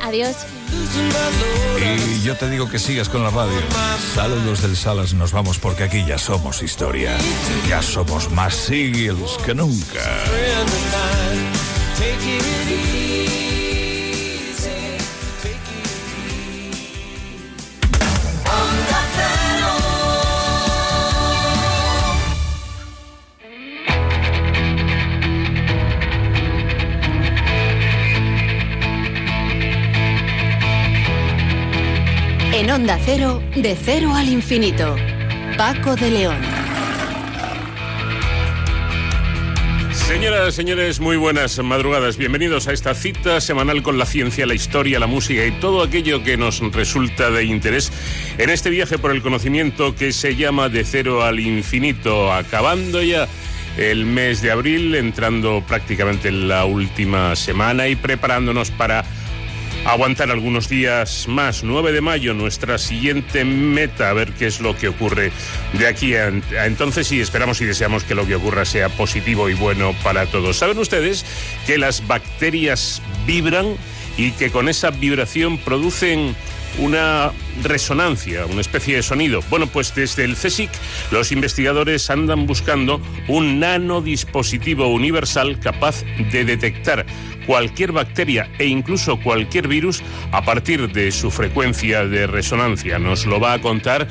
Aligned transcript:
Adiós. 0.00 0.36
Y 1.78 2.22
yo 2.22 2.36
te 2.36 2.50
digo 2.50 2.68
que 2.68 2.78
sigas 2.78 3.08
con 3.08 3.22
la 3.22 3.30
radio. 3.30 3.58
Saludos 4.14 4.62
del 4.62 4.76
Salas, 4.76 5.14
nos 5.14 5.32
vamos 5.32 5.58
porque 5.58 5.84
aquí 5.84 6.04
ya 6.04 6.18
somos 6.18 6.62
historia. 6.62 7.16
Ya 7.68 7.82
somos 7.82 8.30
más 8.30 8.54
sigils 8.54 9.38
que 9.44 9.54
nunca. 9.54 10.00
Onda 32.74 32.98
Cero, 33.04 33.42
de 33.54 33.76
cero 33.76 34.14
al 34.14 34.30
infinito. 34.30 34.96
Paco 35.58 35.94
de 35.94 36.10
León. 36.10 36.38
Señoras, 39.92 40.54
señores, 40.54 40.98
muy 40.98 41.18
buenas 41.18 41.58
madrugadas. 41.58 42.16
Bienvenidos 42.16 42.68
a 42.68 42.72
esta 42.72 42.94
cita 42.94 43.42
semanal 43.42 43.82
con 43.82 43.98
la 43.98 44.06
ciencia, 44.06 44.46
la 44.46 44.54
historia, 44.54 44.98
la 44.98 45.06
música 45.06 45.44
y 45.44 45.50
todo 45.60 45.82
aquello 45.82 46.22
que 46.22 46.38
nos 46.38 46.60
resulta 46.72 47.30
de 47.30 47.44
interés 47.44 47.92
en 48.38 48.48
este 48.48 48.70
viaje 48.70 48.96
por 48.96 49.10
el 49.10 49.20
conocimiento 49.20 49.94
que 49.94 50.10
se 50.14 50.34
llama 50.34 50.70
De 50.70 50.84
cero 50.84 51.22
al 51.24 51.40
infinito, 51.40 52.32
acabando 52.32 53.02
ya 53.02 53.28
el 53.76 54.06
mes 54.06 54.40
de 54.40 54.50
abril, 54.50 54.94
entrando 54.94 55.62
prácticamente 55.68 56.28
en 56.28 56.48
la 56.48 56.64
última 56.64 57.36
semana 57.36 57.88
y 57.88 57.96
preparándonos 57.96 58.70
para 58.70 59.04
aguantar 59.84 60.30
algunos 60.30 60.68
días 60.68 61.26
más. 61.28 61.64
9 61.64 61.92
de 61.92 62.00
mayo, 62.00 62.34
nuestra 62.34 62.78
siguiente 62.78 63.44
meta, 63.44 64.10
a 64.10 64.12
ver 64.12 64.32
qué 64.32 64.46
es 64.46 64.60
lo 64.60 64.76
que 64.76 64.88
ocurre 64.88 65.32
de 65.72 65.86
aquí 65.86 66.14
a, 66.14 66.32
entonces 66.64 67.10
y 67.12 67.20
esperamos 67.20 67.60
y 67.60 67.64
deseamos 67.64 68.04
que 68.04 68.14
lo 68.14 68.26
que 68.26 68.36
ocurra 68.36 68.64
sea 68.64 68.88
positivo 68.88 69.48
y 69.48 69.54
bueno 69.54 69.94
para 70.02 70.26
todos. 70.26 70.56
¿Saben 70.56 70.78
ustedes 70.78 71.24
que 71.66 71.78
las 71.78 72.06
bacterias 72.06 73.02
vibran 73.26 73.76
y 74.16 74.32
que 74.32 74.50
con 74.50 74.68
esa 74.68 74.90
vibración 74.90 75.58
producen 75.58 76.34
una 76.78 77.32
resonancia, 77.62 78.46
una 78.46 78.60
especie 78.60 78.96
de 78.96 79.02
sonido. 79.02 79.42
Bueno, 79.50 79.66
pues 79.66 79.94
desde 79.94 80.24
el 80.24 80.36
CSIC 80.36 80.70
los 81.10 81.32
investigadores 81.32 82.08
andan 82.10 82.46
buscando 82.46 83.00
un 83.28 83.60
nanodispositivo 83.60 84.88
universal 84.88 85.58
capaz 85.60 86.02
de 86.32 86.44
detectar 86.44 87.06
cualquier 87.46 87.92
bacteria 87.92 88.50
e 88.58 88.66
incluso 88.66 89.18
cualquier 89.18 89.68
virus 89.68 90.02
a 90.30 90.44
partir 90.44 90.92
de 90.92 91.12
su 91.12 91.30
frecuencia 91.30 92.04
de 92.06 92.26
resonancia. 92.26 92.98
Nos 92.98 93.26
lo 93.26 93.40
va 93.40 93.54
a 93.54 93.60
contar 93.60 94.08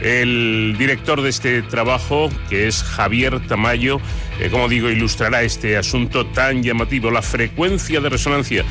el 0.00 0.76
director 0.78 1.22
de 1.22 1.30
este 1.30 1.62
trabajo, 1.62 2.30
que 2.48 2.66
es 2.66 2.82
Javier 2.82 3.40
Tamayo, 3.46 4.00
como 4.48 4.68
digo, 4.68 4.88
ilustrará 4.88 5.42
este 5.42 5.76
asunto 5.76 6.26
tan 6.26 6.62
llamativo, 6.62 7.10
la 7.10 7.20
frecuencia 7.20 8.00
de 8.00 8.08
resonancia 8.08 8.64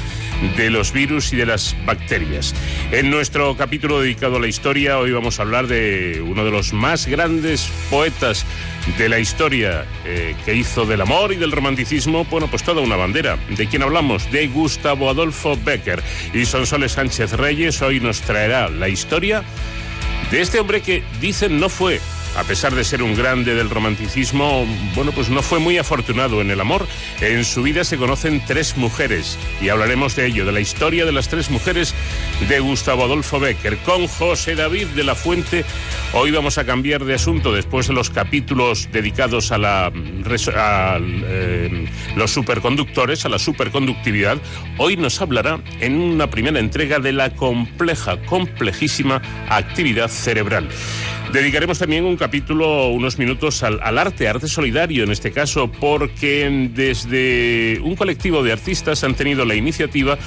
de 0.57 0.69
los 0.71 0.91
virus 0.91 1.31
y 1.33 1.35
de 1.35 1.45
las 1.45 1.75
bacterias. 1.85 2.55
En 2.91 3.11
nuestro 3.11 3.55
capítulo 3.55 4.01
dedicado 4.01 4.37
a 4.37 4.39
la 4.39 4.47
historia, 4.47 4.97
hoy 4.97 5.11
vamos 5.11 5.39
a 5.39 5.43
hablar 5.43 5.67
de 5.67 6.23
uno 6.25 6.43
de 6.43 6.51
los 6.51 6.73
más 6.73 7.05
grandes 7.05 7.69
poetas 7.89 8.45
de 8.97 9.09
la 9.09 9.19
historia 9.19 9.85
eh, 10.05 10.35
que 10.45 10.55
hizo 10.55 10.85
del 10.85 11.01
amor 11.01 11.33
y 11.33 11.35
del 11.35 11.51
romanticismo, 11.51 12.25
bueno, 12.25 12.47
pues 12.47 12.63
toda 12.63 12.81
una 12.81 12.95
bandera. 12.95 13.37
¿De 13.55 13.67
quién 13.67 13.83
hablamos? 13.83 13.98
De 13.99 14.47
Gustavo 14.47 15.09
Adolfo 15.09 15.57
Becker. 15.65 16.01
Y 16.33 16.45
Sonsoles 16.45 16.93
Sánchez 16.93 17.33
Reyes 17.33 17.81
hoy 17.81 17.99
nos 17.99 18.21
traerá 18.21 18.69
la 18.69 18.87
historia 18.87 19.43
de 20.31 20.39
este 20.39 20.61
hombre 20.61 20.79
que 20.79 21.03
dicen 21.19 21.59
no 21.59 21.67
fue 21.67 21.99
a 22.37 22.43
pesar 22.43 22.73
de 22.75 22.83
ser 22.83 23.03
un 23.03 23.15
grande 23.15 23.53
del 23.55 23.69
romanticismo, 23.69 24.65
bueno, 24.95 25.11
pues 25.11 25.29
no 25.29 25.41
fue 25.41 25.59
muy 25.59 25.77
afortunado 25.77 26.41
en 26.41 26.51
el 26.51 26.61
amor. 26.61 26.87
En 27.21 27.43
su 27.43 27.63
vida 27.63 27.83
se 27.83 27.97
conocen 27.97 28.43
tres 28.45 28.77
mujeres 28.77 29.37
y 29.61 29.69
hablaremos 29.69 30.15
de 30.15 30.27
ello, 30.27 30.45
de 30.45 30.51
la 30.51 30.59
historia 30.59 31.05
de 31.05 31.11
las 31.11 31.27
tres 31.27 31.49
mujeres 31.49 31.93
de 32.47 32.59
Gustavo 32.59 33.03
Adolfo 33.03 33.39
Becker. 33.39 33.77
Con 33.79 34.07
José 34.07 34.55
David 34.55 34.87
de 34.87 35.03
la 35.03 35.15
Fuente, 35.15 35.65
hoy 36.13 36.31
vamos 36.31 36.57
a 36.57 36.65
cambiar 36.65 37.03
de 37.05 37.15
asunto 37.15 37.53
después 37.53 37.87
de 37.87 37.93
los 37.93 38.09
capítulos 38.09 38.89
dedicados 38.91 39.51
a, 39.51 39.57
la, 39.57 39.91
eh, 39.93 41.87
los 42.15 42.31
superconductores, 42.31 43.25
a 43.25 43.29
la 43.29 43.39
superconductividad. 43.39 44.37
Hoy 44.77 44.97
nos 44.97 45.19
hablará 45.21 45.59
en 45.79 45.99
una 45.99 46.29
primera 46.29 46.59
entrega 46.59 46.99
de 46.99 47.11
la 47.11 47.31
compleja, 47.31 48.21
complejísima 48.23 49.21
actividad 49.49 50.09
cerebral. 50.09 50.69
Dedicaremos 51.31 51.77
también 51.77 52.05
un 52.05 52.17
capítulo, 52.17 52.87
unos 52.87 53.19
minutos 53.19 53.61
al, 53.61 53.97
arte, 53.99 54.27
arte 54.27 54.47
solidario 54.47 55.03
en 55.03 55.11
este 55.11 55.31
caso, 55.31 55.71
porque 55.71 56.69
desde 56.73 57.79
un 57.81 57.95
colectivo 57.95 58.41
de 58.41 58.51
artistas 58.51 59.03
han 59.03 59.13
tenido 59.13 59.45
la 59.45 59.53
iniciativa 59.53 60.17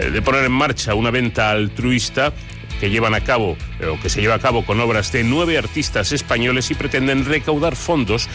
eh, 0.00 0.10
de 0.10 0.20
poner 0.20 0.44
en 0.44 0.50
marcha 0.50 0.96
una 0.96 1.12
venta 1.12 1.52
altruista 1.52 2.32
que 2.80 2.90
llevan 2.90 3.14
a 3.14 3.20
cabo 3.20 3.56
eh, 3.78 3.86
o 3.86 4.00
que 4.00 4.08
se 4.08 4.20
lleva 4.20 4.34
a 4.34 4.40
cabo 4.40 4.66
con 4.66 4.80
obras 4.80 5.12
de 5.12 5.22
nueve 5.22 5.56
artistas 5.56 6.10
españoles 6.10 6.72
y 6.72 6.74
pretenden 6.74 7.24
recaudar 7.24 7.76
fondos 7.76 8.28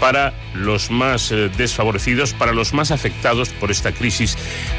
para 0.00 0.34
los 0.52 0.90
más 0.90 1.32
eh, 1.32 1.50
desfavorecidos, 1.56 2.34
para 2.34 2.52
los 2.52 2.74
más 2.74 2.90
afectados 2.90 3.48
por 3.48 3.70
esta 3.70 3.92
crisis 3.92 4.36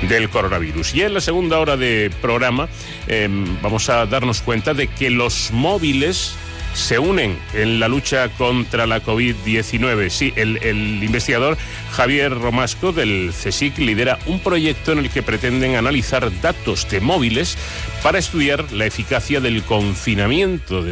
del 0.07 0.29
coronavirus. 0.29 0.93
Y 0.93 1.01
en 1.01 1.15
la 1.15 1.21
segunda 1.21 1.57
hora 1.57 1.77
de 1.77 2.11
programa 2.21 2.69
em, 3.07 3.59
vamos 3.63 3.89
a 3.89 4.05
darnos 4.05 4.43
cuenta 4.43 4.75
de 4.75 4.85
que 4.85 5.09
los 5.09 5.49
móviles 5.51 6.37
se 6.75 6.99
unen 6.99 7.39
en 7.53 7.79
la 7.79 7.87
lucha 7.87 8.29
contra 8.29 8.85
la 8.85 9.01
COVID-19. 9.01 10.09
Sí, 10.09 10.33
el, 10.35 11.03
investigador 11.03 11.57
Javier 11.93 12.31
Romasco 12.37 12.91
del 12.91 13.31
CSIC 13.31 13.79
lidera 13.79 14.19
un 14.25 14.39
proyecto 14.39 14.91
en 14.91 14.99
el 14.99 15.09
que 15.09 15.23
pretenden 15.23 15.75
analizar 15.75 16.29
datos 16.41 16.87
de 16.89 16.99
móviles 16.99 17.57
para 18.03 18.19
estudiar 18.19 18.71
la 18.71 18.85
eficacia 18.85 19.39
del 19.39 19.63
confinamiento 19.63 20.83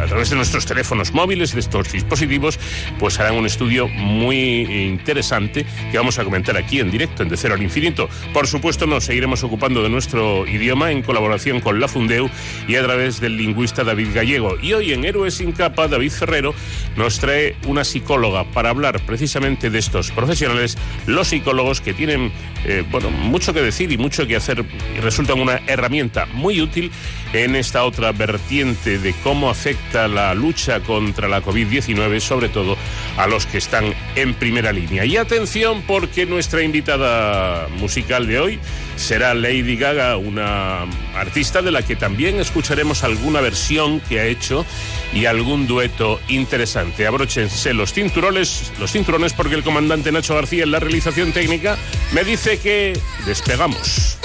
a 0.00 0.06
través 0.06 0.30
de 0.30 0.36
nuestros 0.36 0.66
teléfonos 0.66 1.12
móviles, 1.12 1.54
de 1.54 1.60
estos 1.60 1.90
dispositivos, 1.90 2.58
pues 2.98 3.18
harán 3.18 3.34
un 3.34 3.46
estudio 3.46 3.88
muy 3.88 4.62
interesante 4.86 5.66
que 5.90 5.98
vamos 5.98 6.18
a 6.18 6.24
comentar 6.24 6.56
aquí 6.56 6.78
en 6.78 6.90
directo, 6.90 7.22
en 7.22 7.28
De 7.28 7.36
Cero 7.36 7.54
al 7.54 7.62
Infinito. 7.62 8.08
Por 8.32 8.46
supuesto, 8.46 8.86
nos 8.86 9.04
seguiremos 9.04 9.42
ocupando 9.42 9.82
de 9.82 9.88
nuestro 9.88 10.46
idioma 10.46 10.92
en 10.92 11.02
colaboración 11.02 11.60
con 11.60 11.80
la 11.80 11.88
Fundeu 11.88 12.28
y 12.68 12.76
a 12.76 12.82
través 12.82 13.20
del 13.20 13.36
lingüista 13.36 13.82
David 13.82 14.08
Gallego. 14.14 14.56
Y 14.60 14.74
hoy 14.74 14.92
en 14.92 15.04
Héroes 15.04 15.29
sin 15.30 15.52
capa, 15.52 15.88
David 15.88 16.10
Ferrero 16.10 16.54
nos 16.96 17.18
trae 17.18 17.56
una 17.66 17.84
psicóloga 17.84 18.44
para 18.52 18.70
hablar 18.70 19.00
precisamente 19.06 19.70
de 19.70 19.78
estos 19.78 20.10
profesionales, 20.10 20.76
los 21.06 21.28
psicólogos 21.28 21.80
que 21.80 21.94
tienen 21.94 22.32
eh, 22.64 22.84
bueno, 22.90 23.10
mucho 23.10 23.52
que 23.52 23.62
decir 23.62 23.90
y 23.90 23.98
mucho 23.98 24.26
que 24.26 24.36
hacer 24.36 24.64
y 24.96 25.00
resultan 25.00 25.40
una 25.40 25.60
herramienta 25.66 26.26
muy 26.26 26.60
útil 26.60 26.90
en 27.32 27.56
esta 27.56 27.84
otra 27.84 28.12
vertiente 28.12 28.98
de 28.98 29.14
cómo 29.22 29.48
afecta 29.48 30.08
la 30.08 30.34
lucha 30.34 30.80
contra 30.80 31.28
la 31.28 31.42
COVID-19, 31.42 32.20
sobre 32.20 32.48
todo 32.48 32.76
a 33.20 33.26
los 33.26 33.44
que 33.44 33.58
están 33.58 33.94
en 34.16 34.32
primera 34.32 34.72
línea. 34.72 35.04
Y 35.04 35.18
atención 35.18 35.82
porque 35.86 36.24
nuestra 36.24 36.62
invitada 36.62 37.68
musical 37.68 38.26
de 38.26 38.40
hoy 38.40 38.58
será 38.96 39.34
Lady 39.34 39.76
Gaga, 39.76 40.16
una 40.16 40.84
artista 41.14 41.60
de 41.60 41.70
la 41.70 41.82
que 41.82 41.96
también 41.96 42.40
escucharemos 42.40 43.04
alguna 43.04 43.42
versión 43.42 44.00
que 44.00 44.20
ha 44.20 44.24
hecho 44.24 44.64
y 45.12 45.26
algún 45.26 45.66
dueto 45.66 46.18
interesante. 46.28 47.06
Abróchense 47.06 47.74
los 47.74 47.92
cinturones, 47.92 48.72
los 48.78 48.92
cinturones 48.92 49.34
porque 49.34 49.54
el 49.54 49.62
comandante 49.62 50.10
Nacho 50.12 50.34
García 50.34 50.64
en 50.64 50.70
la 50.70 50.80
realización 50.80 51.32
técnica 51.32 51.76
me 52.12 52.24
dice 52.24 52.58
que 52.58 52.98
despegamos. 53.26 54.16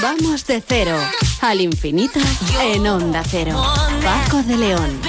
Vamos 0.00 0.46
de 0.46 0.62
cero 0.66 0.98
al 1.40 1.60
infinito 1.60 2.20
en 2.62 2.86
onda 2.86 3.22
cero. 3.28 3.60
Paco 4.02 4.42
de 4.42 4.56
León. 4.56 5.07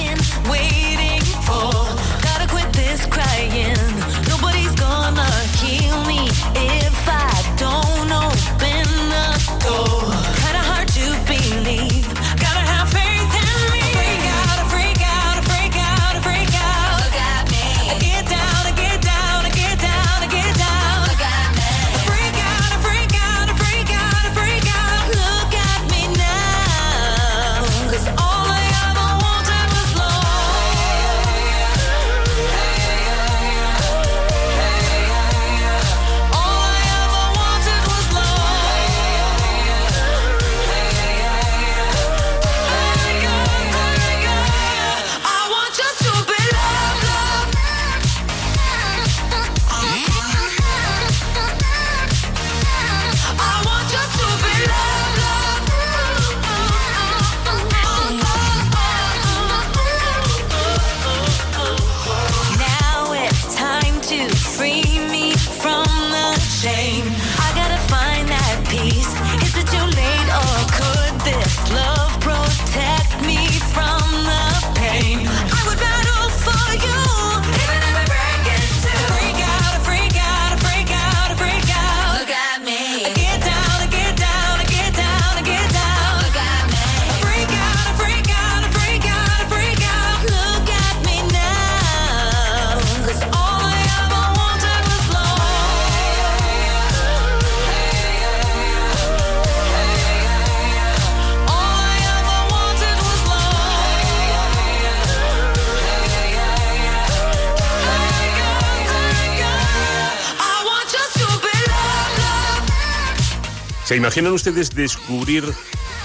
¿Se 113.90 113.96
imaginan 113.96 114.34
ustedes 114.34 114.76
descubrir 114.76 115.44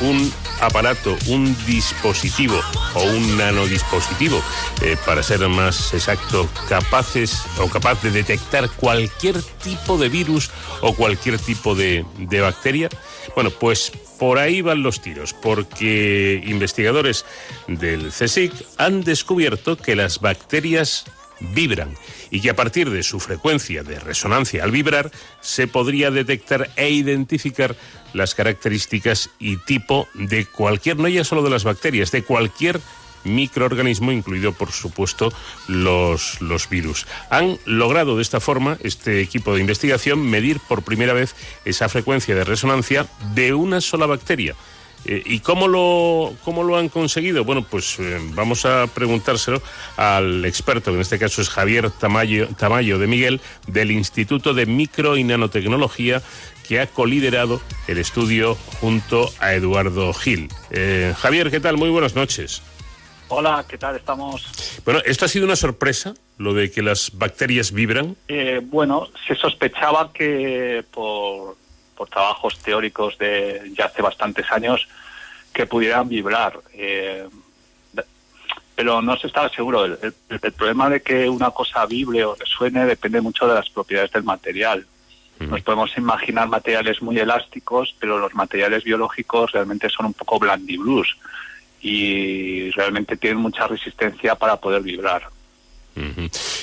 un 0.00 0.32
aparato, 0.62 1.18
un 1.26 1.54
dispositivo 1.66 2.58
o 2.94 3.02
un 3.02 3.36
nanodispositivo, 3.36 4.42
eh, 4.80 4.96
para 5.04 5.22
ser 5.22 5.46
más 5.50 5.92
exacto, 5.92 6.48
capaces 6.66 7.42
o 7.58 7.68
capaz 7.68 8.00
de 8.00 8.10
detectar 8.10 8.70
cualquier 8.70 9.42
tipo 9.62 9.98
de 9.98 10.08
virus 10.08 10.50
o 10.80 10.94
cualquier 10.94 11.38
tipo 11.38 11.74
de, 11.74 12.06
de 12.16 12.40
bacteria? 12.40 12.88
Bueno, 13.34 13.50
pues 13.50 13.92
por 14.18 14.38
ahí 14.38 14.62
van 14.62 14.82
los 14.82 15.02
tiros, 15.02 15.34
porque 15.34 16.42
investigadores 16.46 17.26
del 17.68 18.12
CSIC 18.12 18.54
han 18.78 19.02
descubierto 19.02 19.76
que 19.76 19.94
las 19.94 20.20
bacterias 20.20 21.04
vibran 21.52 21.94
y 22.30 22.40
que 22.40 22.50
a 22.50 22.56
partir 22.56 22.90
de 22.90 23.02
su 23.02 23.20
frecuencia 23.20 23.82
de 23.82 24.00
resonancia 24.00 24.64
al 24.64 24.70
vibrar 24.70 25.10
se 25.40 25.66
podría 25.66 26.10
detectar 26.10 26.70
e 26.76 26.90
identificar 26.90 27.76
las 28.12 28.34
características 28.34 29.30
y 29.38 29.56
tipo 29.58 30.08
de 30.14 30.46
cualquier, 30.46 30.98
no 30.98 31.08
ya 31.08 31.24
solo 31.24 31.42
de 31.42 31.50
las 31.50 31.64
bacterias, 31.64 32.10
de 32.10 32.22
cualquier 32.22 32.80
microorganismo, 33.24 34.12
incluido 34.12 34.52
por 34.52 34.70
supuesto 34.70 35.32
los, 35.66 36.40
los 36.40 36.68
virus. 36.68 37.06
Han 37.30 37.58
logrado 37.64 38.16
de 38.16 38.22
esta 38.22 38.40
forma, 38.40 38.78
este 38.82 39.20
equipo 39.20 39.54
de 39.54 39.60
investigación, 39.60 40.20
medir 40.28 40.60
por 40.60 40.82
primera 40.82 41.14
vez 41.14 41.34
esa 41.64 41.88
frecuencia 41.88 42.34
de 42.34 42.44
resonancia 42.44 43.06
de 43.34 43.54
una 43.54 43.80
sola 43.80 44.06
bacteria 44.06 44.54
eh, 45.04 45.22
¿Y 45.24 45.40
cómo 45.40 45.68
lo, 45.68 46.34
cómo 46.44 46.62
lo 46.62 46.76
han 46.76 46.88
conseguido? 46.88 47.44
Bueno, 47.44 47.64
pues 47.68 47.98
eh, 47.98 48.18
vamos 48.34 48.64
a 48.64 48.86
preguntárselo 48.86 49.62
al 49.96 50.44
experto, 50.44 50.90
que 50.90 50.96
en 50.96 51.00
este 51.02 51.18
caso 51.18 51.42
es 51.42 51.50
Javier 51.50 51.90
Tamayo, 51.90 52.48
Tamayo 52.58 52.98
de 52.98 53.06
Miguel, 53.06 53.40
del 53.66 53.90
Instituto 53.90 54.54
de 54.54 54.66
Micro 54.66 55.16
y 55.16 55.24
Nanotecnología, 55.24 56.22
que 56.66 56.80
ha 56.80 56.86
coliderado 56.86 57.60
el 57.86 57.98
estudio 57.98 58.56
junto 58.80 59.30
a 59.40 59.52
Eduardo 59.52 60.12
Gil. 60.14 60.48
Eh, 60.70 61.14
Javier, 61.18 61.50
¿qué 61.50 61.60
tal? 61.60 61.76
Muy 61.76 61.90
buenas 61.90 62.14
noches. 62.14 62.62
Hola, 63.28 63.64
¿qué 63.68 63.76
tal 63.76 63.96
estamos? 63.96 64.46
Bueno, 64.84 65.00
¿esto 65.04 65.24
ha 65.24 65.28
sido 65.28 65.44
una 65.44 65.56
sorpresa, 65.56 66.14
lo 66.38 66.54
de 66.54 66.70
que 66.70 66.82
las 66.82 67.10
bacterias 67.14 67.72
vibran? 67.72 68.16
bueno, 68.64 69.08
se 69.26 69.34
sospechaba 69.34 70.12
que 70.12 70.84
por 70.92 71.56
por 72.04 72.10
trabajos 72.10 72.58
teóricos 72.58 73.16
de 73.16 73.72
ya 73.76 73.86
hace 73.86 74.02
bastantes 74.02 74.50
años 74.52 74.86
que 75.54 75.64
pudieran 75.64 76.06
vibrar. 76.06 76.60
Eh, 76.74 77.26
pero 78.76 79.00
no 79.00 79.16
se 79.16 79.28
estaba 79.28 79.48
seguro. 79.48 79.84
El, 79.84 80.52
problema 80.52 80.90
de 80.90 81.00
que 81.00 81.28
una 81.28 81.50
cosa 81.50 81.86
vibre 81.86 82.24
o 82.24 82.34
resuene 82.34 82.84
depende 82.84 83.20
mucho 83.20 83.46
de 83.46 83.54
las 83.54 83.70
propiedades 83.70 84.10
del 84.10 84.24
material. 84.24 84.84
Nos 85.38 85.62
podemos 85.62 85.96
imaginar 85.96 86.48
materiales 86.48 87.00
muy 87.02 87.18
elásticos, 87.18 87.94
pero 87.98 88.18
los 88.18 88.34
materiales 88.34 88.84
biológicos 88.84 89.52
realmente 89.52 89.88
son 89.88 90.06
un 90.06 90.14
poco 90.14 90.38
blandibrus 90.38 91.16
y 91.80 92.70
realmente 92.70 93.16
tienen 93.16 93.38
mucha 93.38 93.66
resistencia 93.66 94.34
para 94.34 94.56
poder 94.56 94.82
vibrar. 94.82 95.28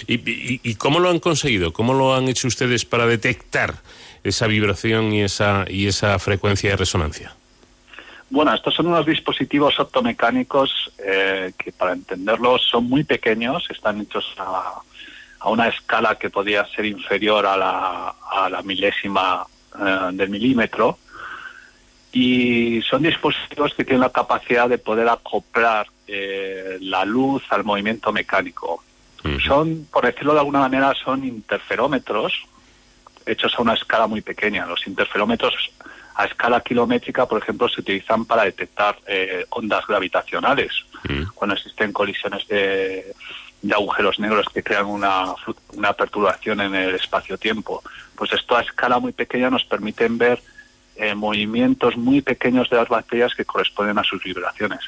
¿Y, 0.07 0.69
y, 0.69 0.75
cómo 0.75 0.99
lo 0.99 1.09
han 1.09 1.19
conseguido? 1.19 1.71
¿Cómo 1.71 1.94
lo 1.94 2.13
han 2.15 2.27
hecho 2.27 2.47
ustedes 2.47 2.83
para 2.83 3.05
detectar 3.05 3.75
esa 4.23 4.47
vibración 4.47 5.12
y 5.13 5.21
esa, 5.21 5.65
y 5.68 5.88
esa 5.88 6.18
frecuencia 6.19 6.71
de 6.71 6.77
resonancia? 6.77 7.35
Bueno, 8.29 8.53
estos 8.53 8.73
son 8.73 8.88
unos 8.88 9.06
dispositivos 9.06 9.79
optomecánicos 9.79 10.91
eh, 11.00 11.51
que, 11.57 11.71
para 11.71 11.94
entenderlos, 11.94 12.62
son 12.63 12.85
muy 12.85 13.03
pequeños, 13.03 13.68
están 13.69 14.00
hechos 14.00 14.33
a, 14.38 14.81
a 15.39 15.50
una 15.50 15.68
escala 15.68 16.15
que 16.15 16.29
podría 16.29 16.65
ser 16.68 16.85
inferior 16.85 17.45
a 17.45 17.57
la, 17.57 18.15
a 18.31 18.50
la 18.50 18.62
milésima 18.62 19.45
eh, 19.77 20.09
del 20.13 20.29
milímetro. 20.29 20.97
Y 22.13 22.81
son 22.89 23.03
dispositivos 23.03 23.73
que 23.73 23.85
tienen 23.85 24.01
la 24.01 24.09
capacidad 24.12 24.68
de 24.68 24.77
poder 24.77 25.07
acoplar 25.07 25.88
eh, 26.07 26.77
la 26.81 27.06
luz 27.06 27.44
al 27.50 27.63
movimiento 27.63 28.12
mecánico. 28.12 28.83
Son, 29.45 29.88
por 29.91 30.06
decirlo 30.06 30.33
de 30.33 30.39
alguna 30.39 30.59
manera, 30.59 30.94
son 31.06 31.23
interferómetros, 31.23 32.33
hechos 33.25 33.53
a 33.57 33.62
una 33.62 33.73
escala 33.73 34.07
muy 34.07 34.21
pequeña. 34.21 34.65
Los 34.65 34.85
interferómetros 34.88 35.53
a 36.15 36.25
escala 36.25 36.62
kilométrica, 36.62 37.25
por 37.25 37.41
ejemplo, 37.41 37.69
se 37.69 37.81
utilizan 37.81 38.25
para 38.25 38.44
detectar 38.44 38.97
eh, 39.07 39.45
ondas 39.49 39.85
gravitacionales, 39.87 40.71
mm. 41.07 41.23
cuando 41.33 41.56
existen 41.56 41.94
colisiones 41.94 42.47
de, 42.47 43.13
agujeros 43.73 44.19
negros 44.19 44.47
que 44.54 44.63
crean 44.63 44.87
una, 44.87 45.33
una 45.73 45.94
perturbación 45.94 46.61
en 46.61 46.75
el 46.75 46.95
espacio-tiempo. 46.95 47.83
Pues 48.16 48.33
esto 48.33 48.57
a 48.57 48.61
escala 48.61 48.99
muy 48.99 49.13
pequeña 49.13 49.49
nos 49.49 49.63
permiten 49.66 50.18
ver 50.18 50.42
eh, 50.95 51.16
movimientos 51.16 51.95
muy 51.95 52.21
pequeños 52.21 52.69
de 52.69 52.78
las 52.78 52.90
bacterias 52.90 53.33
que 53.35 53.45
corresponden 53.45 53.97
a 53.97 54.04
sus 54.04 54.21
vibraciones. 54.23 54.81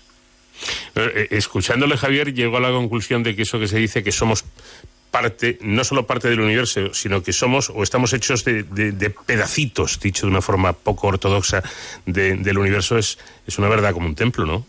Eh, 0.95 1.27
escuchándole, 1.31 1.97
Javier, 1.97 2.33
llegó 2.33 2.57
a 2.57 2.61
la 2.61 2.69
conclusión 2.69 3.23
de 3.23 3.35
que 3.35 3.43
eso 3.43 3.59
que 3.59 3.67
se 3.67 3.77
dice 3.77 4.03
que 4.03 4.11
somos 4.11 4.45
parte, 5.13 5.59
no 5.61 5.83
solo 5.83 6.07
parte 6.07 6.27
del 6.27 6.39
universo, 6.39 6.91
sino 6.91 7.21
que 7.21 7.33
somos 7.33 7.69
o 7.69 7.83
estamos 7.83 8.13
hechos 8.13 8.43
de, 8.43 9.13
pedacitos, 9.27 9.99
dicho 9.99 10.25
de 10.25 10.31
una 10.31 10.41
forma 10.41 10.73
poco 10.73 11.07
ortodoxa, 11.07 11.61
del 12.07 12.57
universo, 12.57 12.97
es, 12.97 13.19
es 13.45 13.59
una 13.59 13.69
verdad 13.69 13.93
como 13.93 14.07
un 14.07 14.15
templo, 14.15 14.43
¿no? 14.47 14.65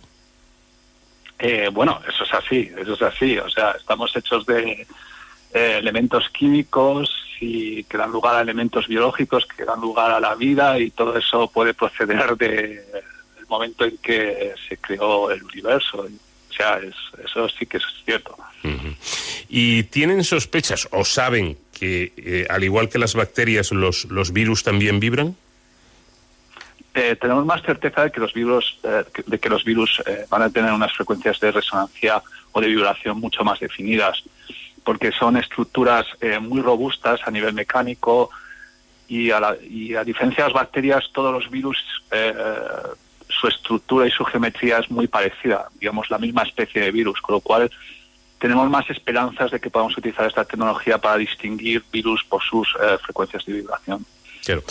Eh, 1.38 1.70
bueno, 1.72 1.98
eso 2.06 2.24
es 2.24 2.34
así, 2.34 2.70
eso 2.76 2.92
es 2.92 3.02
así. 3.02 3.38
O 3.38 3.48
sea, 3.48 3.70
estamos 3.70 4.14
hechos 4.14 4.44
de 4.44 4.86
eh, 5.54 5.76
elementos 5.78 6.28
químicos 6.28 7.10
y 7.40 7.82
que 7.84 7.96
dan 7.96 8.12
lugar 8.12 8.36
a 8.36 8.42
elementos 8.42 8.86
biológicos, 8.86 9.46
que 9.46 9.64
dan 9.64 9.80
lugar 9.80 10.10
a 10.10 10.20
la 10.20 10.34
vida 10.34 10.78
y 10.78 10.90
todo 10.90 11.16
eso 11.16 11.48
puede 11.48 11.72
proceder 11.72 12.36
del 12.36 12.82
momento 13.48 13.86
en 13.86 13.96
que 13.96 14.52
se 14.68 14.76
creó 14.76 15.30
el 15.30 15.42
universo. 15.42 16.06
O 16.54 16.56
sea, 16.56 16.78
eso 17.24 17.48
sí 17.48 17.66
que 17.66 17.78
es 17.78 17.82
cierto. 18.04 18.36
¿Y 19.48 19.82
tienen 19.84 20.22
sospechas 20.22 20.88
o 20.92 21.04
saben 21.04 21.58
que, 21.72 22.12
eh, 22.16 22.46
al 22.48 22.62
igual 22.62 22.88
que 22.88 22.98
las 22.98 23.14
bacterias, 23.14 23.72
los, 23.72 24.04
los 24.06 24.32
virus 24.32 24.62
también 24.62 25.00
vibran? 25.00 25.36
Eh, 26.94 27.16
tenemos 27.20 27.44
más 27.44 27.60
certeza 27.62 28.04
de 28.04 28.12
que 28.12 28.20
los 28.20 28.32
virus, 28.32 28.78
eh, 28.84 29.04
de 29.26 29.38
que 29.40 29.48
los 29.48 29.64
virus 29.64 30.00
van 30.30 30.42
a 30.42 30.50
tener 30.50 30.72
unas 30.72 30.92
frecuencias 30.92 31.40
de 31.40 31.50
resonancia 31.50 32.22
o 32.52 32.60
de 32.60 32.68
vibración 32.68 33.18
mucho 33.18 33.42
más 33.42 33.58
definidas, 33.58 34.22
porque 34.84 35.10
son 35.10 35.36
estructuras 35.36 36.06
muy 36.40 36.60
robustas 36.60 37.20
a 37.24 37.32
nivel 37.32 37.52
mecánico 37.52 38.30
y 39.08 39.32
a, 39.32 39.56
y 39.68 39.96
a 39.96 40.04
diferencia 40.04 40.44
de 40.44 40.50
las 40.50 40.60
bacterias, 40.62 41.10
todos 41.12 41.32
los 41.32 41.50
virus 41.50 41.78
su 43.44 43.56
estructura 43.56 44.06
y 44.06 44.10
su 44.10 44.24
geometría 44.24 44.78
es 44.78 44.90
muy 44.90 45.06
parecida, 45.06 45.68
digamos 45.78 46.10
la 46.10 46.18
misma 46.18 46.42
especie 46.42 46.80
de 46.80 46.90
virus, 46.90 47.20
con 47.20 47.34
lo 47.34 47.40
cual 47.40 47.70
tenemos 48.38 48.68
más 48.70 48.88
esperanzas 48.90 49.50
de 49.50 49.60
que 49.60 49.70
podamos 49.70 49.96
utilizar 49.96 50.26
esta 50.26 50.44
tecnología 50.44 50.98
para 50.98 51.18
distinguir 51.18 51.82
virus 51.92 52.24
por 52.24 52.42
sus 52.42 52.68
eh, 52.82 52.96
frecuencias 53.02 53.44
de 53.44 53.52
vibración. 53.54 54.04
Claro. 54.44 54.62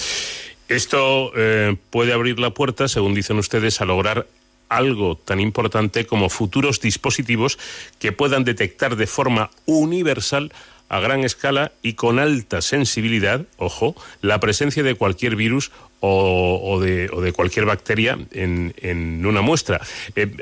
Esto 0.68 1.32
eh, 1.36 1.76
puede 1.90 2.14
abrir 2.14 2.40
la 2.40 2.52
puerta, 2.52 2.88
según 2.88 3.14
dicen 3.14 3.38
ustedes, 3.38 3.82
a 3.82 3.86
lograr 3.86 4.28
algo 4.70 5.18
tan 5.18 5.40
importante 5.40 6.06
como 6.08 6.30
futuros 6.30 6.80
dispositivos 6.80 7.60
que 8.00 8.12
puedan 8.12 8.44
detectar 8.44 8.96
de 8.96 9.08
forma 9.08 9.52
universal 9.66 10.52
a 10.96 11.00
gran 11.00 11.24
escala 11.24 11.72
y 11.82 11.94
con 11.94 12.20
alta 12.20 12.62
sensibilidad, 12.62 13.46
ojo, 13.58 13.96
la 14.22 14.40
presencia 14.40 14.84
de 14.84 14.96
cualquier 14.96 15.36
virus 15.36 15.72
o, 16.00 16.80
de, 16.82 17.34
cualquier 17.34 17.66
bacteria 17.66 18.18
en, 18.32 19.26
una 19.26 19.42
muestra. 19.42 19.80
Eh, 20.16 20.36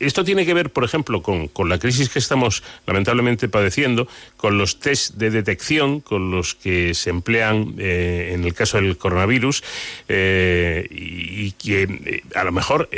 esto 0.00 0.24
tiene 0.24 0.46
que 0.46 0.54
ver, 0.54 0.70
por 0.70 0.82
ejemplo, 0.82 1.22
con, 1.22 1.50
la 1.68 1.78
crisis 1.78 2.08
que 2.08 2.18
estamos 2.18 2.62
lamentablemente 2.86 3.48
padeciendo, 3.48 4.08
con 4.38 4.56
los 4.56 4.80
test 4.80 5.16
de 5.16 5.30
detección, 5.30 6.00
con 6.00 6.30
los 6.30 6.54
que 6.54 6.94
se 6.94 7.10
emplean 7.10 7.74
eh, 7.78 8.30
en 8.32 8.44
el 8.44 8.54
caso 8.54 8.78
del 8.78 8.96
coronavirus, 8.96 9.62
eh, 10.08 10.88
y, 10.90 11.52
que 11.52 11.82
eh, 11.82 12.22
a 12.34 12.44
lo 12.44 12.52
mejor 12.52 12.88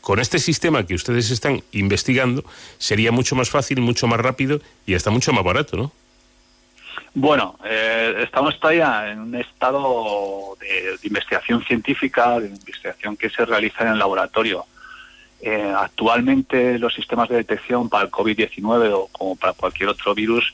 con 0.00 0.20
este 0.20 0.38
sistema 0.38 0.86
que 0.86 0.94
ustedes 0.94 1.30
están 1.32 1.62
investigando 1.72 2.44
sería 2.78 3.10
mucho 3.10 3.34
más 3.34 3.50
fácil, 3.50 3.80
mucho 3.80 4.06
más 4.06 4.20
rápido 4.20 4.60
y 4.86 4.94
hasta 4.94 5.10
mucho 5.10 5.32
más 5.32 5.44
barato, 5.44 5.76
¿no? 5.76 5.92
Bueno, 7.14 7.58
estamos 7.64 8.58
todavía 8.60 9.10
en 9.10 9.20
un 9.20 9.34
estado 9.34 10.56
de, 10.60 10.98
investigación 11.02 11.64
científica, 11.64 12.38
de 12.38 12.48
investigación 12.48 13.16
que 13.16 13.30
se 13.30 13.44
realiza 13.44 13.84
en 13.84 13.92
el 13.92 13.98
laboratorio. 13.98 14.66
Eh, 15.40 15.72
actualmente 15.76 16.78
los 16.78 16.94
sistemas 16.94 17.28
de 17.28 17.36
detección 17.36 17.88
para 17.88 18.04
el 18.04 18.10
COVID-19 18.10 18.90
o 18.92 19.08
como 19.12 19.36
para 19.36 19.52
cualquier 19.52 19.88
otro 19.88 20.12
virus 20.12 20.52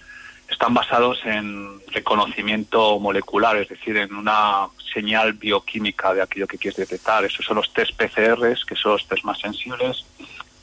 están 0.48 0.74
basados 0.74 1.20
en 1.24 1.80
reconocimiento 1.90 3.00
molecular, 3.00 3.56
es 3.56 3.68
decir, 3.68 3.96
en 3.96 4.14
una 4.14 4.68
señal 4.92 5.32
bioquímica 5.32 6.12
de 6.12 6.20
aquello 6.20 6.46
que 6.46 6.58
quieres 6.58 6.76
detectar. 6.76 7.24
Esos 7.24 7.46
son 7.46 7.56
los 7.56 7.72
test 7.72 7.92
PCRs, 7.96 8.64
que 8.64 8.76
son 8.76 8.92
los 8.92 9.08
test 9.08 9.24
más 9.24 9.38
sensibles, 9.40 10.04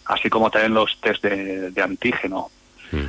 así 0.05 0.29
como 0.29 0.51
también 0.51 0.75
los 0.75 0.99
test 1.01 1.23
de, 1.23 1.81
antígeno. 1.81 2.49
Hmm. 2.91 3.07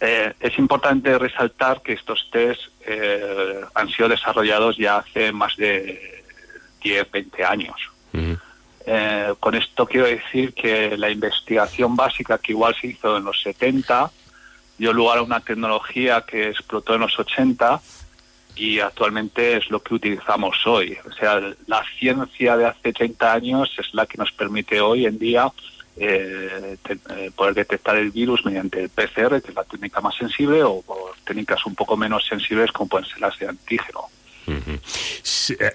Eh, 0.00 0.32
es 0.38 0.58
importante 0.58 1.18
resaltar 1.18 1.82
que 1.82 1.94
estos 1.94 2.28
test 2.30 2.60
eh, 2.86 3.60
han 3.74 3.88
sido 3.88 4.08
desarrollados 4.08 4.76
ya 4.76 4.98
hace 4.98 5.32
más 5.32 5.56
de 5.56 6.24
10, 6.82 7.10
20 7.10 7.44
años. 7.44 7.76
Eh, 8.86 9.34
con 9.38 9.54
esto 9.54 9.86
quiero 9.86 10.06
decir 10.06 10.54
que 10.54 10.96
la 10.96 11.10
investigación 11.10 11.94
básica 11.94 12.38
que 12.38 12.52
igual 12.52 12.74
se 12.80 12.86
hizo 12.86 13.16
en 13.16 13.24
los 13.24 13.42
70 13.42 14.10
dio 14.78 14.92
lugar 14.92 15.18
a 15.18 15.22
una 15.22 15.40
tecnología 15.40 16.24
que 16.26 16.48
explotó 16.48 16.94
en 16.94 17.02
los 17.02 17.18
80 17.18 17.80
y 18.54 18.80
actualmente 18.80 19.56
es 19.56 19.70
lo 19.70 19.82
que 19.82 19.94
utilizamos 19.94 20.66
hoy. 20.66 20.96
O 21.06 21.12
sea, 21.12 21.40
la 21.66 21.84
ciencia 21.98 22.56
de 22.56 22.66
hace 22.66 22.92
30 22.92 23.32
años 23.32 23.74
es 23.78 23.92
la 23.92 24.06
que 24.06 24.18
nos 24.18 24.32
permite 24.32 24.80
hoy 24.80 25.06
en 25.06 25.18
día 25.18 25.52
eh, 26.00 26.76
eh, 26.88 27.30
poder 27.34 27.54
detectar 27.54 27.96
el 27.96 28.10
virus 28.10 28.44
mediante 28.44 28.80
el 28.80 28.88
PCR, 28.88 29.40
que 29.42 29.48
es 29.50 29.54
la 29.54 29.64
técnica 29.64 30.00
más 30.00 30.16
sensible, 30.16 30.62
o, 30.62 30.82
técnicas 31.24 31.64
un 31.66 31.74
poco 31.74 31.96
menos 31.96 32.26
sensibles 32.26 32.72
como 32.72 32.88
pueden 32.88 33.08
ser 33.08 33.20
las 33.20 33.38
de 33.38 33.48
antígeno. 33.48 34.04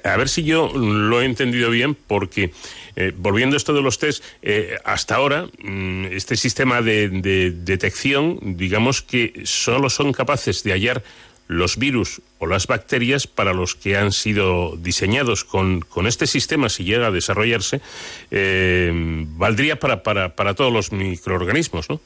A 0.04 0.18
ver 0.18 0.30
si 0.30 0.44
yo 0.44 0.72
lo 0.74 1.22
he 1.22 1.26
entendido 1.26 1.70
bien, 1.70 1.96
porque 1.96 2.52
eh, 2.96 3.12
volviendo 3.16 3.56
a 3.56 3.58
esto 3.58 3.74
de 3.74 3.82
los 3.82 3.98
test, 3.98 4.24
eh, 4.42 4.78
hasta 4.84 5.16
ahora 5.16 5.48
mm, 5.60 6.06
este 6.06 6.36
sistema 6.36 6.82
de, 6.82 7.10
detección, 7.56 8.40
digamos 8.58 9.02
que 9.02 9.42
solo 9.46 9.90
son 9.90 10.12
capaces 10.12 10.64
de 10.64 10.72
hallar 10.72 11.04
los 11.54 11.78
virus 11.78 12.22
o 12.40 12.48
las 12.48 12.68
bacterias 12.68 13.28
para 13.28 13.54
los 13.54 13.76
que 13.76 13.98
han 13.98 14.12
sido 14.12 14.76
diseñados 14.78 15.44
con, 15.44 15.82
con 15.82 16.08
este 16.08 16.28
sistema, 16.28 16.70
si 16.70 16.84
llega 16.84 17.08
a 17.08 17.12
desarrollarse, 17.12 17.82
eh, 18.32 18.92
valdría 18.94 19.80
para, 19.80 20.04
para, 20.04 20.36
para 20.36 20.54
todos 20.54 20.72
los 20.72 20.92
microorganismos, 20.92 21.90
¿no? 21.90 22.00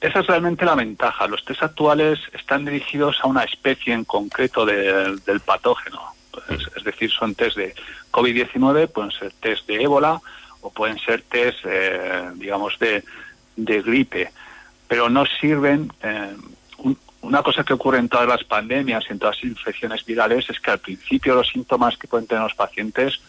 Esa 0.00 0.20
es 0.20 0.26
realmente 0.26 0.64
la 0.64 0.74
ventaja. 0.74 1.26
Los 1.26 1.44
test 1.44 1.62
actuales 1.62 2.18
están 2.32 2.64
dirigidos 2.64 3.18
a 3.22 3.26
una 3.26 3.44
especie 3.44 3.92
en 3.92 4.04
concreto 4.04 4.64
del 4.64 5.40
patógeno. 5.44 6.00
Es 6.48 6.84
decir, 6.84 7.10
son 7.10 7.34
test 7.34 7.56
de 7.56 7.74
COVID-19, 8.10 8.88
pueden 8.88 9.10
ser 9.10 9.32
test 9.40 9.66
de 9.66 9.82
ébola 9.82 10.20
o 10.62 10.70
pueden 10.70 10.98
ser 10.98 11.22
test, 11.22 11.58
eh, 11.64 12.30
digamos, 12.36 12.78
de, 12.78 13.04
gripe. 13.56 14.32
Pero 14.88 15.10
no 15.10 15.26
sirven. 15.26 15.92
Eh, 16.02 16.34
una 17.22 17.42
cosa 17.42 17.64
que 17.64 17.74
ocurre 17.74 17.98
en 17.98 18.08
todas 18.08 18.26
las 18.26 18.44
pandemias 18.44 19.04
y 19.08 19.12
en 19.12 19.18
todas 19.18 19.36
las 19.36 19.44
infecciones 19.44 20.04
virales 20.04 20.48
es 20.48 20.58
que 20.60 20.70
al 20.70 20.78
principio 20.78 21.34
los 21.34 21.48
síntomas 21.48 21.96
que 21.96 22.08
pueden 22.08 22.26
tener 22.26 22.42
los 22.42 22.54
pacientes 22.54 23.20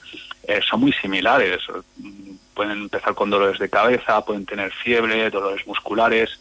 eh, 0.48 0.60
son 0.68 0.80
muy 0.80 0.94
similares. 0.94 1.60
Pueden 2.54 2.84
empezar 2.84 3.14
con 3.14 3.30
dolores 3.30 3.60
de 3.60 3.70
cabeza, 3.70 4.24
pueden 4.24 4.46
tener 4.46 4.72
fiebre, 4.72 5.30
dolores 5.30 5.66
musculares 5.68 6.40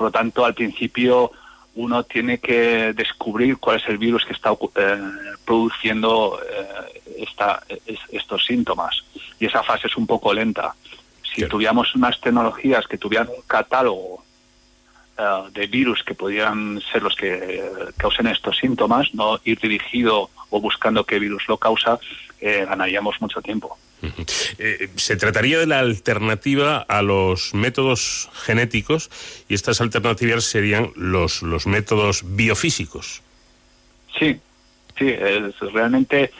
por 0.00 0.06
lo 0.06 0.12
tanto, 0.12 0.46
al 0.46 0.54
principio 0.54 1.30
uno 1.74 2.04
tiene 2.04 2.38
que 2.38 2.94
descubrir 2.94 3.58
cuál 3.58 3.76
es 3.76 3.86
el 3.86 3.98
virus 3.98 4.24
que 4.24 4.32
está 4.32 4.50
eh, 4.50 4.98
produciendo 5.44 6.40
eh, 6.42 7.28
estos 8.10 8.46
síntomas. 8.46 9.04
Y 9.38 9.44
esa 9.44 9.62
fase 9.62 9.88
es 9.88 9.96
un 9.98 10.06
poco 10.06 10.32
lenta. 10.32 10.74
Si 11.22 11.46
tuviéramos 11.46 11.94
unas 11.94 12.18
tecnologías 12.18 12.86
que 12.86 12.96
tuvieran 12.96 13.28
un 13.28 13.42
catálogo 13.46 14.24
eh, 15.20 15.50
de 15.52 15.66
virus 15.66 16.02
que 16.02 16.14
pudieran 16.14 16.80
ser 16.92 17.02
los 17.02 17.14
que 17.14 17.62
causen 17.96 18.26
estos 18.26 18.56
síntomas, 18.56 19.14
no 19.14 19.38
ir 19.44 19.58
dirigido 19.60 20.30
o 20.50 20.60
buscando 20.60 21.04
qué 21.04 21.18
virus 21.18 21.48
lo 21.48 21.56
causa, 21.58 21.98
ganaríamos 22.40 23.20
mucho 23.20 23.42
tiempo. 23.42 23.76
Eh, 24.58 24.90
se 24.96 25.16
trataría 25.16 25.58
de 25.58 25.66
la 25.66 25.78
alternativa 25.78 26.78
a 26.78 27.00
los 27.00 27.54
métodos 27.54 28.28
genéticos 28.34 29.10
y 29.48 29.54
estas 29.54 29.80
alternativas 29.80 30.44
serían 30.44 30.90
los, 30.96 31.42
los 31.42 31.66
métodos 31.66 32.22
biofísicos. 32.36 33.22
Sí, 34.18 34.38
sí, 34.98 35.16
realmente 35.72 36.30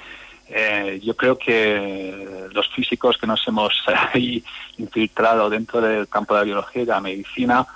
eh, 0.48 1.00
yo 1.02 1.16
creo 1.16 1.38
que 1.38 2.48
los 2.52 2.68
físicos 2.70 3.16
que 3.16 3.26
nos 3.26 3.46
hemos 3.46 3.72
ahí 4.12 4.42
infiltrado 4.78 5.48
dentro 5.48 5.80
del 5.80 6.08
campo 6.08 6.34
de 6.34 6.40
la 6.40 6.44
biología 6.44 6.82
y 6.82 6.84
de 6.84 6.92
la 6.92 7.00
medicina 7.00 7.66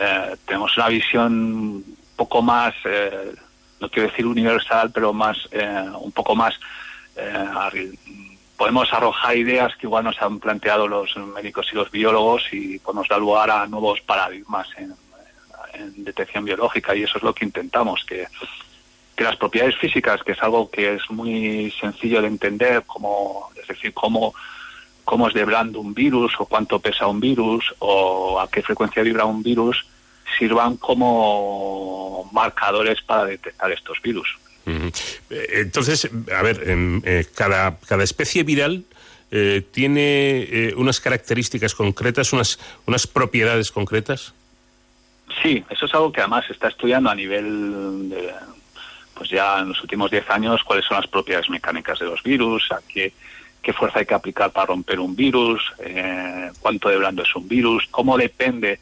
eh, 0.00 0.36
tenemos 0.46 0.76
una 0.76 0.88
visión 0.88 1.32
un 1.32 1.96
poco 2.16 2.42
más, 2.42 2.74
no 3.80 3.88
quiero 3.90 4.08
decir 4.08 4.26
universal, 4.26 4.90
pero 4.92 5.12
más 5.12 5.48
un 6.00 6.12
poco 6.12 6.36
más 6.36 6.58
podemos 8.56 8.92
arrojar 8.92 9.36
ideas 9.36 9.74
que 9.76 9.86
igual 9.86 10.04
nos 10.04 10.20
han 10.22 10.38
planteado 10.38 10.86
los 10.86 11.16
médicos 11.16 11.68
y 11.72 11.76
los 11.76 11.90
biólogos 11.90 12.44
y 12.52 12.78
podemos 12.78 13.08
dar 13.08 13.18
lugar 13.18 13.50
a 13.50 13.66
nuevos 13.66 14.00
paradigmas 14.00 14.68
en, 14.78 14.94
detección 15.96 16.44
biológica 16.44 16.94
y 16.94 17.02
eso 17.02 17.18
es 17.18 17.24
lo 17.24 17.34
que 17.34 17.44
intentamos, 17.44 18.04
que, 18.04 18.28
que 19.16 19.24
las 19.24 19.34
propiedades 19.34 19.76
físicas, 19.76 20.22
que 20.22 20.30
es 20.30 20.40
algo 20.40 20.70
que 20.70 20.94
es 20.94 21.10
muy 21.10 21.74
sencillo 21.80 22.22
de 22.22 22.28
entender, 22.28 22.84
como, 22.84 23.50
es 23.60 23.66
decir, 23.66 23.92
cómo, 23.92 24.34
cómo 25.04 25.28
es 25.28 25.34
de 25.34 25.44
blando 25.44 25.80
un 25.80 25.94
virus 25.94 26.32
o 26.38 26.46
cuánto 26.46 26.78
pesa 26.78 27.06
un 27.06 27.20
virus 27.20 27.74
o 27.78 28.40
a 28.40 28.50
qué 28.50 28.62
frecuencia 28.62 29.02
vibra 29.02 29.24
un 29.24 29.42
virus, 29.42 29.86
sirvan 30.38 30.76
como 30.76 32.28
marcadores 32.32 33.00
para 33.02 33.26
detectar 33.26 33.70
estos 33.70 34.00
virus. 34.02 34.28
Entonces, 35.30 36.08
a 36.34 36.42
ver, 36.42 36.62
eh, 36.66 37.26
cada, 37.34 37.78
cada 37.80 38.02
especie 38.02 38.44
viral 38.44 38.84
eh, 39.30 39.62
tiene 39.70 40.42
eh, 40.42 40.74
unas 40.76 41.00
características 41.00 41.74
concretas, 41.74 42.32
unas, 42.32 42.58
unas 42.86 43.06
propiedades 43.06 43.70
concretas. 43.70 44.32
Sí, 45.42 45.64
eso 45.68 45.86
es 45.86 45.94
algo 45.94 46.12
que 46.12 46.20
además 46.20 46.46
se 46.46 46.52
está 46.52 46.68
estudiando 46.68 47.10
a 47.10 47.14
nivel 47.14 48.08
de, 48.08 48.32
pues 49.14 49.30
ya 49.30 49.58
en 49.60 49.70
los 49.70 49.82
últimos 49.82 50.10
10 50.10 50.30
años, 50.30 50.62
cuáles 50.64 50.84
son 50.84 50.98
las 50.98 51.06
propiedades 51.06 51.50
mecánicas 51.50 51.98
de 51.98 52.06
los 52.06 52.22
virus, 52.22 52.70
a 52.72 52.80
qué, 52.86 53.12
qué 53.64 53.72
fuerza 53.72 53.98
hay 53.98 54.06
que 54.06 54.14
aplicar 54.14 54.52
para 54.52 54.66
romper 54.66 55.00
un 55.00 55.16
virus, 55.16 55.62
cuánto 56.60 56.88
de 56.88 56.98
blando 56.98 57.22
es 57.22 57.34
un 57.34 57.48
virus, 57.48 57.88
cómo 57.90 58.16
depende 58.16 58.78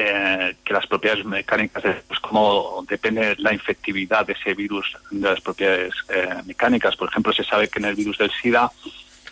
eh, 0.00 0.54
que 0.64 0.72
las 0.72 0.86
propiedades 0.86 1.24
mecánicas, 1.24 1.82
pues 2.06 2.20
como 2.20 2.84
depende 2.88 3.34
la 3.38 3.52
infectividad 3.52 4.24
de 4.24 4.34
ese 4.34 4.54
virus 4.54 4.96
de 5.10 5.28
las 5.28 5.40
propiedades 5.40 5.92
eh, 6.08 6.34
mecánicas. 6.46 6.94
Por 6.94 7.08
ejemplo, 7.08 7.32
se 7.32 7.42
sabe 7.42 7.66
que 7.66 7.80
en 7.80 7.86
el 7.86 7.96
virus 7.96 8.16
del 8.18 8.30
SIDA, 8.30 8.70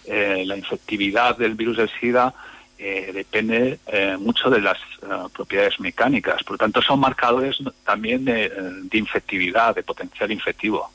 eh, 0.06 0.42
la 0.44 0.56
infectividad 0.56 1.38
del 1.38 1.54
virus 1.54 1.76
del 1.76 1.90
SIDA 2.00 2.34
depende 2.78 3.78
mucho 4.18 4.50
de 4.50 4.60
las 4.60 4.76
propiedades 5.32 5.80
mecánicas. 5.80 6.42
Por 6.42 6.52
lo 6.52 6.58
tanto, 6.58 6.82
son 6.82 7.00
marcadores 7.00 7.56
también 7.84 8.26
de 8.26 8.98
infectividad, 8.98 9.74
de 9.74 9.82
potencial 9.82 10.30
infectivo. 10.30 10.90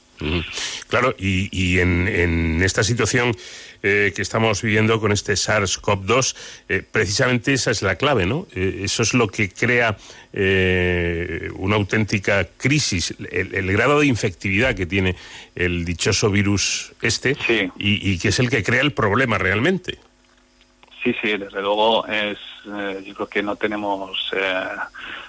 Claro, 0.88 1.16
y, 1.18 1.80
en, 1.80 2.62
esta 2.64 2.84
situación 2.84 3.36
eh, 3.84 4.12
que 4.16 4.22
estamos 4.22 4.62
viviendo 4.62 5.00
con 5.00 5.12
este 5.12 5.34
SARS-CoV-2, 5.34 6.36
eh, 6.70 6.84
precisamente 6.90 7.54
esa 7.54 7.72
es 7.72 7.82
la 7.82 7.96
clave, 7.96 8.26
¿no? 8.26 8.48
Eh, 8.54 8.82
eso 8.84 9.04
es 9.04 9.14
lo 9.14 9.28
que 9.28 9.50
crea 9.50 9.98
una 10.34 11.76
auténtica 11.76 12.48
crisis, 12.56 13.14
el, 13.32 13.72
grado 13.74 14.00
de 14.00 14.06
infectividad 14.06 14.76
que 14.76 14.86
tiene 14.86 15.18
el 15.56 15.84
dichoso 15.84 16.30
virus 16.30 16.94
este 17.02 17.36
y, 17.78 18.18
que 18.18 18.30
es 18.30 18.40
el 18.40 18.50
que 18.50 18.64
crea 18.64 18.82
el 18.82 18.94
problema 18.94 19.38
realmente. 19.38 19.98
Sí, 21.04 21.14
sí, 21.22 21.36
desde 21.38 21.62
luego 21.62 22.08
es, 22.08 22.38
yo 22.64 23.14
creo 23.14 23.28
que 23.28 23.44
no 23.44 23.58
tenemos 23.58 24.32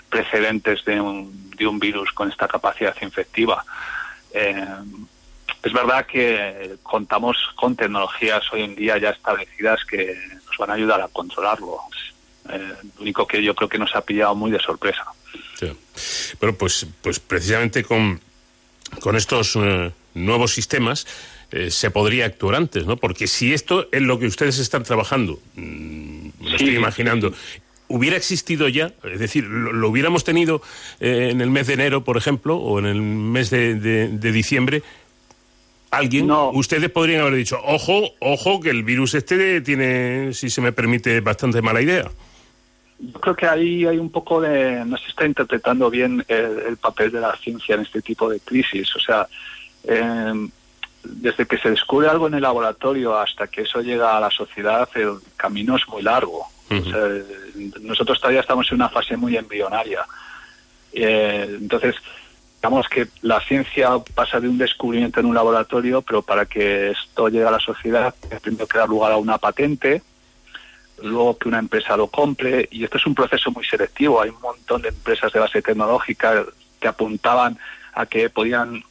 precedentes 0.09 0.85
de 0.85 1.01
un, 1.01 1.51
de 1.57 1.67
un 1.67 1.81
virus 1.81 2.13
con 2.13 2.31
esta 2.31 2.47
capacidad 2.47 2.95
infectiva. 3.03 3.65
Eh, 4.35 4.67
es 5.63 5.73
verdad 5.73 6.07
que 6.07 6.77
contamos 6.83 7.37
con 7.55 7.77
tecnologías 7.77 8.43
hoy 8.53 8.63
en 8.63 8.75
día 8.75 8.99
ya 8.99 9.11
establecidas 9.11 9.85
que 9.85 10.17
nos 10.47 10.57
van 10.59 10.71
a 10.71 10.75
ayudar 10.75 11.01
a 11.01 11.09
controlarlo. 11.09 11.79
Eh, 12.49 12.75
lo 12.97 13.03
único 13.03 13.27
que 13.27 13.43
yo 13.43 13.55
creo 13.55 13.69
que 13.69 13.79
nos 13.79 13.95
ha 13.95 14.01
pillado 14.01 14.35
muy 14.35 14.51
de 14.51 14.59
sorpresa. 14.59 15.05
Bueno, 16.41 16.57
pues, 16.57 16.87
pues 17.01 17.21
precisamente 17.21 17.85
con, 17.85 18.21
con 19.01 19.15
estos 19.17 19.57
eh, 19.57 19.93
nuevos 20.15 20.53
sistemas 20.53 21.07
se 21.69 21.91
podría 21.91 22.25
actuar 22.25 22.55
antes, 22.55 22.87
¿no? 22.87 22.97
Porque 22.97 23.27
si 23.27 23.53
esto 23.53 23.87
es 23.93 24.01
lo 24.01 24.19
que 24.19 24.25
ustedes 24.25 24.59
están 24.59 24.85
trabajando, 24.85 25.39
mm, 25.55 26.29
me 26.41 26.51
lo 26.51 26.57
estoy 26.57 26.77
imaginando, 26.77 27.35
hubiera 27.93 28.17
existido 28.17 28.69
ya, 28.69 28.91
es 29.05 29.21
decir, 29.21 29.45
lo, 29.45 29.89
hubiéramos 29.89 30.25
tenido 30.25 30.63
eh, 30.99 31.29
en 31.31 31.43
el 31.43 31.51
mes 31.51 31.67
de 31.67 31.75
enero, 31.75 32.03
por 32.03 32.17
ejemplo, 32.17 32.57
o 32.57 32.79
en 32.79 32.87
el 32.87 33.03
mes 33.03 33.51
de, 33.51 34.09
diciembre, 34.33 34.83
alguien, 35.91 36.31
ustedes 36.31 36.91
podrían 36.91 37.21
haber 37.21 37.35
dicho, 37.35 37.59
ojo, 37.63 38.15
ojo, 38.21 38.61
que 38.61 38.71
el 38.71 38.83
virus 38.83 39.15
este 39.15 39.61
tiene, 39.61 40.33
si 40.33 40.49
se 40.49 40.63
me 40.63 40.73
permite, 40.73 41.21
bastante 41.21 41.61
mala 41.61 41.83
idea. 41.83 42.11
Yo 42.99 43.21
creo 43.21 43.37
que 43.37 43.47
ahí 43.47 43.85
hay 43.85 43.99
un 43.99 44.11
poco 44.11 44.41
de, 44.41 44.85
no 44.87 44.97
se 44.97 45.09
está 45.09 45.27
interpretando 45.27 45.91
bien 45.91 46.25
el, 46.29 46.77
papel 46.79 47.13
de 47.13 47.21
la 47.21 47.37
ciencia 47.37 47.75
en 47.75 47.83
este 47.83 48.01
tipo 48.01 48.31
de 48.31 48.41
crisis. 48.41 48.95
O 48.97 49.01
sea, 49.01 49.27
em, 49.85 50.49
desde 51.05 51.45
que 51.45 51.59
se 51.59 51.69
descubre 51.69 52.09
algo 52.09 52.29
en 52.29 52.35
el 52.35 52.43
laboratorio 52.43 53.19
hasta 53.19 53.49
que 53.49 53.63
eso 53.63 53.83
llega 53.83 54.17
a 54.17 54.21
la 54.21 54.31
sociedad, 54.31 54.89
el 54.95 55.17
camino 55.37 55.77
es 55.77 55.87
muy 55.89 56.01
largo 56.01 56.47
nosotros 57.81 58.21
todavía 58.21 58.41
estamos 58.41 58.71
en 58.71 58.77
una 58.77 58.89
fase 58.89 59.17
muy 59.17 59.37
embrionaria. 59.37 60.05
Eh, 60.93 61.57
entonces, 61.61 61.97
digamos 62.57 62.89
que 62.89 63.09
la 63.23 63.41
ciencia 63.41 63.91
pasa 64.15 64.41
de 64.41 64.49
un 64.49 64.59
descubrimiento 64.59 65.21
en 65.21 65.27
un 65.27 65.35
laboratorio, 65.35 66.03
pero 66.03 66.23
para 66.23 66.47
que 66.47 66.91
esto 66.91 67.29
llegue 67.29 67.47
a 67.47 67.51
la 67.51 67.61
sociedad, 67.61 68.15
primero 68.43 68.67
que 68.67 68.79
dar 68.79 68.89
lugar 68.89 69.13
a 69.13 69.17
una 69.17 69.39
patente, 69.39 70.03
luego 71.03 71.37
que 71.39 71.49
una 71.49 71.59
empresa 71.59 71.97
lo 71.97 72.07
compre, 72.07 72.69
y 72.71 72.85
esto 72.85 72.99
es 72.99 73.07
un 73.07 73.15
proceso 73.15 73.51
muy 73.51 73.65
selectivo. 73.65 74.21
Hay 74.21 74.31
un 74.31 74.41
montón 74.41 74.83
de 74.83 74.91
empresas 74.91 75.33
de 75.33 75.41
base 75.41 75.63
tecnológica 75.63 76.45
que 76.81 76.89
apuntaban 76.89 77.59
a 77.95 78.07
que 78.07 78.31
podían 78.31 78.83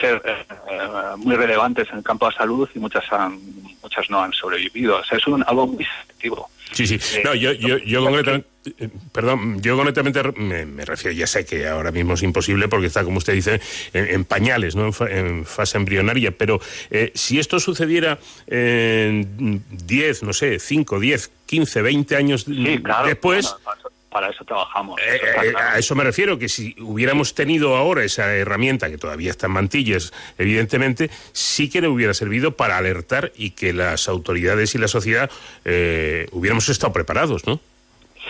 ser 0.00 0.20
eh, 0.24 1.16
muy 1.16 1.36
relevantes 1.36 1.88
en 1.90 1.98
el 1.98 2.04
campo 2.04 2.26
de 2.26 2.32
la 2.32 2.38
salud 2.38 2.68
y 2.74 2.78
muchas 2.78 3.04
han, 3.12 3.38
muchas 3.82 4.10
no 4.10 4.20
han 4.20 4.32
sobrevivido. 4.32 4.98
O 4.98 5.04
sea, 5.04 5.18
es 5.18 5.26
un, 5.26 5.44
algo 5.46 5.66
muy 5.66 5.84
selectivo. 5.84 6.50
Sí, 6.72 6.86
sí. 6.86 6.94
Eh, 6.94 7.22
No, 7.24 7.34
yo, 7.34 7.52
yo, 7.52 7.78
yo 7.78 8.02
concretamente, 8.04 8.48
eh, 8.78 8.88
perdón, 9.12 9.60
yo 9.62 9.76
concretamente 9.76 10.22
me, 10.36 10.66
me 10.66 10.84
refiero, 10.84 11.12
ya 11.16 11.26
sé 11.26 11.44
que 11.44 11.66
ahora 11.68 11.92
mismo 11.92 12.14
es 12.14 12.22
imposible 12.22 12.66
porque 12.68 12.86
está, 12.86 13.04
como 13.04 13.18
usted 13.18 13.34
dice, 13.34 13.60
en, 13.92 14.06
en 14.08 14.24
pañales, 14.24 14.74
¿no? 14.74 14.86
En, 14.86 14.92
fa- 14.92 15.10
en 15.10 15.44
fase 15.46 15.76
embrionaria, 15.78 16.30
pero 16.32 16.60
eh, 16.90 17.12
si 17.14 17.38
esto 17.38 17.60
sucediera 17.60 18.18
en 18.48 19.62
10, 19.70 20.22
no 20.24 20.32
sé, 20.32 20.58
5, 20.58 20.98
10, 21.00 21.30
15, 21.46 21.82
20 21.82 22.16
años 22.16 22.44
Sí, 22.44 22.80
claro. 22.82 23.06
después... 23.08 23.54
bueno, 23.64 23.82
para, 24.14 24.30
eso, 24.30 24.44
trabajamos. 24.44 25.00
Eh, 25.00 25.16
eso 25.16 25.42
eh, 25.42 25.52
a 25.58 25.76
eso 25.78 25.94
me 25.96 26.04
refiero, 26.04 26.38
que 26.38 26.48
si 26.48 26.76
hubiéramos 26.80 27.34
tenido 27.34 27.74
ahora 27.76 28.04
esa 28.04 28.32
herramienta, 28.32 28.88
que 28.88 28.96
todavía 28.96 29.30
está 29.32 29.46
en 29.48 29.52
mantillas, 29.54 30.12
evidentemente, 30.38 31.10
sí 31.32 31.68
que 31.68 31.80
le 31.80 31.88
hubiera 31.88 32.14
servido 32.14 32.52
para 32.52 32.78
alertar 32.78 33.32
y 33.36 33.50
que 33.50 33.72
las 33.72 34.08
autoridades 34.08 34.74
y 34.76 34.78
la 34.78 34.86
sociedad 34.86 35.28
eh, 35.64 36.28
hubiéramos 36.30 36.68
estado 36.68 36.92
preparados, 36.92 37.44
¿no? 37.46 37.60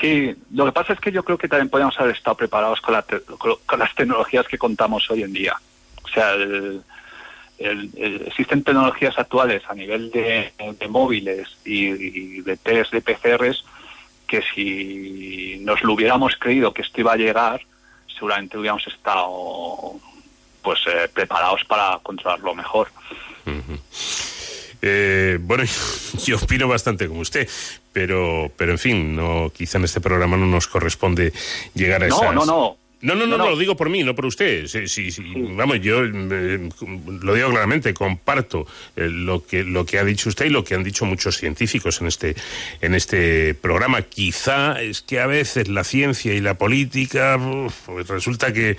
Sí, 0.00 0.34
lo 0.52 0.64
que 0.64 0.72
pasa 0.72 0.94
es 0.94 1.00
que 1.00 1.12
yo 1.12 1.22
creo 1.22 1.36
que 1.36 1.48
también 1.48 1.68
podríamos 1.68 2.00
haber 2.00 2.16
estado 2.16 2.36
preparados 2.36 2.80
con, 2.80 2.94
la 2.94 3.02
te- 3.02 3.20
con- 3.20 3.56
con 3.66 3.78
las 3.78 3.94
tecnologías 3.94 4.48
que 4.48 4.56
contamos 4.58 5.08
hoy 5.10 5.22
en 5.22 5.32
día. 5.34 5.54
O 6.02 6.08
sea, 6.08 6.32
el- 6.32 6.80
el- 7.58 7.90
el- 7.96 8.22
existen 8.26 8.64
tecnologías 8.64 9.16
actuales 9.18 9.62
a 9.68 9.74
nivel 9.74 10.10
de, 10.10 10.50
de 10.80 10.88
móviles 10.88 11.56
y, 11.64 11.84
y 11.90 12.40
de 12.40 12.56
test 12.56 12.92
de 12.92 13.02
PCRs 13.02 13.64
que 14.34 14.42
si 14.54 15.58
nos 15.60 15.82
lo 15.82 15.92
hubiéramos 15.92 16.36
creído 16.38 16.72
que 16.72 16.82
esto 16.82 17.00
iba 17.00 17.12
a 17.12 17.16
llegar, 17.16 17.60
seguramente 18.12 18.58
hubiéramos 18.58 18.86
estado 18.86 19.94
pues 20.62 20.80
eh, 20.86 21.08
preparados 21.12 21.64
para 21.64 21.98
controlarlo 22.02 22.54
mejor. 22.54 22.88
Eh, 24.82 25.38
bueno, 25.40 25.64
yo 26.24 26.36
opino 26.36 26.66
bastante 26.66 27.06
como 27.06 27.20
usted, 27.20 27.48
pero, 27.92 28.50
pero 28.56 28.72
en 28.72 28.78
fin, 28.78 29.16
no, 29.16 29.52
quizá 29.54 29.78
en 29.78 29.84
este 29.84 30.00
programa 30.00 30.36
no 30.36 30.46
nos 30.46 30.66
corresponde 30.66 31.32
llegar 31.74 32.02
a 32.02 32.08
No, 32.08 32.16
esas... 32.16 32.34
no, 32.34 32.44
no. 32.44 32.46
No, 32.46 32.76
no, 33.04 33.14
no, 33.14 33.26
No, 33.26 33.36
no, 33.36 33.50
lo 33.50 33.58
digo 33.58 33.76
por 33.76 33.90
mí, 33.90 34.02
no 34.02 34.14
por 34.14 34.26
usted. 34.26 34.66
Sí, 34.66 34.88
sí, 34.88 35.10
sí. 35.10 35.22
Vamos, 35.50 35.80
yo 35.80 36.02
eh, 36.04 36.68
lo 37.20 37.34
digo 37.34 37.50
claramente, 37.50 37.92
comparto 37.92 38.66
eh, 38.96 39.08
lo 39.10 39.44
que 39.46 39.62
lo 39.62 39.84
que 39.84 39.98
ha 39.98 40.04
dicho 40.04 40.28
usted 40.28 40.46
y 40.46 40.50
lo 40.50 40.64
que 40.64 40.74
han 40.74 40.82
dicho 40.82 41.04
muchos 41.04 41.36
científicos 41.36 42.00
en 42.00 42.06
este 42.06 42.34
en 42.80 42.94
este 42.94 43.54
programa. 43.54 44.02
Quizá 44.02 44.80
es 44.80 45.02
que 45.02 45.20
a 45.20 45.26
veces 45.26 45.68
la 45.68 45.84
ciencia 45.84 46.34
y 46.34 46.40
la 46.40 46.54
política 46.54 47.36
uf, 47.36 47.74
pues 47.86 48.08
resulta 48.08 48.52
que, 48.52 48.76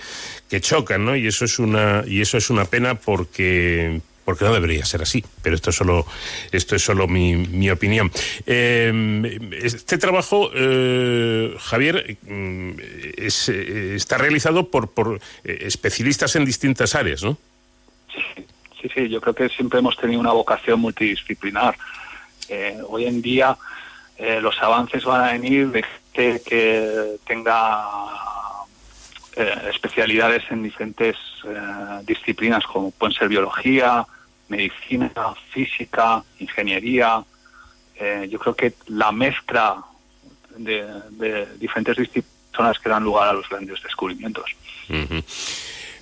que 0.49 0.59
chocan, 0.59 1.05
¿no? 1.05 1.15
Y 1.15 1.27
eso 1.27 1.45
es 1.45 1.59
una 1.59 2.03
y 2.07 2.21
eso 2.21 2.37
es 2.37 2.49
una 2.49 2.65
pena 2.65 2.95
porque 2.95 4.01
porque 4.25 4.43
no 4.43 4.53
debería 4.53 4.83
ser 4.85 5.03
así, 5.03 5.23
pero 5.41 5.55
esto 5.55 5.69
es 5.69 5.75
solo, 5.75 6.05
esto 6.51 6.75
es 6.75 6.83
solo 6.83 7.07
mi, 7.07 7.35
mi 7.35 7.69
opinión. 7.69 8.11
Eh, 8.45 9.39
este 9.61 9.97
trabajo, 9.97 10.49
eh, 10.53 11.55
Javier, 11.59 12.17
mm, 12.23 12.71
eh, 13.17 13.93
está 13.95 14.17
realizado 14.17 14.69
por, 14.69 14.91
por 14.91 15.19
eh, 15.43 15.59
especialistas 15.61 16.35
en 16.35 16.45
distintas 16.45 16.95
áreas, 16.95 17.23
¿no? 17.23 17.37
Sí, 18.81 18.89
sí, 18.93 19.09
yo 19.09 19.19
creo 19.21 19.33
que 19.33 19.49
siempre 19.49 19.79
hemos 19.79 19.97
tenido 19.97 20.19
una 20.19 20.31
vocación 20.31 20.79
multidisciplinar. 20.79 21.75
Eh, 22.49 22.77
hoy 22.87 23.05
en 23.05 23.21
día 23.21 23.57
los 24.41 24.57
avances 24.61 25.03
van 25.03 25.27
a 25.27 25.31
venir 25.33 25.67
de 25.71 25.83
gente 26.13 26.41
que 26.47 27.17
tenga 27.27 27.83
especialidades 29.73 30.43
en 30.49 30.63
diferentes 30.63 31.17
disciplinas 32.03 32.63
como 32.63 32.91
pueden 32.91 33.13
ser 33.13 33.27
biología, 33.27 34.05
medicina, 34.49 35.11
física, 35.51 36.23
ingeniería. 36.39 37.23
Eh, 37.99 38.27
yo 38.29 38.39
creo 38.39 38.55
que 38.55 38.73
la 38.87 39.11
mezcla 39.11 39.83
de, 40.57 40.85
de 41.11 41.45
diferentes 41.57 41.95
disciplinas 41.97 42.79
que 42.81 42.89
dan 42.89 43.03
lugar 43.03 43.29
a 43.29 43.33
los 43.33 43.47
grandes 43.49 43.81
descubrimientos. 43.83 44.45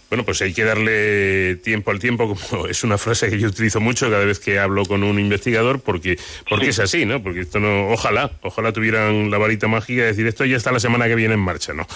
Bueno, 0.10 0.26
pues 0.26 0.44
hay 0.44 0.54
que 0.54 0.64
darle 0.64 1.56
tiempo 1.56 1.90
al 1.90 1.98
tiempo, 1.98 2.36
como 2.36 2.68
es 2.68 2.84
una 2.84 3.00
frase 3.00 3.30
que 3.32 3.40
yo 3.40 3.48
utilizo 3.48 3.80
mucho 3.80 4.12
cada 4.12 4.24
vez 4.26 4.40
que 4.40 4.60
hablo 4.60 4.86
con 4.86 5.02
un 5.04 5.20
investigador, 5.20 5.80
porque, 5.82 6.20
porque 6.48 6.66
Sí. 6.66 6.70
es 6.70 6.80
así, 6.80 7.06
¿no? 7.06 7.24
Porque 7.24 7.40
esto 7.42 7.60
no, 7.60 7.90
ojalá, 7.90 8.32
ojalá 8.44 8.72
tuvieran 8.72 9.32
la 9.32 9.40
varita 9.40 9.68
mágica 9.68 10.02
de 10.02 10.08
decir 10.10 10.28
esto 10.28 10.46
ya 10.46 10.58
está 10.58 10.72
la 10.72 10.80
semana 10.80 11.08
que 11.08 11.16
viene 11.16 11.34
en 11.34 11.40
marcha, 11.40 11.74
¿no? 11.74 11.88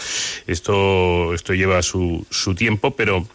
Esto, 0.48 1.34
esto 1.36 1.54
lleva 1.54 1.84
su, 1.84 2.26
su 2.32 2.56
tiempo, 2.56 2.96
pero 2.96 3.28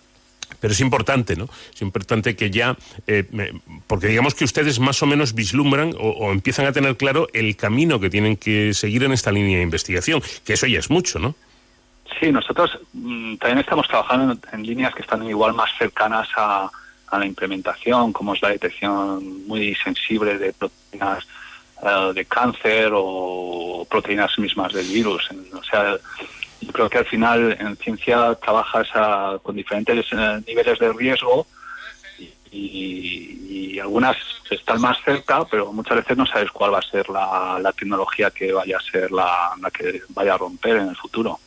pero 0.62 0.72
es 0.72 0.80
importante, 0.80 1.34
¿no? 1.34 1.48
Es 1.74 1.82
importante 1.82 2.36
que 2.36 2.48
ya, 2.48 2.76
eh, 3.08 3.24
porque 3.88 4.06
digamos 4.06 4.32
que 4.36 4.44
ustedes 4.44 4.78
más 4.78 5.02
o 5.02 5.06
menos 5.06 5.34
vislumbran 5.34 5.92
o, 5.98 6.30
empiezan 6.30 6.66
a 6.66 6.72
tener 6.72 6.96
claro 6.96 7.26
el 7.32 7.56
camino 7.56 7.98
que 7.98 8.08
tienen 8.08 8.36
que 8.36 8.72
seguir 8.72 9.02
en 9.02 9.10
esta 9.10 9.32
línea 9.32 9.56
de 9.56 9.64
investigación, 9.64 10.22
que 10.44 10.52
eso 10.52 10.68
ya 10.68 10.78
es 10.78 10.88
mucho, 10.88 11.18
¿no? 11.18 11.34
Sí, 12.20 12.30
nosotros 12.30 12.78
mm, 12.92 13.36
también 13.38 13.58
estamos 13.58 13.88
trabajando 13.88 14.34
en, 14.34 14.40
en 14.52 14.64
líneas 14.64 14.94
que 14.94 15.02
están 15.02 15.28
igual 15.28 15.52
más 15.52 15.70
cercanas 15.76 16.28
a, 16.36 16.70
la 17.10 17.26
implementación, 17.26 18.12
como 18.12 18.32
es 18.32 18.40
la 18.40 18.50
detección 18.50 19.46
muy 19.46 19.74
sensible 19.74 20.38
de 20.38 20.52
proteínas 20.54 21.26
eh, 21.82 22.12
de 22.14 22.24
cáncer 22.24 22.90
o 22.94 23.86
proteínas 23.90 24.38
mismas 24.38 24.72
del 24.72 24.86
virus. 24.86 25.28
O 25.52 25.62
sea, 25.62 25.98
yo 26.62 26.72
creo 26.72 26.88
que 26.88 26.98
al 26.98 27.04
final 27.06 27.56
en 27.60 27.76
ciencia 27.76 28.34
trabajas 28.36 28.88
a- 28.94 29.38
con 29.42 29.56
diferentes 29.56 30.06
eh, 30.12 30.40
niveles 30.46 30.78
de 30.78 30.92
riesgo 30.92 31.46
y, 32.50 33.78
algunas 33.80 34.16
están 34.50 34.80
más 34.80 34.96
cerca, 35.04 35.44
pero 35.50 35.72
muchas 35.72 35.96
veces 35.96 36.16
no 36.16 36.24
sabes 36.26 36.50
cuál 36.52 36.72
va 36.74 36.78
a 36.78 36.82
ser 36.82 37.08
la, 37.08 37.58
la 37.60 37.72
tecnología 37.72 38.30
que 38.30 38.52
vaya 38.52 38.76
a 38.76 38.80
ser 38.92 39.10
la, 39.10 39.50
que 39.76 40.02
vaya 40.10 40.34
a 40.34 40.38
romper 40.38 40.76
en 40.76 40.88
el 40.90 40.96
futuro. 40.96 41.40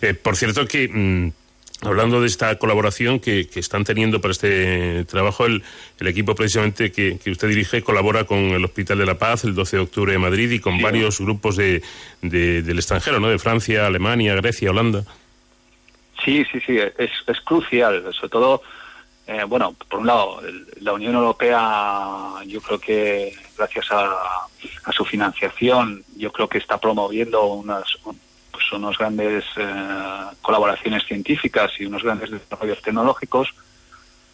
Eh, 0.00 0.14
por 0.14 0.36
cierto 0.36 0.64
que 0.66 0.86
mm, 0.88 1.32
hablando 1.82 2.20
de 2.20 2.26
esta 2.26 2.58
colaboración 2.58 3.20
que, 3.20 3.46
que 3.48 3.60
están 3.60 3.84
teniendo 3.84 4.20
para 4.20 4.32
este 4.32 5.04
trabajo, 5.04 5.46
el, 5.46 5.62
el 6.00 6.06
equipo 6.08 6.34
precisamente 6.34 6.90
que, 6.90 7.18
que 7.18 7.30
usted 7.30 7.48
dirige 7.48 7.82
colabora 7.82 8.24
con 8.24 8.38
el 8.38 8.64
Hospital 8.64 8.98
de 8.98 9.06
la 9.06 9.18
Paz 9.18 9.44
el 9.44 9.54
12 9.54 9.76
de 9.76 9.82
octubre 9.82 10.12
de 10.12 10.18
Madrid 10.18 10.50
y 10.50 10.60
con 10.60 10.76
Sí. 10.76 10.82
varios 10.82 11.20
grupos 11.20 11.56
de, 11.56 11.82
de- 12.22 12.62
del 12.62 12.78
extranjero, 12.78 13.20
¿no? 13.20 13.28
De 13.28 13.38
Francia, 13.38 13.86
Alemania, 13.86 14.34
Grecia, 14.34 14.70
Holanda. 14.70 15.04
Sí, 16.24 16.44
sí, 16.50 16.58
sí, 16.66 16.76
es, 16.78 17.10
es 17.26 17.40
crucial, 17.42 18.02
sobre 18.12 18.28
todo, 18.28 18.62
eh, 19.28 19.44
bueno, 19.46 19.76
por 19.88 20.00
un 20.00 20.06
lado, 20.08 20.40
la 20.80 20.92
Unión 20.94 21.14
Europea, 21.14 22.42
yo 22.46 22.60
creo 22.60 22.80
que 22.80 23.32
gracias 23.56 23.86
a, 23.92 24.10
a 24.84 24.92
su 24.92 25.04
financiación, 25.04 26.02
yo 26.16 26.32
creo 26.32 26.48
que 26.48 26.58
está 26.58 26.78
promoviendo 26.78 27.44
unas, 27.46 27.84
un- 28.04 28.18
unos 28.72 28.98
grandes 28.98 29.44
eh, 29.56 29.66
colaboraciones 30.42 31.04
científicas 31.04 31.72
y 31.78 31.86
unos 31.86 32.02
grandes 32.02 32.30
desarrollos 32.30 32.82
tecnológicos, 32.82 33.54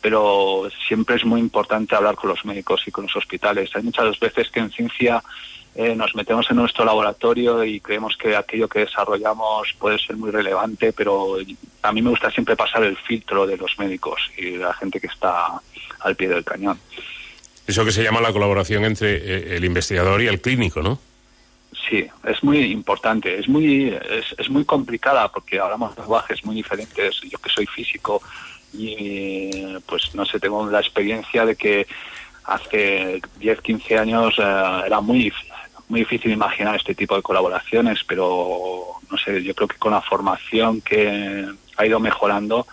pero 0.01 0.69
siempre 0.87 1.17
es 1.17 1.25
muy 1.25 1.41
importante 1.41 1.95
hablar 1.95 2.15
con 2.15 2.31
los 2.31 2.45
médicos 2.45 2.83
y 2.87 2.91
con 2.91 3.05
los 3.05 3.17
hospitales. 3.17 3.71
Hay 3.75 3.83
muchas 3.83 4.19
veces 4.21 4.51
que 4.51 4.61
en 4.61 4.71
ciencia 4.71 5.23
eh, 5.75 5.97
nos 5.97 6.15
metemos 6.15 6.49
en 6.51 6.57
nuestro 6.57 6.85
laboratorio 6.85 7.65
y 7.65 7.81
creemos 7.81 8.17
que 8.17 8.37
aquello 8.37 8.69
que 8.69 8.81
desarrollamos 8.81 9.75
puede 9.79 9.99
ser 9.99 10.17
muy 10.17 10.31
relevante, 10.31 10.93
pero 10.93 11.37
a 11.83 11.93
mí 11.93 12.01
me 12.01 12.11
gusta 12.11 12.31
siempre 12.31 12.55
pasar 12.55 12.85
el 12.85 12.97
filtro 12.97 13.47
de 13.47 13.57
los 13.57 13.77
médicos 13.79 14.21
y 14.37 14.53
de 14.53 14.59
la 14.59 14.75
gente 14.75 15.01
que 15.01 15.09
está 15.09 15.61
al 16.01 16.15
pie 16.15 16.29
del 16.29 16.45
cañón. 16.45 16.79
Eso 17.67 17.85
que 17.85 17.93
se 17.93 18.03
llama 18.03 18.21
la 18.21 18.33
colaboración 18.33 18.85
entre 18.85 19.17
eh, 19.17 19.57
el 19.57 19.65
investigador 19.65 20.23
y 20.23 20.29
el 20.29 20.41
clínico, 20.41 20.83
¿no? 20.83 21.01
Sí, 21.89 22.07
es 22.25 22.45
muy 22.45 22.59
importante, 22.73 23.39
es 23.39 23.49
muy 23.49 23.89
es, 23.89 24.35
es 24.39 24.49
muy 24.49 24.65
complicada 24.65 25.31
porque 25.31 25.59
hablamos 25.59 25.97
lenguajes 25.97 26.45
muy 26.45 26.57
diferentes. 26.57 27.21
Yo 27.23 27.39
que 27.39 27.51
soy 27.51 27.67
físico 27.67 28.23
y 28.73 29.51
pues 29.87 30.15
no 30.15 30.25
sé, 30.25 30.39
tengo 30.39 30.69
la 30.69 30.81
experiencia 30.81 31.45
de 31.45 31.57
que 31.57 31.87
hace 32.45 33.21
10, 33.39 33.61
15 33.61 33.99
años 33.99 34.35
eh, 34.39 34.83
era 34.87 35.01
muy 35.01 35.33
muy 35.89 36.01
difícil 36.01 36.33
imaginar 36.33 36.77
este 36.77 36.95
tipo 36.95 37.15
de 37.15 37.23
colaboraciones, 37.23 38.01
pero 38.07 38.85
no 39.11 39.19
sé, 39.19 39.43
yo 39.43 39.55
creo 39.55 39.69
que 39.69 39.77
con 39.77 39.93
la 39.93 40.01
formación 40.01 40.81
que 40.81 41.47
ha 41.77 41.87
ido 41.87 42.01
mejorando 42.01 42.67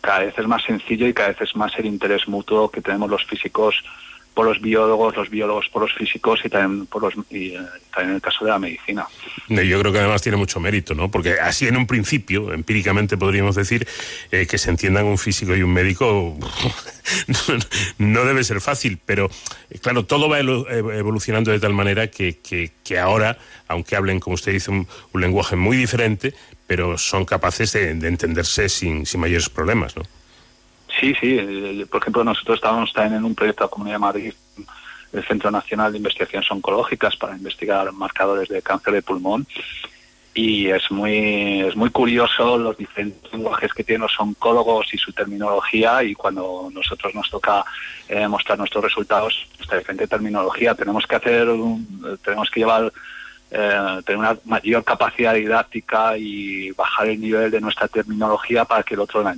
cada 0.00 0.20
vez 0.20 0.38
es 0.38 0.46
más 0.46 0.62
sencillo 0.62 1.06
y 1.06 1.14
cada 1.14 1.30
vez 1.30 1.40
es 1.40 1.56
más 1.56 1.72
el 1.78 1.86
interés 1.86 2.28
mutuo 2.28 2.70
que 2.70 2.80
tenemos 2.80 3.10
los 3.10 3.24
físicos 3.24 3.82
por 4.34 4.46
los 4.46 4.60
biólogos, 4.60 5.14
los 5.16 5.28
biólogos 5.28 5.68
por 5.68 5.82
los 5.82 5.92
físicos 5.92 6.40
y 6.44 6.48
también 6.48 6.86
por 6.86 7.02
los 7.02 7.14
y, 7.30 7.54
eh, 7.54 7.60
también 7.90 8.10
en 8.10 8.14
el 8.16 8.22
caso 8.22 8.44
de 8.44 8.50
la 8.50 8.58
medicina. 8.58 9.06
Yo 9.48 9.80
creo 9.80 9.92
que 9.92 9.98
además 9.98 10.22
tiene 10.22 10.38
mucho 10.38 10.60
mérito, 10.60 10.94
¿no? 10.94 11.10
Porque 11.10 11.38
así 11.40 11.66
en 11.66 11.76
un 11.76 11.86
principio, 11.86 12.52
empíricamente 12.52 13.16
podríamos 13.16 13.56
decir 13.56 13.86
eh, 14.30 14.46
que 14.46 14.58
se 14.58 14.70
entiendan 14.70 15.04
un 15.04 15.18
físico 15.18 15.54
y 15.54 15.62
un 15.62 15.72
médico 15.72 16.38
no, 17.98 18.24
debe 18.24 18.44
ser 18.44 18.60
fácil, 18.60 18.98
pero 19.04 19.30
eh, 19.70 19.78
claro, 19.78 20.04
todo 20.04 20.28
va 20.28 20.38
evolucionando 20.38 21.50
de 21.50 21.60
tal 21.60 21.74
manera 21.74 22.10
que, 22.10 22.38
que, 22.40 22.98
ahora, 22.98 23.38
aunque 23.68 23.96
hablen, 23.96 24.20
como 24.20 24.34
usted 24.34 24.52
dice, 24.52 24.70
un, 24.70 24.86
lenguaje 25.14 25.56
muy 25.56 25.76
diferente, 25.76 26.34
pero 26.66 26.96
son 26.96 27.24
capaces 27.24 27.72
de, 27.72 27.94
de 27.94 28.08
entenderse 28.08 28.68
sin, 28.68 29.04
sin 29.04 29.20
mayores 29.20 29.48
problemas, 29.48 29.96
¿no? 29.96 30.02
Sí, 31.00 31.14
sí. 31.20 31.84
Por 31.90 32.00
ejemplo, 32.00 32.24
nosotros 32.24 32.56
estábamos 32.56 32.92
también 32.92 33.16
en 33.16 33.24
un 33.24 33.34
proyecto 33.34 33.64
de 33.64 33.66
la 33.66 33.70
Comunidad 33.70 33.96
de 33.96 34.00
Madrid, 34.00 34.32
el 35.12 35.24
Centro 35.24 35.50
Nacional 35.50 35.92
de 35.92 35.98
Investigaciones 35.98 36.50
Oncológicas, 36.50 37.16
para 37.16 37.36
investigar 37.36 37.90
marcadores 37.92 38.48
de 38.48 38.62
cáncer 38.62 38.94
de 38.94 39.02
pulmón. 39.02 39.46
Y 40.34 40.68
es 40.68 40.90
muy, 40.90 41.60
es 41.60 41.76
muy 41.76 41.90
curioso 41.90 42.56
los 42.56 42.76
diferentes 42.78 43.30
lenguajes 43.32 43.74
que 43.74 43.84
tienen 43.84 44.02
los 44.02 44.18
oncólogos 44.18 44.94
y 44.94 44.98
su 44.98 45.12
terminología. 45.12 46.02
Y 46.02 46.14
cuando 46.14 46.70
nosotros 46.72 47.14
nos 47.14 47.28
toca 47.30 47.64
eh, 48.08 48.26
mostrar 48.28 48.58
nuestros 48.58 48.82
resultados, 48.82 49.46
nuestra 49.58 49.78
diferente 49.78 50.06
terminología, 50.06 50.74
tenemos 50.74 51.06
que 51.06 51.16
hacer, 51.16 51.48
tenemos 52.24 52.50
que 52.50 52.60
llevar 52.60 52.90
eh, 53.54 54.00
tener 54.06 54.18
una 54.18 54.38
mayor 54.46 54.82
capacidad 54.82 55.34
didáctica 55.34 56.16
y 56.16 56.70
bajar 56.70 57.08
el 57.08 57.20
nivel 57.20 57.50
de 57.50 57.60
nuestra 57.60 57.86
terminología 57.86 58.64
para 58.64 58.82
que 58.82 58.94
el 58.94 59.00
otro 59.00 59.22
la, 59.22 59.34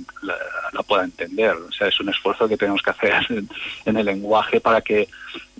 pueda 0.87 1.03
entender. 1.03 1.51
O 1.51 1.71
sea, 1.71 1.87
es 1.87 1.99
un 1.99 2.09
esfuerzo 2.09 2.47
que 2.47 2.55
tenemos 2.55 2.81
que 2.81 2.91
hacer 2.91 3.13
en, 3.85 3.97
el 3.97 4.05
lenguaje 4.05 4.61
para 4.61 4.81
que 4.81 5.09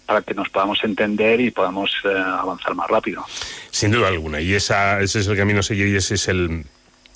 para 0.06 0.22
que 0.22 0.36
nos 0.36 0.48
podamos 0.50 0.84
entender 0.84 1.42
y 1.42 1.50
podamos 1.50 1.92
eh, 2.04 2.10
avanzar 2.16 2.76
más 2.76 2.88
rápido. 2.88 3.26
Sin 3.72 3.90
duda 3.90 4.08
alguna, 4.08 4.40
y 4.40 4.54
esa, 4.54 5.02
ese 5.02 5.20
es 5.20 5.28
el 5.28 5.36
camino 5.36 5.62
a 5.62 5.64
seguir 5.64 5.88
y 5.88 5.96
ese 5.96 6.14
es 6.14 6.28
el, 6.28 6.64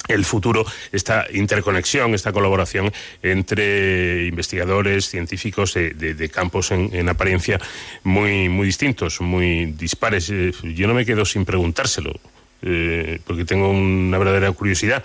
el 0.10 0.26
futuro, 0.26 0.65
esta 0.91 1.26
interconexión, 1.32 2.13
esta 2.13 2.34
colaboración 2.34 2.91
entre 3.22 4.26
investigadores, 4.26 5.08
científicos 5.08 5.74
de, 5.76 6.30
campos 6.34 6.72
en, 6.72 7.08
apariencia 7.10 7.60
muy, 8.04 8.50
muy 8.50 8.65
distintos, 8.65 9.22
muy 9.22 9.67
dispares. 9.67 10.30
Eh, 10.30 10.52
yo 10.76 10.88
no 10.88 10.93
me 10.93 11.06
quedo 11.06 11.26
sin 11.26 11.45
preguntárselo, 11.45 12.13
eh, 12.62 13.19
porque 13.26 13.45
tengo 13.45 13.69
una 13.69 14.17
verdadera 14.17 14.52
curiosidad. 14.52 15.04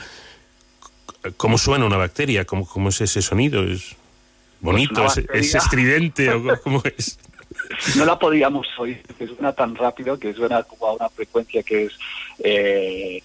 ¿Cómo 1.36 1.58
suena 1.58 1.86
una 1.86 1.96
bacteria? 1.96 2.44
¿Cómo, 2.44 2.66
cómo 2.66 2.88
es 2.88 3.00
ese 3.00 3.22
sonido? 3.22 3.62
¿Es 3.64 3.96
bonito? 4.60 5.04
Pues 5.04 5.24
¿Es, 5.32 5.54
estridente? 5.54 6.30
o 6.30 6.60
¿Cómo 6.62 6.82
es? 6.96 7.18
no 7.96 8.04
la 8.04 8.18
podíamos 8.18 8.66
oír, 8.78 9.02
que 9.18 9.26
suena 9.26 9.52
tan 9.52 9.74
rápido, 9.74 10.18
que 10.18 10.32
suena 10.34 10.62
como 10.62 10.86
a 10.86 10.92
una 10.94 11.08
frecuencia 11.08 11.62
que 11.62 11.84
es 11.84 11.92
eh, 12.38 13.22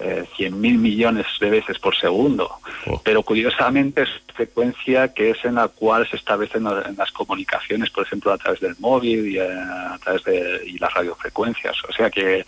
eh, 0.00 0.24
100.000 0.36 0.78
millones 0.78 1.26
de 1.40 1.50
veces 1.50 1.78
por 1.78 1.96
segundo. 1.96 2.50
Oh. 2.86 3.00
Pero 3.04 3.22
curiosamente 3.22 4.02
es 4.02 4.08
frecuencia 4.34 5.12
que 5.12 5.30
es 5.30 5.44
en 5.44 5.56
la 5.56 5.68
cual 5.68 6.08
se 6.08 6.16
establecen 6.16 6.66
en 6.66 6.96
las 6.96 7.10
comunicaciones, 7.12 7.90
por 7.90 8.04
ejemplo, 8.04 8.32
a 8.32 8.38
través 8.38 8.60
del 8.60 8.74
móvil 8.78 9.28
y 9.28 9.38
eh, 9.38 9.42
a, 9.42 9.98
través 10.02 10.24
de 10.24 10.62
y 10.66 10.78
las 10.78 10.92
radiofrecuencias. 10.94 11.76
O 11.88 11.92
sea 11.92 12.10
que 12.10 12.44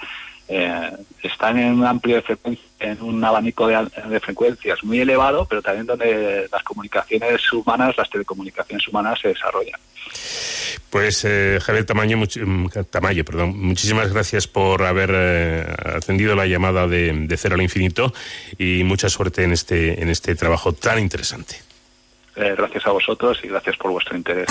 eh, 0.48 0.90
están 1.22 1.58
en 1.58 1.74
un 1.74 1.86
amplio 1.86 2.16
de 2.16 2.22
frecuencia, 2.22 2.64
en 2.80 3.00
un 3.02 3.24
abanico 3.24 3.66
de, 3.66 4.20
frecuencias 4.20 4.82
muy 4.82 5.00
elevado, 5.00 5.46
pero 5.46 5.62
también 5.62 5.86
donde 5.86 6.48
las 6.50 6.62
comunicaciones 6.62 7.52
humanas, 7.52 7.96
las 7.96 8.10
telecomunicaciones 8.10 8.86
humanas 8.88 9.20
se 9.20 9.28
desarrollan. 9.28 9.78
Pues 10.90 11.24
eh, 11.24 11.58
Javier 11.62 11.86
Tamayo, 11.86 12.18
mm, 12.18 12.68
Tamayo 12.90 13.24
perdón, 13.24 13.58
muchísimas 13.58 14.12
gracias 14.12 14.46
por 14.46 14.82
haber 14.82 15.10
eh, 15.14 15.66
atendido 15.96 16.34
la 16.34 16.46
llamada 16.46 16.86
de, 16.86 17.34
Cero 17.38 17.54
al 17.54 17.62
Infinito 17.62 18.12
y 18.58 18.84
mucha 18.84 19.08
suerte 19.08 19.44
en 19.44 19.52
este, 19.52 20.02
en 20.02 20.08
este 20.08 20.34
trabajo 20.34 20.72
tan 20.72 20.98
interesante. 20.98 21.56
Eh, 22.36 22.54
gracias 22.56 22.86
a 22.86 22.90
vosotros 22.90 23.38
y 23.42 23.48
gracias 23.48 23.76
por 23.76 23.90
vuestro 23.90 24.16
interés. 24.16 24.48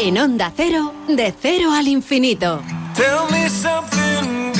En 0.00 0.18
Onda 0.18 0.52
Cero, 0.56 0.92
de 1.08 1.32
Cero 1.40 1.70
al 1.72 1.86
Infinito. 1.86 2.62
Tell 2.94 3.30
me 3.30 3.48
something, 3.48 4.01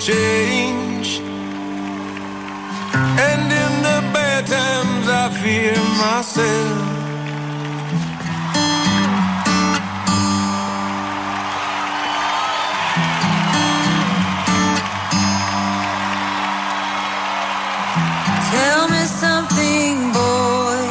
change. 0.00 1.20
And 3.20 3.52
in 3.52 3.72
the 3.82 4.00
bad 4.14 4.46
times, 4.46 5.06
I 5.08 5.28
fear 5.42 5.76
myself. 6.00 7.00
Tell 18.50 18.88
me 18.88 19.04
something, 19.04 20.12
boy. 20.12 20.86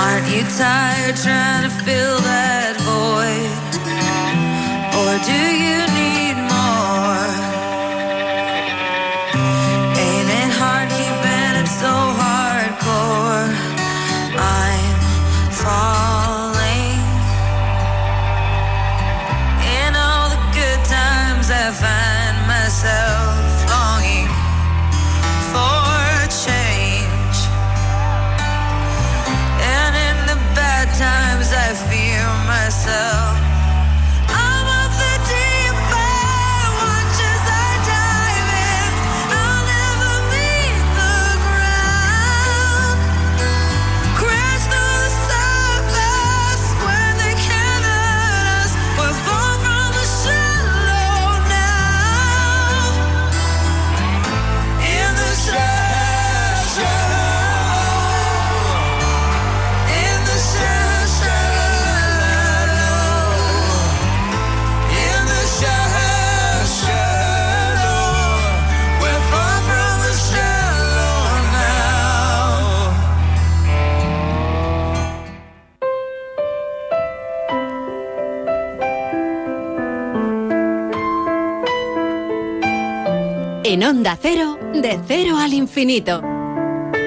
Aren't 0.00 0.28
you 0.28 0.44
tired 0.56 1.16
trying 1.16 1.64
to 1.64 1.70
fill 1.84 2.18
that 2.20 2.76
void? 2.86 3.68
Or 4.98 5.18
do 5.24 5.32
you 5.32 5.57
En 83.70 83.84
Onda 83.84 84.16
Cero, 84.18 84.58
de 84.72 84.98
cero 85.06 85.36
al 85.36 85.52
infinito. 85.52 86.37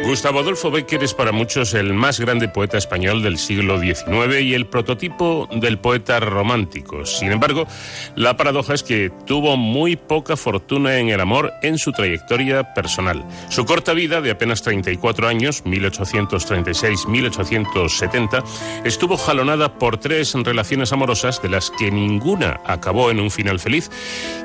Gustavo 0.04 0.40
Adolfo 0.40 0.72
Bécquer 0.72 1.04
es 1.04 1.14
para 1.14 1.32
muchos 1.32 1.76
el 1.76 1.94
más 1.94 2.20
grande 2.20 2.50
poeta 2.50 2.78
español 2.78 3.22
del 3.22 3.38
siglo 3.38 3.80
XIX 3.80 4.42
y 4.42 4.56
el 4.56 4.66
prototipo 4.66 5.48
del 5.52 5.78
poeta 5.78 6.20
romántico. 6.20 7.06
Sin 7.06 7.32
embargo, 7.32 7.68
la 8.16 8.36
paradoja 8.36 8.74
es 8.74 8.82
que 8.84 9.12
tuvo 9.26 9.56
muy 9.58 9.96
poca 9.96 10.36
fortuna 10.36 10.98
en 10.98 11.10
el 11.10 11.22
amor 11.22 11.54
en 11.62 11.78
su 11.78 11.92
trayectoria 11.92 12.74
personal. 12.74 13.24
Su 13.50 13.66
corta 13.66 13.94
vida, 13.94 14.22
de 14.22 14.32
apenas 14.32 14.64
34 14.64 15.28
años, 15.28 15.64
1836-1870, 15.66 18.44
estuvo 18.84 19.18
jalonada 19.18 19.78
por 19.78 19.98
tres 19.98 20.34
relaciones 20.34 20.92
amorosas 20.92 21.40
de 21.42 21.50
las 21.50 21.70
que 21.72 21.92
ninguna 21.92 22.60
acabó 22.66 23.12
en 23.12 23.20
un 23.20 23.30
final 23.30 23.60
feliz. 23.60 23.92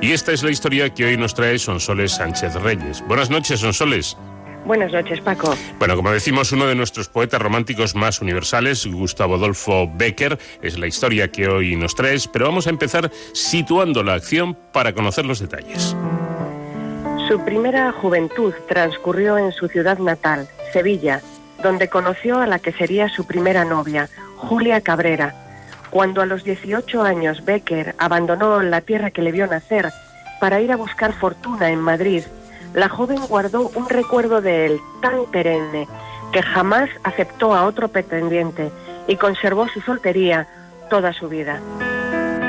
Y 0.03 0.13
esta 0.13 0.33
es 0.33 0.43
la 0.43 0.51
historia 0.51 0.93
que 0.93 1.07
hoy 1.07 1.17
nos 1.17 1.33
trae 1.35 1.59
Sonsoles 1.59 2.13
Sánchez 2.13 2.57
Reyes. 2.57 3.03
Buenas 3.09 3.31
noches, 3.31 3.61
Sonsoles. 3.61 4.19
Buenas 4.67 4.93
noches, 4.93 5.21
Paco. 5.21 5.55
Bueno, 5.79 5.95
como 5.95 6.11
decimos, 6.11 6.51
uno 6.51 6.67
de 6.67 6.75
nuestros 6.75 7.09
poetas 7.09 7.41
románticos 7.41 7.95
más 7.95 8.21
universales, 8.21 8.85
Gustavo 8.85 9.37
Adolfo 9.37 9.89
Becker, 9.95 10.39
es 10.61 10.77
la 10.77 10.89
historia 10.89 11.31
que 11.31 11.47
hoy 11.47 11.77
nos 11.77 11.95
traes, 11.95 12.27
pero 12.27 12.47
vamos 12.47 12.67
a 12.67 12.71
empezar 12.71 13.13
situando 13.33 14.03
la 14.03 14.15
acción 14.15 14.59
para 14.73 14.93
conocer 14.93 15.25
los 15.25 15.39
detalles. 15.39 15.95
Su 17.29 17.45
primera 17.45 17.93
juventud 17.93 18.55
transcurrió 18.69 19.39
en 19.39 19.53
su 19.53 19.69
ciudad 19.69 19.99
natal, 19.99 20.49
Sevilla, 20.73 21.21
donde 21.63 21.89
conoció 21.89 22.39
a 22.41 22.49
la 22.49 22.59
que 22.59 22.73
sería 22.73 23.09
su 23.09 23.25
primera 23.25 23.65
novia, 23.65 24.09
Julia 24.35 24.81
Cabrera. 24.81 25.35
Cuando 25.91 26.23
a 26.23 26.27
los 26.27 26.43
18 26.43 27.03
años 27.03 27.45
Becker 27.45 27.95
abandonó 27.99 28.61
la 28.63 28.81
tierra 28.81 29.13
que 29.13 29.23
le 29.23 29.31
vio 29.31 29.47
nacer 29.47 29.93
para 30.41 30.61
ir 30.61 30.73
a 30.73 30.77
buscar 30.77 31.13
fortuna 31.13 31.71
en 31.71 31.81
Madrid, 31.81 32.25
la 32.77 32.91
joven 32.91 33.19
guardó 33.27 33.71
un 33.75 33.89
recuerdo 33.89 34.43
de 34.43 34.67
él 34.67 34.81
tan 35.01 35.25
perenne 35.33 35.89
que 36.31 36.43
jamás 36.43 36.91
aceptó 37.03 37.55
a 37.55 37.65
otro 37.65 37.89
pretendiente 37.89 38.71
y 39.09 39.17
conservó 39.17 39.67
su 39.67 39.81
soltería 39.81 40.47
toda 40.91 41.15
su 41.15 41.29
vida. 41.29 41.59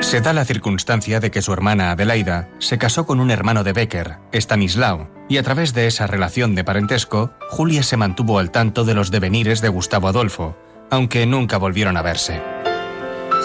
Se 0.00 0.20
da 0.20 0.34
la 0.34 0.44
circunstancia 0.44 1.18
de 1.18 1.30
que 1.30 1.40
su 1.40 1.52
hermana 1.52 1.90
Adelaida 1.90 2.48
se 2.58 2.76
casó 2.76 3.06
con 3.06 3.20
un 3.20 3.30
hermano 3.30 3.64
de 3.64 3.72
Becker, 3.72 4.16
Stanislao, 4.32 5.08
y 5.28 5.38
a 5.38 5.42
través 5.42 5.72
de 5.72 5.86
esa 5.86 6.06
relación 6.06 6.54
de 6.54 6.62
parentesco, 6.62 7.32
Julia 7.48 7.82
se 7.82 7.96
mantuvo 7.96 8.38
al 8.38 8.50
tanto 8.50 8.84
de 8.84 8.94
los 8.94 9.10
devenires 9.10 9.62
de 9.62 9.70
Gustavo 9.70 10.08
Adolfo, 10.08 10.56
aunque 10.90 11.26
nunca 11.26 11.56
volvieron 11.56 11.96
a 11.96 12.02
verse. 12.02 12.40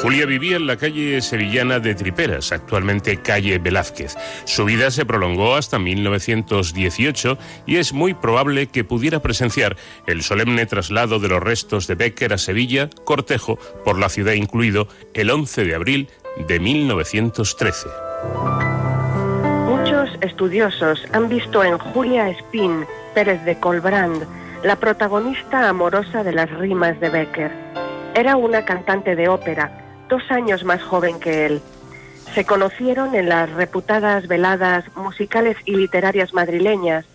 Julia 0.03 0.25
vivía 0.25 0.57
en 0.57 0.67
la 0.67 0.75
calle 0.75 1.21
sevillana 1.21 1.79
de 1.79 1.95
Triperas, 1.95 2.51
actualmente 2.51 3.21
calle 3.21 3.57
Velázquez. 3.57 4.17
Su 4.43 4.65
vida 4.65 4.91
se 4.91 5.05
prolongó 5.05 5.55
hasta 5.55 5.79
1918 5.79 7.37
y 7.65 7.77
es 7.77 7.93
muy 7.93 8.13
probable 8.13 8.67
que 8.67 8.83
pudiera 8.83 9.21
presenciar 9.21 9.77
el 10.05 10.21
solemne 10.21 10.65
traslado 10.65 11.19
de 11.19 11.29
los 11.29 11.41
restos 11.41 11.87
de 11.87 11.95
Becker 11.95 12.33
a 12.33 12.37
Sevilla, 12.37 12.89
cortejo 13.05 13.57
por 13.85 13.97
la 13.97 14.09
ciudad 14.09 14.33
incluido, 14.33 14.89
el 15.13 15.31
11 15.31 15.63
de 15.63 15.73
abril 15.73 16.09
de 16.49 16.59
1913. 16.59 17.87
Muchos 19.69 20.09
estudiosos 20.19 21.01
han 21.13 21.29
visto 21.29 21.63
en 21.63 21.77
Julia 21.77 22.27
Spin 22.27 22.85
Pérez 23.15 23.41
de 23.45 23.57
Colbrand 23.57 24.27
la 24.65 24.75
protagonista 24.75 25.69
amorosa 25.69 26.25
de 26.25 26.33
las 26.33 26.49
rimas 26.51 26.99
de 26.99 27.09
Becker. 27.09 27.51
Era 28.15 28.35
una 28.35 28.65
cantante 28.65 29.15
de 29.15 29.29
ópera, 29.29 29.82
dos 30.09 30.23
años 30.29 30.63
más 30.63 30.81
joven 30.81 31.19
que 31.19 31.45
él. 31.45 31.61
Se 32.33 32.45
conocieron 32.45 33.15
en 33.15 33.29
las 33.29 33.49
reputadas 33.51 34.27
veladas 34.27 34.85
musicales 34.95 35.57
y 35.65 35.75
literarias 35.75 36.33
madrileñas, 36.33 37.05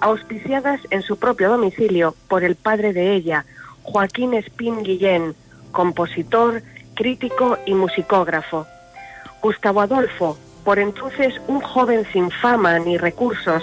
auspiciadas 0.00 0.80
en 0.90 1.02
su 1.02 1.18
propio 1.18 1.48
domicilio 1.48 2.14
por 2.28 2.44
el 2.44 2.56
padre 2.56 2.92
de 2.92 3.14
ella, 3.14 3.46
Joaquín 3.82 4.34
Espín 4.34 4.82
Guillén, 4.82 5.34
compositor, 5.72 6.62
crítico 6.94 7.58
y 7.66 7.74
musicógrafo. 7.74 8.66
Gustavo 9.42 9.80
Adolfo, 9.80 10.36
por 10.64 10.78
entonces 10.78 11.34
un 11.46 11.60
joven 11.60 12.04
sin 12.12 12.30
fama 12.30 12.78
ni 12.78 12.98
recursos, 12.98 13.62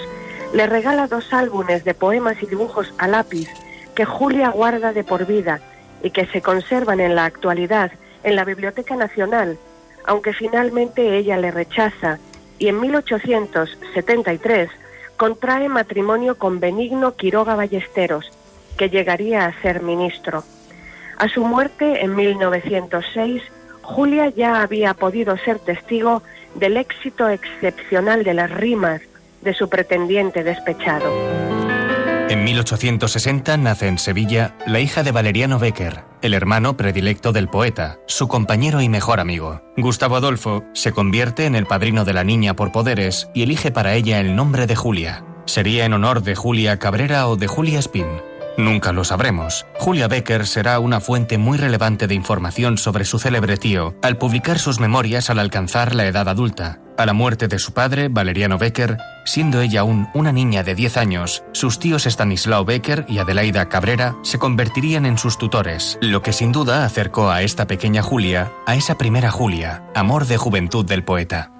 le 0.54 0.66
regala 0.66 1.08
dos 1.08 1.32
álbumes 1.32 1.84
de 1.84 1.94
poemas 1.94 2.42
y 2.42 2.46
dibujos 2.46 2.92
a 2.98 3.08
lápiz 3.08 3.48
que 3.94 4.04
Julia 4.04 4.50
guarda 4.50 4.92
de 4.92 5.04
por 5.04 5.26
vida 5.26 5.60
y 6.02 6.10
que 6.10 6.26
se 6.26 6.42
conservan 6.42 7.00
en 7.00 7.14
la 7.14 7.24
actualidad 7.24 7.92
en 8.24 8.36
la 8.36 8.44
Biblioteca 8.44 8.96
Nacional, 8.96 9.58
aunque 10.04 10.32
finalmente 10.32 11.16
ella 11.16 11.36
le 11.38 11.50
rechaza 11.50 12.18
y 12.58 12.68
en 12.68 12.80
1873 12.80 14.70
contrae 15.16 15.68
matrimonio 15.68 16.36
con 16.36 16.60
Benigno 16.60 17.14
Quiroga 17.14 17.54
Ballesteros, 17.54 18.30
que 18.76 18.90
llegaría 18.90 19.46
a 19.46 19.62
ser 19.62 19.82
ministro. 19.82 20.42
A 21.18 21.28
su 21.28 21.44
muerte 21.44 22.04
en 22.04 22.16
1906, 22.16 23.42
Julia 23.82 24.28
ya 24.30 24.62
había 24.62 24.94
podido 24.94 25.36
ser 25.36 25.58
testigo 25.58 26.22
del 26.54 26.76
éxito 26.76 27.28
excepcional 27.28 28.24
de 28.24 28.34
las 28.34 28.50
rimas 28.50 29.02
de 29.42 29.54
su 29.54 29.68
pretendiente 29.68 30.42
despechado. 30.42 31.63
En 32.34 32.42
1860 32.42 33.56
nace 33.58 33.86
en 33.86 33.96
Sevilla 33.96 34.56
la 34.66 34.80
hija 34.80 35.04
de 35.04 35.12
Valeriano 35.12 35.60
Becker, 35.60 36.02
el 36.20 36.34
hermano 36.34 36.76
predilecto 36.76 37.30
del 37.30 37.46
poeta, 37.46 38.00
su 38.08 38.26
compañero 38.26 38.80
y 38.80 38.88
mejor 38.88 39.20
amigo. 39.20 39.62
Gustavo 39.76 40.16
Adolfo 40.16 40.64
se 40.72 40.90
convierte 40.90 41.46
en 41.46 41.54
el 41.54 41.66
padrino 41.66 42.04
de 42.04 42.12
la 42.12 42.24
niña 42.24 42.56
por 42.56 42.72
poderes 42.72 43.28
y 43.34 43.44
elige 43.44 43.70
para 43.70 43.94
ella 43.94 44.18
el 44.18 44.34
nombre 44.34 44.66
de 44.66 44.74
Julia. 44.74 45.24
¿Sería 45.44 45.84
en 45.84 45.92
honor 45.92 46.24
de 46.24 46.34
Julia 46.34 46.80
Cabrera 46.80 47.28
o 47.28 47.36
de 47.36 47.46
Julia 47.46 47.78
Spin? 47.78 48.08
Nunca 48.58 48.92
lo 48.92 49.04
sabremos. 49.04 49.64
Julia 49.78 50.08
Becker 50.08 50.48
será 50.48 50.80
una 50.80 50.98
fuente 50.98 51.38
muy 51.38 51.56
relevante 51.56 52.08
de 52.08 52.16
información 52.16 52.78
sobre 52.78 53.04
su 53.04 53.20
célebre 53.20 53.58
tío 53.58 53.94
al 54.02 54.18
publicar 54.18 54.58
sus 54.58 54.80
memorias 54.80 55.30
al 55.30 55.38
alcanzar 55.38 55.94
la 55.94 56.06
edad 56.06 56.28
adulta. 56.28 56.80
A 56.96 57.06
la 57.06 57.12
muerte 57.12 57.48
de 57.48 57.58
su 57.58 57.72
padre, 57.72 58.08
Valeriano 58.08 58.56
Becker, 58.56 58.98
siendo 59.24 59.60
ella 59.60 59.80
aún 59.80 60.08
una 60.14 60.30
niña 60.30 60.62
de 60.62 60.76
10 60.76 60.96
años, 60.96 61.42
sus 61.52 61.80
tíos 61.80 62.06
Stanislao 62.06 62.64
Becker 62.64 63.04
y 63.08 63.18
Adelaida 63.18 63.68
Cabrera 63.68 64.14
se 64.22 64.38
convertirían 64.38 65.04
en 65.04 65.18
sus 65.18 65.36
tutores, 65.36 65.98
lo 66.00 66.22
que 66.22 66.32
sin 66.32 66.52
duda 66.52 66.84
acercó 66.84 67.30
a 67.30 67.42
esta 67.42 67.66
pequeña 67.66 68.02
Julia 68.02 68.52
a 68.66 68.76
esa 68.76 68.96
primera 68.96 69.32
Julia, 69.32 69.82
amor 69.94 70.26
de 70.26 70.36
juventud 70.36 70.84
del 70.86 71.02
poeta. 71.02 71.50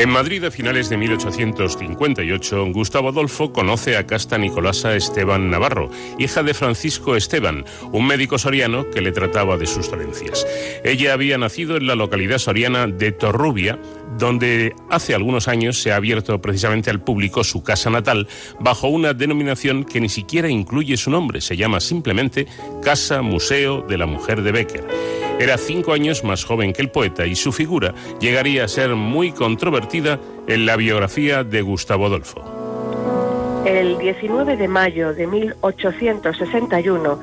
En 0.00 0.08
Madrid, 0.08 0.42
a 0.44 0.50
finales 0.50 0.88
de 0.88 0.96
1858, 0.96 2.72
Gustavo 2.72 3.10
Adolfo 3.10 3.52
conoce 3.52 3.98
a 3.98 4.06
Casta 4.06 4.38
Nicolasa 4.38 4.96
Esteban 4.96 5.50
Navarro, 5.50 5.90
hija 6.18 6.42
de 6.42 6.54
Francisco 6.54 7.16
Esteban, 7.16 7.66
un 7.92 8.06
médico 8.06 8.38
soriano 8.38 8.88
que 8.88 9.02
le 9.02 9.12
trataba 9.12 9.58
de 9.58 9.66
sus 9.66 9.90
dolencias. 9.90 10.46
Ella 10.84 11.12
había 11.12 11.36
nacido 11.36 11.76
en 11.76 11.86
la 11.86 11.96
localidad 11.96 12.38
soriana 12.38 12.86
de 12.86 13.12
Torrubia, 13.12 13.78
donde 14.16 14.74
hace 14.88 15.14
algunos 15.14 15.48
años 15.48 15.82
se 15.82 15.92
ha 15.92 15.96
abierto 15.96 16.40
precisamente 16.40 16.88
al 16.88 17.02
público 17.02 17.44
su 17.44 17.62
casa 17.62 17.90
natal 17.90 18.26
bajo 18.58 18.88
una 18.88 19.12
denominación 19.12 19.84
que 19.84 20.00
ni 20.00 20.08
siquiera 20.08 20.48
incluye 20.48 20.96
su 20.96 21.10
nombre, 21.10 21.42
se 21.42 21.58
llama 21.58 21.78
simplemente 21.78 22.46
Casa 22.82 23.20
Museo 23.20 23.82
de 23.82 23.98
la 23.98 24.06
Mujer 24.06 24.40
de 24.40 24.52
Becker. 24.52 25.29
Era 25.40 25.56
cinco 25.56 25.94
años 25.94 26.22
más 26.22 26.44
joven 26.44 26.74
que 26.74 26.82
el 26.82 26.90
poeta 26.90 27.24
y 27.24 27.34
su 27.34 27.50
figura 27.50 27.94
llegaría 28.20 28.62
a 28.62 28.68
ser 28.68 28.94
muy 28.94 29.32
controvertida 29.32 30.20
en 30.46 30.66
la 30.66 30.76
biografía 30.76 31.44
de 31.44 31.62
Gustavo 31.62 32.04
Adolfo. 32.04 33.62
El 33.64 33.96
19 33.96 34.58
de 34.58 34.68
mayo 34.68 35.14
de 35.14 35.26
1861, 35.26 37.18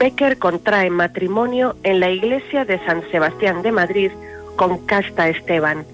Becker 0.00 0.38
contrae 0.38 0.90
matrimonio 0.90 1.76
en 1.84 2.00
la 2.00 2.10
iglesia 2.10 2.64
de 2.64 2.84
San 2.84 3.08
Sebastián 3.12 3.62
de 3.62 3.70
Madrid 3.70 4.10
con 4.56 4.84
Casta 4.86 5.28
Esteban. 5.28 5.84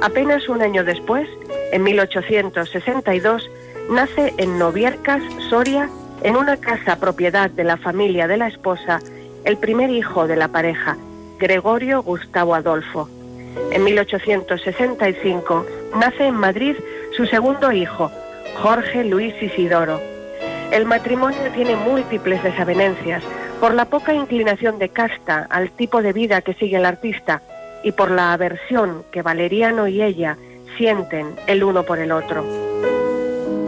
Apenas 0.00 0.48
un 0.48 0.62
año 0.62 0.84
después, 0.84 1.28
en 1.72 1.82
1862, 1.82 3.50
nace 3.90 4.32
en 4.38 4.58
Noviercas, 4.58 5.22
Soria, 5.50 5.90
en 6.22 6.36
una 6.36 6.56
casa 6.56 6.98
propiedad 6.98 7.50
de 7.50 7.64
la 7.64 7.76
familia 7.76 8.26
de 8.26 8.38
la 8.38 8.48
esposa, 8.48 9.00
el 9.44 9.58
primer 9.58 9.90
hijo 9.90 10.26
de 10.26 10.36
la 10.36 10.48
pareja, 10.48 10.96
Gregorio 11.40 12.02
Gustavo 12.02 12.54
Adolfo. 12.54 13.08
En 13.72 13.82
1865 13.82 15.66
nace 15.98 16.26
en 16.26 16.34
Madrid 16.34 16.76
su 17.16 17.24
segundo 17.24 17.72
hijo, 17.72 18.12
Jorge 18.62 19.04
Luis 19.04 19.34
Isidoro. 19.42 19.98
El 20.70 20.84
matrimonio 20.84 21.40
tiene 21.54 21.76
múltiples 21.76 22.42
desavenencias 22.42 23.24
por 23.58 23.72
la 23.72 23.86
poca 23.86 24.12
inclinación 24.12 24.78
de 24.78 24.90
casta 24.90 25.46
al 25.48 25.70
tipo 25.70 26.02
de 26.02 26.12
vida 26.12 26.42
que 26.42 26.52
sigue 26.54 26.76
el 26.76 26.84
artista 26.84 27.40
y 27.82 27.92
por 27.92 28.10
la 28.10 28.34
aversión 28.34 29.02
que 29.10 29.22
Valeriano 29.22 29.88
y 29.88 30.02
ella 30.02 30.36
sienten 30.76 31.34
el 31.46 31.64
uno 31.64 31.84
por 31.84 31.98
el 32.00 32.12
otro. 32.12 32.69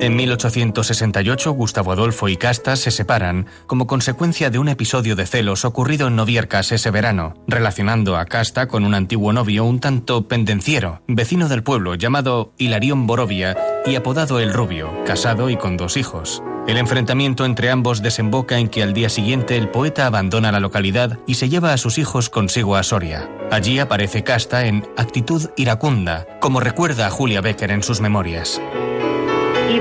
En 0.03 0.17
1868, 0.17 1.53
Gustavo 1.53 1.93
Adolfo 1.93 2.29
y 2.29 2.37
Casta 2.37 2.75
se 2.75 2.91
separan 2.91 3.47
como 3.69 3.87
consecuencia 3.87 4.51
de 4.51 4.59
un 4.59 4.69
episodio 4.69 5.15
de 5.15 5.27
celos 5.27 5.65
ocurrido 5.65 6.09
en 6.09 6.17
Noviercas 6.17 6.73
ese 6.73 6.91
verano, 6.91 7.35
relacionando 7.47 8.17
a 8.17 8.25
Casta 8.25 8.67
con 8.67 8.85
un 8.85 8.95
antiguo 8.95 9.33
novio 9.33 9.65
un 9.65 9.79
tanto 9.79 10.27
pendenciero, 10.27 11.03
vecino 11.07 11.49
del 11.49 11.62
pueblo 11.62 11.95
llamado 11.95 12.53
Hilarión 12.59 13.07
Borovia 13.07 13.57
y 13.87 13.95
apodado 13.95 14.41
El 14.41 14.53
Rubio, 14.53 14.93
casado 15.07 15.51
y 15.51 15.57
con 15.57 15.77
dos 15.77 15.97
hijos. 15.97 16.43
El 16.67 16.79
enfrentamiento 16.79 17.45
entre 17.45 17.71
ambos 17.71 18.03
desemboca 18.03 18.59
en 18.59 18.71
que 18.71 18.83
al 18.83 18.95
día 18.95 19.09
siguiente 19.09 19.57
el 19.57 19.69
poeta 19.69 20.07
abandona 20.07 20.51
la 20.51 20.59
localidad 20.59 21.21
y 21.29 21.35
se 21.35 21.49
lleva 21.49 21.73
a 21.73 21.79
sus 21.79 21.99
hijos 21.99 22.29
consigo 22.29 22.75
a 22.75 22.83
Soria. 22.83 23.31
Allí 23.53 23.79
aparece 23.79 24.25
Casta 24.25 24.67
en 24.67 24.85
actitud 24.97 25.51
iracunda, 25.57 26.27
como 26.41 26.59
recuerda 26.59 27.07
a 27.07 27.11
Julia 27.11 27.41
Becker 27.41 27.71
en 27.71 27.85
sus 27.85 28.01
memorias. 28.01 28.61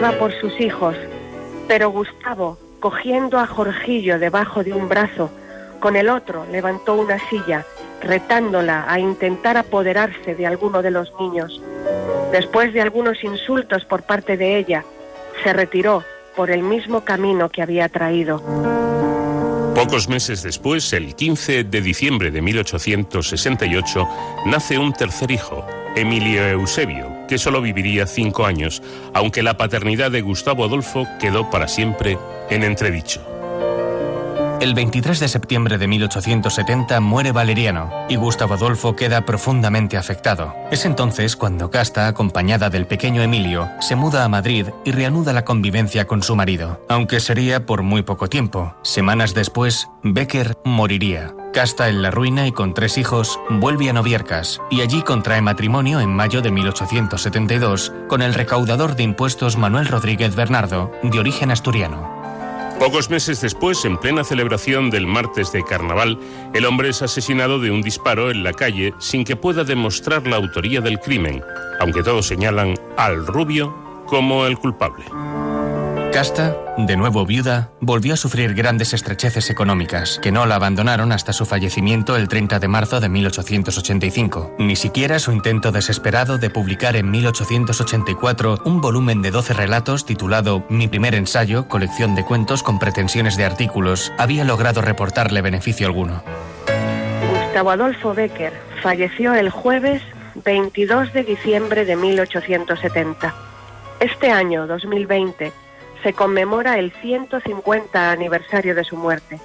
Por 0.01 0.33
sus 0.41 0.59
hijos, 0.59 0.95
pero 1.67 1.91
Gustavo, 1.91 2.57
cogiendo 2.79 3.37
a 3.37 3.45
Jorgillo 3.45 4.17
debajo 4.17 4.63
de 4.63 4.73
un 4.73 4.89
brazo, 4.89 5.29
con 5.79 5.95
el 5.95 6.09
otro 6.09 6.43
levantó 6.51 6.95
una 6.95 7.19
silla, 7.29 7.65
retándola 8.01 8.85
a 8.91 8.99
intentar 8.99 9.57
apoderarse 9.57 10.33
de 10.33 10.47
alguno 10.47 10.81
de 10.81 10.89
los 10.89 11.13
niños. 11.19 11.61
Después 12.31 12.73
de 12.73 12.81
algunos 12.81 13.23
insultos 13.23 13.85
por 13.85 14.01
parte 14.01 14.37
de 14.37 14.57
ella, 14.57 14.83
se 15.43 15.53
retiró 15.53 16.03
por 16.35 16.49
el 16.49 16.63
mismo 16.63 17.01
camino 17.01 17.49
que 17.49 17.61
había 17.61 17.87
traído. 17.87 18.41
Pocos 19.75 20.09
meses 20.09 20.41
después, 20.41 20.93
el 20.93 21.15
15 21.15 21.63
de 21.63 21.81
diciembre 21.81 22.31
de 22.31 22.41
1868, 22.41 24.07
nace 24.47 24.79
un 24.79 24.93
tercer 24.93 25.29
hijo, 25.29 25.65
Emilio 25.95 26.47
Eusebio, 26.47 27.20
que 27.31 27.37
solo 27.37 27.61
viviría 27.61 28.07
cinco 28.07 28.45
años, 28.45 28.83
aunque 29.13 29.41
la 29.41 29.55
paternidad 29.55 30.11
de 30.11 30.19
Gustavo 30.19 30.65
Adolfo 30.65 31.07
quedó 31.17 31.49
para 31.49 31.69
siempre 31.69 32.17
en 32.49 32.61
entredicho. 32.61 33.25
El 34.59 34.73
23 34.73 35.17
de 35.17 35.29
septiembre 35.29 35.77
de 35.77 35.87
1870 35.87 36.99
muere 36.99 37.31
Valeriano 37.31 37.89
y 38.09 38.17
Gustavo 38.17 38.55
Adolfo 38.55 38.97
queda 38.97 39.25
profundamente 39.25 39.95
afectado. 39.95 40.53
Es 40.71 40.83
entonces 40.83 41.37
cuando 41.37 41.71
Casta, 41.71 42.07
acompañada 42.07 42.69
del 42.69 42.85
pequeño 42.85 43.21
Emilio, 43.21 43.69
se 43.79 43.95
muda 43.95 44.25
a 44.25 44.27
Madrid 44.27 44.67
y 44.83 44.91
reanuda 44.91 45.31
la 45.31 45.45
convivencia 45.45 46.07
con 46.07 46.23
su 46.23 46.35
marido, 46.35 46.85
aunque 46.89 47.21
sería 47.21 47.65
por 47.65 47.81
muy 47.81 48.01
poco 48.01 48.27
tiempo. 48.27 48.75
Semanas 48.83 49.33
después, 49.33 49.87
Becker 50.03 50.57
moriría. 50.65 51.33
Casta 51.53 51.89
en 51.89 52.01
la 52.01 52.11
ruina 52.11 52.47
y 52.47 52.53
con 52.53 52.73
tres 52.73 52.97
hijos 52.97 53.37
vuelve 53.49 53.89
a 53.89 53.93
Noviercas 53.93 54.61
y 54.69 54.79
allí 54.79 55.01
contrae 55.01 55.41
matrimonio 55.41 55.99
en 55.99 56.09
mayo 56.09 56.41
de 56.41 56.49
1872 56.49 57.91
con 58.07 58.21
el 58.21 58.33
recaudador 58.33 58.95
de 58.95 59.03
impuestos 59.03 59.57
Manuel 59.57 59.87
Rodríguez 59.87 60.33
Bernardo, 60.33 60.93
de 61.03 61.19
origen 61.19 61.51
asturiano. 61.51 62.09
Pocos 62.79 63.09
meses 63.09 63.41
después, 63.41 63.83
en 63.83 63.97
plena 63.97 64.23
celebración 64.23 64.89
del 64.89 65.07
martes 65.07 65.51
de 65.51 65.63
carnaval, 65.63 66.17
el 66.53 66.65
hombre 66.65 66.89
es 66.89 67.01
asesinado 67.01 67.59
de 67.59 67.69
un 67.69 67.81
disparo 67.81 68.31
en 68.31 68.43
la 68.43 68.53
calle 68.53 68.93
sin 68.99 69.25
que 69.25 69.35
pueda 69.35 69.65
demostrar 69.65 70.25
la 70.25 70.37
autoría 70.37 70.79
del 70.79 71.01
crimen, 71.01 71.43
aunque 71.81 72.01
todos 72.01 72.27
señalan 72.27 72.75
al 72.95 73.27
rubio 73.27 73.75
como 74.07 74.45
el 74.45 74.57
culpable. 74.57 75.03
Casta, 76.11 76.57
de 76.77 76.97
nuevo 76.97 77.25
viuda, 77.25 77.71
volvió 77.79 78.15
a 78.15 78.17
sufrir 78.17 78.53
grandes 78.53 78.93
estrecheces 78.93 79.49
económicas, 79.49 80.19
que 80.21 80.33
no 80.33 80.45
la 80.45 80.55
abandonaron 80.55 81.13
hasta 81.13 81.31
su 81.31 81.45
fallecimiento 81.45 82.17
el 82.17 82.27
30 82.27 82.59
de 82.59 82.67
marzo 82.67 82.99
de 82.99 83.07
1885. 83.07 84.55
Ni 84.59 84.75
siquiera 84.75 85.19
su 85.19 85.31
intento 85.31 85.71
desesperado 85.71 86.37
de 86.37 86.49
publicar 86.49 86.97
en 86.97 87.09
1884 87.09 88.59
un 88.65 88.81
volumen 88.81 89.21
de 89.21 89.31
12 89.31 89.53
relatos 89.53 90.05
titulado 90.05 90.65
Mi 90.67 90.89
primer 90.89 91.15
ensayo, 91.15 91.69
colección 91.69 92.13
de 92.13 92.25
cuentos 92.25 92.61
con 92.61 92.77
pretensiones 92.77 93.37
de 93.37 93.45
artículos, 93.45 94.11
había 94.17 94.43
logrado 94.43 94.81
reportarle 94.81 95.41
beneficio 95.41 95.87
alguno. 95.87 96.23
Gustavo 97.31 97.71
Adolfo 97.71 98.13
Becker 98.13 98.51
falleció 98.83 99.33
el 99.33 99.49
jueves 99.49 100.01
22 100.43 101.13
de 101.13 101.23
diciembre 101.23 101.85
de 101.85 101.95
1870. 101.95 103.33
Este 104.01 104.29
año, 104.29 104.67
2020, 104.67 105.53
se 106.03 106.13
conmemora 106.13 106.79
el 106.79 106.91
150 106.91 108.11
aniversario 108.11 108.75
de 108.75 108.83
su 108.83 108.97
muerte. 108.97 109.39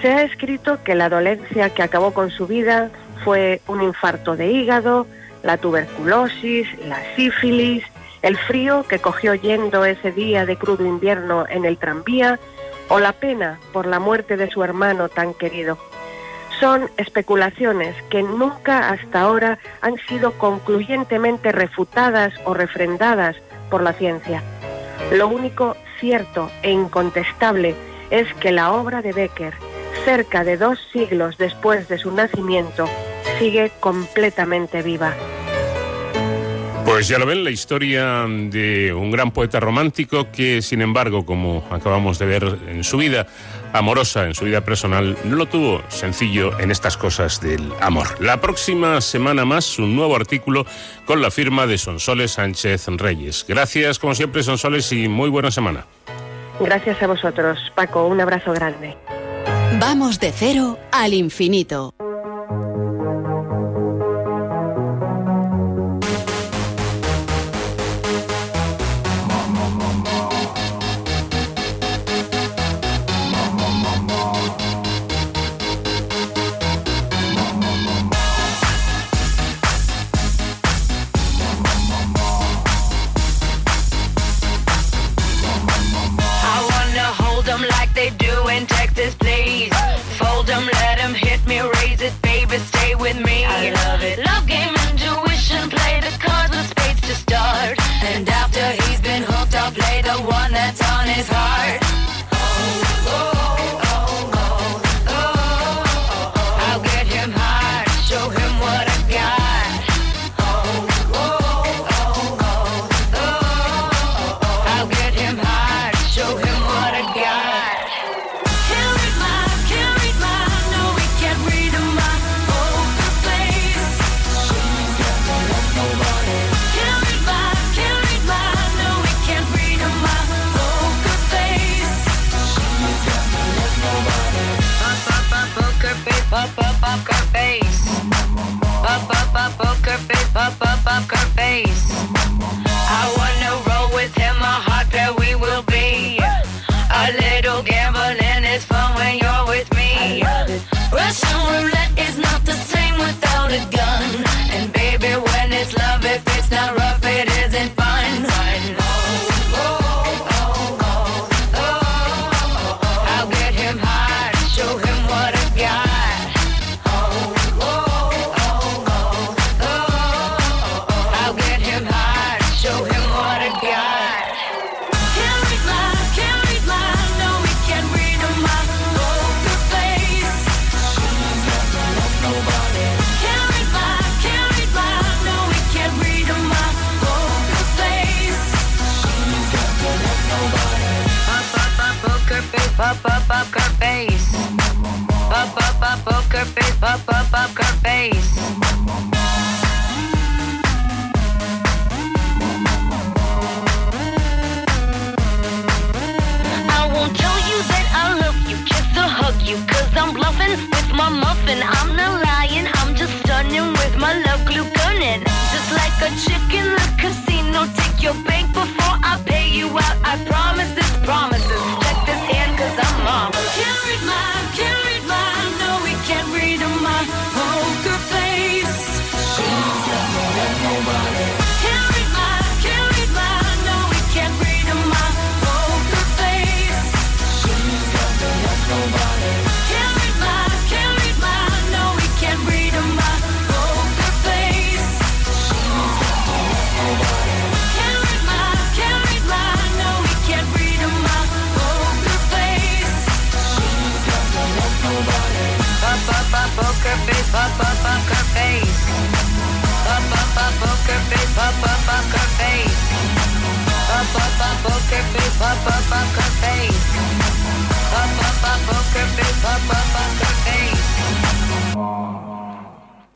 Se 0.00 0.12
ha 0.12 0.22
escrito 0.22 0.82
que 0.82 0.94
la 0.94 1.08
dolencia 1.08 1.70
que 1.70 1.82
acabó 1.82 2.12
con 2.12 2.30
su 2.30 2.46
vida 2.46 2.90
fue 3.24 3.60
un 3.66 3.82
infarto 3.82 4.36
de 4.36 4.46
hígado, 4.46 5.06
la 5.42 5.58
tuberculosis, 5.58 6.66
la 6.86 6.98
sífilis, 7.16 7.84
el 8.22 8.36
frío 8.36 8.84
que 8.88 8.98
cogió 8.98 9.34
yendo 9.34 9.84
ese 9.84 10.12
día 10.12 10.46
de 10.46 10.56
crudo 10.56 10.84
invierno 10.84 11.46
en 11.48 11.64
el 11.64 11.78
tranvía 11.78 12.38
o 12.88 12.98
la 12.98 13.12
pena 13.12 13.58
por 13.72 13.86
la 13.86 13.98
muerte 13.98 14.36
de 14.36 14.50
su 14.50 14.62
hermano 14.62 15.08
tan 15.08 15.34
querido. 15.34 15.78
Son 16.58 16.90
especulaciones 16.98 17.94
que 18.10 18.22
nunca 18.22 18.90
hasta 18.90 19.22
ahora 19.22 19.58
han 19.80 19.96
sido 20.08 20.32
concluyentemente 20.32 21.52
refutadas 21.52 22.34
o 22.44 22.52
refrendadas 22.52 23.36
por 23.70 23.82
la 23.82 23.94
ciencia. 23.94 24.42
Lo 25.12 25.28
único 25.28 25.76
cierto 25.98 26.50
e 26.62 26.70
incontestable 26.70 27.74
es 28.10 28.32
que 28.34 28.52
la 28.52 28.72
obra 28.72 29.02
de 29.02 29.12
Becker, 29.12 29.54
cerca 30.04 30.44
de 30.44 30.56
dos 30.56 30.78
siglos 30.92 31.36
después 31.38 31.88
de 31.88 31.98
su 31.98 32.12
nacimiento, 32.12 32.88
sigue 33.38 33.70
completamente 33.80 34.82
viva. 34.82 35.14
Pues 36.84 37.06
ya 37.06 37.18
lo 37.18 37.26
ven, 37.26 37.44
la 37.44 37.50
historia 37.50 38.26
de 38.28 38.92
un 38.92 39.12
gran 39.12 39.30
poeta 39.30 39.60
romántico 39.60 40.30
que, 40.32 40.60
sin 40.60 40.82
embargo, 40.82 41.24
como 41.24 41.64
acabamos 41.70 42.18
de 42.18 42.26
ver 42.26 42.58
en 42.66 42.82
su 42.82 42.96
vida 42.96 43.26
amorosa, 43.72 44.26
en 44.26 44.34
su 44.34 44.44
vida 44.44 44.62
personal, 44.62 45.16
no 45.24 45.36
lo 45.36 45.46
tuvo 45.46 45.82
sencillo 45.88 46.58
en 46.58 46.70
estas 46.70 46.96
cosas 46.96 47.40
del 47.40 47.72
amor. 47.80 48.20
La 48.20 48.40
próxima 48.40 49.00
semana 49.00 49.44
más, 49.44 49.78
un 49.78 49.96
nuevo 49.96 50.16
artículo 50.16 50.66
con 51.04 51.20
la 51.22 51.30
firma 51.30 51.66
de 51.66 51.78
Sonsoles 51.78 52.32
Sánchez 52.32 52.86
Reyes. 52.88 53.44
Gracias, 53.48 53.98
como 53.98 54.14
siempre, 54.14 54.42
Sonsoles, 54.42 54.92
y 54.92 55.08
muy 55.08 55.28
buena 55.28 55.50
semana. 55.50 55.86
Gracias 56.60 57.02
a 57.02 57.06
vosotros, 57.06 57.58
Paco. 57.74 58.06
Un 58.06 58.20
abrazo 58.20 58.52
grande. 58.52 58.96
Vamos 59.78 60.20
de 60.20 60.32
cero 60.32 60.78
al 60.92 61.14
infinito. 61.14 61.94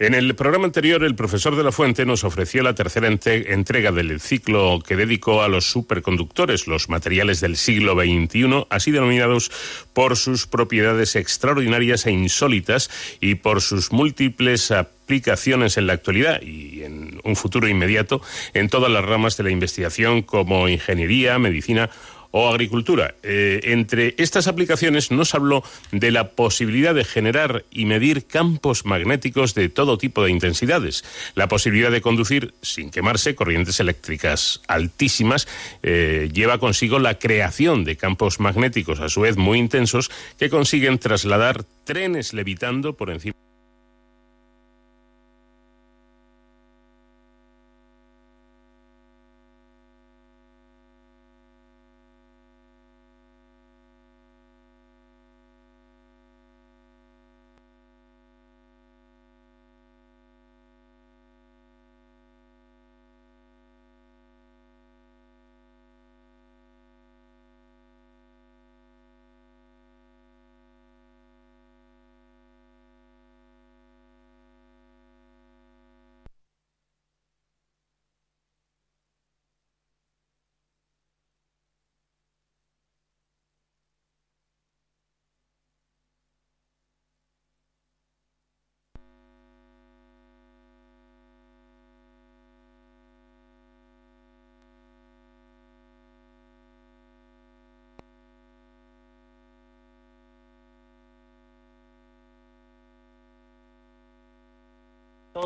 En 0.05 0.13
el 0.13 0.35
programa 0.35 0.67
anterior, 0.67 1.03
el 1.03 1.15
profesor 1.15 1.57
de 1.57 1.65
la 1.65 1.73
Fuente 1.73 2.05
nos 2.05 2.25
ofreció 2.25 2.63
la 2.63 2.75
tercera 2.75 3.09
entrega 3.09 3.91
del 3.91 4.21
ciclo 4.21 4.79
que 4.87 4.97
dedicó 4.97 5.43
a 5.43 5.49
los 5.49 5.65
superconductores, 5.65 6.67
los 6.67 6.91
materiales 6.91 7.41
del 7.41 7.57
siglo 7.57 7.95
XXI, 7.95 8.67
así 8.69 8.91
denominados 8.91 9.51
por 9.95 10.19
sus 10.19 10.47
propiedades 10.47 11.17
extraordinarias 11.17 12.05
e 12.05 12.11
insólitas 12.11 12.91
y 13.19 13.37
por 13.37 13.63
sus 13.63 13.93
múltiples 13.93 14.71
aplicaciones 14.73 15.79
en 15.79 15.87
la 15.87 15.95
actualidad 15.95 16.43
y 16.43 16.83
en 16.83 17.23
un 17.25 17.35
futuro 17.35 17.67
inmediato 17.67 18.21
en 18.53 18.69
todas 18.69 18.93
las 18.93 19.07
ramas 19.07 19.39
de 19.39 19.45
la 19.45 19.53
investigación 19.53 20.21
como 20.21 20.69
ingeniería, 20.69 21.39
medicina 21.39 21.89
o 22.37 22.49
agricultura. 22.49 23.15
Eh, 23.23 23.61
entre 23.63 24.17
estas 24.19 24.49
aplicaciones 24.49 25.13
nos 25.13 25.37
habló 25.37 25.63
de 25.93 26.11
la 26.11 26.33
posibilidad 26.33 26.93
de 26.93 27.05
generar 27.05 27.65
y 27.71 27.87
medir 27.87 28.27
campos 28.27 28.85
magnéticos 28.85 29.55
de 29.55 29.69
todo 29.69 29.99
tipo 29.99 30.25
de 30.25 30.33
intensidades, 30.33 31.05
la 31.37 31.47
posibilidad 31.47 31.93
de 31.93 32.01
conducir 32.01 32.53
sin 32.61 32.91
quemarse 32.91 33.37
corrientes 33.37 33.79
eléctricas 33.79 34.63
altísimas, 34.67 35.47
eh, 35.85 36.29
lleva 36.33 36.59
consigo 36.59 36.99
la 36.99 37.21
creación 37.21 37.85
de 37.85 37.97
campos 37.97 38.41
magnéticos 38.41 38.99
a 38.99 39.09
su 39.09 39.21
vez 39.21 39.37
muy 39.37 39.61
intensos 39.61 40.11
que 40.37 40.51
consiguen 40.51 40.99
trasladar 40.99 41.63
trenes 41.85 42.35
levitando 42.35 42.97
por 42.97 43.11
encima. 43.11 43.35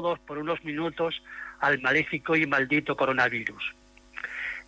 Todos 0.00 0.20
por 0.20 0.38
unos 0.38 0.64
minutos 0.64 1.20
al 1.58 1.80
maléfico 1.80 2.36
y 2.36 2.46
maldito 2.46 2.96
coronavirus. 2.96 3.74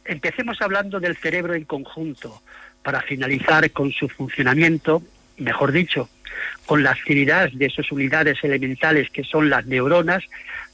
Empecemos 0.04 0.60
hablando 0.60 0.98
del 0.98 1.16
cerebro 1.16 1.54
en 1.54 1.64
conjunto, 1.64 2.42
para 2.82 3.00
finalizar 3.02 3.70
con 3.70 3.92
su 3.92 4.08
funcionamiento, 4.08 5.04
mejor 5.36 5.70
dicho, 5.70 6.08
con 6.66 6.82
la 6.82 6.90
actividad 6.90 7.48
de 7.52 7.70
sus 7.70 7.92
unidades 7.92 8.42
elementales 8.42 9.08
que 9.10 9.22
son 9.22 9.50
las 9.50 9.66
neuronas, 9.66 10.24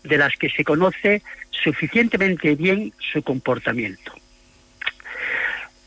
de 0.04 0.16
las 0.16 0.34
que 0.36 0.48
se 0.48 0.64
conoce 0.64 1.20
suficientemente 1.50 2.54
bien 2.54 2.94
su 3.12 3.22
comportamiento. 3.22 4.12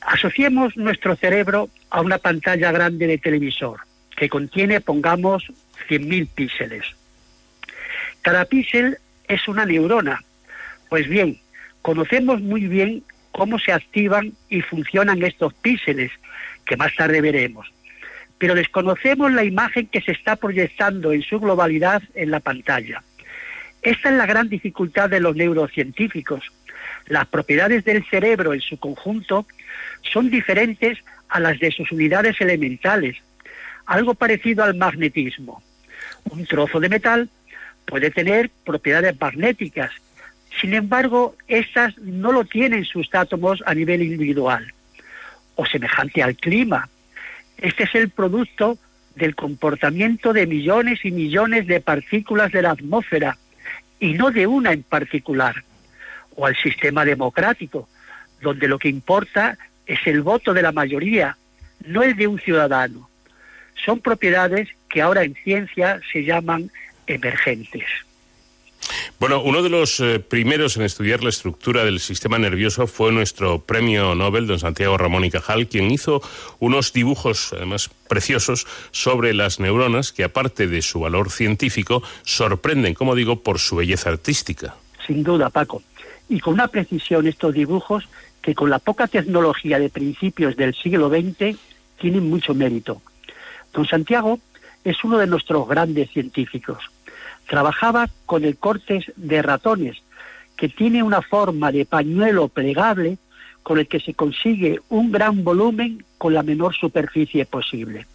Asociemos 0.02 0.78
nuestro 0.78 1.16
cerebro 1.16 1.70
a 1.90 2.02
una 2.02 2.20
pantalla 2.20 2.72
grande 2.72 3.08
de 3.08 3.18
televisor 3.18 3.80
que 4.16 4.30
contiene, 4.30 4.80
pongamos, 4.80 5.46
100.000 5.88 6.28
píxeles. 6.36 6.99
Cada 8.22 8.46
píxel 8.46 8.98
es 9.28 9.48
una 9.48 9.66
neurona. 9.66 10.24
Pues 10.90 11.08
bien, 11.08 11.40
conocemos 11.82 12.42
muy 12.42 12.68
bien 12.68 13.04
cómo 13.32 13.60
se 13.60 13.72
activan 13.72 14.34
y 14.50 14.62
funcionan 14.62 15.24
estos 15.24 15.54
píxeles, 15.54 16.12
que 16.66 16.78
más 16.78 16.96
tarde 16.96 17.22
veremos. 17.22 17.72
Pero 18.38 18.56
desconocemos 18.56 19.32
la 19.32 19.44
imagen 19.44 19.88
que 19.88 20.02
se 20.02 20.12
está 20.12 20.36
proyectando 20.36 21.12
en 21.14 21.22
su 21.22 21.40
globalidad 21.40 22.02
en 22.16 22.32
la 22.32 22.40
pantalla. 22.40 23.04
Esta 23.82 24.10
es 24.10 24.16
la 24.16 24.26
gran 24.26 24.50
dificultad 24.50 25.10
de 25.10 25.20
los 25.20 25.36
neurocientíficos. 25.36 26.44
Las 27.08 27.28
propiedades 27.28 27.86
del 27.86 28.06
cerebro 28.06 28.54
en 28.54 28.62
su 28.62 28.78
conjunto 28.78 29.46
son 30.12 30.30
diferentes 30.30 30.98
a 31.30 31.40
las 31.40 31.60
de 31.60 31.72
sus 31.72 31.92
unidades 31.92 32.40
elementales, 32.42 33.18
algo 33.86 34.16
parecido 34.16 34.64
al 34.64 34.76
magnetismo. 34.76 35.64
Un 36.30 36.46
trozo 36.46 36.80
de 36.80 36.90
metal 36.90 37.30
puede 37.86 38.12
tener 38.12 38.50
propiedades 38.64 39.20
magnéticas, 39.20 39.92
sin 40.60 40.74
embargo, 40.74 41.36
estas 41.48 41.98
no 42.00 42.32
lo 42.32 42.44
tienen 42.44 42.84
sus 42.86 43.08
átomos 43.14 43.64
a 43.66 43.74
nivel 43.74 44.02
individual, 44.02 44.74
o 45.56 45.66
semejante 45.66 46.22
al 46.22 46.36
clima. 46.36 46.90
Este 47.58 47.84
es 47.84 47.96
el 47.96 48.10
producto 48.10 48.78
del 49.16 49.36
comportamiento 49.36 50.34
de 50.34 50.48
millones 50.48 51.00
y 51.04 51.12
millones 51.12 51.68
de 51.68 51.82
partículas 51.82 52.52
de 52.52 52.62
la 52.62 52.72
atmósfera, 52.72 53.38
y 54.00 54.14
no 54.14 54.32
de 54.32 54.48
una 54.48 54.72
en 54.72 54.84
particular, 54.84 55.64
o 56.36 56.46
al 56.46 56.56
sistema 56.56 57.06
democrático, 57.06 57.88
donde 58.42 58.68
lo 58.68 58.80
que 58.80 58.90
importa 58.90 59.58
es 59.86 60.00
el 60.06 60.22
voto 60.22 60.54
de 60.54 60.62
la 60.62 60.72
mayoría, 60.72 61.38
no 61.86 62.04
el 62.04 62.16
de 62.16 62.28
un 62.28 62.40
ciudadano. 62.40 63.10
Son 63.86 64.00
propiedades 64.00 64.70
que 64.90 65.02
ahora 65.02 65.24
en 65.24 65.36
ciencia 65.36 66.00
se 66.12 66.24
llaman 66.24 66.72
emergentes. 67.10 67.86
Bueno, 69.20 69.42
uno 69.42 69.62
de 69.62 69.70
los 69.70 70.00
eh, 70.00 70.20
primeros 70.20 70.78
en 70.78 70.84
estudiar 70.84 71.24
la 71.24 71.30
estructura 71.30 71.84
del 71.84 72.00
sistema 72.00 72.40
nervioso 72.40 72.88
fue 72.88 73.12
nuestro 73.12 73.60
premio 73.60 74.16
Nobel, 74.16 74.48
don 74.48 74.60
Santiago 74.60 74.98
Ramón 74.98 75.26
y 75.26 75.30
Cajal, 75.30 75.68
quien 75.68 75.92
hizo 75.92 76.22
unos 76.60 76.94
dibujos, 76.94 77.52
además 77.54 77.90
preciosos, 78.08 78.66
sobre 78.92 79.34
las 79.34 79.60
neuronas 79.60 80.14
que, 80.14 80.24
aparte 80.24 80.68
de 80.68 80.82
su 80.82 81.02
valor 81.02 81.32
científico, 81.32 82.02
sorprenden, 82.24 82.94
como 82.94 83.16
digo, 83.16 83.44
por 83.44 83.60
su 83.60 83.76
belleza 83.76 84.10
artística. 84.10 84.76
Sin 85.06 85.24
duda, 85.24 85.50
Paco. 85.50 85.84
Y 86.30 86.40
con 86.40 86.54
una 86.54 86.68
precisión 86.68 87.28
estos 87.28 87.54
dibujos 87.54 88.08
que 88.42 88.56
con 88.56 88.70
la 88.70 88.80
poca 88.80 89.08
tecnología 89.08 89.80
de 89.80 89.90
principios 89.90 90.56
del 90.56 90.74
siglo 90.74 91.10
XX 91.10 91.58
tienen 92.00 92.30
mucho 92.30 92.54
mérito. 92.54 93.02
Don 93.74 93.86
Santiago 93.86 94.40
es 94.84 95.04
uno 95.04 95.18
de 95.18 95.28
nuestros 95.28 95.68
grandes 95.68 96.10
científicos. 96.12 96.90
Trabajaba 97.50 98.08
con 98.28 98.46
el 98.46 98.58
cortes 98.58 99.12
de 99.16 99.42
ratones, 99.42 99.98
que 100.56 100.70
tiene 100.70 101.02
una 101.02 101.24
forma 101.24 101.72
de 101.72 101.84
pañuelo 101.84 102.48
plegable 102.48 103.18
con 103.64 103.80
el 103.80 103.88
que 103.88 104.00
se 104.00 104.14
consigue 104.14 104.80
un 104.90 105.12
gran 105.12 105.44
volumen 105.44 106.06
con 106.20 106.36
la 106.36 106.44
menor 106.44 106.76
superficie 106.76 107.48
posible. 107.48 108.06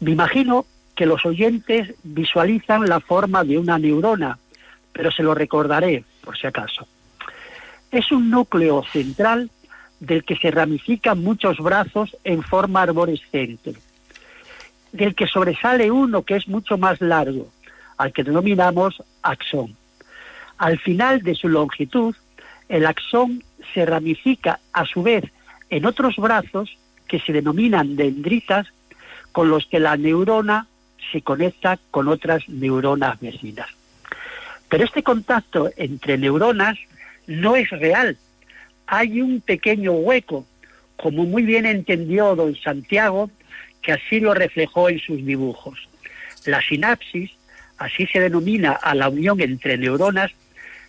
Me 0.00 0.12
imagino 0.12 0.64
que 0.96 1.04
los 1.04 1.26
oyentes 1.26 1.94
visualizan 2.04 2.88
la 2.88 3.00
forma 3.00 3.44
de 3.44 3.58
una 3.58 3.78
neurona, 3.78 4.38
pero 4.94 5.10
se 5.10 5.22
lo 5.22 5.34
recordaré 5.34 6.02
por 6.24 6.38
si 6.38 6.46
acaso. 6.46 6.88
Es 7.90 8.10
un 8.12 8.30
núcleo 8.30 8.82
central 8.90 9.50
del 10.00 10.24
que 10.24 10.36
se 10.36 10.50
ramifican 10.50 11.22
muchos 11.22 11.58
brazos 11.58 12.16
en 12.24 12.42
forma 12.42 12.80
arborescente, 12.80 13.74
del 14.90 15.14
que 15.14 15.26
sobresale 15.26 15.90
uno 15.90 16.22
que 16.22 16.36
es 16.36 16.48
mucho 16.48 16.78
más 16.78 16.98
largo, 17.02 17.50
al 18.02 18.12
que 18.12 18.24
denominamos 18.24 19.00
axón. 19.22 19.76
Al 20.58 20.76
final 20.80 21.22
de 21.22 21.36
su 21.36 21.48
longitud, 21.48 22.16
el 22.68 22.84
axón 22.84 23.44
se 23.72 23.86
ramifica 23.86 24.58
a 24.72 24.84
su 24.84 25.04
vez 25.04 25.24
en 25.70 25.86
otros 25.86 26.16
brazos 26.16 26.76
que 27.06 27.20
se 27.20 27.32
denominan 27.32 27.94
dendritas, 27.94 28.66
con 29.30 29.50
los 29.50 29.66
que 29.66 29.78
la 29.78 29.96
neurona 29.96 30.66
se 31.12 31.22
conecta 31.22 31.78
con 31.92 32.08
otras 32.08 32.48
neuronas 32.48 33.20
vecinas. 33.20 33.68
Pero 34.68 34.84
este 34.84 35.04
contacto 35.04 35.70
entre 35.76 36.18
neuronas 36.18 36.76
no 37.28 37.54
es 37.54 37.70
real. 37.70 38.18
Hay 38.88 39.20
un 39.20 39.40
pequeño 39.40 39.92
hueco, 39.92 40.44
como 40.96 41.24
muy 41.24 41.44
bien 41.44 41.66
entendió 41.66 42.34
don 42.34 42.56
Santiago, 42.56 43.30
que 43.80 43.92
así 43.92 44.18
lo 44.18 44.34
reflejó 44.34 44.88
en 44.88 44.98
sus 44.98 45.24
dibujos. 45.24 45.88
La 46.46 46.60
sinapsis, 46.60 47.30
así 47.82 48.06
se 48.06 48.20
denomina 48.20 48.72
a 48.72 48.94
la 48.94 49.08
unión 49.08 49.40
entre 49.40 49.76
neuronas, 49.76 50.30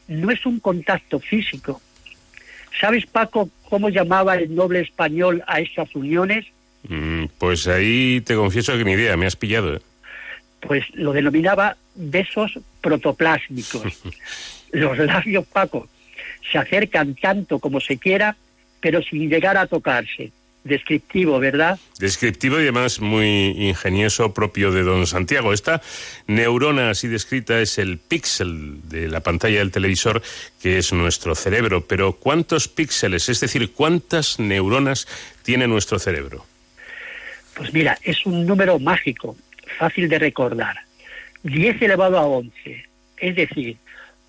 no 0.07 0.31
es 0.31 0.45
un 0.45 0.59
contacto 0.59 1.19
físico. 1.19 1.81
¿Sabes, 2.79 3.05
Paco, 3.05 3.49
cómo 3.69 3.89
llamaba 3.89 4.35
el 4.35 4.53
noble 4.53 4.81
español 4.81 5.43
a 5.47 5.59
estas 5.59 5.95
uniones? 5.95 6.45
Mm, 6.87 7.25
pues 7.37 7.67
ahí 7.67 8.21
te 8.21 8.35
confieso 8.35 8.77
que 8.77 8.83
ni 8.83 8.93
idea, 8.93 9.15
me 9.17 9.25
has 9.25 9.35
pillado. 9.35 9.75
¿eh? 9.75 9.81
Pues 10.61 10.83
lo 10.93 11.13
denominaba 11.13 11.77
besos 11.95 12.59
protoplásmicos. 12.81 14.01
Los 14.71 14.97
labios, 14.97 15.45
Paco, 15.47 15.87
se 16.51 16.57
acercan 16.57 17.15
tanto 17.15 17.59
como 17.59 17.79
se 17.79 17.97
quiera, 17.97 18.35
pero 18.81 19.01
sin 19.01 19.29
llegar 19.29 19.55
a 19.57 19.67
tocarse. 19.67 20.31
Descriptivo, 20.63 21.39
¿verdad? 21.39 21.77
Descriptivo 21.99 22.57
y 22.57 22.63
además 22.63 23.01
muy 23.01 23.49
ingenioso 23.67 24.33
propio 24.33 24.71
de 24.71 24.83
don 24.83 25.05
Santiago. 25.07 25.51
Esta 25.51 25.81
neurona 26.27 26.89
así 26.89 27.09
descrita 27.09 27.59
es 27.59 27.77
el 27.77 27.97
píxel 27.97 28.79
de 28.87 29.09
la 29.09 29.19
pantalla 29.19 29.59
del 29.59 29.71
televisor, 29.71 30.21
que 30.61 30.77
es 30.77 30.93
nuestro 30.93 31.35
cerebro. 31.35 31.85
Pero 31.85 32.13
¿cuántos 32.13 32.69
píxeles, 32.69 33.27
es 33.27 33.41
decir, 33.41 33.73
cuántas 33.73 34.39
neuronas 34.39 35.05
tiene 35.43 35.67
nuestro 35.67 35.99
cerebro? 35.99 36.45
Pues 37.55 37.73
mira, 37.73 37.97
es 38.01 38.25
un 38.25 38.45
número 38.45 38.79
mágico, 38.79 39.35
fácil 39.77 40.07
de 40.07 40.17
recordar. 40.17 40.77
10 41.43 41.81
elevado 41.81 42.17
a 42.17 42.25
11, 42.25 42.85
es 43.17 43.35
decir, 43.35 43.75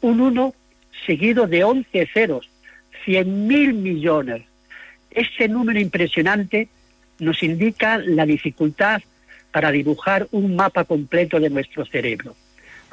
un 0.01 0.20
1 0.20 0.55
seguido 1.07 1.47
de 1.47 1.62
11 1.62 2.09
ceros, 2.12 2.51
100 3.05 3.47
mil 3.47 3.72
millones. 3.74 4.43
Este 5.15 5.49
número 5.49 5.79
impresionante 5.79 6.69
nos 7.21 7.43
indica 7.43 7.99
la 7.99 8.27
dificultad 8.27 9.01
para 9.53 9.71
dibujar 9.71 10.27
un 10.33 10.57
mapa 10.57 10.85
completo 10.85 11.39
de 11.39 11.51
nuestro 11.51 11.87
cerebro. 11.87 12.35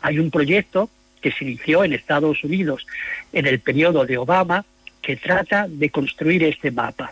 Hay 0.01 0.19
un 0.19 0.29
proyecto 0.29 0.89
que 1.19 1.31
se 1.31 1.43
inició 1.43 1.83
en 1.83 1.93
Estados 1.93 2.43
Unidos 2.43 2.85
en 3.33 3.47
el 3.47 3.59
periodo 3.59 4.05
de 4.05 4.19
Obama 4.19 4.65
que 5.01 5.17
trata 5.17 5.67
de 5.67 5.89
construir 5.89 6.43
este 6.43 6.69
mapa. 6.69 7.11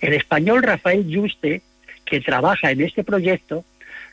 El 0.00 0.14
español 0.14 0.62
Rafael 0.62 1.06
Yuste, 1.06 1.60
que 2.06 2.20
trabaja 2.20 2.70
en 2.70 2.80
este 2.80 3.04
proyecto, 3.04 3.64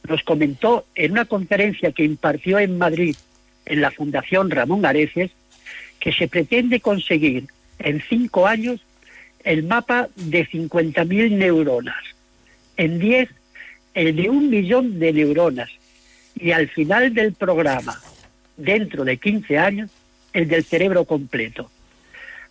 nos 0.08 0.24
comentó 0.24 0.86
en 0.96 1.14
una 1.14 1.26
conferencia 1.26 1.94
que 1.94 2.04
impartió 2.04 2.60
en 2.60 2.78
Madrid 2.78 3.16
en 3.66 3.82
la 3.82 3.92
Fundación 3.92 4.50
Ramón 4.50 4.86
Areces 4.86 5.32
que 6.00 6.12
se 6.12 6.28
pretende 6.28 6.82
conseguir 6.82 7.48
en 7.80 8.02
cinco 8.02 8.48
años 8.48 8.82
el 9.44 9.64
mapa 9.64 10.10
de 10.16 10.48
50.000 10.48 11.32
neuronas, 11.32 12.04
en 12.78 13.00
10 13.00 13.30
el 13.94 14.16
de 14.16 14.30
un 14.30 14.50
millón 14.50 15.00
de 15.00 15.12
neuronas 15.12 15.70
y 16.36 16.52
al 16.52 16.70
final 16.70 17.14
del 17.14 17.34
programa, 17.34 18.00
dentro 18.56 19.04
de 19.04 19.18
15 19.18 19.58
años, 19.58 19.90
el 20.34 20.48
del 20.48 20.64
cerebro 20.64 21.06
completo. 21.06 21.70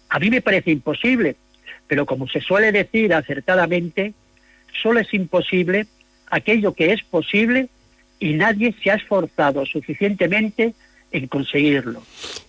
A 0.09 0.19
mí 0.19 0.31
me 0.31 0.43
parece 0.43 0.71
imposible, 0.71 1.37
pero 1.87 2.07
como 2.07 2.29
se 2.29 2.41
suele 2.41 2.73
decir 2.73 3.15
acertadamente, 3.15 4.15
solo 4.83 5.01
es 5.01 5.13
imposible 5.15 5.87
aquello 6.31 6.75
que 6.75 6.93
es 6.93 7.03
posible 7.03 7.69
y 8.19 8.35
nadie 8.35 8.75
se 8.83 8.91
ha 8.91 8.95
esforzado 8.97 9.65
suficientemente 9.65 10.75
en 11.11 11.27
conseguirlo. 11.29 12.03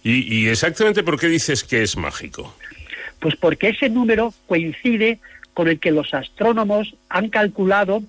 ¿Y, 0.04 0.42
y 0.42 0.50
exactamente 0.50 1.04
por 1.04 1.20
qué 1.20 1.28
dices 1.28 1.64
que 1.64 1.84
es 1.84 1.96
mágico? 1.96 2.56
Pues 3.20 3.36
porque 3.36 3.70
ese 3.70 3.90
número 3.90 4.34
coincide 4.48 5.20
con 5.54 5.68
el 5.68 5.80
que 5.80 5.92
los 5.92 6.14
astrónomos 6.14 6.96
han 7.10 7.30
calculado 7.30 8.02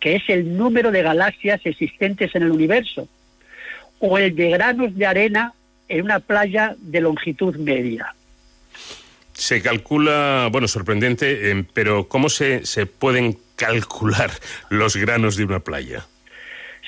que 0.00 0.16
es 0.16 0.22
el 0.28 0.56
número 0.56 0.90
de 0.90 1.02
galaxias 1.02 1.60
existentes 1.64 2.34
en 2.34 2.42
el 2.42 2.50
universo, 2.50 3.08
o 3.98 4.18
el 4.18 4.34
de 4.34 4.50
granos 4.50 4.94
de 4.94 5.06
arena 5.06 5.54
en 5.88 6.02
una 6.04 6.20
playa 6.20 6.76
de 6.78 7.00
longitud 7.00 7.56
media. 7.56 8.14
Se 9.32 9.62
calcula, 9.62 10.48
bueno, 10.50 10.68
sorprendente, 10.68 11.50
eh, 11.50 11.64
pero 11.72 12.08
¿cómo 12.08 12.28
se, 12.28 12.64
se 12.66 12.86
pueden 12.86 13.38
calcular 13.56 14.30
los 14.70 14.96
granos 14.96 15.36
de 15.36 15.44
una 15.44 15.60
playa? 15.60 16.06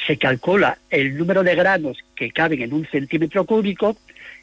Se 0.06 0.16
calcula 0.16 0.78
el 0.90 1.16
número 1.16 1.42
de 1.42 1.54
granos 1.54 1.98
que 2.14 2.30
caben 2.30 2.62
en 2.62 2.72
un 2.72 2.86
centímetro 2.86 3.44
cúbico 3.44 3.96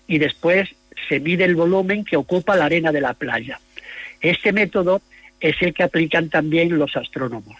y 0.07 0.19
después 0.19 0.69
se 1.07 1.19
mide 1.19 1.45
el 1.45 1.55
volumen 1.55 2.05
que 2.05 2.17
ocupa 2.17 2.55
la 2.55 2.65
arena 2.65 2.91
de 2.91 3.01
la 3.01 3.13
playa. 3.13 3.59
Este 4.21 4.51
método 4.51 5.01
es 5.39 5.55
el 5.61 5.73
que 5.73 5.83
aplican 5.83 6.29
también 6.29 6.77
los 6.77 6.95
astrónomos. 6.95 7.55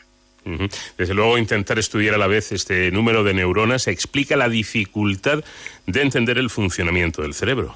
Desde 0.98 1.16
luego, 1.16 1.40
intentar 1.40 1.80
estudiar 1.80 2.14
a 2.14 2.20
la 2.20 2.28
vez 2.28 2.52
este 2.52 2.92
número 2.92 3.24
de 3.24 3.34
neuronas 3.34 3.88
explica 3.88 4.36
la 4.36 4.48
dificultad 4.48 5.44
de 5.88 6.02
entender 6.02 6.38
el 6.38 6.52
funcionamiento 6.52 7.24
del 7.24 7.34
cerebro. 7.34 7.76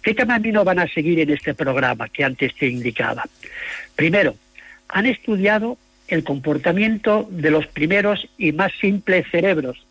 ¿Qué 0.00 0.14
camino 0.14 0.64
van 0.64 0.78
a 0.78 0.86
seguir 0.86 1.18
en 1.18 1.30
este 1.30 1.52
programa 1.52 2.08
que 2.08 2.24
antes 2.24 2.54
te 2.54 2.68
indicaba? 2.68 3.24
Primero, 3.96 4.36
han 4.88 5.06
estudiado 5.06 5.78
el 6.06 6.22
comportamiento 6.24 7.28
de 7.30 7.50
los 7.50 7.66
primeros 7.66 8.28
y 8.38 8.52
más 8.52 8.72
simples 8.80 9.26
cerebros, 9.30 9.84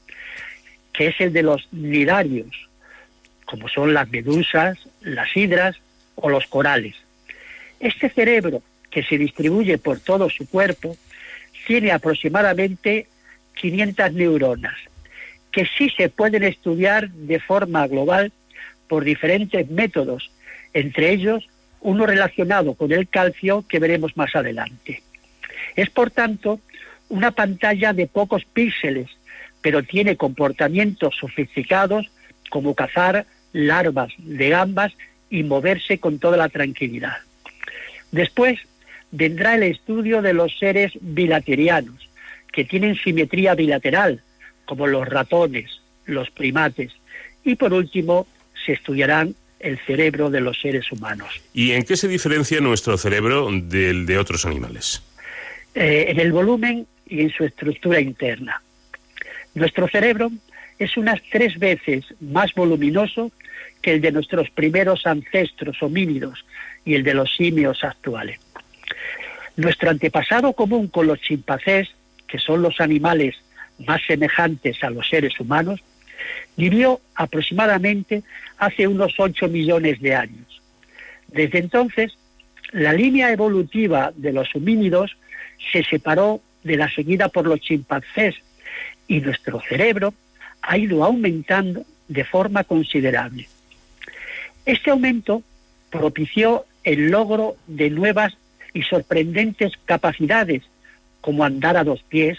que 0.93 1.07
es 1.07 1.19
el 1.19 1.33
de 1.33 1.43
los 1.43 1.67
nidarios, 1.71 2.68
como 3.49 3.67
son 3.67 3.95
las 3.95 4.07
medusas, 4.11 4.77
las 5.01 5.35
hidras 5.35 5.75
o 6.13 6.29
los 6.29 6.45
corales. 6.45 6.95
Este 7.79 8.07
cerebro, 8.09 8.61
que 8.91 9.01
se 9.01 9.17
distribuye 9.17 9.79
por 9.79 9.99
todo 9.99 10.29
su 10.29 10.47
cuerpo, 10.47 10.95
tiene 11.65 11.91
aproximadamente 11.91 13.07
500 13.55 14.13
neuronas, 14.13 14.75
que 15.51 15.65
sí 15.65 15.89
se 15.97 16.09
pueden 16.09 16.43
estudiar 16.43 17.09
de 17.09 17.39
forma 17.39 17.87
global 17.87 18.31
por 18.87 19.03
diferentes 19.03 19.67
métodos, 19.71 20.29
entre 20.75 21.11
ellos 21.11 21.49
uno 21.81 22.05
relacionado 22.05 22.75
con 22.75 22.91
el 22.91 23.07
calcio 23.07 23.65
que 23.67 23.79
veremos 23.79 24.15
más 24.15 24.35
adelante. 24.35 25.01
Es, 25.75 25.89
por 25.89 26.11
tanto, 26.11 26.59
una 27.07 27.31
pantalla 27.31 27.93
de 27.93 28.05
pocos 28.05 28.45
píxeles, 28.45 29.09
pero 29.61 29.81
tiene 29.81 30.17
comportamientos 30.17 31.15
sofisticados 31.19 32.11
como 32.51 32.75
cazar 32.75 33.25
larvas 33.53 34.13
de 34.17 34.49
gambas 34.49 34.93
y 35.29 35.43
moverse 35.43 35.99
con 35.99 36.19
toda 36.19 36.37
la 36.37 36.49
tranquilidad. 36.49 37.17
Después 38.11 38.59
vendrá 39.11 39.55
el 39.55 39.63
estudio 39.63 40.21
de 40.21 40.33
los 40.33 40.57
seres 40.57 40.93
bilaterianos, 41.01 42.09
que 42.51 42.65
tienen 42.65 42.95
simetría 42.95 43.55
bilateral, 43.55 44.21
como 44.65 44.87
los 44.87 45.07
ratones, 45.07 45.81
los 46.05 46.29
primates, 46.31 46.91
y 47.43 47.55
por 47.55 47.73
último 47.73 48.27
se 48.65 48.73
estudiarán 48.73 49.35
el 49.59 49.77
cerebro 49.85 50.29
de 50.29 50.41
los 50.41 50.59
seres 50.59 50.91
humanos. 50.91 51.29
¿Y 51.53 51.71
en 51.71 51.83
qué 51.83 51.97
se 51.97 52.07
diferencia 52.07 52.59
nuestro 52.61 52.97
cerebro 52.97 53.49
del 53.51 54.05
de 54.05 54.17
otros 54.17 54.45
animales? 54.45 55.03
eh, 55.75 56.05
en 56.09 56.19
el 56.19 56.31
volumen 56.31 56.87
y 57.07 57.21
en 57.21 57.29
su 57.29 57.43
estructura 57.43 57.99
interna. 57.99 58.61
Nuestro 59.53 59.87
cerebro 59.87 60.31
es 60.77 60.97
unas 60.97 61.21
tres 61.31 61.57
veces 61.57 62.05
más 62.19 62.53
voluminoso 62.53 63.31
que 63.81 63.93
el 63.93 64.01
de 64.01 64.11
nuestros 64.11 64.49
primeros 64.49 65.05
ancestros 65.05 65.81
homínidos 65.81 66.45
y 66.85 66.95
el 66.95 67.03
de 67.03 67.13
los 67.13 67.35
simios 67.35 67.83
actuales. 67.83 68.39
Nuestro 69.55 69.89
antepasado 69.89 70.53
común 70.53 70.87
con 70.87 71.07
los 71.07 71.19
chimpancés, 71.19 71.89
que 72.27 72.39
son 72.39 72.61
los 72.61 72.79
animales 72.79 73.35
más 73.85 74.01
semejantes 74.05 74.83
a 74.83 74.89
los 74.89 75.07
seres 75.07 75.39
humanos, 75.39 75.81
vivió 76.55 76.99
aproximadamente 77.15 78.23
hace 78.57 78.87
unos 78.87 79.13
8 79.17 79.47
millones 79.47 80.01
de 80.01 80.15
años. 80.15 80.61
Desde 81.27 81.59
entonces, 81.59 82.17
la 82.71 82.93
línea 82.93 83.31
evolutiva 83.31 84.11
de 84.15 84.33
los 84.33 84.53
homínidos 84.55 85.17
se 85.71 85.83
separó 85.83 86.41
de 86.63 86.77
la 86.77 86.89
seguida 86.89 87.29
por 87.29 87.47
los 87.47 87.59
chimpancés 87.61 88.35
y 89.07 89.21
nuestro 89.21 89.61
cerebro 89.61 90.13
ha 90.61 90.77
ido 90.77 91.03
aumentando 91.03 91.83
de 92.07 92.25
forma 92.25 92.63
considerable. 92.63 93.47
Este 94.65 94.91
aumento 94.91 95.43
propició 95.89 96.65
el 96.83 97.09
logro 97.09 97.55
de 97.67 97.89
nuevas 97.89 98.33
y 98.73 98.83
sorprendentes 98.83 99.73
capacidades 99.85 100.63
como 101.21 101.43
andar 101.43 101.77
a 101.77 101.83
dos 101.83 102.03
pies, 102.03 102.37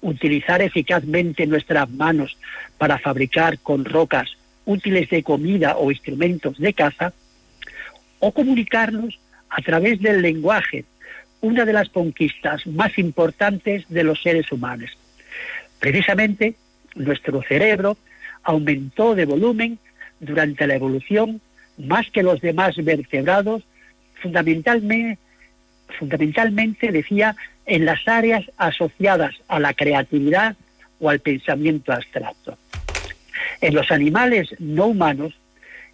utilizar 0.00 0.60
eficazmente 0.60 1.46
nuestras 1.46 1.88
manos 1.90 2.36
para 2.78 2.98
fabricar 2.98 3.58
con 3.58 3.84
rocas 3.84 4.36
útiles 4.64 5.08
de 5.10 5.22
comida 5.22 5.76
o 5.76 5.90
instrumentos 5.90 6.58
de 6.58 6.72
caza, 6.72 7.12
o 8.18 8.32
comunicarnos 8.32 9.18
a 9.48 9.60
través 9.62 10.00
del 10.00 10.22
lenguaje, 10.22 10.84
una 11.40 11.64
de 11.64 11.72
las 11.72 11.88
conquistas 11.88 12.66
más 12.66 12.96
importantes 12.98 13.84
de 13.88 14.04
los 14.04 14.22
seres 14.22 14.50
humanos. 14.52 14.90
Precisamente, 15.80 16.54
nuestro 16.94 17.42
cerebro 17.42 17.96
aumentó 18.44 19.14
de 19.14 19.24
volumen 19.24 19.78
durante 20.22 20.66
la 20.66 20.76
evolución 20.76 21.42
más 21.76 22.10
que 22.10 22.22
los 22.22 22.40
demás 22.40 22.76
vertebrados, 22.76 23.62
fundamentalmente, 24.22 25.18
fundamentalmente 25.98 26.92
decía, 26.92 27.36
en 27.66 27.84
las 27.84 28.06
áreas 28.06 28.44
asociadas 28.56 29.34
a 29.48 29.60
la 29.60 29.74
creatividad 29.74 30.56
o 31.00 31.10
al 31.10 31.20
pensamiento 31.20 31.92
abstracto. 31.92 32.56
En 33.60 33.74
los 33.74 33.90
animales 33.90 34.48
no 34.58 34.86
humanos 34.86 35.34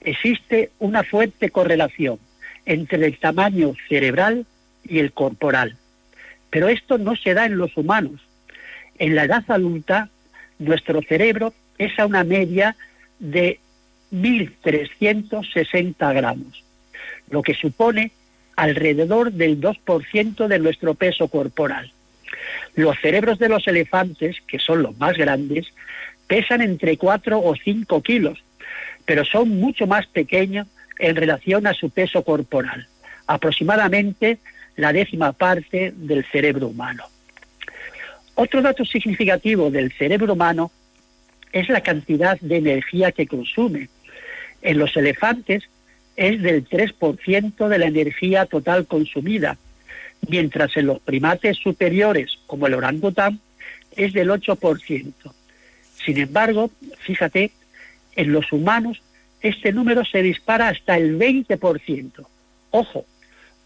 existe 0.01 0.71
una 0.79 1.03
fuerte 1.03 1.51
correlación 1.51 2.19
entre 2.67 3.07
el 3.07 3.19
tamaño 3.19 3.75
cerebral 3.89 4.47
y 4.85 4.99
el 4.99 5.13
corporal. 5.13 5.77
Pero 6.51 6.69
esto 6.69 6.99
no 6.99 7.17
se 7.17 7.35
da 7.35 7.47
en 7.47 7.57
los 7.57 7.77
humanos. 7.77 8.21
En 8.99 9.15
la 9.15 9.25
edad 9.25 9.45
adulta, 9.49 10.09
nuestro 10.59 11.01
cerebro 11.03 11.55
es 11.79 11.99
a 11.99 12.07
una 12.07 12.25
media 12.25 12.77
de 13.19 13.61
1.360 14.13 16.15
gramos, 16.15 16.65
lo 17.31 17.43
que 17.43 17.55
supone 17.55 18.11
alrededor 18.57 19.33
del 19.33 19.61
2% 19.61 20.49
de 20.49 20.59
nuestro 20.59 20.95
peso 20.95 21.29
corporal. 21.29 21.93
Los 22.75 22.99
cerebros 23.01 23.39
de 23.39 23.49
los 23.49 23.67
elefantes, 23.69 24.37
que 24.47 24.59
son 24.59 24.83
los 24.83 24.97
más 24.99 25.17
grandes, 25.17 25.67
pesan 26.27 26.63
entre 26.63 26.97
4 26.97 27.41
o 27.41 27.55
5 27.55 28.03
kilos, 28.03 28.43
pero 29.05 29.25
son 29.25 29.49
mucho 29.49 29.87
más 29.87 30.07
pequeños 30.07 30.67
en 30.99 31.17
relación 31.17 31.67
a 31.67 31.75
su 31.75 31.91
peso 31.91 32.25
corporal, 32.25 32.89
aproximadamente 33.27 34.39
la 34.77 34.93
décima 34.93 35.33
parte 35.33 35.93
del 35.97 36.25
cerebro 36.25 36.69
humano. 36.69 37.05
Otro 38.35 38.63
dato 38.63 38.85
significativo 38.85 39.71
del 39.71 39.93
cerebro 39.93 40.35
humano 40.35 40.71
es 41.53 41.69
la 41.69 41.81
cantidad 41.81 42.39
de 42.41 42.59
energía 42.59 43.13
que 43.13 43.27
consume. 43.27 43.89
En 44.63 44.79
los 44.79 44.97
elefantes 44.97 45.65
es 46.17 46.43
del 46.43 46.69
3% 46.69 47.69
de 47.69 47.79
la 47.79 47.87
energía 47.87 48.47
total 48.47 48.87
consumida, 48.87 49.57
mientras 50.29 50.77
en 50.77 50.87
los 50.87 51.01
primates 51.01 51.57
superiores, 51.59 52.39
como 52.47 52.67
el 52.67 52.75
orangután, 52.75 53.41
es 53.97 54.13
del 54.13 54.31
8%. 54.31 55.13
Sin 56.05 56.19
embargo, 56.19 56.71
fíjate, 56.99 57.53
en 58.17 58.33
los 58.33 58.53
humanos 58.53 59.01
este 59.41 59.73
número 59.73 60.05
se 60.05 60.23
dispara 60.23 60.69
hasta 60.69 60.97
el 60.97 61.19
20%. 61.19 62.27
Ojo, 62.71 63.05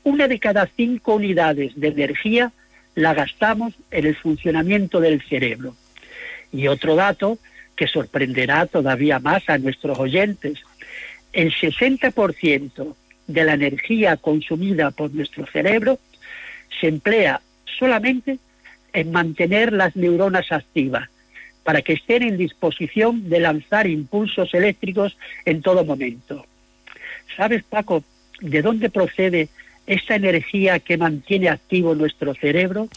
una 0.04 0.28
de 0.28 0.38
cada 0.38 0.68
cinco 0.76 1.14
unidades 1.14 1.72
de 1.76 1.88
energía 1.88 2.52
la 2.94 3.14
gastamos 3.14 3.74
en 3.90 4.06
el 4.06 4.16
funcionamiento 4.16 5.00
del 5.00 5.22
cerebro. 5.22 5.74
Y 6.52 6.68
otro 6.68 6.94
dato 6.96 7.38
que 7.76 7.86
sorprenderá 7.86 8.66
todavía 8.66 9.18
más 9.18 9.48
a 9.48 9.58
nuestros 9.58 9.98
oyentes, 9.98 10.58
el 11.32 11.52
60% 11.52 12.94
de 13.26 13.44
la 13.44 13.54
energía 13.54 14.16
consumida 14.16 14.90
por 14.90 15.12
nuestro 15.14 15.46
cerebro 15.46 15.98
se 16.80 16.88
emplea 16.88 17.40
solamente 17.78 18.38
en 18.92 19.10
mantener 19.10 19.72
las 19.72 19.96
neuronas 19.96 20.52
activas, 20.52 21.08
para 21.64 21.82
que 21.82 21.94
estén 21.94 22.22
en 22.22 22.36
disposición 22.36 23.28
de 23.30 23.40
lanzar 23.40 23.86
impulsos 23.86 24.52
eléctricos 24.52 25.16
en 25.44 25.62
todo 25.62 25.84
momento. 25.84 26.44
¿Sabes, 27.36 27.62
Paco, 27.62 28.04
de 28.40 28.62
dónde 28.62 28.90
procede 28.90 29.48
esta 29.86 30.16
energía 30.16 30.78
que 30.80 30.98
mantiene 30.98 31.48
activo 31.48 31.94
nuestro 31.94 32.34
cerebro? 32.34 32.88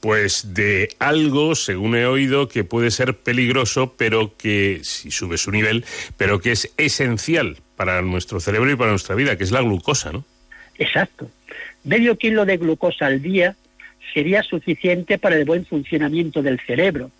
Pues 0.00 0.54
de 0.54 0.90
algo, 0.98 1.54
según 1.54 1.96
he 1.96 2.06
oído, 2.06 2.48
que 2.48 2.62
puede 2.62 2.90
ser 2.90 3.16
peligroso, 3.16 3.94
pero 3.96 4.36
que, 4.36 4.80
si 4.82 5.10
sube 5.10 5.38
su 5.38 5.50
nivel, 5.50 5.84
pero 6.16 6.40
que 6.40 6.52
es 6.52 6.72
esencial 6.76 7.58
para 7.76 8.00
nuestro 8.02 8.38
cerebro 8.40 8.70
y 8.70 8.76
para 8.76 8.90
nuestra 8.90 9.14
vida, 9.14 9.36
que 9.36 9.44
es 9.44 9.50
la 9.50 9.60
glucosa, 9.60 10.12
¿no? 10.12 10.24
Exacto. 10.78 11.28
Medio 11.84 12.16
kilo 12.16 12.44
de 12.44 12.56
glucosa 12.56 13.06
al 13.06 13.22
día 13.22 13.56
sería 14.14 14.42
suficiente 14.42 15.18
para 15.18 15.36
el 15.36 15.44
buen 15.44 15.66
funcionamiento 15.66 16.42
del 16.42 16.60
cerebro. 16.60 17.10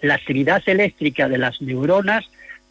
La 0.00 0.14
actividad 0.14 0.62
eléctrica 0.66 1.28
de 1.28 1.38
las 1.38 1.60
neuronas 1.60 2.24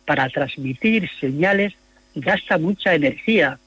para 0.05 0.29
transmitir 0.29 1.09
señales 1.19 1.73
gasta 2.13 2.57
mucha 2.57 2.93
energía. 2.93 3.59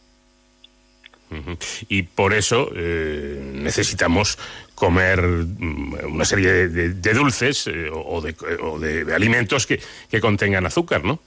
Y 1.89 2.05
por 2.05 2.33
eso 2.33 2.70
eh, 2.74 3.39
necesitamos 3.55 4.39
comer 4.79 5.20
mm, 5.22 6.12
una 6.14 6.24
serie 6.24 6.53
de, 6.53 6.68
de- 6.68 6.95
de 6.95 7.12
dulces 7.12 7.66
eh, 7.66 7.91
o, 7.93 8.20
de, 8.20 8.35
o 8.62 8.79
de- 8.79 9.12
alimentos 9.14 9.66
que, 9.66 9.81
que 10.11 10.20
contengan 10.20 10.64
azúcar, 10.66 11.03
¿no? 11.05 11.18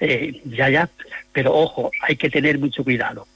Eh, 0.00 0.40
ya, 0.44 0.68
ya, 0.70 0.88
pero 1.32 1.52
ojo, 1.54 1.90
hay 2.02 2.16
que 2.16 2.30
tener 2.30 2.58
mucho 2.58 2.84
cuidado. 2.84 3.26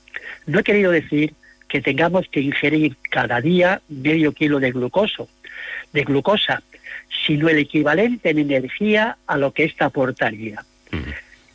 No 0.46 0.60
he 0.60 0.62
querido 0.64 0.90
decir 0.92 1.34
que 1.68 1.80
tengamos 1.80 2.26
que 2.30 2.40
ingerir 2.40 2.96
cada 3.10 3.40
día 3.40 3.82
medio 3.88 4.32
kilo 4.32 4.60
de 4.60 4.70
glucoso, 4.70 5.28
de 5.92 6.02
glucosa, 6.04 6.62
sino 7.26 7.48
el 7.48 7.58
equivalente 7.58 8.30
en 8.30 8.38
energía 8.38 9.16
a 9.26 9.36
lo 9.36 9.52
que 9.52 9.64
ésta 9.64 9.86
aportaría. 9.86 10.64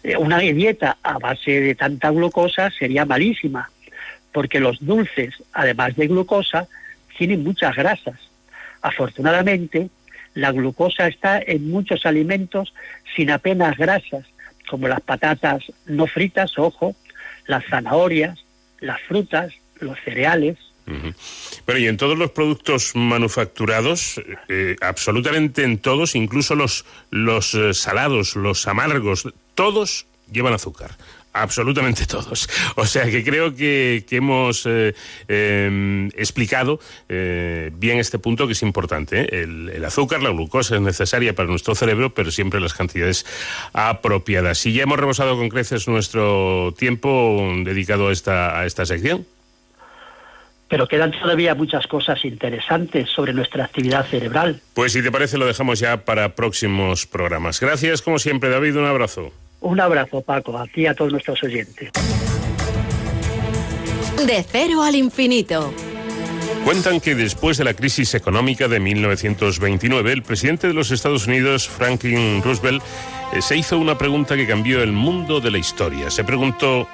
Eh, 0.04 0.18
Una 0.18 0.40
dieta 0.40 0.98
a 1.04 1.18
base 1.20 1.60
de 1.62 1.76
tanta 1.76 2.10
glucosa 2.12 2.70
sería 2.70 3.06
malísima, 3.06 3.70
porque 4.34 4.60
los 4.60 4.78
dulces, 4.86 5.34
además 5.54 5.96
de 5.96 6.08
glucosa, 6.08 6.68
tienen 7.18 7.44
muchas 7.44 7.76
grasas. 7.76 8.20
Afortunadamente, 8.82 9.90
la 10.34 10.52
glucosa 10.52 11.08
está 11.08 11.40
en 11.40 11.70
muchos 11.70 12.06
alimentos 12.06 12.74
sin 13.16 13.32
apenas 13.32 13.78
grasas, 13.78 14.26
como 14.70 14.88
las 14.88 15.02
patatas 15.02 15.64
no 15.86 16.08
fritas, 16.08 16.58
ojo, 16.58 16.96
las 17.48 17.66
zanahorias, 17.66 18.44
las 18.80 19.02
frutas, 19.02 19.54
los 19.80 19.98
cereales. 20.04 20.58
Bueno, 20.86 21.80
y 21.80 21.88
en 21.88 21.96
todos 21.96 22.18
los 22.18 22.32
productos 22.32 22.92
manufacturados, 22.94 24.22
eh, 24.50 24.76
absolutamente 24.82 25.64
en 25.64 25.78
todos, 25.78 26.16
incluso 26.16 26.56
los, 26.56 26.86
los 27.10 27.54
eh, 27.54 27.74
salados, 27.74 28.36
los 28.36 28.68
amargos, 28.68 29.30
todos 29.56 30.08
llevan 30.30 30.54
azúcar. 30.54 30.92
Absolutamente 31.34 32.06
todos. 32.06 32.48
O 32.76 32.86
sea 32.86 33.06
que 33.06 33.24
creo 33.24 33.56
que, 33.56 34.06
que 34.08 34.18
hemos 34.18 34.66
eh, 34.66 34.94
eh, 35.28 36.10
explicado 36.16 36.80
eh, 37.10 37.72
bien 37.74 37.98
este 37.98 38.20
punto 38.20 38.46
que 38.48 38.54
es 38.54 38.62
importante. 38.62 39.22
¿eh? 39.22 39.44
El, 39.44 39.70
el 39.70 39.86
azúcar, 39.86 40.22
la 40.22 40.30
glucosa 40.30 40.76
es 40.76 40.82
necesaria 40.82 41.34
para 41.34 41.50
nuestro 41.50 41.76
cerebro, 41.76 42.14
pero 42.14 42.32
siempre 42.32 42.60
las 42.60 42.74
cantidades 42.74 43.26
apropiadas. 43.74 44.66
Y 44.66 44.74
ya 44.74 44.84
hemos 44.84 45.00
rebosado 45.00 45.38
con 45.38 45.50
creces 45.50 45.88
nuestro 45.88 46.74
tiempo 46.78 47.52
dedicado 47.64 48.10
a 48.10 48.14
esta, 48.14 48.60
a 48.60 48.66
esta 48.66 48.86
sección. 48.86 49.26
Pero 50.70 50.88
quedan 50.88 51.12
todavía 51.12 51.54
muchas 51.56 51.86
cosas 51.88 52.24
interesantes 52.26 53.10
sobre 53.10 53.34
nuestra 53.34 53.66
actividad 53.66 54.06
cerebral. 54.08 54.62
Pues 54.74 54.94
si 54.94 55.04
te 55.04 55.12
parece 55.12 55.38
lo 55.38 55.46
dejamos 55.46 55.80
ya 55.80 56.06
para 56.06 56.36
próximos 56.36 57.06
programas. 57.06 57.60
Gracias 57.60 58.02
como 58.02 58.18
siempre 58.20 58.50
David, 58.50 58.78
un 58.78 58.86
abrazo. 58.86 59.32
Un 59.64 59.80
abrazo, 59.80 60.22
Paco, 60.22 60.58
a 60.58 60.68
ti 60.68 60.82
y 60.82 60.88
a 60.88 60.94
todos 60.94 61.14
nuestros 61.14 61.42
oyentes. 61.42 61.90
De 64.28 64.44
cero 64.44 64.84
al 64.84 64.96
infinito. 64.96 65.74
Cuentan 66.66 67.00
que 67.00 67.16
después 67.16 67.58
de 67.58 67.64
la 67.64 67.74
crisis 67.74 68.14
económica 68.14 68.68
de 68.68 68.82
1929, 68.82 70.12
el 70.12 70.22
presidente 70.22 70.68
de 70.68 70.74
los 70.74 70.92
Estados 70.92 71.28
Unidos, 71.28 71.68
Franklin 71.68 72.42
Roosevelt, 72.44 72.84
eh, 73.34 73.42
se 73.42 73.56
hizo 73.56 73.78
una 73.78 73.98
pregunta 73.98 74.36
que 74.36 74.46
cambió 74.46 74.84
el 74.84 74.92
mundo 74.92 75.40
de 75.40 75.52
la 75.52 75.58
historia. 75.58 76.12
Se 76.12 76.26
preguntó, 76.26 76.88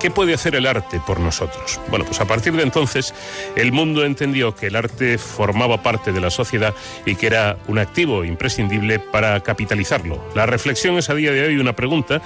¿Qué 0.00 0.10
puede 0.10 0.34
hacer 0.34 0.54
el 0.54 0.66
arte 0.66 1.00
por 1.06 1.20
nosotros? 1.20 1.80
Bueno, 1.88 2.04
pues 2.04 2.20
a 2.20 2.26
partir 2.26 2.52
de 2.54 2.62
entonces 2.62 3.14
el 3.56 3.72
mundo 3.72 4.04
entendió 4.04 4.54
que 4.54 4.66
el 4.66 4.76
arte 4.76 5.18
formaba 5.18 5.82
parte 5.82 6.12
de 6.12 6.20
la 6.20 6.30
sociedad 6.30 6.74
y 7.06 7.14
que 7.14 7.26
era 7.26 7.56
un 7.68 7.78
activo 7.78 8.24
imprescindible 8.24 8.98
para 8.98 9.40
capitalizarlo. 9.40 10.22
La 10.34 10.46
reflexión 10.46 10.96
es 10.98 11.10
a 11.10 11.14
día 11.14 11.32
de 11.32 11.46
hoy 11.46 11.56
una 11.56 11.74
pregunta 11.74 12.20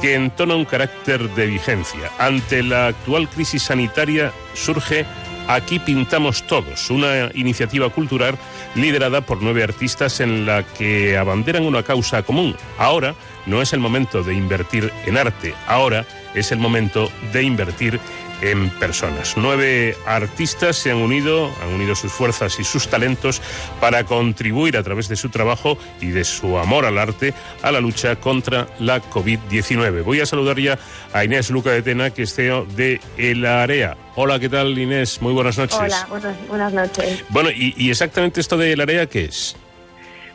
que 0.00 0.14
entona 0.14 0.56
un 0.56 0.64
carácter 0.64 1.30
de 1.30 1.46
vigencia. 1.46 2.10
Ante 2.18 2.62
la 2.62 2.88
actual 2.88 3.28
crisis 3.28 3.62
sanitaria 3.62 4.32
surge 4.54 5.06
Aquí 5.48 5.80
pintamos 5.80 6.46
todos, 6.46 6.88
una 6.90 7.30
iniciativa 7.34 7.88
cultural 7.90 8.38
liderada 8.74 9.22
por 9.22 9.42
nueve 9.42 9.64
artistas 9.64 10.20
en 10.20 10.46
la 10.46 10.62
que 10.62 11.18
abanderan 11.18 11.64
una 11.64 11.82
causa 11.82 12.22
común. 12.22 12.56
Ahora 12.78 13.14
no 13.46 13.60
es 13.60 13.72
el 13.72 13.80
momento 13.80 14.22
de 14.22 14.34
invertir 14.34 14.92
en 15.04 15.18
arte, 15.18 15.54
ahora 15.66 16.06
es 16.34 16.52
el 16.52 16.58
momento 16.58 17.10
de 17.32 17.42
invertir 17.42 18.00
en 18.42 18.70
personas. 18.70 19.34
Nueve 19.36 19.96
artistas 20.04 20.76
se 20.76 20.90
han 20.90 20.96
unido, 20.98 21.50
han 21.62 21.74
unido 21.74 21.94
sus 21.94 22.12
fuerzas 22.12 22.58
y 22.58 22.64
sus 22.64 22.88
talentos 22.88 23.40
para 23.80 24.04
contribuir 24.04 24.76
a 24.76 24.82
través 24.82 25.08
de 25.08 25.16
su 25.16 25.28
trabajo 25.28 25.78
y 26.00 26.08
de 26.08 26.24
su 26.24 26.58
amor 26.58 26.84
al 26.84 26.98
arte 26.98 27.34
a 27.62 27.70
la 27.70 27.80
lucha 27.80 28.16
contra 28.16 28.66
la 28.80 29.00
COVID-19. 29.00 30.02
Voy 30.02 30.20
a 30.20 30.26
saludar 30.26 30.58
ya 30.58 30.78
a 31.12 31.24
Inés 31.24 31.50
Luca 31.50 31.70
de 31.70 31.82
Tena, 31.82 32.10
que 32.10 32.22
es 32.22 32.34
CEO 32.34 32.66
de 32.66 33.00
El 33.16 33.46
Area. 33.46 33.96
Hola, 34.16 34.38
¿qué 34.38 34.48
tal 34.48 34.76
Inés? 34.76 35.22
Muy 35.22 35.32
buenas 35.32 35.56
noches. 35.56 35.78
Hola, 35.78 36.06
buenas, 36.10 36.48
buenas 36.48 36.72
noches. 36.72 37.24
Bueno, 37.28 37.50
y, 37.50 37.74
y 37.76 37.90
exactamente 37.90 38.40
esto 38.40 38.56
de 38.56 38.72
El 38.72 38.80
Area, 38.80 39.06
¿qué 39.06 39.26
es? 39.26 39.56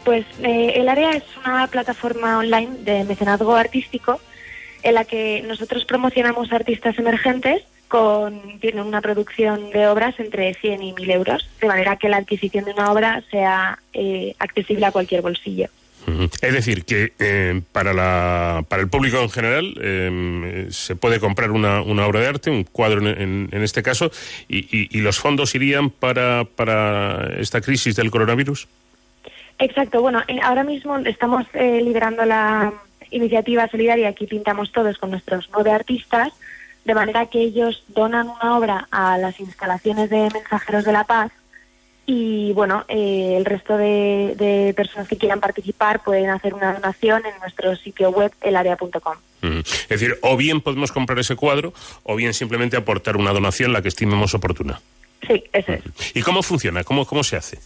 Pues 0.05 0.25
eh, 0.41 0.73
el 0.75 0.87
área 0.87 1.11
es 1.11 1.23
una 1.45 1.67
plataforma 1.67 2.37
online 2.37 2.77
de 2.79 3.03
mecenazgo 3.03 3.53
artístico 3.55 4.21
en 4.83 4.93
la 4.93 5.05
que 5.05 5.43
nosotros 5.47 5.85
promocionamos 5.85 6.51
artistas 6.51 6.97
emergentes 6.99 7.63
con 7.87 8.59
tienen 8.59 8.85
una 8.85 8.99
producción 9.01 9.69
de 9.71 9.87
obras 9.87 10.19
entre 10.19 10.53
100 10.55 10.83
y 10.83 10.93
1000 10.93 11.11
euros, 11.11 11.49
de 11.61 11.67
manera 11.67 11.95
que 11.95 12.09
la 12.09 12.17
adquisición 12.17 12.65
de 12.65 12.71
una 12.73 12.91
obra 12.91 13.23
sea 13.31 13.79
eh, 13.93 14.35
accesible 14.39 14.85
a 14.85 14.91
cualquier 14.91 15.21
bolsillo. 15.21 15.67
Es 16.41 16.53
decir, 16.53 16.85
que 16.85 17.11
eh, 17.19 17.61
para, 17.73 17.91
la, 17.93 18.63
para 18.69 18.81
el 18.81 18.87
público 18.87 19.19
en 19.21 19.29
general 19.29 19.73
eh, 19.81 20.67
se 20.69 20.95
puede 20.95 21.19
comprar 21.19 21.51
una, 21.51 21.81
una 21.81 22.07
obra 22.07 22.21
de 22.21 22.27
arte, 22.27 22.49
un 22.49 22.63
cuadro 22.63 23.01
en, 23.01 23.07
en- 23.21 23.49
en 23.51 23.61
este 23.61 23.83
caso, 23.83 24.09
y, 24.47 24.59
y- 24.71 24.87
y 24.97 25.01
los 25.01 25.19
fondos 25.19 25.53
irían 25.53 25.89
para, 25.89 26.45
para 26.45 27.33
esta 27.39 27.59
crisis 27.59 27.97
del 27.97 28.09
coronavirus. 28.09 28.69
Exacto, 29.59 30.01
bueno, 30.01 30.21
eh, 30.29 30.37
ahora 30.43 30.63
mismo 30.63 30.97
estamos 30.99 31.45
eh, 31.53 31.81
liderando 31.83 32.23
la 32.23 32.71
iniciativa 33.11 33.67
solidaria 33.67 34.09
Aquí 34.09 34.27
Pintamos 34.27 34.71
Todos 34.71 34.97
con 34.97 35.11
nuestros 35.11 35.49
nueve 35.53 35.71
artistas, 35.71 36.33
de 36.85 36.95
manera 36.95 37.25
que 37.25 37.41
ellos 37.41 37.83
donan 37.87 38.29
una 38.29 38.57
obra 38.57 38.87
a 38.91 39.17
las 39.17 39.39
instalaciones 39.39 40.09
de 40.09 40.29
Mensajeros 40.33 40.85
de 40.85 40.91
la 40.93 41.03
Paz 41.03 41.31
y, 42.05 42.53
bueno, 42.53 42.85
eh, 42.87 43.35
el 43.37 43.43
resto 43.43 43.77
de, 43.77 44.33
de 44.37 44.73
personas 44.73 45.09
que 45.09 45.17
quieran 45.17 45.41
participar 45.41 46.01
pueden 46.03 46.29
hacer 46.29 46.53
una 46.53 46.73
donación 46.73 47.23
en 47.25 47.37
nuestro 47.41 47.75
sitio 47.75 48.11
web 48.11 48.31
elarea.com. 48.41 49.17
Es 49.41 49.89
decir, 49.89 50.17
o 50.21 50.37
bien 50.37 50.61
podemos 50.61 50.91
comprar 50.91 51.19
ese 51.19 51.35
cuadro, 51.35 51.73
o 52.03 52.15
bien 52.15 52.33
simplemente 52.33 52.77
aportar 52.77 53.17
una 53.17 53.33
donación, 53.33 53.73
la 53.73 53.81
que 53.81 53.89
estimemos 53.89 54.33
oportuna. 54.33 54.79
Sí, 55.27 55.43
eso 55.51 55.73
es. 55.73 55.83
¿Y 56.15 56.21
cómo 56.21 56.43
funciona? 56.43 56.83
¿Cómo, 56.83 57.05
cómo 57.05 57.23
se 57.23 57.35
hace? 57.35 57.59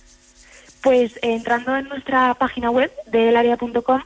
Pues 0.82 1.18
eh, 1.18 1.34
entrando 1.34 1.76
en 1.76 1.88
nuestra 1.88 2.34
página 2.36 2.72
web 2.72 2.92
de 3.08 3.30
elarea.com 3.30 4.02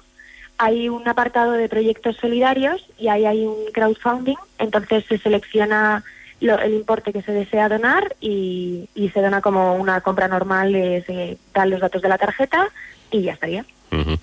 hay 0.57 0.89
un 0.89 1.07
apartado 1.07 1.53
de 1.53 1.67
proyectos 1.69 2.15
solidarios 2.17 2.85
y 2.97 3.07
ahí 3.09 3.25
hay 3.25 3.45
un 3.45 3.55
crowdfunding, 3.73 4.35
entonces 4.59 5.03
se 5.07 5.17
selecciona 5.17 6.03
lo- 6.41 6.59
el 6.59 6.73
importe 6.73 7.11
que 7.13 7.21
se 7.21 7.31
desea 7.31 7.69
donar 7.69 8.15
y, 8.21 8.89
se 9.13 9.21
dona 9.21 9.41
como 9.41 9.75
una 9.75 10.01
compra 10.01 10.27
normal, 10.27 10.75
eh, 10.75 11.03
se 11.05 11.37
dan 11.53 11.69
los 11.69 11.79
datos 11.79 12.01
de 12.01 12.09
la 12.09 12.17
tarjeta 12.17 12.69
y 13.11 13.21
ya 13.23 13.33
estaría. 13.33 13.65
Ujú. 13.91 14.17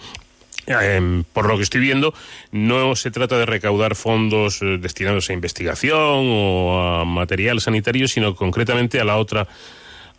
Em, 0.67 1.25
por 1.25 1.47
lo 1.49 1.57
que 1.57 1.65
estoy 1.65 1.81
viendo, 1.81 2.15
no 2.53 2.95
se 2.95 3.11
trata 3.11 3.37
de 3.37 3.47
recaudar 3.47 3.97
fondos 3.97 4.63
eh, 4.63 4.79
destinados 4.79 5.29
a 5.29 5.33
investigación 5.33 5.99
o 6.31 7.01
a 7.01 7.05
material 7.05 7.61
sanitario, 7.61 8.07
sino 8.07 8.37
concretamente 8.37 9.01
a 9.01 9.05
la 9.05 9.17
otra 9.17 9.49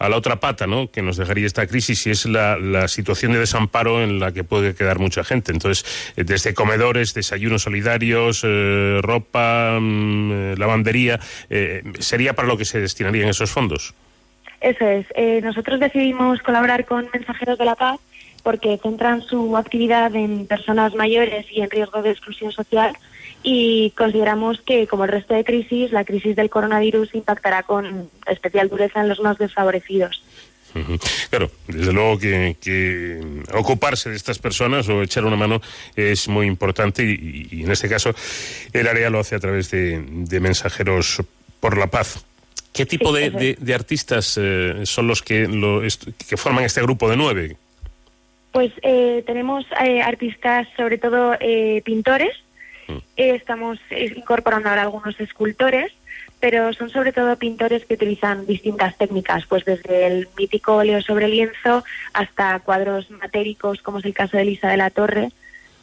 a 0.03 0.09
la 0.09 0.17
otra 0.17 0.35
pata, 0.35 0.67
¿no? 0.67 0.91
Que 0.91 1.01
nos 1.01 1.15
dejaría 1.15 1.47
esta 1.47 1.65
crisis 1.65 2.05
y 2.07 2.09
es 2.11 2.25
la, 2.25 2.57
la 2.57 2.89
situación 2.89 3.31
de 3.31 3.39
desamparo 3.39 4.03
en 4.03 4.19
la 4.19 4.33
que 4.33 4.43
puede 4.43 4.75
quedar 4.75 4.99
mucha 4.99 5.23
gente. 5.23 5.53
Entonces, 5.53 6.13
eh, 6.17 6.25
desde 6.25 6.53
comedores, 6.53 7.13
desayunos 7.13 7.61
solidarios, 7.61 8.41
eh, 8.43 8.99
ropa, 9.01 9.77
mm, 9.79 10.31
eh, 10.31 10.55
lavandería, 10.57 11.21
eh, 11.49 11.83
sería 11.99 12.33
para 12.33 12.49
lo 12.49 12.57
que 12.57 12.65
se 12.65 12.81
destinarían 12.81 13.29
esos 13.29 13.49
fondos. 13.49 13.93
Eso 14.59 14.85
es. 14.85 15.07
Nosotros 15.41 15.79
decidimos 15.79 16.41
colaborar 16.41 16.85
con 16.85 17.09
Mensajeros 17.13 17.57
de 17.57 17.65
la 17.65 17.75
Paz 17.75 17.99
porque 18.43 18.77
centran 18.83 19.21
su 19.21 19.55
actividad 19.55 20.13
en 20.15 20.47
personas 20.47 20.95
mayores 20.95 21.45
y 21.49 21.61
en 21.61 21.69
riesgo 21.69 22.01
de 22.01 22.11
exclusión 22.11 22.51
social 22.51 22.93
y 23.43 23.91
consideramos 23.91 24.61
que, 24.61 24.87
como 24.87 25.03
el 25.03 25.11
resto 25.11 25.33
de 25.33 25.43
crisis, 25.43 25.91
la 25.91 26.05
crisis 26.05 26.35
del 26.35 26.49
coronavirus 26.49 27.13
impactará 27.13 27.63
con 27.63 28.09
especial 28.25 28.69
dureza 28.69 29.01
en 29.01 29.09
los 29.09 29.19
más 29.19 29.37
desfavorecidos. 29.37 30.23
Claro, 31.29 31.51
desde 31.67 31.93
luego 31.93 32.17
que, 32.17 32.57
que 32.59 33.21
ocuparse 33.53 34.09
de 34.09 34.15
estas 34.15 34.39
personas 34.39 34.89
o 34.89 35.03
echar 35.03 35.23
una 35.23 35.35
mano 35.35 35.61
es 35.95 36.27
muy 36.27 36.47
importante 36.47 37.03
y, 37.03 37.47
y 37.51 37.63
en 37.63 37.71
este 37.71 37.87
caso 37.87 38.11
el 38.71 38.87
área 38.87 39.11
lo 39.11 39.19
hace 39.19 39.35
a 39.35 39.39
través 39.39 39.69
de, 39.69 40.03
de 40.03 40.39
mensajeros 40.39 41.21
por 41.59 41.77
la 41.77 41.87
paz. 41.87 42.25
¿Qué 42.73 42.87
tipo 42.87 43.15
Sí, 43.15 43.29
de, 43.59 43.73
artistas 43.75 44.35
eh, 44.41 44.81
son 44.85 45.05
los 45.05 45.21
que, 45.21 45.47
lo, 45.47 45.81
que 46.27 46.37
forman 46.37 46.63
este 46.63 46.81
grupo 46.81 47.07
de 47.07 47.17
nueve? 47.17 47.55
Pues 48.51 48.71
eh, 48.81 49.23
tenemos 49.27 49.65
eh, 49.83 50.01
artistas, 50.01 50.67
sobre 50.75 50.97
todo 50.97 51.35
eh, 51.39 51.83
pintores. 51.85 52.35
Eh, 53.17 53.35
estamos 53.35 53.79
eh, 53.89 54.13
incorporando 54.15 54.69
ahora 54.69 54.83
algunos 54.83 55.19
escultores, 55.19 55.91
pero 56.39 56.73
son 56.73 56.89
sobre 56.89 57.13
todo 57.13 57.37
pintores 57.37 57.85
que 57.85 57.93
utilizan 57.93 58.45
distintas 58.45 58.97
técnicas, 58.97 59.45
pues 59.45 59.63
desde 59.65 60.07
el 60.07 60.27
mítico 60.37 60.75
óleo 60.75 61.01
sobre 61.01 61.27
lienzo 61.27 61.83
hasta 62.13 62.59
cuadros 62.59 63.09
matéricos, 63.11 63.81
como 63.81 63.99
es 63.99 64.05
el 64.05 64.13
caso 64.13 64.37
de 64.37 64.43
Elisa 64.43 64.69
de 64.69 64.77
la 64.77 64.89
Torre, 64.89 65.29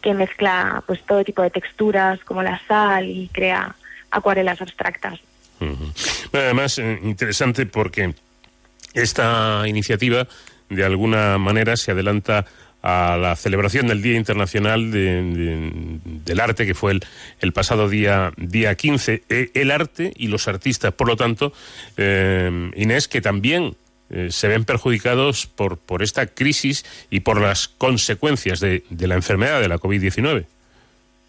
que 0.02 0.14
mezcla 0.14 0.82
pues 0.86 1.02
todo 1.04 1.24
tipo 1.24 1.42
de 1.42 1.50
texturas, 1.50 2.20
como 2.24 2.42
la 2.42 2.60
sal, 2.66 3.08
y 3.08 3.28
crea 3.32 3.74
acuarelas 4.10 4.60
abstractas. 4.60 5.20
Bueno, 5.58 5.92
Además, 6.32 6.78
eh, 6.78 6.98
interesante 7.02 7.66
porque 7.66 8.14
esta 8.94 9.62
iniciativa 9.66 10.26
de 10.68 10.84
alguna 10.84 11.36
manera 11.38 11.76
se 11.76 11.92
adelanta 11.92 12.46
a 12.82 13.16
la 13.20 13.36
celebración 13.36 13.88
del 13.88 14.00
Día 14.02 14.16
Internacional 14.16 14.90
de- 14.90 15.22
de- 15.22 15.70
del 16.24 16.40
Arte, 16.40 16.64
que 16.66 16.74
fue 16.74 16.92
el, 16.92 17.00
el 17.40 17.52
pasado 17.52 17.88
día, 17.88 18.32
día 18.36 18.74
15. 18.74 19.22
Eh, 19.28 19.50
el 19.54 19.70
arte 19.70 20.12
y 20.16 20.28
los 20.28 20.48
artistas, 20.48 20.92
por 20.94 21.06
lo 21.08 21.16
tanto, 21.16 21.52
eh, 21.96 22.70
Inés, 22.76 23.06
que 23.08 23.20
también 23.20 23.74
eh, 24.10 24.28
se 24.30 24.48
ven 24.48 24.64
perjudicados 24.64 25.46
por, 25.46 25.76
por 25.78 26.02
esta 26.02 26.26
crisis 26.26 26.84
y 27.10 27.20
por 27.20 27.40
las 27.40 27.68
consecuencias 27.68 28.58
de, 28.60 28.82
de 28.90 29.06
la 29.06 29.14
enfermedad 29.14 29.60
de 29.60 29.68
la 29.68 29.78
COVID-19. 29.78 30.46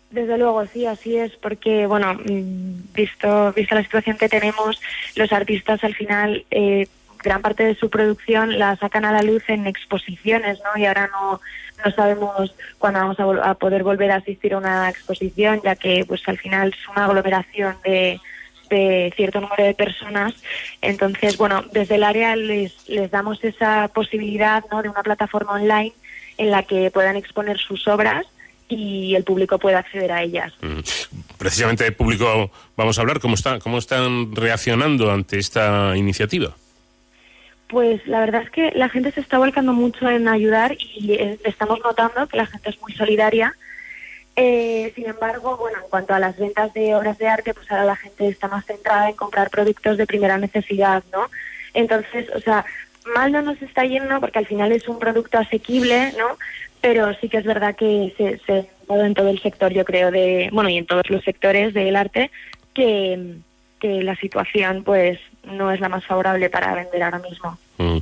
Desde 0.10 0.38
luego, 0.38 0.66
sí, 0.68 0.86
así 0.86 1.16
es, 1.16 1.32
porque, 1.38 1.86
bueno, 1.86 2.16
mm, 2.16 2.94
visto, 2.94 3.54
visto 3.54 3.76
la 3.76 3.84
situación 3.84 4.18
que 4.18 4.28
tenemos, 4.28 4.82
los 5.16 5.32
artistas 5.32 5.82
al 5.84 5.96
final, 5.96 6.44
eh, 6.52 6.88
gran 7.24 7.42
parte 7.42 7.64
de 7.64 7.76
su 7.76 7.90
producción 7.90 8.58
la 8.58 8.76
sacan 8.78 9.06
a 9.06 9.12
la 9.12 9.22
luz 9.22 9.44
en 9.48 9.68
exposiciones, 9.68 10.60
¿no? 10.64 10.80
Y 10.82 10.86
ahora 10.86 11.10
no, 11.12 11.42
no 11.84 11.92
sabemos 11.92 12.54
cuándo 12.80 13.00
vamos 13.00 13.20
a, 13.20 13.26
vol- 13.26 13.42
a 13.44 13.54
poder 13.56 13.84
volver 13.84 14.12
a 14.12 14.18
asistir 14.18 14.54
a 14.54 14.58
una 14.58 14.90
exposición, 14.90 15.62
ya 15.64 15.76
que, 15.76 16.06
pues, 16.08 16.22
al 16.28 16.38
final 16.38 16.70
es 16.70 16.88
una 16.90 17.06
aglomeración 17.06 17.76
de, 17.84 18.20
de 18.70 19.14
cierto 19.16 19.42
número 19.42 19.64
de 19.64 19.74
personas. 19.74 20.34
Entonces, 20.82 21.38
bueno, 21.38 21.64
desde 21.72 21.96
el 21.96 22.04
área 22.04 22.36
les, 22.36 22.88
les 22.90 23.12
damos 23.12 23.44
esa 23.44 23.88
posibilidad, 23.90 24.64
¿no? 24.72 24.82
De 24.82 24.90
una 24.90 25.04
plataforma 25.04 25.54
online 25.54 25.94
en 26.38 26.50
la 26.50 26.64
que 26.64 26.90
puedan 26.92 27.18
exponer 27.18 27.58
sus 27.60 27.88
obras 27.88 28.26
y 28.68 29.16
el 29.16 29.26
público 29.26 29.60
pueda 29.60 29.80
acceder 29.80 30.14
a 30.14 30.24
ellas. 30.24 30.54
Precisamente 31.38 31.84
de 31.84 31.92
público 31.92 32.50
vamos 32.78 32.98
a 32.98 33.02
hablar. 33.02 33.20
¿Cómo, 33.20 33.36
está, 33.36 33.60
¿Cómo 33.60 33.78
están 33.78 34.34
reaccionando 34.34 35.12
ante 35.12 35.38
esta 35.38 35.92
iniciativa? 35.98 36.56
Pues 37.72 38.06
la 38.06 38.20
verdad 38.20 38.42
es 38.44 38.50
que 38.50 38.72
la 38.76 38.90
gente 38.90 39.14
se 39.14 39.22
está 39.22 39.38
volcando 39.38 39.72
mucho 39.72 40.10
en 40.10 40.28
ayudar 40.28 40.76
y 40.78 41.14
eh, 41.14 41.40
estamos 41.46 41.80
notando 41.82 42.28
que 42.28 42.36
la 42.36 42.46
gente 42.46 42.70
es 42.70 42.82
muy 42.82 42.92
solidaria. 42.92 43.56
Eh, 44.36 44.92
sin 44.94 45.06
embargo, 45.06 45.56
bueno, 45.56 45.78
en 45.82 45.90
cuanto 45.90 46.14
a 46.14 46.20
las 46.20 46.38
ventas 46.38 46.74
de 46.74 46.94
obras 46.96 47.18
de 47.18 47.30
arte, 47.30 47.54
pues 47.54 47.72
ahora 47.72 47.86
la 47.86 47.96
gente 47.96 48.28
está 48.28 48.50
más 48.50 48.66
centrada 48.66 49.10
en 49.10 49.16
comprar 49.16 49.50
productos 49.50 49.98
de 49.98 50.06
primera 50.06 50.38
necesidad, 50.38 51.02
¿no? 51.14 51.30
Entonces, 51.74 52.30
o 52.36 52.42
sea, 52.42 52.66
mal 53.16 53.32
no 53.32 53.42
nos 53.42 53.62
está 53.62 53.86
yendo 53.86 54.20
porque 54.20 54.40
al 54.40 54.48
final 54.48 54.74
es 54.74 54.90
un 54.90 55.00
producto 55.00 55.38
asequible, 55.38 56.12
¿no? 56.18 56.38
Pero 56.82 57.14
sí 57.22 57.30
que 57.30 57.38
es 57.38 57.46
verdad 57.46 57.78
que 57.78 58.14
se, 58.18 58.40
se 58.40 58.70
en 58.90 59.14
todo 59.14 59.30
el 59.30 59.42
sector, 59.42 59.72
yo 59.72 59.86
creo, 59.86 60.12
de, 60.12 60.50
bueno, 60.52 60.68
y 60.68 60.78
en 60.78 60.86
todos 60.86 61.10
los 61.10 61.24
sectores 61.24 61.74
del 61.74 61.96
arte, 61.96 62.32
que, 62.74 63.38
que 63.80 64.04
la 64.04 64.18
situación 64.18 64.84
pues 64.84 65.20
no 65.44 65.72
es 65.72 65.80
la 65.80 65.90
más 65.90 66.06
favorable 66.06 66.50
para 66.50 66.74
vender 66.76 67.02
ahora 67.04 67.20
mismo. 67.20 67.58
Mm. 67.78 67.98
Eh, 67.98 68.02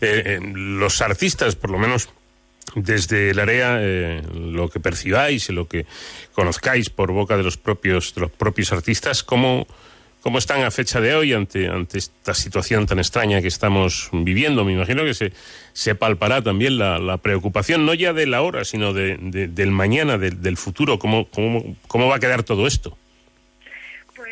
eh, 0.00 0.40
los 0.54 1.00
artistas, 1.02 1.56
por 1.56 1.70
lo 1.70 1.78
menos 1.78 2.08
desde 2.74 3.30
el 3.30 3.38
área, 3.40 3.78
eh, 3.80 4.22
lo 4.34 4.68
que 4.68 4.80
percibáis 4.80 5.48
y 5.48 5.52
lo 5.52 5.66
que 5.66 5.86
conozcáis 6.34 6.90
por 6.90 7.10
boca 7.12 7.36
de 7.36 7.42
los 7.42 7.56
propios, 7.56 8.14
los 8.16 8.30
propios 8.30 8.72
artistas, 8.72 9.22
¿cómo, 9.24 9.66
cómo 10.20 10.38
están 10.38 10.62
a 10.62 10.70
fecha 10.70 11.00
de 11.00 11.14
hoy 11.14 11.32
ante, 11.32 11.68
ante 11.68 11.98
esta 11.98 12.32
situación 12.34 12.86
tan 12.86 12.98
extraña 12.98 13.40
que 13.40 13.48
estamos 13.48 14.08
viviendo? 14.12 14.64
Me 14.64 14.72
imagino 14.74 15.02
que 15.04 15.14
se, 15.14 15.32
se 15.72 15.94
palpará 15.96 16.42
también 16.42 16.78
la, 16.78 16.98
la 16.98 17.16
preocupación, 17.16 17.86
no 17.86 17.94
ya 17.94 18.12
de 18.12 18.26
la 18.26 18.42
hora, 18.42 18.64
sino 18.64 18.92
de, 18.92 19.16
de- 19.20 19.48
del 19.48 19.70
mañana, 19.72 20.16
del 20.18 20.56
futuro. 20.56 20.98
¿Cómo, 20.98 21.26
cómo, 21.28 21.76
¿Cómo 21.88 22.06
va 22.08 22.16
a 22.16 22.20
quedar 22.20 22.42
todo 22.44 22.66
esto? 22.68 22.96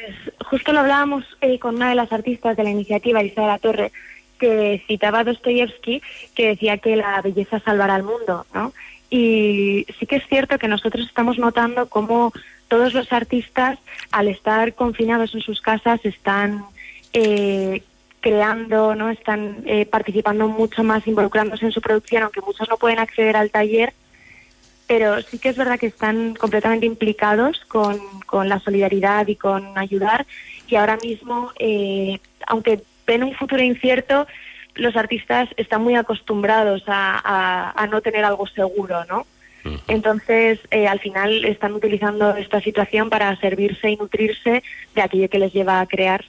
Pues 0.08 0.34
justo 0.46 0.72
lo 0.72 0.80
hablábamos 0.80 1.24
eh, 1.42 1.58
con 1.58 1.76
una 1.76 1.90
de 1.90 1.94
las 1.94 2.12
artistas 2.12 2.56
de 2.56 2.64
la 2.64 2.70
iniciativa, 2.70 3.22
la 3.22 3.58
Torre, 3.58 3.92
que 4.38 4.82
citaba 4.86 5.20
a 5.20 5.24
Dostoyevsky, 5.24 6.00
que 6.34 6.48
decía 6.48 6.78
que 6.78 6.96
la 6.96 7.20
belleza 7.20 7.60
salvará 7.60 7.96
al 7.96 8.04
mundo, 8.04 8.46
¿no? 8.54 8.72
Y 9.10 9.86
sí 9.98 10.06
que 10.06 10.16
es 10.16 10.26
cierto 10.26 10.58
que 10.58 10.68
nosotros 10.68 11.06
estamos 11.06 11.38
notando 11.38 11.88
cómo 11.88 12.32
todos 12.68 12.94
los 12.94 13.12
artistas, 13.12 13.78
al 14.10 14.28
estar 14.28 14.72
confinados 14.74 15.34
en 15.34 15.40
sus 15.42 15.60
casas, 15.60 16.02
están 16.04 16.64
eh, 17.12 17.82
creando, 18.20 18.94
¿no? 18.94 19.10
Están 19.10 19.58
eh, 19.66 19.84
participando 19.84 20.48
mucho 20.48 20.84
más, 20.84 21.06
involucrándose 21.06 21.66
en 21.66 21.72
su 21.72 21.82
producción, 21.82 22.22
aunque 22.22 22.40
muchos 22.40 22.66
no 22.70 22.78
pueden 22.78 22.98
acceder 22.98 23.36
al 23.36 23.50
taller, 23.50 23.92
pero 24.88 25.22
sí 25.22 25.38
que 25.38 25.50
es 25.50 25.56
verdad 25.56 25.78
que 25.78 25.86
están 25.86 26.34
completamente 26.34 26.86
implicados 26.86 27.60
con, 27.68 28.00
con 28.26 28.48
la 28.48 28.58
solidaridad 28.58 29.28
y 29.28 29.36
con 29.36 29.78
ayudar 29.78 30.26
y 30.66 30.74
ahora 30.76 30.96
mismo, 31.02 31.52
eh, 31.58 32.18
aunque 32.48 32.80
ven 33.06 33.22
un 33.22 33.34
futuro 33.34 33.62
incierto, 33.62 34.26
los 34.74 34.96
artistas 34.96 35.48
están 35.56 35.82
muy 35.82 35.94
acostumbrados 35.94 36.82
a, 36.86 37.20
a- 37.24 37.70
a 37.82 37.86
no 37.86 38.00
tener 38.00 38.24
algo 38.24 38.46
seguro, 38.46 39.04
¿no? 39.06 39.26
Entonces, 39.88 40.58
eh, 40.70 40.86
al 40.88 40.98
final 41.00 41.44
están 41.44 41.72
utilizando 41.74 42.34
esta 42.36 42.60
situación 42.60 43.10
para 43.10 43.36
servirse 43.40 43.90
y 43.90 43.96
nutrirse 43.96 44.62
de 44.94 45.02
aquello 45.02 45.28
que 45.28 45.38
les 45.38 45.52
lleva 45.52 45.80
a 45.80 45.86
crear. 45.86 46.24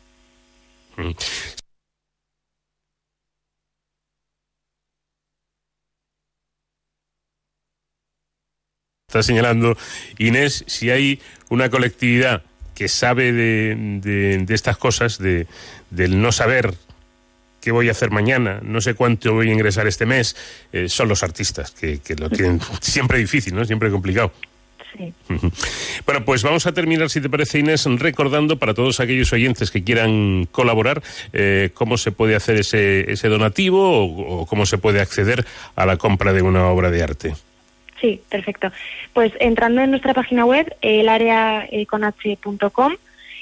Está 9.10 9.24
señalando 9.24 9.76
Inés, 10.20 10.64
si 10.68 10.92
hay 10.92 11.20
una 11.50 11.72
colectividad 11.72 12.44
que 12.76 12.88
sabe 12.88 13.34
de, 13.34 13.76
de- 14.04 14.38
de 14.46 14.54
estas 14.54 14.78
cosas, 14.78 15.18
de, 15.18 15.48
del 15.90 16.22
no 16.22 16.32
saber 16.32 16.76
qué 17.60 17.72
voy 17.72 17.90
a 17.90 17.92
hacer 17.92 18.12
mañana, 18.12 18.60
no 18.62 18.82
sé 18.82 18.94
cuánto 18.94 19.34
voy 19.34 19.50
a 19.50 19.54
ingresar 19.54 19.88
este 19.88 20.06
mes, 20.06 20.36
eh, 20.72 20.88
son 20.90 21.10
los 21.10 21.24
artistas, 21.24 21.72
que, 21.72 21.98
que 21.98 22.14
lo 22.16 22.30
tienen 22.30 22.62
siempre 22.82 23.18
difícil, 23.18 23.56
¿no? 23.56 23.66
siempre 23.66 23.90
complicado. 23.90 24.32
Sí. 24.96 25.12
Bueno, 26.06 26.24
pues 26.24 26.42
vamos 26.44 26.66
a 26.68 26.72
terminar, 26.72 27.10
si 27.10 27.20
te 27.20 27.30
parece, 27.30 27.58
Inés, 27.60 27.86
recordando 27.86 28.58
para 28.58 28.74
todos 28.76 29.00
aquellos 29.00 29.34
oyentes 29.34 29.70
que 29.72 29.84
quieran 29.84 30.48
colaborar 30.52 31.02
eh, 31.34 31.72
cómo 31.74 31.98
se 31.98 32.12
puede 32.12 32.36
hacer 32.36 32.58
ese, 32.58 33.12
ese 33.12 33.28
donativo 33.28 34.06
o, 34.06 34.42
o 34.42 34.46
cómo 34.46 34.66
se 34.68 34.78
puede 34.78 35.02
acceder 35.02 35.46
a 35.76 35.86
la 35.88 35.98
compra 35.98 36.32
de 36.32 36.42
una 36.44 36.68
obra 36.68 36.90
de 36.92 37.04
arte. 37.04 37.36
Sí, 38.02 38.22
perfecto. 38.30 38.72
Pues 39.14 39.32
entrando 39.40 39.82
en 39.82 39.92
nuestra 39.92 40.14
página 40.14 40.44
web, 40.46 40.76
elareaconh.com, 40.82 42.96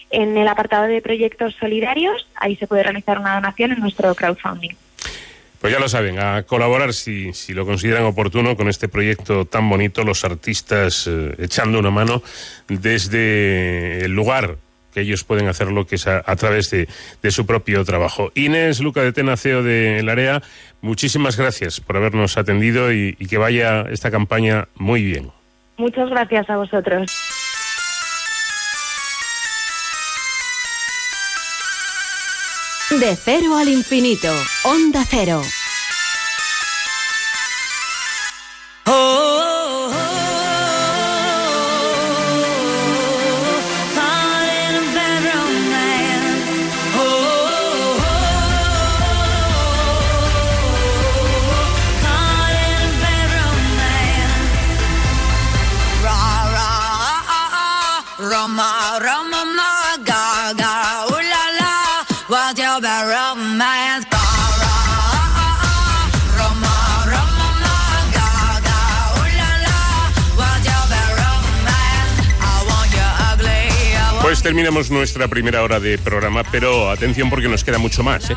en 0.09 0.37
el 0.37 0.47
apartado 0.47 0.85
de 0.85 1.01
proyectos 1.01 1.55
solidarios, 1.59 2.29
ahí 2.35 2.55
se 2.55 2.67
puede 2.67 2.83
realizar 2.83 3.19
una 3.19 3.35
donación 3.35 3.73
en 3.73 3.79
nuestro 3.79 4.15
crowdfunding. 4.15 4.75
Pues 5.59 5.73
ya 5.73 5.79
lo 5.79 5.89
saben, 5.89 6.19
a 6.19 6.43
colaborar 6.43 6.93
si, 6.93 7.33
si 7.33 7.53
lo 7.53 7.65
consideran 7.65 8.03
oportuno 8.03 8.55
con 8.55 8.69
este 8.69 8.87
proyecto 8.87 9.45
tan 9.45 9.67
bonito, 9.69 10.03
los 10.03 10.23
artistas 10.23 11.07
eh, 11.07 11.33
echando 11.39 11.79
una 11.79 11.89
mano 11.89 12.21
desde 12.67 14.05
el 14.05 14.11
lugar 14.11 14.57
que 14.97 15.01
ellos 15.01 15.23
pueden 15.23 15.47
hacerlo, 15.47 15.85
que 15.85 15.93
es 15.97 16.07
a, 16.07 16.23
a 16.25 16.35
través 16.35 16.71
de, 16.71 16.89
de 17.21 17.29
su 17.29 17.45
propio 17.45 17.85
trabajo. 17.85 18.31
Inés 18.33 18.79
Luca 18.79 19.03
de 19.03 19.13
Tena, 19.13 19.37
CEO 19.37 19.61
de 19.61 19.99
El 19.99 20.09
Área, 20.09 20.41
muchísimas 20.81 21.37
gracias 21.37 21.79
por 21.79 21.97
habernos 21.97 22.35
atendido 22.35 22.91
y, 22.91 23.15
y 23.19 23.27
que 23.27 23.37
vaya 23.37 23.81
esta 23.91 24.09
campaña 24.09 24.69
muy 24.73 25.03
bien. 25.03 25.29
Muchas 25.77 26.09
gracias 26.09 26.49
a 26.49 26.57
vosotros. 26.57 27.11
De 32.89 33.15
cero 33.15 33.55
al 33.55 33.69
infinito. 33.69 34.33
Onda 34.63 35.03
cero. 35.07 35.41
Terminamos 74.47 74.89
nuestra 74.91 75.27
primera 75.27 75.61
hora 75.61 75.77
de 75.81 75.97
programa, 75.97 76.41
pero 76.49 76.89
atención 76.89 77.29
porque 77.29 77.49
nos 77.49 77.65
queda 77.65 77.79
mucho 77.79 78.01
más. 78.01 78.29
¿eh? 78.29 78.35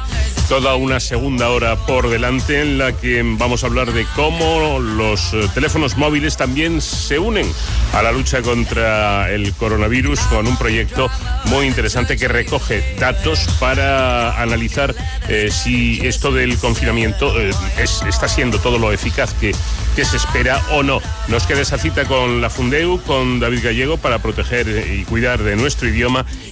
Toda 0.48 0.74
una 0.74 0.98
segunda 0.98 1.50
hora 1.50 1.76
por 1.86 2.08
delante 2.10 2.60
en 2.62 2.78
la 2.78 2.90
que 2.96 3.22
vamos 3.38 3.62
a 3.62 3.68
hablar 3.68 3.92
de 3.92 4.04
cómo 4.16 4.80
los 4.80 5.32
eh, 5.34 5.48
teléfonos 5.54 5.96
móviles 5.96 6.36
también 6.36 6.80
se 6.80 7.20
unen 7.20 7.46
a 7.94 8.02
la 8.02 8.10
lucha 8.10 8.42
contra 8.42 9.30
el 9.32 9.52
coronavirus 9.52 10.18
con 10.22 10.48
un 10.48 10.56
proyecto 10.56 11.08
muy 11.44 11.66
interesante 11.66 12.16
que 12.16 12.26
recoge 12.26 12.96
datos 12.98 13.46
para 13.60 14.42
analizar 14.42 14.92
eh, 15.28 15.48
si 15.52 16.00
esto 16.04 16.32
del 16.32 16.58
confinamiento 16.58 17.40
eh, 17.40 17.50
es- 17.78 18.02
está 18.08 18.26
siendo 18.26 18.58
todo 18.58 18.80
lo 18.80 18.92
eficaz 18.92 19.32
que, 19.34 19.54
que 19.94 20.04
se 20.04 20.16
espera 20.16 20.60
o 20.72 20.82
no. 20.82 21.00
Nos 21.28 21.46
queda 21.46 21.60
esa 21.60 21.78
cita 21.78 22.04
con 22.06 22.40
la 22.40 22.50
Fundeu, 22.50 23.00
con 23.02 23.38
David 23.38 23.60
Gallego, 23.62 23.96
para 23.96 24.18
proteger 24.18 24.66
y 24.92 25.04
cuidar 25.04 25.44
de 25.44 25.54
nuestro 25.54 25.86
idioma 25.88 25.99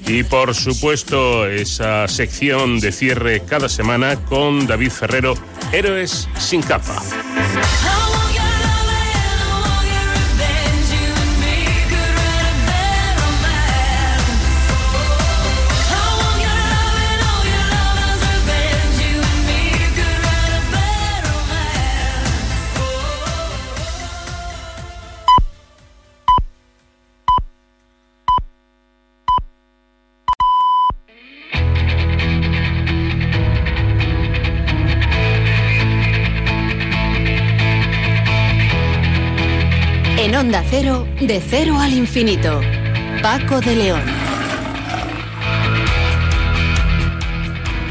y, 0.06 0.22
por 0.24 0.54
supuesto, 0.54 1.46
esa 1.46 2.06
sección 2.08 2.80
de 2.80 2.92
cierre 2.92 3.40
cada 3.40 3.68
semana 3.68 4.16
con 4.16 4.66
David 4.66 4.90
Ferrero, 4.90 5.34
Héroes 5.72 6.28
sin 6.38 6.62
capa. 6.62 7.02
De 40.50 41.42
cero 41.46 41.78
al 41.78 41.92
infinito. 41.92 42.62
Paco 43.20 43.60
de 43.60 43.76
León. 43.76 44.00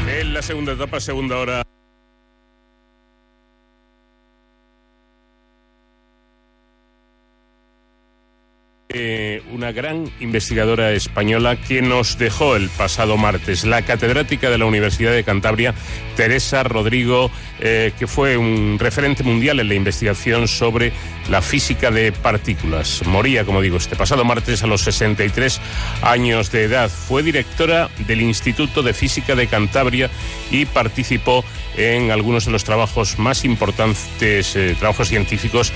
En 0.08 0.34
la 0.34 0.42
segunda 0.42 0.72
etapa, 0.72 0.98
segunda 0.98 1.36
hora. 1.36 1.62
Eh, 8.90 9.42
una 9.52 9.70
gran 9.70 10.10
investigadora 10.18 10.92
española 10.92 11.56
que 11.56 11.82
nos 11.82 12.18
dejó 12.18 12.56
el 12.56 12.70
pasado 12.70 13.18
martes, 13.18 13.64
la 13.64 13.82
catedrática 13.82 14.50
de 14.50 14.58
la 14.58 14.64
Universidad 14.64 15.12
de 15.12 15.22
Cantabria, 15.22 15.74
Teresa 16.16 16.64
Rodrigo, 16.64 17.30
eh, 17.60 17.92
que 17.98 18.06
fue 18.06 18.36
un 18.38 18.78
referente 18.80 19.22
mundial 19.22 19.60
en 19.60 19.68
la 19.68 19.74
investigación 19.74 20.48
sobre 20.48 20.92
la 21.30 21.42
física 21.42 21.90
de 21.90 22.12
partículas. 22.12 23.02
Moría, 23.06 23.44
como 23.44 23.60
digo, 23.60 23.76
este 23.76 23.96
pasado 23.96 24.24
martes 24.24 24.62
a 24.62 24.66
los 24.66 24.82
63 24.82 25.60
años 26.02 26.50
de 26.50 26.64
edad. 26.64 26.90
Fue 26.90 27.22
directora 27.22 27.88
del 28.06 28.22
Instituto 28.22 28.82
de 28.82 28.94
Física 28.94 29.34
de 29.34 29.46
Cantabria 29.46 30.10
y 30.50 30.64
participó 30.64 31.44
en 31.76 32.10
algunos 32.10 32.46
de 32.46 32.50
los 32.50 32.64
trabajos 32.64 33.18
más 33.18 33.44
importantes, 33.44 34.56
eh, 34.56 34.74
trabajos 34.78 35.08
científicos 35.08 35.72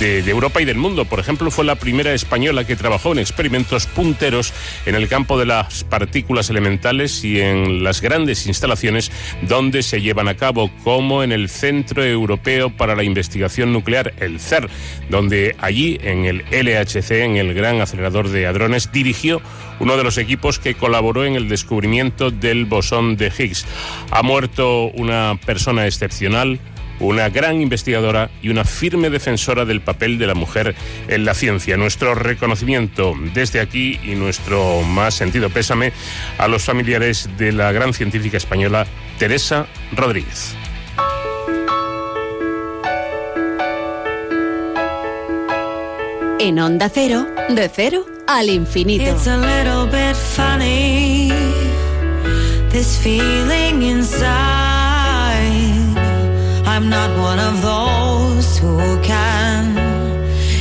de, 0.00 0.22
de 0.22 0.30
Europa 0.30 0.60
y 0.60 0.64
del 0.64 0.76
mundo. 0.76 1.04
Por 1.04 1.20
ejemplo, 1.20 1.50
fue 1.50 1.64
la 1.64 1.76
primera 1.76 2.12
española 2.12 2.64
que 2.64 2.74
trabajó 2.74 3.12
en 3.12 3.20
experimentos 3.20 3.86
punteros 3.86 4.52
en 4.84 4.96
el 4.96 5.08
campo 5.08 5.38
de 5.38 5.46
las 5.46 5.84
partículas 5.84 6.50
elementales 6.50 7.24
y 7.24 7.40
en 7.40 7.84
las 7.84 8.00
grandes 8.00 8.46
instalaciones 8.46 9.12
donde 9.42 9.82
se 9.82 10.00
llevan 10.00 10.28
a 10.28 10.36
cabo, 10.36 10.70
como 10.82 11.22
en 11.22 11.30
el 11.30 11.48
Centro 11.48 12.04
Europeo 12.04 12.70
para 12.70 12.96
la 12.96 13.04
Investigación 13.04 13.72
Nuclear, 13.72 14.14
el 14.18 14.40
CER, 14.40 14.68
donde 15.08 15.56
allí, 15.60 15.98
en 16.02 16.24
el 16.24 16.44
LHC, 16.50 17.10
en 17.22 17.36
el 17.36 17.54
Gran 17.54 17.80
Acelerador 17.80 18.28
de 18.28 18.46
Hadrones, 18.46 18.92
dirigió 18.92 19.40
uno 19.80 19.96
de 19.96 20.04
los 20.04 20.18
equipos 20.18 20.58
que 20.58 20.74
colaboró 20.74 21.24
en 21.24 21.34
el 21.34 21.48
descubrimiento 21.48 22.30
del 22.30 22.64
bosón 22.64 23.16
de 23.16 23.32
Higgs. 23.36 23.66
Ha 24.10 24.22
muerto 24.22 24.86
una 24.86 25.38
persona 25.44 25.86
excepcional, 25.86 26.60
una 27.00 27.28
gran 27.28 27.60
investigadora 27.60 28.30
y 28.42 28.48
una 28.48 28.64
firme 28.64 29.10
defensora 29.10 29.64
del 29.64 29.80
papel 29.80 30.18
de 30.18 30.26
la 30.26 30.34
mujer 30.34 30.74
en 31.08 31.24
la 31.24 31.34
ciencia. 31.34 31.76
Nuestro 31.76 32.14
reconocimiento 32.14 33.14
desde 33.34 33.60
aquí 33.60 33.98
y 34.04 34.14
nuestro 34.14 34.82
más 34.82 35.14
sentido 35.14 35.50
pésame 35.50 35.92
a 36.38 36.48
los 36.48 36.64
familiares 36.64 37.28
de 37.36 37.52
la 37.52 37.72
gran 37.72 37.92
científica 37.94 38.36
española 38.36 38.86
Teresa 39.18 39.66
Rodríguez. 39.96 40.56
En 46.46 46.60
Onda 46.60 46.90
Cero, 46.90 47.26
de 47.48 47.70
cero 47.70 48.04
al 48.26 48.50
infinito. 48.50 49.02
It's 49.02 49.26
a 49.26 49.38
little 49.38 49.86
bit 49.86 50.14
funny, 50.14 51.32
this 52.70 52.98
feeling 52.98 53.82
inside. 53.82 54.28
I'm 56.66 56.90
not 56.90 57.08
one 57.18 57.38
of 57.38 57.62
those 57.62 58.58
who 58.58 58.76
can 59.00 59.78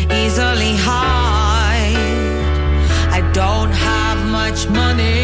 easily 0.09 0.77
hide. 0.77 1.97
I 3.11 3.19
don't 3.33 3.73
have 3.73 4.25
much 4.31 4.69
money, 4.69 5.22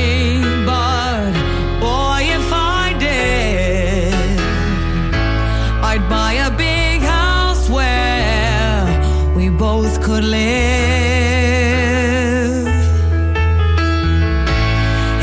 could 10.10 10.24
live. 10.24 10.50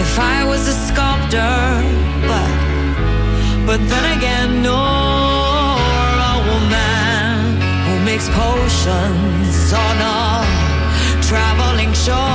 If 0.04 0.12
I 0.34 0.38
was 0.50 0.62
a 0.74 0.76
sculptor, 0.88 1.58
but 2.30 2.52
but 3.68 3.80
then 3.90 4.04
again, 4.16 4.50
nor 4.66 5.76
a 6.32 6.36
woman 6.50 7.32
who 7.86 7.94
makes 8.10 8.28
potions 8.42 9.56
on 9.86 9.96
a 10.18 10.24
traveling 11.28 11.92
show. 12.06 12.32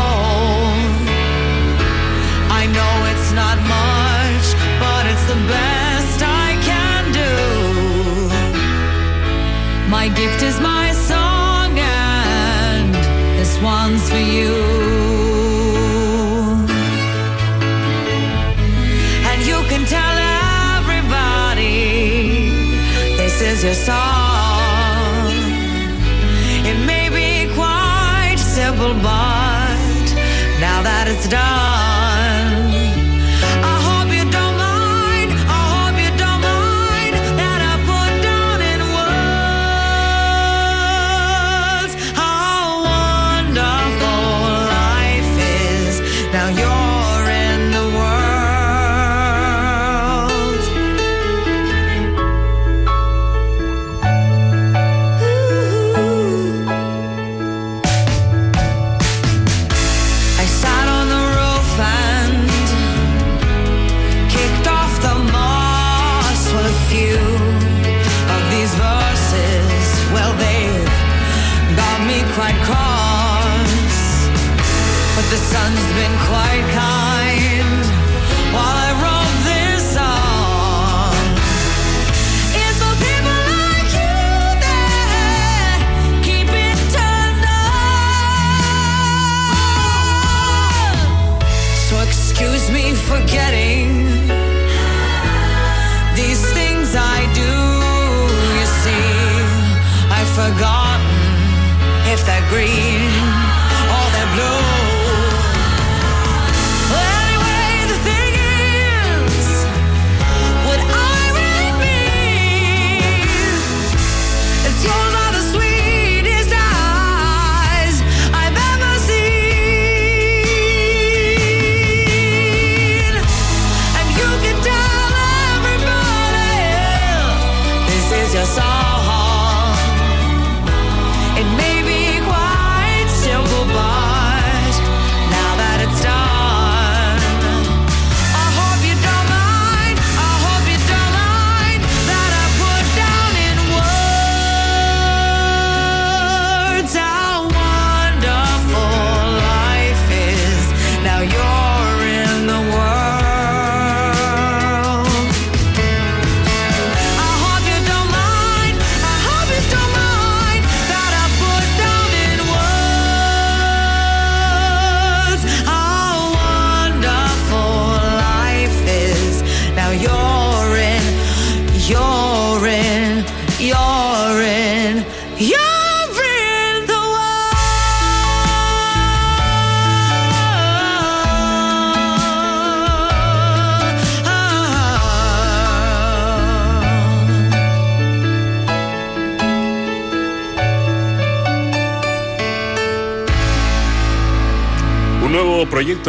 I 2.59 2.63
know 2.75 2.93
it's 3.11 3.31
not 3.41 3.57
much, 3.77 4.47
but 4.83 5.03
it's 5.11 5.25
the 5.33 5.39
best 5.55 6.19
I 6.45 6.49
can 6.69 7.03
do. 7.23 7.33
My 9.95 10.05
gift 10.19 10.41
is 10.49 10.57
my 10.59 10.80
for 14.11 14.23
you. 14.35 14.53
And 19.29 19.39
you 19.49 19.57
can 19.71 19.83
tell 19.85 20.15
everybody 20.77 21.79
this 23.19 23.35
is 23.49 23.63
your 23.63 23.77
song. 23.89 25.31
It 26.69 26.77
may 26.91 27.05
be 27.19 27.53
quite 27.55 28.39
simple, 28.57 28.93
but 29.11 30.05
now 30.65 30.79
that 30.87 31.05
it's 31.07 31.27
done, 31.29 31.90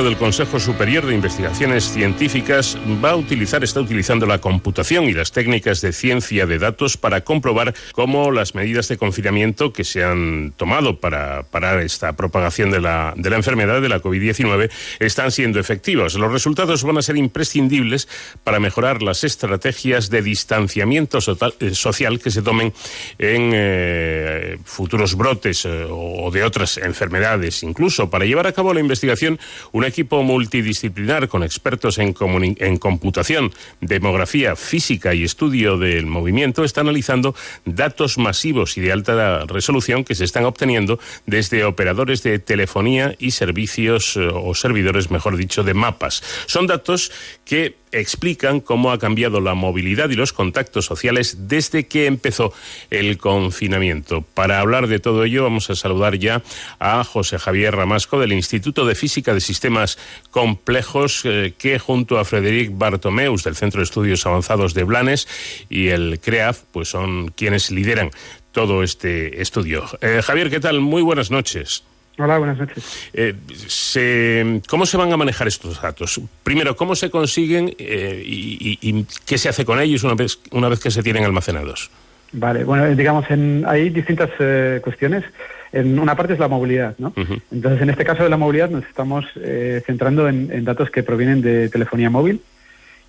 del 0.05 0.17
Consejo 0.17 0.59
Superior 0.59 1.07
de 1.07 1.15
Investigaciones 1.15 1.85
Científicas 1.85 2.77
va 3.05 3.11
a 3.11 3.17
utilizar, 3.17 3.63
está 3.63 3.81
utilizando 3.81 4.27
la 4.27 4.39
computación 4.39 5.05
y 5.05 5.13
las 5.13 5.33
técnicas 5.33 5.81
de 5.81 5.93
ciencia 5.93 6.47
de 6.47 6.59
datos 6.59 6.97
para 6.97 7.23
comprobar 7.23 7.75
cómo 7.93 8.31
las 8.31 8.55
medidas 8.55 8.89
de 8.89 8.97
confinamiento 8.97 9.73
que 9.73 9.85
se 9.85 10.03
han 10.03 10.53
tomado 10.57 10.99
para 10.99 11.45
parar 11.45 11.81
esta 11.81 12.15
propagación 12.15 12.71
de 12.71 12.81
la, 12.81 13.15
de 13.17 13.31
la 13.31 13.37
enfermedad 13.37 13.81
de 13.81 13.89
la 13.89 14.01
COVID-19 14.03 14.71
están 14.99 15.31
siendo 15.31 15.61
efectivas. 15.61 16.15
Los 16.15 16.33
resultados 16.33 16.83
van 16.85 16.99
a 16.99 17.03
ser 17.03 17.17
imprescindibles 17.17 18.09
para 18.45 18.61
mejorar 18.61 19.03
las 19.03 19.25
estrategias 19.25 20.11
de 20.11 20.23
distanciamiento 20.23 21.19
eh, 21.61 21.75
social 21.75 22.19
que 22.19 22.31
se 22.31 22.43
tomen 22.43 22.73
en 23.19 23.51
eh, 23.55 24.59
futuros 24.65 25.17
brotes 25.17 25.65
eh, 25.65 25.87
o 25.89 26.31
de 26.31 26.43
otras 26.43 26.79
enfermedades. 26.79 27.63
Incluso 27.63 28.11
para 28.11 28.25
llevar 28.25 28.47
a 28.47 28.53
cabo 28.53 28.75
la 28.75 28.81
investigación, 28.81 29.39
un 29.73 29.92
equipo 29.93 30.23
multidisciplinar 30.23 31.29
con 31.29 31.43
expertos 31.43 31.99
en, 31.99 32.15
en 32.59 32.77
computación, 32.79 33.53
demografía, 33.81 34.57
física 34.57 35.15
y 35.15 35.23
estudio 35.23 35.77
del 35.77 36.07
movimiento 36.07 36.65
está 36.65 36.81
analizando 36.81 37.35
datos 37.65 38.17
masivos 38.17 38.79
y 38.79 38.81
de 38.81 38.93
alta 38.93 39.45
resolución 39.45 40.05
que 40.05 40.15
se 40.15 40.25
están 40.25 40.47
obteniendo 40.47 40.99
desde 41.27 41.65
operadores 41.65 42.23
de 42.23 42.39
telefonía 42.39 43.15
y 43.19 43.33
servicios 43.33 44.17
eh, 44.17 44.29
o 44.33 44.55
servidores, 44.55 45.11
mejor 45.11 45.37
dicho, 45.37 45.63
de 45.63 45.75
mapas. 45.75 46.23
Son 46.47 46.67
datos 46.67 47.13
que 47.45 47.82
explican 47.93 48.61
cómo 48.61 48.91
ha 48.91 48.99
cambiado 48.99 49.41
la 49.41 49.55
movilidad 49.55 50.11
y 50.11 50.15
los 50.15 50.33
contactos 50.33 50.87
sociales 50.87 51.49
desde 51.49 51.87
que 51.87 52.07
empezó 52.07 52.53
el 52.91 53.19
confinamiento. 53.19 54.23
Para 54.23 54.61
hablar 54.61 54.87
de 54.87 54.99
todo 54.99 55.25
ello 55.25 55.45
vamos 55.45 55.71
a 55.71 55.75
saludar 55.75 56.19
ya 56.19 56.43
a 56.79 57.05
José 57.05 57.39
Javier 57.39 57.77
Ramasco 57.77 58.19
del 58.19 58.33
Instituto 58.33 58.87
de 58.87 58.95
Física 58.95 59.35
de 59.35 59.41
Sistemas 59.41 59.99
Complejos 60.31 61.23
eh, 61.25 61.55
que 61.57 61.79
junto 61.79 62.19
a 62.19 62.25
Frederic 62.25 62.77
Bartomeus 62.77 63.45
del 63.45 63.57
Centro 63.57 63.81
de 63.81 63.85
Estudios 63.85 64.27
Avanzados 64.27 64.75
de 64.75 64.85
Blanes 64.85 65.29
y 65.69 65.89
el 65.89 66.19
CREAF 66.21 66.61
pues 66.73 66.89
son 66.89 67.29
quienes 67.29 67.71
lideran 67.71 68.11
todo 68.53 68.83
este 68.83 69.41
estudio. 69.41 69.85
Eh, 70.01 70.21
Javier, 70.23 70.51
¿qué 70.51 70.61
tal? 70.61 70.81
Muy 70.81 71.03
buenas 71.03 71.31
noches. 71.31 71.85
Hola, 72.19 72.39
buenas 72.39 72.59
noches. 72.59 72.85
Eh, 73.15 73.35
se- 73.67 74.61
¿Cómo 74.69 74.85
se 74.87 74.97
van 74.97 75.13
a 75.13 75.17
manejar 75.17 75.49
estos 75.49 75.81
datos? 75.81 76.21
Primero, 76.43 76.77
¿cómo 76.77 76.95
se 76.95 77.11
consiguen 77.11 77.75
eh, 77.79 78.23
y, 78.25 78.79
y- 78.83 78.99
y 78.99 79.07
qué 79.27 79.39
se 79.39 79.49
hace 79.49 79.65
con 79.65 79.81
ellos 79.81 80.05
una 80.05 80.15
vez, 80.15 80.39
una 80.51 80.69
vez 80.69 80.81
que 80.81 80.91
se 80.91 81.03
tienen 81.03 81.25
almacenados? 81.25 81.91
Vale, 82.33 82.65
bueno, 82.65 82.87
eh, 82.87 82.95
digamos, 82.95 83.31
en, 83.31 83.65
hay 83.67 83.91
distintas 83.91 84.31
eh, 84.39 84.81
cuestiones. 84.83 85.25
En 85.73 85.99
una 85.99 86.15
parte 86.15 86.35
es 86.35 86.39
la 86.39 86.49
movilidad, 86.49 86.95
¿no? 86.99 87.15
Entonces, 87.51 87.81
en 87.81 87.89
este 87.89 88.05
caso 88.05 88.23
de 88.23 88.29
la 88.29 88.37
movilidad 88.37 88.69
nos 88.69 88.85
estamos 88.85 89.25
eh, 89.37 89.83
centrando 89.87 90.29
en, 90.29 90.51
en 90.53 90.65
datos 90.65 90.91
que 90.91 91.03
provienen 91.03 91.41
de 91.41 91.71
telefonía 91.71 92.11
móvil, 92.11 92.43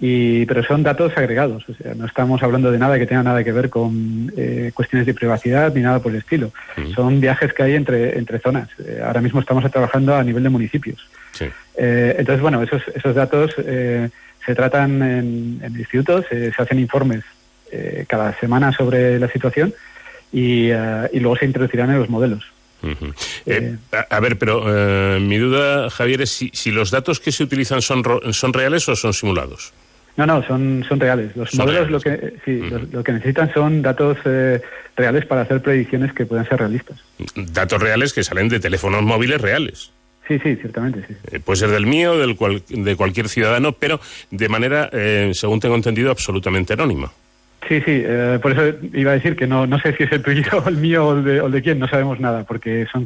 y, 0.06 0.46
pero 0.48 0.62
son 0.64 0.84
datos 0.84 1.14
agregados. 1.16 1.64
O 1.70 1.74
sea, 1.76 1.94
no 1.96 2.06
estamos 2.06 2.44
hablando 2.44 2.72
de 2.72 2.78
nada 2.78 3.00
que 3.00 3.06
tenga 3.06 3.24
nada 3.24 3.42
que 3.44 3.54
ver 3.54 3.70
con 3.70 4.32
eh, 4.36 4.72
cuestiones 4.74 5.06
de 5.08 5.14
privacidad 5.14 5.74
ni 5.74 5.82
nada 5.82 6.00
por 6.00 6.12
el 6.12 6.18
estilo. 6.18 6.52
Son 6.94 7.22
viajes 7.22 7.54
que 7.54 7.64
hay 7.64 7.76
entre, 7.76 8.18
entre 8.18 8.40
zonas. 8.40 8.68
Eh, 8.86 9.02
ahora 9.06 9.22
mismo 9.22 9.40
estamos 9.40 9.64
trabajando 9.72 10.14
a 10.14 10.24
nivel 10.24 10.44
de 10.44 10.50
municipios. 10.50 11.00
Sí. 11.32 11.46
Eh, 11.78 12.16
entonces, 12.20 12.42
bueno, 12.42 12.62
esos, 12.62 12.82
esos 12.94 13.16
datos 13.16 13.52
eh, 13.66 14.10
se 14.46 14.54
tratan 14.56 15.02
en, 15.02 15.60
en 15.64 15.80
institutos, 15.80 16.26
eh, 16.32 16.52
se 16.54 16.62
hacen 16.62 16.80
informes 16.80 17.24
eh, 17.72 18.04
cada 18.08 18.38
semana 18.40 18.74
sobre 18.74 19.18
la 19.20 19.30
situación 19.30 19.74
y, 20.34 20.70
y 21.14 21.20
luego 21.22 21.38
se 21.38 21.46
introducirán 21.46 21.90
en 21.92 22.00
los 22.00 22.10
modelos. 22.10 22.44
Eh, 23.46 23.78
a, 23.94 24.18
a 24.18 24.20
ver, 24.20 24.38
pero 24.38 24.64
eh, 24.68 25.18
mi 25.22 25.38
duda, 25.38 25.90
Javier, 25.90 26.22
es 26.24 26.32
si, 26.32 26.50
si 26.54 26.70
los 26.72 26.92
datos 26.92 27.22
que 27.22 27.32
se 27.32 27.42
utilizan 27.44 27.82
son, 27.82 28.04
ro- 28.04 28.34
son 28.34 28.52
reales 28.52 28.90
o 28.90 28.96
son 28.98 29.14
simulados. 29.14 29.72
No, 30.16 30.26
no, 30.28 30.44
son, 30.44 30.86
son 30.88 31.00
reales. 31.00 31.36
Los 31.36 31.50
Son 31.52 31.66
modelos 31.66 31.90
Lo, 31.90 32.00
que, 32.00 32.36
sí, 32.46 32.58
lo, 32.70 32.80
lo 32.92 33.04
que 33.04 33.14
necesitan 33.14 33.52
son 33.54 33.82
datos 33.82 34.18
eh, 34.26 34.62
reales 34.96 35.26
para 35.26 35.42
hacer 35.42 35.62
predicciones 35.62 36.14
que 36.14 36.26
puedan 36.26 36.48
ser 36.48 36.60
realistas. 36.60 37.00
Datos 37.36 37.82
reales 37.82 38.14
que 38.14 38.24
salen 38.24 38.48
de 38.50 38.60
teléfonos 38.60 39.02
móviles 39.02 39.42
reales. 39.42 39.92
Sí, 40.28 40.40
sí, 40.40 40.56
ciertamente, 40.56 41.04
sí. 41.08 41.16
Eh, 41.32 41.40
puede 41.40 41.58
ser 41.58 41.70
del 41.72 41.86
mío, 41.86 42.18
del 42.18 42.36
cual- 42.36 42.64
de 42.70 42.96
cualquier 42.96 43.28
ciudadano, 43.28 43.74
pero 43.74 44.00
de 44.32 44.48
manera, 44.50 44.90
eh, 44.94 45.32
según 45.34 45.60
tengo 45.60 45.76
entendido, 45.76 46.12
absolutamente 46.12 46.74
anónima. 46.74 47.12
Sí, 47.68 47.80
sí, 47.82 48.04
eh, 48.06 48.40
por 48.42 48.52
eso 48.52 48.78
iba 48.94 49.12
a 49.12 49.16
decir 49.16 49.36
que 49.36 49.48
no, 49.48 49.66
no 49.66 49.80
sé 49.80 49.96
si 49.96 50.04
es 50.04 50.12
el 50.12 50.22
tuyo 50.22 50.44
o 50.64 50.68
el 50.70 50.78
mío 50.78 51.08
o 51.08 51.18
el 51.18 51.24
de, 51.24 51.42
o 51.42 51.48
el 51.48 51.52
de 51.54 51.62
quién, 51.62 51.80
no 51.80 51.88
sabemos 51.88 52.20
nada, 52.20 52.44
porque 52.44 52.86
son... 52.92 53.06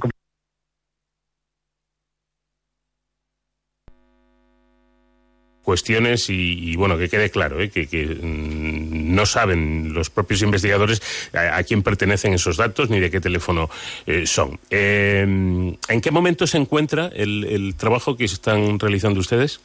cuestiones 5.68 6.30
y, 6.30 6.71
y, 6.71 6.78
bueno, 6.78 6.97
que 6.97 7.09
quede 7.09 7.29
claro, 7.29 7.59
¿eh? 7.59 7.70
que, 7.70 7.83
mm, 7.83 9.13
no 9.13 9.25
saben 9.25 9.93
los 9.93 10.09
propios 10.09 10.42
investigadores 10.42 11.01
a, 11.33 11.62
quién 11.63 11.83
pertenecen 11.83 12.32
esos 12.32 12.55
datos 12.55 12.89
ni 12.89 13.01
de 13.01 13.12
qué 13.12 13.20
teléfono 13.20 13.70
eh, 14.05 14.25
son. 14.25 14.58
Eh, 14.70 15.24
¿En 15.24 16.01
qué 16.01 16.09
momento 16.09 16.47
se 16.47 16.58
encuentra 16.58 17.12
el, 17.13 17.75
trabajo 17.75 18.16
que 18.16 18.24
están 18.24 18.79
realizando 18.79 19.20
ustedes? 19.20 19.59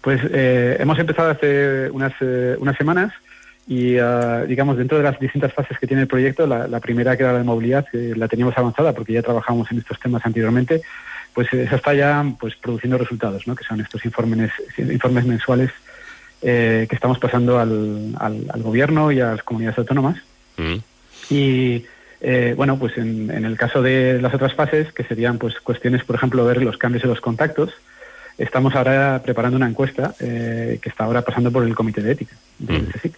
Pues 0.00 0.22
eh, 0.32 0.78
hemos 0.80 0.98
empezado 0.98 1.28
hace 1.28 1.90
unas, 1.90 2.14
eh, 2.22 2.56
unas 2.58 2.76
semanas 2.78 3.12
y, 3.68 3.98
ah, 3.98 4.42
digamos, 4.48 4.78
dentro 4.78 4.96
de 4.96 5.04
las 5.04 5.20
distintas 5.20 5.52
fases 5.52 5.78
que 5.78 5.86
tiene 5.86 6.04
el 6.04 6.08
proyecto, 6.08 6.46
la, 6.46 6.80
primera 6.80 7.14
que 7.14 7.24
era 7.24 7.32
la 7.32 7.40
de 7.40 7.44
movilidad, 7.44 7.84
que 7.92 8.14
la 8.16 8.26
teníamos 8.26 8.56
avanzada 8.56 8.94
porque 8.94 9.12
ya 9.12 9.22
trabajamos 9.22 9.70
en 9.70 9.80
estos 9.80 10.00
temas 10.00 10.24
anteriormente, 10.24 10.80
pues 11.36 11.52
eh, 11.52 11.64
esa 11.64 11.76
está 11.76 11.92
ya 11.92 12.24
pues, 12.40 12.56
produciendo 12.56 12.96
resultados, 12.96 13.46
¿no? 13.46 13.54
que 13.54 13.62
son 13.62 13.78
estos 13.82 14.02
informes, 14.06 14.50
informes 14.78 15.26
mensuales 15.26 15.70
eh, 16.40 16.86
que 16.88 16.94
estamos 16.94 17.18
pasando 17.18 17.58
al, 17.58 18.14
al, 18.18 18.46
al 18.48 18.62
gobierno 18.62 19.12
y 19.12 19.20
a 19.20 19.32
las 19.32 19.42
comunidades 19.42 19.78
autónomas. 19.78 20.16
Mm. 20.56 20.76
Y 21.28 21.84
eh, 22.22 22.54
bueno, 22.56 22.78
pues 22.78 22.96
en, 22.96 23.30
en 23.30 23.44
el 23.44 23.58
caso 23.58 23.82
de 23.82 24.18
las 24.18 24.32
otras 24.32 24.54
fases, 24.54 24.90
que 24.94 25.04
serían 25.04 25.36
pues 25.36 25.60
cuestiones, 25.60 26.04
por 26.04 26.16
ejemplo, 26.16 26.42
ver 26.46 26.62
los 26.62 26.78
cambios 26.78 27.04
en 27.04 27.10
los 27.10 27.20
contactos, 27.20 27.70
estamos 28.38 28.74
ahora 28.74 29.20
preparando 29.22 29.58
una 29.58 29.68
encuesta 29.68 30.14
eh, 30.20 30.78
que 30.80 30.88
está 30.88 31.04
ahora 31.04 31.20
pasando 31.20 31.52
por 31.52 31.64
el 31.64 31.74
comité 31.74 32.00
de 32.00 32.12
ética 32.12 32.34
del 32.58 32.88
CSIC. 32.92 33.14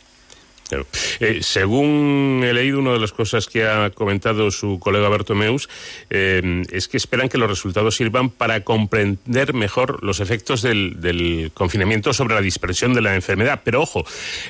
Claro. 0.68 0.86
Eh, 1.20 1.38
según 1.42 2.42
he 2.44 2.52
leído, 2.52 2.78
una 2.78 2.92
de 2.92 2.98
las 2.98 3.12
cosas 3.12 3.46
que 3.46 3.66
ha 3.66 3.90
comentado 3.90 4.50
su 4.50 4.78
colega 4.78 5.08
Bertomeus 5.08 5.68
eh, 6.10 6.62
es 6.70 6.88
que 6.88 6.98
esperan 6.98 7.28
que 7.30 7.38
los 7.38 7.48
resultados 7.48 7.96
sirvan 7.96 8.28
para 8.28 8.64
comprender 8.64 9.54
mejor 9.54 10.04
los 10.04 10.20
efectos 10.20 10.62
del, 10.62 11.50
confinamiento 11.54 12.12
sobre 12.12 12.34
la 12.34 12.42
dispersión 12.42 12.92
de 12.92 13.00
la 13.00 13.14
enfermedad. 13.14 13.62
Pero 13.64 13.82
ojo, 13.82 14.04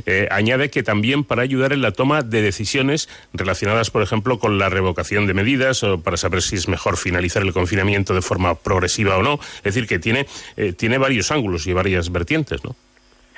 eh, 0.07 0.27
añade 0.31 0.71
que 0.71 0.83
también 0.83 1.25
para 1.25 1.43
ayudar 1.43 1.73
en 1.73 1.83
la 1.83 1.93
toma 1.93 2.23
de 2.23 2.43
decisiones 2.43 3.09
relacionadas, 3.33 3.91
por 3.91 4.03
ejemplo, 4.03 4.39
con 4.39 4.59
la 4.59 4.69
revocación 4.69 5.27
de 5.27 5.35
medidas 5.35 5.83
o 5.85 6.01
para 6.01 6.17
saber 6.17 6.43
si 6.43 6.57
es 6.57 6.69
mejor 6.69 6.97
finalizar 6.97 7.43
el 7.43 7.53
confinamiento 7.53 8.15
de 8.15 8.23
forma 8.23 8.57
progresiva 8.57 9.17
o 9.17 9.23
no. 9.23 9.39
Es 9.59 9.75
decir, 9.75 9.87
que 9.87 9.99
tiene, 9.99 10.27
eh, 10.57 10.73
tiene 10.73 10.99
varios 10.99 11.31
ángulos 11.31 11.67
y 11.67 11.73
varias 11.73 12.11
vertientes, 12.11 12.65
¿no? 12.65 12.75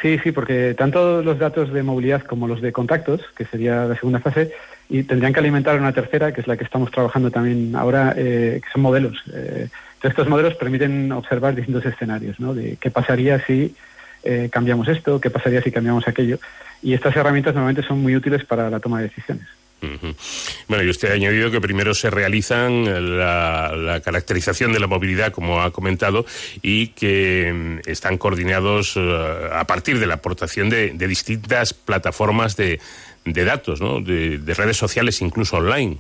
Sí, 0.01 0.19
sí, 0.23 0.33
porque 0.33 0.75
tanto 0.75 1.23
los 1.23 1.39
datos 1.39 1.73
de 1.73 1.83
movilidad 1.83 2.23
como 2.23 2.49
los 2.49 2.63
de 2.63 2.73
contactos, 2.73 3.21
que 3.37 3.45
sería 3.45 3.85
la 3.85 3.97
segunda 3.97 4.21
fase, 4.21 4.53
y 4.89 5.03
tendrían 5.03 5.33
que 5.33 5.41
alimentar 5.41 5.79
una 5.79 5.93
tercera, 5.93 6.33
que 6.33 6.41
es 6.41 6.47
la 6.47 6.57
que 6.57 6.65
estamos 6.65 6.91
trabajando 6.91 7.31
también 7.31 7.77
ahora, 7.77 8.15
eh, 8.17 8.61
que 8.65 8.73
son 8.73 8.83
modelos. 8.83 9.23
Eh, 9.33 9.69
entonces, 9.69 10.11
estos 10.11 10.29
modelos 10.29 10.55
permiten 10.55 11.13
observar 11.13 11.55
distintos 11.55 11.85
escenarios, 11.85 12.41
¿no? 12.41 12.55
De 12.55 12.79
qué 12.81 12.91
pasaría 12.91 13.39
si 13.45 13.75
eh, 14.25 14.49
cambiamos 14.51 14.89
esto, 14.89 15.21
qué 15.21 15.29
pasaría 15.29 15.61
si 15.61 15.71
cambiamos 15.71 16.09
aquello. 16.09 16.39
Y 16.83 16.95
estas 16.95 17.15
herramientas 17.15 17.55
normalmente 17.55 17.87
son 17.87 18.01
muy 18.01 18.17
útiles 18.17 18.45
para 18.45 18.71
la 18.71 18.81
toma 18.81 18.99
de 18.99 19.09
decisiones. 19.09 19.47
Bueno, 20.69 20.85
y 20.85 20.91
usted 20.91 21.11
ha 21.11 21.15
añadido 21.15 21.51
que 21.51 21.61
primero 21.61 21.95
se 21.95 22.11
realizan 22.11 23.19
la, 23.19 23.75
la 23.77 24.01
caracterización 24.01 24.73
de 24.73 24.81
la 24.81 24.87
movilidad, 24.87 25.33
como 25.33 25.63
ha 25.63 25.71
comentado, 25.71 26.27
y 26.63 26.89
que 26.89 27.53
mm, 27.53 27.89
están 27.89 28.19
coordinados 28.19 28.95
eh, 28.97 29.49
a 29.53 29.67
partir 29.67 29.99
de 29.99 30.07
la 30.07 30.15
aportación 30.15 30.69
de, 30.71 30.93
de 30.93 31.07
distintas 31.09 31.73
plataformas 31.75 32.57
de, 32.57 32.81
de 33.25 33.45
datos, 33.45 33.81
¿no? 33.81 34.01
de, 34.01 34.39
de 34.39 34.55
redes 34.55 34.77
sociales, 34.77 35.21
incluso 35.23 35.57
online. 35.57 35.99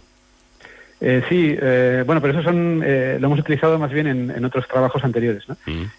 Eh, 1.02 1.22
sí, 1.30 1.56
eh, 1.58 2.02
bueno, 2.04 2.20
pero 2.20 2.34
eso 2.34 2.42
son, 2.42 2.82
eh, 2.84 3.16
lo 3.18 3.28
hemos 3.28 3.38
utilizado 3.38 3.78
más 3.78 3.90
bien 3.90 4.06
en, 4.06 4.30
en 4.30 4.44
otros 4.44 4.68
trabajos 4.68 5.02
anteriores, 5.02 5.48
¿no? 5.48 5.56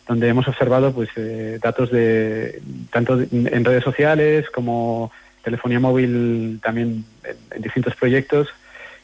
donde 0.07 0.27
hemos 0.27 0.47
observado 0.47 0.93
pues 0.93 1.09
eh, 1.15 1.57
datos 1.61 1.89
de 1.89 2.61
tanto 2.91 3.19
en 3.19 3.65
redes 3.65 3.83
sociales 3.83 4.47
como 4.51 5.11
telefonía 5.43 5.79
móvil 5.79 6.59
también 6.63 7.05
en, 7.23 7.61
distintos 7.61 7.95
proyectos 7.95 8.47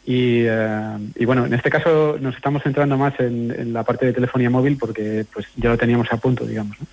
y, 0.05 0.43
eh, 0.45 0.97
y 1.15 1.26
bueno 1.26 1.45
en 1.45 1.53
este 1.53 1.69
caso 1.69 2.18
nos 2.19 2.35
estamos 2.35 2.64
centrando 2.64 2.97
más 2.97 3.19
en, 3.19 3.73
la 3.73 3.84
parte 3.84 4.05
de 4.05 4.14
telefonía 4.14 4.49
móvil 4.49 4.77
porque 4.77 5.26
pues 5.34 5.47
ya 5.55 5.69
lo 5.69 5.77
teníamos 5.77 6.11
a 6.11 6.18
punto 6.18 6.45
digamos 6.45 6.77
¿no? 6.80 6.88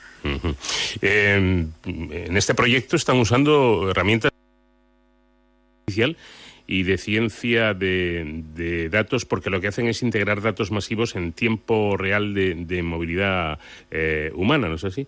Eh, 1.02 1.66
en 1.84 2.36
este 2.36 2.54
proyecto 2.54 2.96
están 2.96 3.18
usando 3.18 3.90
herramientas 3.90 4.32
artificial 5.80 6.16
y 6.66 6.82
de 6.84 6.98
ciencia 6.98 7.74
de, 7.74 8.88
datos, 8.90 9.24
porque 9.24 9.50
lo 9.50 9.60
que 9.60 9.68
hacen 9.68 9.86
es 9.86 10.02
integrar 10.02 10.40
datos 10.40 10.70
masivos 10.70 11.14
en 11.14 11.32
tiempo 11.32 11.96
real 11.96 12.34
de, 12.34 12.54
de 12.54 12.82
movilidad 12.82 13.58
eh, 13.90 14.32
humana, 14.34 14.68
¿no 14.68 14.76
es 14.76 14.84
así? 14.84 15.06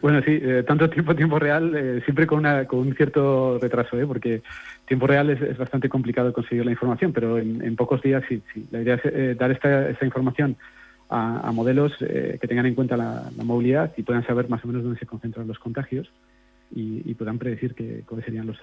Bueno, 0.00 0.22
sí, 0.22 0.38
eh, 0.40 0.62
tanto 0.66 0.88
tiempo, 0.88 1.16
tiempo 1.16 1.38
real, 1.38 1.74
eh, 1.74 2.00
siempre 2.04 2.26
con, 2.26 2.46
un 2.46 2.94
cierto 2.94 3.58
retraso, 3.60 3.98
¿eh? 3.98 4.06
porque 4.06 4.42
tiempo 4.86 5.06
real 5.06 5.30
es, 5.30 5.58
bastante 5.58 5.88
complicado 5.88 6.32
conseguir 6.32 6.64
la 6.64 6.70
información, 6.70 7.12
pero 7.12 7.38
en, 7.38 7.74
pocos 7.74 8.00
días 8.02 8.22
sí, 8.28 8.40
sí. 8.54 8.66
La 8.70 8.82
idea 8.82 8.94
es 8.94 9.02
eh, 9.06 9.36
dar 9.38 9.50
esta, 9.50 10.04
información 10.04 10.56
a, 11.10 11.50
modelos 11.52 11.96
que 11.98 12.46
tengan 12.46 12.66
en 12.66 12.74
cuenta 12.74 12.96
la, 12.96 13.30
movilidad 13.42 13.92
y 13.96 14.02
puedan 14.02 14.26
saber 14.26 14.48
más 14.48 14.64
o 14.64 14.68
menos 14.68 14.84
dónde 14.84 14.98
se 14.98 15.06
concentran 15.06 15.48
los 15.48 15.58
contagios 15.58 16.12
y, 16.70 17.02
y 17.10 17.14
puedan 17.14 17.38
predecir 17.38 17.74
que, 17.74 18.02
cuáles 18.06 18.26
serían 18.26 18.46
los 18.46 18.58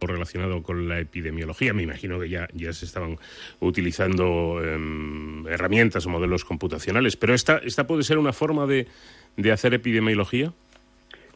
relacionado 0.00 0.62
con 0.62 0.88
la 0.88 1.00
epidemiología. 1.00 1.72
Me 1.72 1.82
imagino 1.82 2.20
que 2.20 2.28
ya, 2.28 2.48
ya 2.52 2.72
se 2.72 2.84
estaban 2.84 3.16
utilizando 3.60 4.60
em, 4.62 5.46
herramientas 5.46 6.06
o 6.06 6.10
modelos 6.10 6.44
computacionales, 6.44 7.16
pero 7.16 7.34
esta, 7.34 7.58
esta 7.58 7.86
puede 7.86 8.02
ser 8.02 8.18
una 8.18 8.32
forma 8.32 8.66
de, 8.66 8.86
de 9.36 9.52
hacer 9.52 9.74
epidemiología. 9.74 10.52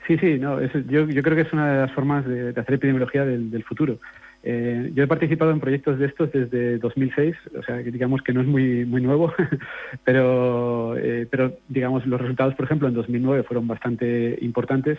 Sí, 0.07 0.19
sí, 0.19 0.39
no, 0.39 0.61
yo, 0.61 1.09
yo 1.09 1.23
creo 1.23 1.37
que 1.37 1.43
es 1.43 1.53
una 1.53 1.73
de 1.73 1.81
las 1.82 1.93
formas 1.93 2.27
de, 2.27 2.51
hacer 2.51 2.74
epidemiología 2.74 3.24
del, 3.24 3.62
futuro. 3.65 3.99
Eh, 4.43 4.91
yo 4.95 5.05
he 5.05 5.07
participado 5.07 5.51
en 5.51 5.61
proyectos 5.61 5.99
de 5.99 6.07
estos 6.07 6.32
desde 6.32 6.78
2006, 6.78 7.37
o 7.59 7.62
sea, 7.62 7.77
digamos 7.77 8.23
que 8.23 8.32
no 8.32 8.41
es 8.41 8.47
muy 8.47 8.87
muy 8.87 9.03
nuevo, 9.03 9.32
pero, 10.05 10.97
eh, 10.97 11.28
pero 11.31 11.59
digamos 11.69 12.07
los 12.07 12.20
resultados, 12.20 12.55
por 12.55 12.65
ejemplo, 12.65 12.89
en 12.89 12.95
2009 12.95 13.43
fueron 13.45 13.69
bastante 13.69 14.39
importantes 14.41 14.99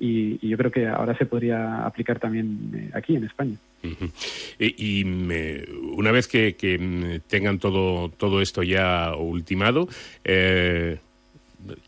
y, 0.00 0.38
y 0.40 0.48
yo 0.48 0.56
creo 0.56 0.70
que 0.72 0.88
ahora 0.88 1.16
se 1.16 1.26
podría 1.26 1.84
aplicar 1.86 2.18
también 2.18 2.58
eh, 2.74 2.90
aquí 2.94 3.14
en 3.14 3.24
España. 3.24 3.54
Ujú. 3.84 4.10
Y, 4.58 5.00
y, 5.00 5.04
me- 5.04 5.62
una 5.94 6.10
vez 6.10 6.26
que, 6.26 6.56
que, 6.56 6.78
mm, 6.78 7.28
tengan 7.28 7.58
todo, 7.58 8.08
todo 8.08 8.40
esto 8.40 8.62
ya 8.62 9.14
ultimado, 9.16 9.88
eh, 10.24 10.98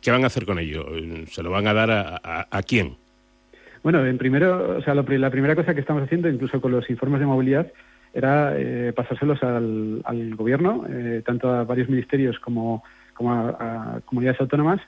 ¿qué 0.01 0.11
van 0.11 0.25
a 0.25 0.29
hacer 0.29 0.45
con 0.47 0.59
ello? 0.59 0.87
¿Se 1.31 1.43
lo 1.43 1.51
van 1.51 1.67
a 1.67 1.73
dar 1.75 1.91
a, 1.91 2.21
a- 2.23 2.47
a 2.51 2.63
quién? 2.63 2.95
Bueno, 3.83 4.07
en 4.07 4.17
primero, 4.19 4.77
o 4.79 4.83
sea, 4.83 4.95
lo 4.95 5.03
la 5.03 5.31
primera 5.31 5.57
cosa 5.57 5.75
que 5.75 5.81
estamos 5.81 6.05
haciendo, 6.05 6.29
incluso 6.29 6.61
con 6.61 6.71
los 6.71 6.89
informes 6.89 7.19
de 7.21 7.27
movilidad, 7.27 7.73
era 8.15 8.55
eh, 8.57 8.93
pasárselos 8.95 9.43
al, 9.43 10.03
al 10.05 10.35
gobierno, 10.37 10.85
eh, 10.89 11.23
tanto 11.25 11.51
a 11.51 11.65
varios 11.65 11.89
ministerios 11.89 12.39
como, 12.39 12.85
como 13.15 13.33
a, 13.33 13.49
a 13.97 14.01
comunidades 14.05 14.41
autónomas. 14.41 14.81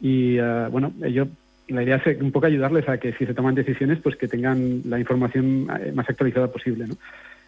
Y 0.00 0.38
eh, 0.38 0.66
bueno, 0.70 0.92
yo 1.08 1.26
la 1.68 1.82
idea 1.82 1.96
es 2.04 2.20
un 2.20 2.32
poco 2.32 2.46
ayudarles 2.46 2.88
a 2.88 2.98
que 2.98 3.12
si 3.12 3.26
se 3.26 3.34
toman 3.34 3.54
decisiones, 3.54 3.98
pues 4.00 4.16
que 4.16 4.28
tengan 4.28 4.82
la 4.84 4.98
información 4.98 5.68
eh, 5.80 5.92
más 5.92 6.08
actualizada 6.08 6.48
posible. 6.48 6.86
¿no? 6.86 6.94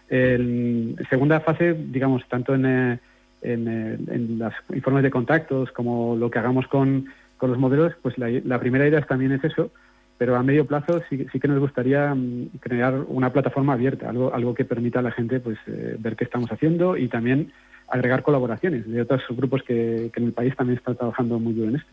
En 0.08 0.96
segunda 1.10 1.40
fase, 1.40 1.74
digamos, 1.74 2.26
tanto 2.28 2.54
en, 2.54 2.66
eh, 2.66 2.98
en, 3.42 3.68
eh, 3.68 3.98
los 4.38 4.52
informes 4.74 5.02
de 5.02 5.10
contactos 5.10 5.70
como 5.72 6.16
lo 6.16 6.30
que 6.30 6.38
hagamos 6.38 6.66
con, 6.68 7.06
con 7.36 7.50
los 7.50 7.58
modelos, 7.58 7.94
pues 8.02 8.16
la, 8.18 8.28
la 8.44 8.60
primera 8.60 8.86
idea 8.86 9.00
también 9.02 9.32
es 9.32 9.44
eso, 9.44 9.70
pero 10.16 10.36
a 10.36 10.42
medio 10.42 10.64
plazo 10.64 11.00
sí, 11.10 11.26
sí 11.32 11.40
que 11.40 11.48
nos 11.48 11.58
gustaría 11.58 12.14
mm, 12.14 12.58
crear 12.60 12.94
una 13.08 13.32
plataforma 13.32 13.72
abierta, 13.72 14.10
algo, 14.10 14.32
algo 14.32 14.54
que 14.54 14.64
permita 14.64 15.00
a 15.00 15.02
la 15.02 15.10
gente 15.10 15.40
pues 15.40 15.58
ver 15.66 16.16
qué 16.16 16.24
estamos 16.24 16.50
haciendo 16.52 16.96
y 16.96 17.08
también 17.08 17.52
agregar 17.88 18.22
colaboraciones 18.22 18.88
de 18.90 19.02
otros 19.02 19.22
grupos 19.30 19.62
que, 19.62 20.10
que 20.12 20.20
en 20.20 20.26
el 20.26 20.32
país 20.32 20.54
también 20.56 20.78
están 20.78 20.96
trabajando 20.96 21.38
muy 21.38 21.52
duro 21.52 21.70
en 21.70 21.76
esto. 21.76 21.90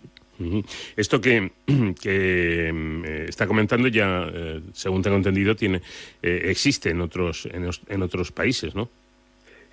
Esto 0.98 1.20
que, 1.22 1.52
que, 2.02 2.72
mm, 2.74 3.04
eh, 3.06 3.26
está 3.30 3.48
comentando 3.48 3.88
ya, 3.88 4.30
eh, 4.34 4.62
según 4.74 5.02
tengo 5.02 5.18
entendido, 5.18 5.56
tiene 5.56 5.82
eh, 6.22 6.42
existe 6.46 6.90
en 6.90 7.02
otros 7.02 7.48
en, 7.52 7.66
os- 7.66 7.82
en 7.90 8.02
otros 8.02 8.32
países, 8.32 8.76
¿no? 8.76 8.90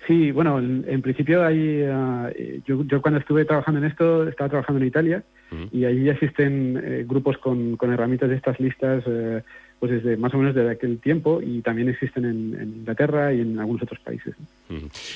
Sí, 0.07 0.31
bueno, 0.31 0.57
en, 0.57 0.85
en 0.87 1.01
principio 1.03 1.45
hay, 1.45 1.83
ah, 1.83 2.31
eh, 2.35 2.61
yo, 2.65 2.83
yo 2.85 3.01
cuando 3.01 3.19
estuve 3.19 3.45
trabajando 3.45 3.79
en 3.79 3.85
esto 3.87 4.27
estaba 4.27 4.49
trabajando 4.49 4.81
en 4.81 4.87
Italia 4.87 5.23
y 5.71 5.83
allí 5.85 6.03
ya 6.05 6.11
existen 6.13 6.79
eh, 6.83 7.05
grupos 7.07 7.37
con, 7.39 7.75
con 7.75 7.91
herramientas 7.91 8.29
de 8.29 8.35
estas 8.35 8.59
listas 8.59 9.03
eh, 9.07 9.41
pues 9.79 9.91
desde 9.93 10.15
más 10.17 10.31
o 10.33 10.37
menos 10.37 10.53
desde 10.53 10.69
aquel 10.71 10.99
tiempo 10.99 11.41
y 11.41 11.61
también 11.61 11.89
existen 11.89 12.25
en, 12.25 12.53
en 12.59 12.69
Inglaterra 12.79 13.33
y 13.33 13.41
en 13.41 13.57
algunos 13.59 13.81
otros 13.81 13.99
países. 14.01 14.35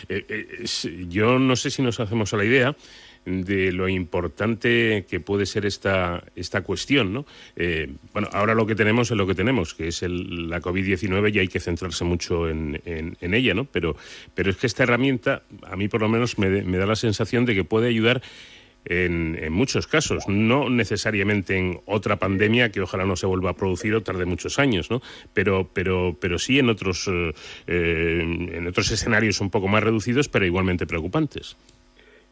Eh, 0.09 0.65
yo 1.09 1.37
no 1.37 1.55
sé 1.55 1.69
si 1.69 1.81
nos 1.83 1.99
hacemos 1.99 2.33
a 2.33 2.37
la 2.37 2.45
idea 2.45 2.75
de 3.25 3.71
lo 3.71 3.87
importante 3.89 5.05
que 5.09 5.19
puede 5.19 5.45
ser 5.45 5.65
esta, 5.65 6.23
esta 6.35 6.61
cuestión, 6.61 7.13
¿no? 7.13 7.25
Eh, 7.55 7.89
bueno, 8.13 8.27
ahora 8.33 8.53
lo 8.53 8.65
que 8.65 8.75
tenemos 8.75 9.09
es 9.11 9.17
lo 9.17 9.25
que 9.27 9.35
tenemos, 9.35 9.73
que 9.73 9.87
es 9.87 10.03
el- 10.03 10.49
la 10.49 10.61
COVID-19 10.61 11.33
y 11.35 11.39
hay 11.39 11.47
que 11.47 11.59
centrarse 11.59 12.03
mucho 12.03 12.49
en, 12.49 12.81
en- 12.85 13.33
ella, 13.33 13.53
¿no? 13.53 13.65
Pero, 13.65 13.95
pero 14.35 14.49
es 14.51 14.57
que 14.57 14.67
esta 14.67 14.83
herramienta, 14.83 15.43
a 15.63 15.75
mí 15.75 15.87
por 15.87 16.01
lo 16.01 16.09
menos 16.09 16.37
me, 16.37 16.63
me 16.63 16.77
da 16.77 16.85
la 16.85 16.95
sensación 16.95 17.45
de 17.45 17.55
que 17.55 17.63
puede 17.63 17.87
ayudar 17.87 18.21
en, 18.85 19.39
en 19.41 19.53
muchos 19.53 19.87
casos, 19.87 20.25
no 20.27 20.69
necesariamente 20.69 21.55
en 21.57 21.79
otra 21.85 22.17
pandemia 22.17 22.69
que 22.69 22.81
ojalá 22.81 23.05
no 23.05 23.15
se 23.15 23.25
vuelva 23.25 23.51
a 23.51 23.55
producir 23.55 23.95
o 23.95 24.03
tarde 24.03 24.25
muchos 24.25 24.59
años, 24.59 24.91
¿no? 24.91 25.01
Pero, 25.33 25.69
pero, 25.73 26.17
pero 26.19 26.37
sí 26.37 26.59
en 26.59 26.69
otros, 26.69 27.09
eh, 27.09 28.21
en 28.21 28.67
otros 28.67 28.91
escenarios 28.91 29.39
un 29.39 29.49
poco 29.49 29.69
más 29.69 29.81
reducidos, 29.83 30.27
pero 30.27 30.45
igualmente 30.45 30.85
preocupantes. 30.85 31.55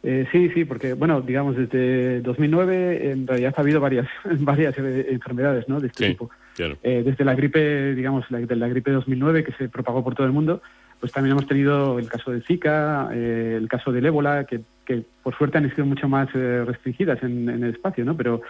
Eh, 0.04 0.28
sí, 0.32 0.50
sí, 0.50 0.66
porque, 0.66 0.94
bueno, 0.94 1.22
digamos, 1.22 1.56
desde 1.56 2.22
2009 2.22 3.12
en 3.12 3.28
realidad 3.28 3.54
ha 3.56 3.62
habido 3.62 3.80
varias, 3.80 4.08
varias 4.40 4.76
eh, 4.78 5.08
enfermedades 5.12 5.68
¿no? 5.70 5.80
de 5.80 5.88
este 5.88 6.06
Sí, 6.06 6.12
tipo. 6.14 6.30
claro. 6.56 6.78
Eh, 6.82 7.04
desde 7.06 7.24
la 7.24 7.36
gripe, 7.36 7.94
digamos, 7.94 8.30
la, 8.32 8.40
de 8.40 8.56
la 8.56 8.68
gripe 8.68 8.92
2009 8.92 9.44
que 9.44 9.52
se 9.54 9.70
propagó 9.70 10.04
por 10.04 10.16
todo 10.16 10.26
el 10.26 10.34
mundo, 10.34 10.62
pues 11.00 11.12
también 11.12 11.32
hemos 11.34 11.48
tenido 11.48 12.00
el 12.00 12.08
caso 12.08 12.32
del 12.32 12.44
Zika, 12.44 13.10
eh, 13.14 13.56
el 13.58 13.68
caso 13.68 13.92
del 13.92 14.06
ébola, 14.06 14.46
que, 14.46 14.62
que 14.86 15.04
por 15.24 15.36
suerte 15.38 15.58
han 15.58 15.70
sido 15.70 15.86
mucho 15.86 16.08
más 16.08 16.30
eh, 16.34 16.64
restringidas 16.66 17.22
en, 17.24 17.50
en 17.50 17.64
el 17.64 17.72
espacio, 17.76 18.04
¿no? 18.06 18.16
Pero, 18.18 18.42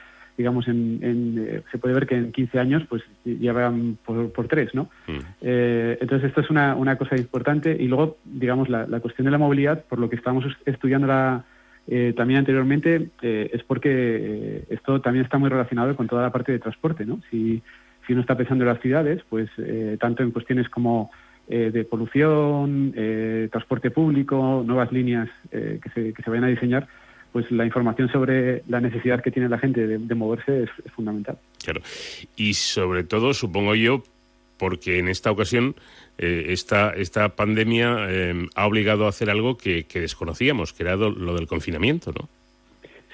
digamos, 0.41 0.68
en, 0.68 0.99
en, 1.01 1.45
eh, 1.47 1.61
se 1.72 1.77
puede 1.77 1.93
ver 1.93 2.07
que 2.07 2.15
en 2.15 2.31
15 2.31 2.59
años, 2.59 2.84
pues 2.89 3.03
ya 3.23 3.53
van 3.53 3.97
por, 4.03 4.31
por 4.31 4.47
tres, 4.47 4.73
¿no? 4.73 4.89
Eh, 5.41 5.97
entonces, 6.01 6.30
esto 6.30 6.41
es 6.41 6.49
una, 6.49 6.76
una 6.76 6.97
cosa 6.97 7.15
importante. 7.15 7.77
Y 7.80 7.88
luego, 7.88 8.18
digamos, 8.26 8.69
la, 8.69 8.88
la 8.88 8.99
cuestión 8.99 9.26
de 9.26 9.31
la 9.31 9.38
movilidad, 9.38 9.85
por 9.85 9.99
lo 9.99 10.09
que 10.09 10.15
estamos 10.15 10.43
estudiando 10.65 11.05
la, 11.05 11.45
eh, 11.88 12.13
también 12.18 12.39
anteriormente, 12.39 13.09
eh, 13.22 13.51
es 13.53 13.63
porque 13.63 13.89
eh, 13.91 14.65
esto 14.69 14.99
también 14.99 15.26
está 15.26 15.38
muy 15.38 15.49
relacionado 15.49 15.95
con 15.95 16.07
toda 16.07 16.23
la 16.23 16.31
parte 16.31 16.51
de 16.51 16.59
transporte, 16.59 17.05
¿no? 17.05 17.22
Si, 17.30 17.61
si 18.07 18.13
uno 18.13 18.22
está 18.22 18.35
pensando 18.35 18.63
en 18.63 18.69
las 18.69 18.81
ciudades, 18.81 19.22
pues 19.30 19.49
tanto 19.99 20.23
en 20.23 20.31
cuestiones 20.31 20.68
como 20.69 21.11
eh, 21.53 21.69
de 21.69 21.84
polución, 21.84 22.93
eh, 22.95 23.49
transporte 23.51 23.91
público, 23.91 24.63
nuevas 24.65 24.89
líneas 24.93 25.27
eh, 25.51 25.81
que, 25.84 25.89
se, 25.89 26.13
que 26.13 26.23
se 26.23 26.30
vayan 26.30 26.45
a 26.45 26.47
diseñar, 26.47 26.88
pues 27.32 27.49
la 27.52 27.66
información 27.66 28.12
sobre 28.12 28.64
la 28.68 28.82
necesidad 28.82 29.22
que 29.22 29.32
tiene 29.32 29.49
la 29.49 29.58
gente 29.58 29.88
de, 29.88 29.98
de 29.98 30.16
moverse 30.16 30.64
es, 30.64 30.70
es 30.86 30.91
fundamental. 30.91 31.38
Claro. 31.64 31.82
Y 32.36 32.53
sobre 32.53 33.03
todo, 33.03 33.34
supongo 33.34 33.76
yo, 33.76 34.03
porque 34.58 34.99
en 34.99 35.08
esta 35.08 35.32
ocasión 35.32 35.76
eh, 36.18 36.48
esta, 36.49 36.91
esta 36.91 37.30
pandemia 37.30 38.08
eh, 38.10 38.48
ha 38.56 38.68
obligado 38.68 39.06
a 39.06 39.10
hacer 39.10 39.30
algo 39.30 39.58
que, 39.58 39.86
que 39.86 39.99
desconocíamos, 40.02 40.74
que 40.74 40.84
era 40.84 40.95
lo 40.95 41.36
del 41.36 41.48
confinamiento, 41.48 42.12
¿no? 42.12 42.30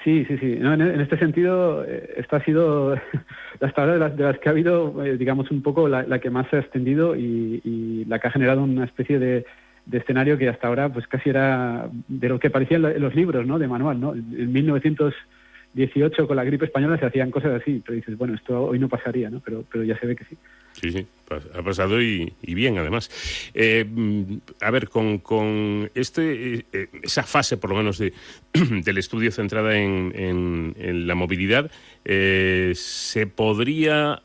Sí, 0.04 0.24
sí, 0.26 0.38
sí. 0.38 0.56
No, 0.58 0.74
en, 0.74 0.80
en 0.80 1.00
este 1.00 1.18
sentido, 1.18 1.84
eh, 1.84 2.14
esta 2.16 2.36
ha 2.36 2.44
sido 2.44 2.94
hasta 3.60 3.80
ahora 3.82 3.94
de 3.94 3.98
las, 3.98 4.16
de 4.16 4.24
las 4.24 4.38
que 4.38 4.48
ha 4.48 4.52
habido, 4.52 5.04
eh, 5.04 5.16
digamos, 5.16 5.50
un 5.50 5.62
poco 5.62 5.88
la, 5.88 6.02
la 6.04 6.18
que 6.18 6.30
más 6.30 6.48
se 6.50 6.56
ha 6.56 6.60
extendido 6.60 7.16
y, 7.16 7.60
y 7.64 8.04
la 8.06 8.18
que 8.18 8.28
ha 8.28 8.30
generado 8.30 8.62
una 8.62 8.84
especie 8.84 9.18
de, 9.18 9.44
de 9.88 9.98
escenario 9.98 10.36
que 10.38 10.48
hasta 10.48 10.68
ahora, 10.68 10.88
pues 10.92 11.06
casi 11.08 11.30
era 11.30 11.88
de 12.08 12.28
lo 12.28 12.38
que 12.38 12.50
parecían 12.50 12.82
lo- 12.82 12.98
los 12.98 13.14
libros, 13.14 13.46
¿no? 13.46 13.58
De 13.58 13.66
manual, 13.66 13.98
¿no? 13.98 14.12
En 14.14 14.52
1918 14.52 16.26
con 16.26 16.36
la 16.36 16.44
gripe 16.44 16.66
española 16.66 16.98
se 16.98 17.06
hacían 17.06 17.30
cosas 17.30 17.60
así, 17.60 17.82
pero 17.84 17.96
dices, 17.96 18.16
bueno, 18.18 18.34
esto 18.34 18.64
hoy 18.64 18.78
no 18.78 18.88
pasaría, 18.88 19.30
¿no? 19.30 19.40
Pero, 19.40 19.64
pero 19.70 19.84
ya 19.84 19.98
se 19.98 20.06
ve 20.06 20.14
que 20.16 20.24
sí. 20.24 20.36
Sí, 20.72 20.92
sí, 20.92 21.06
ha 21.54 21.62
pasado 21.62 22.00
y, 22.00 22.32
bien, 22.42 22.78
además. 22.78 23.10
Eh, 23.54 23.84
mm, 23.84 24.36
a 24.60 24.70
ver, 24.70 24.88
con, 24.88 25.18
con 25.18 25.90
este, 25.94 26.54
eh, 26.54 26.64
eh, 26.72 26.88
esa 27.02 27.24
fase, 27.24 27.56
por 27.56 27.70
lo 27.70 27.76
menos, 27.76 27.98
de, 27.98 28.12
del 28.84 28.98
estudio 28.98 29.32
centrada 29.32 29.76
en, 29.76 30.12
en- 30.14 30.74
en 30.78 31.06
la 31.08 31.14
movilidad, 31.16 31.70
¿se 32.04 33.26
podría 33.26 34.22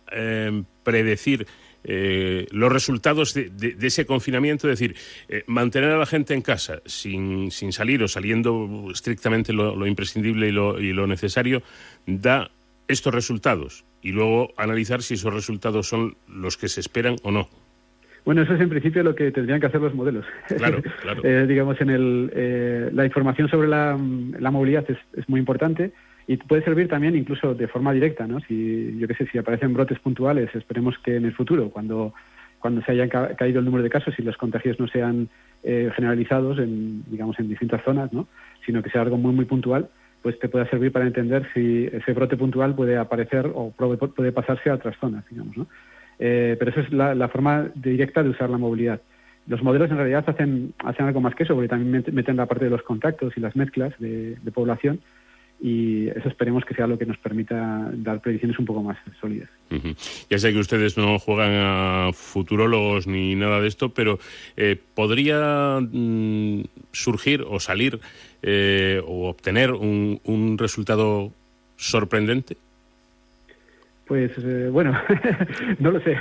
predecir 0.83 1.47
eh, 1.83 2.47
los 2.51 2.71
resultados 2.71 3.33
de, 3.33 3.49
de- 3.49 3.73
de 3.75 3.87
ese 3.87 4.05
confinamiento? 4.05 4.69
Es 4.69 4.79
decir, 4.79 4.95
eh, 5.29 5.43
mantener 5.47 5.91
a 5.91 5.97
la 5.97 6.05
gente 6.05 6.33
en 6.33 6.41
casa 6.41 6.81
sin, 6.85 7.51
sin 7.51 7.71
salir 7.73 8.01
o 8.03 8.07
saliendo 8.07 8.87
estrictamente 8.91 9.53
lo, 9.53 9.75
lo 9.75 9.85
imprescindible 9.87 10.47
y 10.47 10.51
lo, 10.51 10.79
y 10.79 10.93
lo 10.93 11.07
necesario, 11.07 11.61
da 12.05 12.49
estos 12.87 13.13
resultados 13.13 13.85
y 14.01 14.11
luego 14.11 14.53
analizar 14.57 15.01
si 15.01 15.13
esos 15.13 15.33
resultados 15.33 15.87
son 15.87 16.15
los 16.27 16.57
que 16.57 16.67
se 16.67 16.81
esperan 16.81 17.15
o 17.23 17.31
no. 17.31 17.47
Bueno, 18.25 18.41
eso 18.43 18.53
es 18.53 18.61
en 18.61 18.69
principio 18.69 19.03
lo 19.03 19.15
que 19.15 19.31
tendrían 19.31 19.59
que 19.59 19.65
hacer 19.67 19.81
los 19.81 19.93
modelos. 19.93 20.25
Claro, 20.47 20.81
claro. 21.01 21.21
Eh, 21.25 21.45
digamos, 21.47 21.79
en 21.81 21.89
el, 21.89 22.31
eh, 22.33 22.89
la 22.93 23.05
información 23.05 23.49
sobre 23.49 23.67
la, 23.67 23.99
la 24.39 24.51
movilidad 24.51 24.85
es, 24.89 24.97
es 25.17 25.27
muy 25.27 25.39
importante 25.41 25.91
y 26.27 26.37
puede 26.37 26.63
servir 26.63 26.87
también 26.87 27.15
incluso 27.15 27.53
de 27.53 27.67
forma 27.67 27.91
directa, 27.93 28.25
¿no? 28.27 28.39
Si, 28.41 28.97
yo 28.97 29.07
qué 29.07 29.15
sé, 29.15 29.27
si 29.27 29.37
aparecen 29.37 29.73
brotes 29.73 29.99
puntuales, 29.99 30.53
esperemos 30.55 30.97
que 30.99 31.17
en 31.17 31.25
el 31.25 31.33
futuro, 31.33 31.69
cuando, 31.69 32.13
cuando 32.59 32.81
se 32.83 32.93
haya 32.93 33.09
ca- 33.09 33.35
caído 33.35 33.59
el 33.59 33.65
número 33.65 33.83
de 33.83 33.89
casos 33.89 34.13
y 34.17 34.21
los 34.21 34.37
contagios 34.37 34.79
no 34.79 34.87
sean 34.87 35.27
eh, 35.63 35.91
generalizados 35.95 36.59
en, 36.59 37.03
digamos, 37.07 37.37
en 37.39 37.49
distintas 37.49 37.83
zonas, 37.83 38.13
¿no? 38.13 38.27
Sino 38.65 38.81
que 38.81 38.89
sea 38.89 39.01
algo 39.01 39.17
muy, 39.17 39.33
muy 39.33 39.45
puntual, 39.45 39.89
pues 40.21 40.39
te 40.39 40.47
pueda 40.47 40.65
servir 40.69 40.93
para 40.93 41.05
entender 41.05 41.45
si 41.53 41.89
ese 41.91 42.13
brote 42.13 42.37
puntual 42.37 42.73
puede 42.73 42.95
aparecer 42.97 43.51
o 43.53 43.71
puede, 43.71 44.31
pasarse 44.31 44.69
a 44.69 44.75
otras 44.75 44.95
zonas, 44.99 45.25
digamos, 45.29 45.57
¿no? 45.57 45.67
Eh, 46.19 46.55
pero 46.57 46.71
esa 46.71 46.81
es 46.81 46.93
la, 46.93 47.27
forma 47.27 47.67
directa 47.75 48.23
de 48.23 48.29
usar 48.29 48.49
la 48.49 48.57
movilidad. 48.57 49.01
Los 49.47 49.61
modelos 49.61 49.91
en 49.91 49.97
realidad 49.97 50.23
hacen, 50.27 50.73
hacen 50.85 51.05
algo 51.05 51.19
más 51.19 51.35
que 51.35 51.43
eso, 51.43 51.53
porque 51.53 51.67
también 51.67 52.01
met- 52.01 52.11
meten 52.13 52.37
la 52.37 52.45
parte 52.45 52.63
de 52.63 52.71
los 52.71 52.83
contactos 52.83 53.33
y 53.35 53.41
las 53.41 53.57
mezclas 53.57 53.93
de 53.99 54.51
población 54.53 55.01
y 55.63 56.09
eso 56.09 56.27
esperemos 56.27 56.65
que 56.65 56.75
sea 56.75 56.87
lo 56.87 56.97
que 56.97 57.05
nos 57.05 57.17
permita 57.17 57.89
dar 57.93 58.19
predicciones 58.19 58.59
un 58.59 58.65
poco 58.65 58.83
más 58.83 58.97
sólidas. 59.21 59.49
Ya 60.29 60.37
sé 60.37 60.51
que 60.51 60.59
ustedes 60.59 60.97
no 60.97 61.17
juegan 61.19 61.53
a 61.53 62.09
futurólogos 62.11 63.07
ni 63.07 63.33
nada 63.35 63.61
de 63.61 63.69
esto, 63.69 63.93
pero 63.93 64.19
eh, 64.57 64.77
¿podría 64.93 65.79
mm, 65.79 66.63
surgir 66.91 67.45
o 67.47 67.61
salir 67.61 68.01
eh, 68.41 69.01
o 69.07 69.29
obtener 69.29 69.71
un, 69.71 70.19
un 70.25 70.57
resultado 70.57 71.31
sorprendente? 71.77 72.57
Pues 74.05 74.33
eh, 74.39 74.67
bueno, 74.69 74.99
no 75.79 75.91
lo 75.91 76.01
sé. 76.01 76.17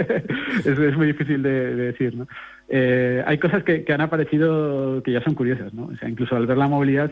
es, 0.66 0.78
es 0.78 0.96
muy 0.98 1.06
difícil 1.06 1.42
de, 1.42 1.74
de 1.74 1.84
decir, 1.92 2.14
¿no? 2.14 2.28
Eh, 2.68 3.22
hay 3.26 3.38
cosas 3.38 3.64
que, 3.64 3.84
que 3.84 3.92
han 3.94 4.02
aparecido 4.02 5.02
que 5.02 5.12
ya 5.12 5.22
son 5.22 5.34
curiosas, 5.34 5.72
¿no? 5.72 5.84
O 5.86 5.96
sea, 5.96 6.10
incluso 6.10 6.36
al 6.36 6.46
ver 6.46 6.58
la 6.58 6.68
movilidad, 6.68 7.10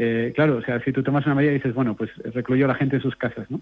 eh, 0.00 0.32
claro, 0.32 0.58
o 0.58 0.62
sea, 0.62 0.80
si 0.84 0.92
tú 0.92 1.02
tomas 1.02 1.26
una 1.26 1.34
medida 1.34 1.50
y 1.50 1.56
dices, 1.56 1.74
bueno, 1.74 1.96
pues 1.96 2.10
recluyó 2.32 2.66
a 2.66 2.68
la 2.68 2.76
gente 2.76 2.96
en 2.96 3.02
sus 3.02 3.16
casas, 3.16 3.50
¿no? 3.50 3.60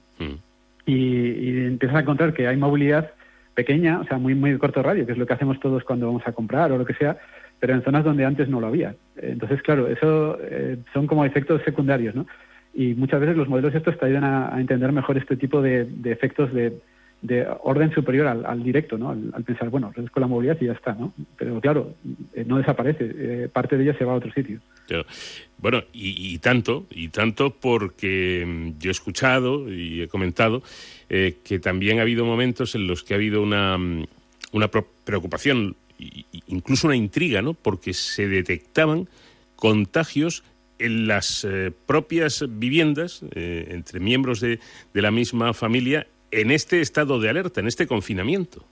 y, 0.84 0.94
y 0.94 1.64
empiezas 1.64 1.96
a 1.96 2.00
encontrar 2.00 2.34
que 2.34 2.46
hay 2.46 2.58
movilidad 2.58 3.10
pequeña, 3.54 4.00
o 4.00 4.04
sea, 4.04 4.18
muy 4.18 4.34
muy 4.34 4.52
de 4.52 4.58
corto 4.58 4.82
radio, 4.82 5.06
que 5.06 5.12
es 5.12 5.18
lo 5.18 5.26
que 5.26 5.32
hacemos 5.32 5.58
todos 5.60 5.82
cuando 5.82 6.06
vamos 6.06 6.22
a 6.26 6.32
comprar 6.32 6.70
o 6.72 6.76
lo 6.76 6.84
que 6.84 6.92
sea, 6.92 7.16
pero 7.58 7.72
en 7.72 7.82
zonas 7.82 8.04
donde 8.04 8.26
antes 8.26 8.50
no 8.50 8.60
lo 8.60 8.66
había. 8.66 8.94
Entonces, 9.16 9.62
claro, 9.62 9.88
eso 9.88 10.38
eh, 10.42 10.76
son 10.92 11.06
como 11.06 11.24
efectos 11.24 11.62
secundarios, 11.64 12.14
¿no? 12.14 12.26
Y 12.74 12.92
muchas 12.92 13.20
veces 13.20 13.34
los 13.34 13.48
modelos 13.48 13.74
estos 13.74 13.98
te 13.98 14.04
ayudan 14.04 14.24
a, 14.24 14.54
a 14.54 14.60
entender 14.60 14.92
mejor 14.92 15.16
este 15.16 15.38
tipo 15.38 15.62
de, 15.62 15.86
de 15.86 16.12
efectos 16.12 16.52
de, 16.52 16.74
de 17.26 17.46
orden 17.64 17.92
superior 17.92 18.26
al, 18.26 18.62
directo, 18.62 18.96
¿no? 18.96 19.10
Al, 19.10 19.42
pensar, 19.44 19.68
bueno, 19.68 19.92
reduzco 19.94 20.20
la 20.20 20.28
movilidad 20.28 20.56
y 20.60 20.66
ya 20.66 20.72
está, 20.72 20.94
¿no? 20.94 21.12
Pero 21.36 21.60
claro, 21.60 21.94
eh, 22.34 22.44
no 22.46 22.58
desaparece, 22.58 23.10
eh, 23.16 23.48
parte 23.52 23.76
de 23.76 23.82
ella 23.82 23.98
se 23.98 24.04
va 24.04 24.12
a 24.12 24.16
otro 24.16 24.32
sitio. 24.32 24.60
Claro. 24.86 25.04
Bueno, 25.58 25.82
y, 25.92 26.38
tanto, 26.38 26.86
y 26.90 27.08
tanto 27.08 27.50
porque 27.50 28.44
mm, 28.46 28.78
yo 28.78 28.90
he 28.90 28.92
escuchado 28.92 29.70
y 29.70 30.02
he 30.02 30.08
comentado 30.08 30.62
eh, 31.08 31.38
que 31.42 31.58
también 31.58 31.98
ha 31.98 32.02
habido 32.02 32.24
momentos 32.24 32.76
en 32.76 32.86
los 32.86 33.02
que 33.02 33.14
ha 33.14 33.16
habido 33.16 33.42
una, 33.42 33.76
mm, 33.76 34.06
una 34.52 34.68
preocupación, 34.68 35.74
incluso 36.46 36.86
una 36.86 36.96
intriga, 36.96 37.42
¿no? 37.42 37.54
Porque 37.54 37.92
se 37.92 38.28
detectaban 38.28 39.08
contagios 39.56 40.44
en 40.78 41.08
las 41.08 41.46
propias 41.86 42.44
viviendas, 42.46 43.24
entre 43.34 43.98
miembros 43.98 44.40
de, 44.40 44.60
de 44.92 45.02
la 45.02 45.10
misma 45.10 45.54
familia, 45.54 46.06
en 46.30 46.50
este 46.50 46.80
estado 46.80 47.20
de 47.20 47.28
alerta, 47.28 47.60
en 47.60 47.66
este 47.66 47.86
confinamiento. 47.86 48.64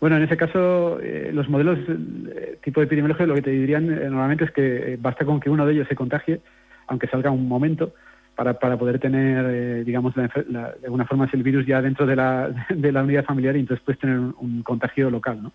Bueno, 0.00 0.16
en 0.16 0.24
ese 0.24 0.36
caso, 0.36 0.98
eh, 1.00 1.30
los 1.32 1.48
modelos 1.48 1.78
eh, 1.88 2.58
tipo 2.64 2.82
epidemiológico 2.82 3.26
lo 3.26 3.34
que 3.36 3.42
te 3.42 3.50
dirían 3.50 3.84
eh, 3.90 4.04
normalmente 4.10 4.44
es 4.44 4.50
que 4.50 4.98
basta 5.00 5.24
con 5.24 5.38
que 5.38 5.48
uno 5.48 5.64
de 5.64 5.74
ellos 5.74 5.86
se 5.88 5.94
contagie, 5.94 6.40
aunque 6.88 7.06
salga 7.06 7.30
un 7.30 7.46
momento, 7.46 7.94
para, 8.34 8.58
para 8.58 8.76
poder 8.76 8.98
tener, 9.00 9.84
digamos, 9.84 10.16
la 10.16 10.30
la- 10.48 10.72
de 10.72 10.84
alguna 10.86 11.04
forma 11.06 11.28
el 11.32 11.42
virus 11.42 11.66
ya 11.66 11.80
dentro 11.82 12.04
de 12.06 12.16
la, 12.16 12.48
de 12.68 12.92
la 12.92 13.02
unidad 13.04 13.24
familiar 13.24 13.56
y 13.56 13.60
entonces 13.60 13.84
puedes 13.84 14.00
tener 14.00 14.18
un, 14.18 14.34
un 14.38 14.62
contagio 14.62 15.08
local, 15.10 15.40
¿no? 15.42 15.52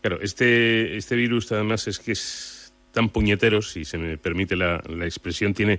Claro, 0.00 0.18
este, 0.20 0.96
este 0.96 1.16
virus 1.16 1.50
además 1.52 1.88
es 1.88 1.98
que 1.98 2.12
es 2.12 2.72
tan 2.92 3.08
puñetero, 3.08 3.62
si 3.62 3.84
se 3.84 3.98
me 3.98 4.16
permite 4.16 4.54
la, 4.56 4.80
la 4.88 5.04
expresión, 5.04 5.54
tiene 5.54 5.78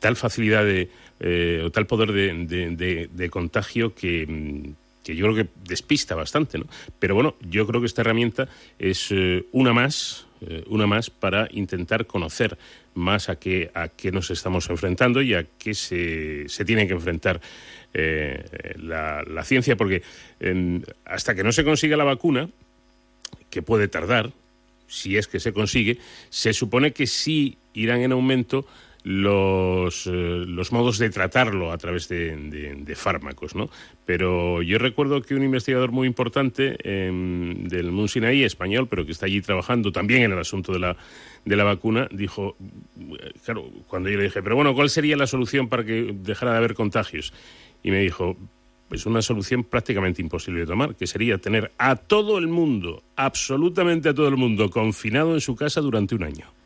tal 0.00 0.16
facilidad 0.16 0.64
de, 0.64 0.88
eh, 1.24 1.62
o 1.64 1.70
tal 1.70 1.86
poder 1.86 2.10
de, 2.10 3.28
contagio 3.30 3.94
que, 3.94 4.26
mm, 4.26 5.04
que 5.04 5.14
yo 5.14 5.26
creo 5.30 5.44
que 5.44 5.50
despista 5.68 6.16
bastante, 6.16 6.58
¿no? 6.58 6.66
Pero 6.98 7.14
bueno, 7.14 7.36
yo 7.48 7.64
creo 7.64 7.80
que 7.80 7.86
esta 7.86 8.02
herramienta 8.02 8.48
es 8.76 9.06
eh, 9.12 9.46
una 9.52 9.72
más, 9.72 10.26
eh, 10.40 10.64
una 10.66 10.88
más 10.88 11.10
para 11.10 11.46
intentar 11.52 12.06
conocer 12.06 12.58
más 12.94 13.28
a 13.28 13.36
qué, 13.36 13.70
a 13.72 13.86
qué 13.86 14.10
nos 14.10 14.32
estamos 14.32 14.68
enfrentando 14.68 15.22
y 15.22 15.34
a 15.34 15.46
qué 15.58 15.74
se, 15.74 16.48
se 16.48 16.64
tiene 16.64 16.88
que 16.88 16.94
enfrentar 16.94 17.40
la, 17.94 19.44
ciencia, 19.44 19.76
porque 19.76 20.02
en- 20.40 20.84
hasta 21.04 21.34
que 21.34 21.44
no 21.44 21.52
se 21.52 21.62
consiga 21.62 21.96
la 21.96 22.04
vacuna, 22.04 22.48
que 23.50 23.60
puede 23.62 23.86
tardar, 23.86 24.32
si 24.88 25.16
es 25.18 25.28
que 25.28 25.40
se 25.40 25.52
consigue, 25.52 25.98
se 26.30 26.52
supone 26.52 26.92
que 26.92 27.06
sí 27.06 27.58
irán 27.74 28.00
en 28.00 28.12
aumento 28.12 28.66
los, 29.04 30.06
eh, 30.06 30.44
los 30.46 30.70
modos 30.72 30.98
de 30.98 31.10
tratarlo 31.10 31.72
a 31.72 31.78
través 31.78 32.08
de, 32.08 32.94
fármacos, 32.94 33.54
¿no? 33.54 33.68
Pero 34.04 34.62
yo 34.62 34.78
recuerdo 34.78 35.22
que 35.22 35.34
un 35.34 35.42
investigador 35.42 35.90
muy 35.90 36.06
importante 36.06 36.76
em, 36.84 37.66
del 37.66 37.90
Mount 37.90 38.10
Sinai, 38.10 38.44
español, 38.44 38.86
pero 38.88 39.04
que 39.04 39.12
está 39.12 39.26
allí 39.26 39.40
trabajando 39.40 39.90
también 39.90 40.22
en 40.22 40.32
el 40.32 40.38
asunto 40.38 40.72
de 40.72 40.78
la, 40.78 40.96
de 41.44 41.56
la 41.56 41.64
vacuna, 41.64 42.08
dijo, 42.12 42.56
claro, 43.44 43.64
cuando 43.88 44.08
yo 44.08 44.18
le 44.18 44.24
dije, 44.24 44.42
pero 44.42 44.54
bueno, 44.54 44.74
¿cuál 44.74 44.90
sería 44.90 45.16
la 45.16 45.26
solución 45.26 45.68
para 45.68 45.84
que 45.84 46.14
dejara 46.22 46.52
de 46.52 46.58
haber 46.58 46.74
contagios? 46.74 47.32
Y 47.82 47.90
me 47.90 48.00
dijo, 48.00 48.36
pues 48.88 49.06
una 49.06 49.22
solución 49.22 49.64
prácticamente 49.64 50.20
imposible 50.22 50.60
de 50.60 50.66
tomar, 50.66 50.94
que 50.94 51.06
sería 51.06 51.38
tener 51.38 51.72
a 51.78 51.96
todo 51.96 52.38
el 52.38 52.46
mundo, 52.46 53.02
absolutamente 53.16 54.10
a 54.10 54.14
todo 54.14 54.28
el 54.28 54.36
mundo, 54.36 54.70
confinado 54.70 55.34
en 55.34 55.40
su 55.40 55.56
casa 55.56 55.80
durante 55.80 56.14
un 56.14 56.22
año. 56.22 56.61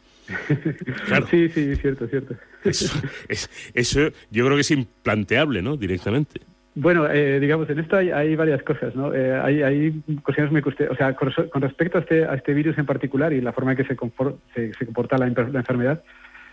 Claro. 1.07 1.27
Sí, 1.28 1.48
sí, 1.48 1.77
cierto, 1.77 2.07
cierto. 2.09 2.35
Eso, 2.65 3.01
es- 3.28 3.51
eso 3.74 4.01
yo 4.31 4.44
creo 4.44 4.57
que 4.57 4.61
es 4.62 4.70
implanteable, 4.70 5.62
¿no? 5.62 5.77
Directamente. 5.77 6.40
Bueno, 6.74 7.09
eh, 7.11 7.40
digamos, 7.40 7.70
en 7.70 7.78
esto 7.78 7.97
hay, 7.97 8.11
hay 8.11 8.36
varias 8.36 8.62
cosas, 8.62 8.94
¿no? 8.94 9.15
Eh, 9.15 9.32
hay, 9.35 9.62
hay 9.62 10.03
cuestiones 10.23 10.53
muy 10.53 10.61
cueste- 10.61 10.89
o 10.90 10.97
sea, 10.97 11.15
con, 11.15 11.32
respecto 11.62 11.97
a 11.98 12.01
este, 12.03 12.24
a 12.27 12.35
este 12.35 12.53
virus 12.53 12.77
en 12.77 12.85
particular 12.85 13.32
y 13.32 13.40
la 13.40 13.53
forma 13.53 13.70
en 13.73 13.78
que 13.78 13.85
se, 13.85 13.97
confor- 13.97 14.36
se, 14.55 14.74
se 14.74 14.85
comporta 14.85 15.16
la, 15.16 15.27
enfer- 15.27 15.51
la 15.53 15.61
enfermedad, 15.61 16.03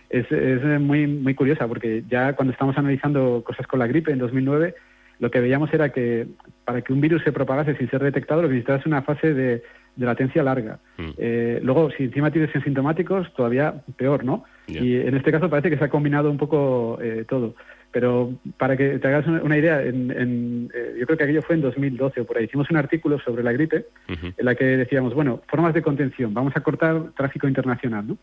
es, 0.08 0.30
es 0.32 0.62
muy, 0.80 1.06
muy 1.06 1.34
curiosa, 1.34 1.68
porque 1.68 2.04
ya 2.08 2.32
cuando 2.34 2.52
estamos 2.52 2.78
analizando 2.78 3.42
cosas 3.44 3.66
con 3.66 3.80
la 3.80 3.86
gripe 3.86 4.12
en 4.12 4.18
2009, 4.18 4.74
lo 5.18 5.30
que 5.30 5.40
veíamos 5.40 5.72
era 5.74 5.90
que 5.92 6.26
para 6.64 6.80
que 6.80 6.92
un 6.92 7.00
virus 7.02 7.22
se 7.22 7.32
propagase 7.32 7.76
sin 7.76 7.90
ser 7.90 8.02
detectado, 8.02 8.40
lo 8.42 8.48
que 8.48 8.54
necesitaba 8.54 8.78
es 8.78 8.86
una 8.86 9.02
fase 9.02 9.34
de, 9.34 9.62
de 9.96 10.06
latencia 10.06 10.42
larga. 10.42 10.78
Eh, 10.98 11.60
luego, 11.62 11.90
si 11.90 12.04
encima 12.04 12.30
tienes 12.30 12.50
sintomáticos, 12.62 13.32
todavía 13.34 13.74
peor, 13.96 14.24
¿no? 14.24 14.44
Y 14.66 14.96
en 14.96 15.14
este 15.14 15.30
caso 15.30 15.50
parece 15.50 15.70
que 15.70 15.76
se 15.76 15.84
ha 15.84 15.90
combinado 15.90 16.30
un 16.30 16.38
poco 16.38 16.98
eh, 17.02 17.24
todo. 17.28 17.54
Pero 17.92 18.34
para 18.56 18.76
que 18.76 18.98
te 18.98 19.06
hagas 19.06 19.26
una, 19.26 19.42
una 19.42 19.56
idea, 19.56 19.82
en, 19.82 20.10
en, 20.10 20.70
eh, 20.74 20.96
yo 20.98 21.06
creo 21.06 21.16
que 21.16 21.24
aquello 21.24 21.42
fue 21.42 21.54
en 21.54 21.62
2012 21.62 22.22
o 22.22 22.24
por 22.24 22.38
ahí. 22.38 22.46
Hicimos 22.46 22.68
un 22.70 22.76
artículo 22.76 23.20
sobre 23.20 23.44
la 23.44 23.52
gripe 23.52 23.86
en 24.08 24.32
la 24.44 24.54
que 24.54 24.64
decíamos, 24.64 25.14
bueno, 25.14 25.42
formas 25.46 25.74
de 25.74 25.82
contención, 25.82 26.34
vamos 26.34 26.56
a 26.56 26.60
cortar 26.60 27.12
tráfico 27.16 27.46
internacional, 27.46 28.06
¿no? 28.08 28.18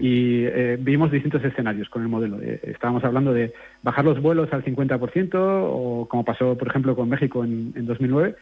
Y 0.00 0.44
eh, 0.44 0.76
vimos 0.80 1.10
distintos 1.10 1.44
escenarios 1.44 1.88
con 1.88 2.02
el 2.02 2.08
modelo. 2.08 2.40
Eh, 2.42 2.60
estábamos 2.64 3.04
hablando 3.04 3.32
de 3.32 3.52
bajar 3.82 4.04
los 4.04 4.20
vuelos 4.20 4.52
al 4.52 4.64
50%, 4.64 5.30
o 5.34 6.06
como 6.08 6.24
pasó, 6.24 6.56
por 6.56 6.68
ejemplo, 6.68 6.96
con 6.96 7.08
México 7.08 7.44
en, 7.44 7.72
en 7.76 7.86
2009, 7.86 8.34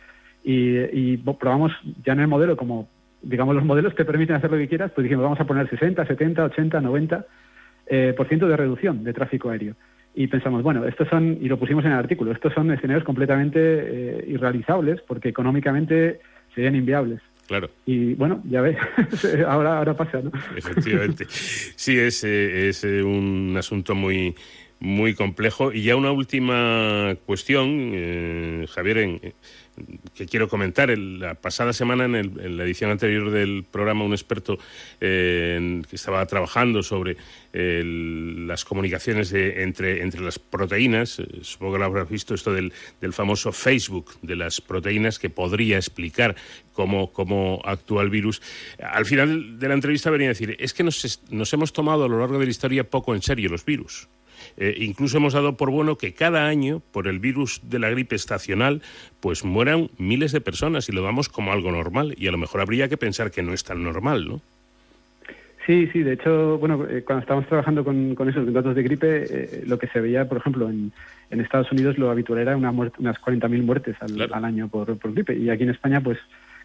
y, 0.45 0.77
y 0.93 1.17
probamos 1.17 1.73
ya 2.05 2.13
en 2.13 2.21
el 2.21 2.29
modelo, 2.29 2.57
como 2.57 2.89
digamos 3.23 3.55
los 3.55 3.65
modelos 3.65 3.95
te 3.95 4.05
permiten 4.05 4.37
hacer 4.37 4.51
lo 4.51 4.59
que 4.59 4.69
quieras, 4.69 4.93
pues 4.95 5.03
dijimos, 5.05 5.25
vamos 5.25 5.41
a 5.41 5.47
poner 5.47 5.69
60, 5.71 6.07
70, 6.07 6.45
80, 6.45 6.81
90 6.81 7.27
eh, 7.87 8.13
por 8.17 8.29
ciento 8.29 8.47
de 8.47 8.57
reducción 8.57 9.03
de 9.03 9.13
tráfico 9.15 9.49
aéreo. 9.51 9.75
Y 10.15 10.27
pensamos, 10.29 10.63
bueno, 10.63 10.87
estos 10.87 11.09
son, 11.09 11.39
y 11.41 11.49
lo 11.49 11.59
pusimos 11.59 11.85
en 11.87 11.93
el 11.93 11.99
artículo, 11.99 12.31
estos 12.33 12.53
son 12.53 12.71
escenarios 12.71 13.05
completamente 13.05 13.59
eh, 13.61 14.25
irrealizables 14.29 15.01
porque 15.01 15.31
económicamente 15.31 16.21
serían 16.55 16.77
inviables. 16.77 17.21
Claro. 17.49 17.69
Y 17.85 18.15
bueno, 18.15 18.43
ya 18.49 18.61
ves, 18.61 18.77
ahora, 19.49 19.79
ahora 19.79 19.95
pasa, 19.97 20.21
¿no? 20.23 20.31
Efectivamente. 20.57 21.27
Sí, 21.29 21.99
es, 21.99 22.23
eh, 22.25 22.69
es 22.69 22.85
eh, 22.85 23.03
un 23.03 23.55
asunto 23.59 23.95
muy, 23.95 24.35
muy 24.81 25.15
complejo. 25.15 25.73
Y 25.73 25.83
ya 25.83 25.97
una 25.97 26.13
última 26.13 27.15
cuestión, 27.27 27.69
eh, 27.93 28.67
Javier, 28.71 28.99
en- 28.99 29.21
que 30.15 30.27
quiero 30.27 30.49
comentar. 30.49 30.91
El- 30.91 31.19
la 31.21 31.35
pasada 31.35 31.73
semana, 31.73 32.05
en, 32.05 32.15
el- 32.15 32.41
en 32.41 32.57
la 32.57 32.65
edición 32.65 32.91
anterior 32.91 33.31
del 33.31 33.65
programa, 33.71 34.05
un 34.05 34.13
experto 34.13 34.59
eh, 35.01 35.55
en- 35.59 35.83
que 35.85 35.97
estaba 35.97 36.25
trabajando 36.27 36.83
sobre 36.83 37.17
el- 37.53 38.47
las 38.47 38.65
comunicaciones 38.65 39.31
de- 39.31 39.63
entre, 39.63 40.03
entre 40.03 40.21
las 40.21 40.39
proteínas, 40.39 41.19
eh, 41.19 41.27
supongo 41.43 41.75
que 41.75 41.79
lo 41.81 41.85
habrás 41.87 42.09
visto, 42.09 42.35
esto 42.35 42.53
del, 42.53 42.73
del 43.01 43.13
famoso 43.13 43.53
Facebook 43.53 44.13
de 44.23 44.37
las 44.37 44.61
proteínas, 44.61 45.19
que 45.19 45.31
podría 45.31 45.77
explicar 45.77 46.37
cómo, 46.73 47.13
cómo 47.13 47.61
actúa 47.65 48.03
el 48.03 48.11
virus. 48.11 48.43
Al 48.83 49.07
final 49.07 49.59
de 49.59 49.69
la 49.69 49.75
entrevista 49.75 50.11
venía 50.11 50.29
a 50.29 50.35
decir, 50.35 50.57
es 50.59 50.73
que 50.75 50.83
nos, 50.83 51.21
nos 51.31 51.53
hemos 51.53 51.73
tomado 51.73 52.05
a 52.05 52.09
lo 52.09 52.19
largo 52.19 52.39
de 52.39 52.45
la 52.47 52.51
historia 52.51 52.85
poco 52.85 53.15
en 53.15 53.23
serio 53.23 53.49
los 53.49 53.65
virus. 53.65 54.09
Eh, 54.57 54.75
incluso 54.79 55.17
hemos 55.17 55.33
dado 55.33 55.57
por 55.57 55.71
bueno 55.71 55.97
que 55.97 56.15
cada 56.15 56.47
año, 56.47 56.81
por 56.93 57.09
el 57.09 57.19
virus 57.19 57.61
de 57.65 57.79
la 57.79 57.91
gripe 57.91 58.15
estacional, 58.15 58.83
pues 59.21 59.45
mueran 59.45 59.91
miles 59.99 60.33
de 60.33 60.41
personas 60.41 60.89
y 60.89 60.93
lo 60.93 61.03
damos 61.03 61.29
como 61.29 61.53
algo 61.53 61.73
normal. 61.73 62.15
Y 62.19 62.29
a 62.29 62.33
lo 62.33 62.39
mejor 62.39 62.61
habría 62.61 62.89
que 62.89 62.97
pensar 62.97 63.31
que 63.31 63.43
no 63.43 63.53
es 63.53 63.65
tan 63.65 63.83
normal, 63.83 64.29
¿no? 64.29 64.41
Sí, 65.67 65.89
sí, 65.95 66.03
de 66.03 66.13
hecho, 66.13 66.59
bueno, 66.59 66.87
eh, 66.91 67.03
cuando 67.07 67.23
estábamos 67.23 67.49
trabajando 67.49 67.85
con, 67.85 68.15
con 68.15 68.29
esos 68.29 68.53
datos 68.53 68.77
de 68.77 68.83
gripe, 68.83 69.25
eh, 69.29 69.63
lo 69.67 69.79
que 69.79 69.89
se 69.89 69.99
veía, 70.01 70.29
por 70.29 70.37
ejemplo, 70.37 70.69
en, 70.69 70.93
en 71.31 71.41
Estados 71.41 71.73
Unidos 71.73 71.97
lo 71.97 72.11
habitual 72.11 72.39
era 72.39 72.55
una 72.55 72.71
muerte- 72.71 72.99
unas 73.01 73.17
40.000 73.19 73.63
muertes 73.63 73.97
al, 74.01 74.31
al 74.31 74.45
año 74.45 74.69
por, 74.69 74.99
por 74.99 75.15
gripe, 75.15 75.35
y 75.35 75.49
aquí 75.49 75.63
en 75.63 75.71
España, 75.71 76.03
pues 76.03 76.19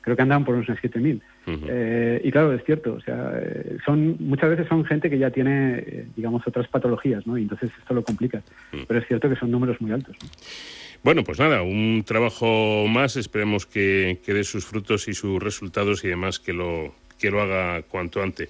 creo 0.09 0.15
que 0.15 0.23
andaban 0.23 0.43
por 0.43 0.55
unos 0.55 0.67
7.000. 0.67 1.21
Eh, 1.67 2.21
y 2.23 2.31
claro, 2.31 2.53
es 2.53 2.63
cierto, 2.63 2.93
o 2.93 3.01
sea, 3.01 3.31
eh, 3.35 3.77
son 3.85 4.17
muchas 4.19 4.49
veces 4.49 4.67
son 4.67 4.83
gente 4.85 5.07
que 5.07 5.19
ya 5.19 5.29
tiene, 5.29 5.77
eh, 5.77 6.07
digamos, 6.15 6.41
otras 6.47 6.67
patologías, 6.67 7.27
¿no? 7.27 7.37
Y 7.37 7.43
entonces 7.43 7.69
esto 7.77 7.93
lo 7.93 8.03
complica. 8.03 8.41
Pero 8.87 8.99
es 8.99 9.07
cierto 9.07 9.29
que 9.29 9.35
son 9.35 9.51
números 9.51 9.79
muy 9.79 9.91
altos. 9.91 10.15
¿no? 10.19 10.29
Bueno, 11.03 11.23
pues 11.23 11.39
nada, 11.39 11.61
un 11.61 12.03
trabajo 12.05 12.87
más. 12.87 13.17
Esperemos 13.17 13.67
que, 13.67 14.19
que 14.25 14.33
dé 14.33 14.43
sus 14.43 14.65
frutos 14.65 15.07
y 15.07 15.13
sus 15.13 15.41
resultados 15.41 16.03
y 16.03 16.07
demás 16.07 16.39
que 16.39 16.53
lo, 16.53 16.95
que 17.19 17.29
lo 17.29 17.41
haga 17.41 17.83
cuanto 17.83 18.23
antes. 18.23 18.49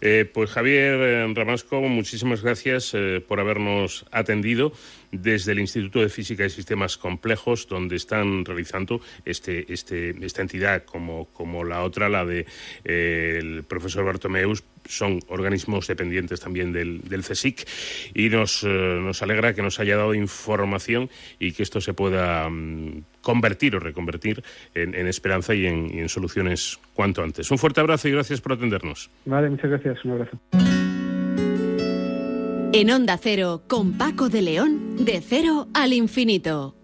Eh, 0.00 0.30
pues 0.32 0.50
Javier 0.50 0.94
eh, 1.00 1.32
Ramasco, 1.34 1.80
muchísimas 1.80 2.42
gracias 2.42 2.92
eh, 2.94 3.20
por 3.26 3.40
habernos 3.40 4.04
atendido 4.12 4.72
desde 5.10 5.52
el 5.52 5.60
Instituto 5.60 6.00
de 6.00 6.08
Física 6.08 6.44
y 6.44 6.50
Sistemas 6.50 6.98
Complejos, 6.98 7.66
donde 7.66 7.96
están 7.96 8.44
realizando 8.44 9.00
este, 9.24 9.72
este, 9.72 10.14
esta 10.24 10.42
entidad, 10.42 10.84
como, 10.84 11.26
como 11.32 11.64
la 11.64 11.82
otra, 11.82 12.08
la 12.08 12.24
de 12.24 12.46
eh, 12.84 13.38
el 13.40 13.64
profesor 13.64 14.04
Bartomeus, 14.04 14.62
son 14.88 15.20
organismos 15.28 15.86
dependientes 15.86 16.40
también 16.40 16.72
del, 16.72 17.00
del 17.02 17.22
CSIC 17.22 17.68
y 18.14 18.28
nos, 18.28 18.64
eh, 18.64 18.66
nos 18.68 19.22
alegra 19.22 19.54
que 19.54 19.62
nos 19.62 19.78
haya 19.78 19.96
dado 19.96 20.14
información 20.14 21.10
y 21.38 21.52
que 21.52 21.62
esto 21.62 21.80
se 21.80 21.94
pueda 21.94 22.48
mm, 22.48 23.04
convertir 23.20 23.76
o 23.76 23.78
reconvertir 23.78 24.42
en, 24.74 24.94
en 24.94 25.06
esperanza 25.06 25.54
y 25.54 25.66
en, 25.66 25.94
y 25.94 25.98
en 26.00 26.08
soluciones 26.08 26.80
cuanto 26.94 27.22
antes. 27.22 27.50
Un 27.50 27.58
fuerte 27.58 27.80
abrazo 27.80 28.08
y 28.08 28.12
gracias 28.12 28.40
por 28.40 28.52
atendernos. 28.52 29.10
Vale, 29.26 29.50
muchas 29.50 29.70
gracias, 29.70 30.04
un 30.04 30.12
abrazo. 30.12 30.38
En 32.72 32.90
Onda 32.90 33.16
Cero, 33.16 33.62
con 33.66 33.96
Paco 33.96 34.28
de 34.28 34.42
León, 34.42 35.04
de 35.04 35.22
cero 35.22 35.68
al 35.72 35.92
infinito. 35.94 36.74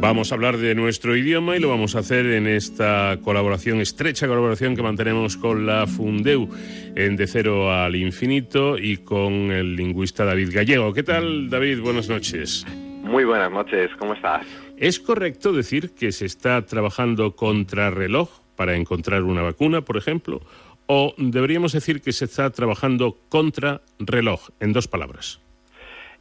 Vamos 0.00 0.30
a 0.30 0.36
hablar 0.36 0.58
de 0.58 0.76
nuestro 0.76 1.16
idioma 1.16 1.56
y 1.56 1.60
lo 1.60 1.68
vamos 1.68 1.96
a 1.96 1.98
hacer 1.98 2.24
en 2.26 2.46
esta 2.46 3.18
colaboración, 3.20 3.80
estrecha 3.80 4.28
colaboración 4.28 4.76
que 4.76 4.82
mantenemos 4.82 5.36
con 5.36 5.66
la 5.66 5.88
Fundeu 5.88 6.48
en 6.94 7.16
De 7.16 7.26
Cero 7.26 7.72
al 7.72 7.96
Infinito 7.96 8.78
y 8.78 8.98
con 8.98 9.50
el 9.50 9.74
lingüista 9.74 10.24
David 10.24 10.50
Gallego. 10.54 10.92
¿Qué 10.94 11.02
tal, 11.02 11.50
David? 11.50 11.80
Buenas 11.80 12.08
noches. 12.08 12.64
Muy 13.02 13.24
buenas 13.24 13.50
noches, 13.50 13.90
¿cómo 13.98 14.14
estás? 14.14 14.46
¿Es 14.76 15.00
correcto 15.00 15.52
decir 15.52 15.90
que 15.90 16.12
se 16.12 16.26
está 16.26 16.64
trabajando 16.64 17.34
contra 17.34 17.90
reloj 17.90 18.30
para 18.54 18.76
encontrar 18.76 19.24
una 19.24 19.42
vacuna, 19.42 19.80
por 19.80 19.96
ejemplo? 19.96 20.42
¿O 20.86 21.12
deberíamos 21.18 21.72
decir 21.72 22.02
que 22.02 22.12
se 22.12 22.26
está 22.26 22.50
trabajando 22.50 23.18
contra 23.28 23.82
reloj, 23.98 24.50
en 24.60 24.72
dos 24.72 24.86
palabras? 24.86 25.40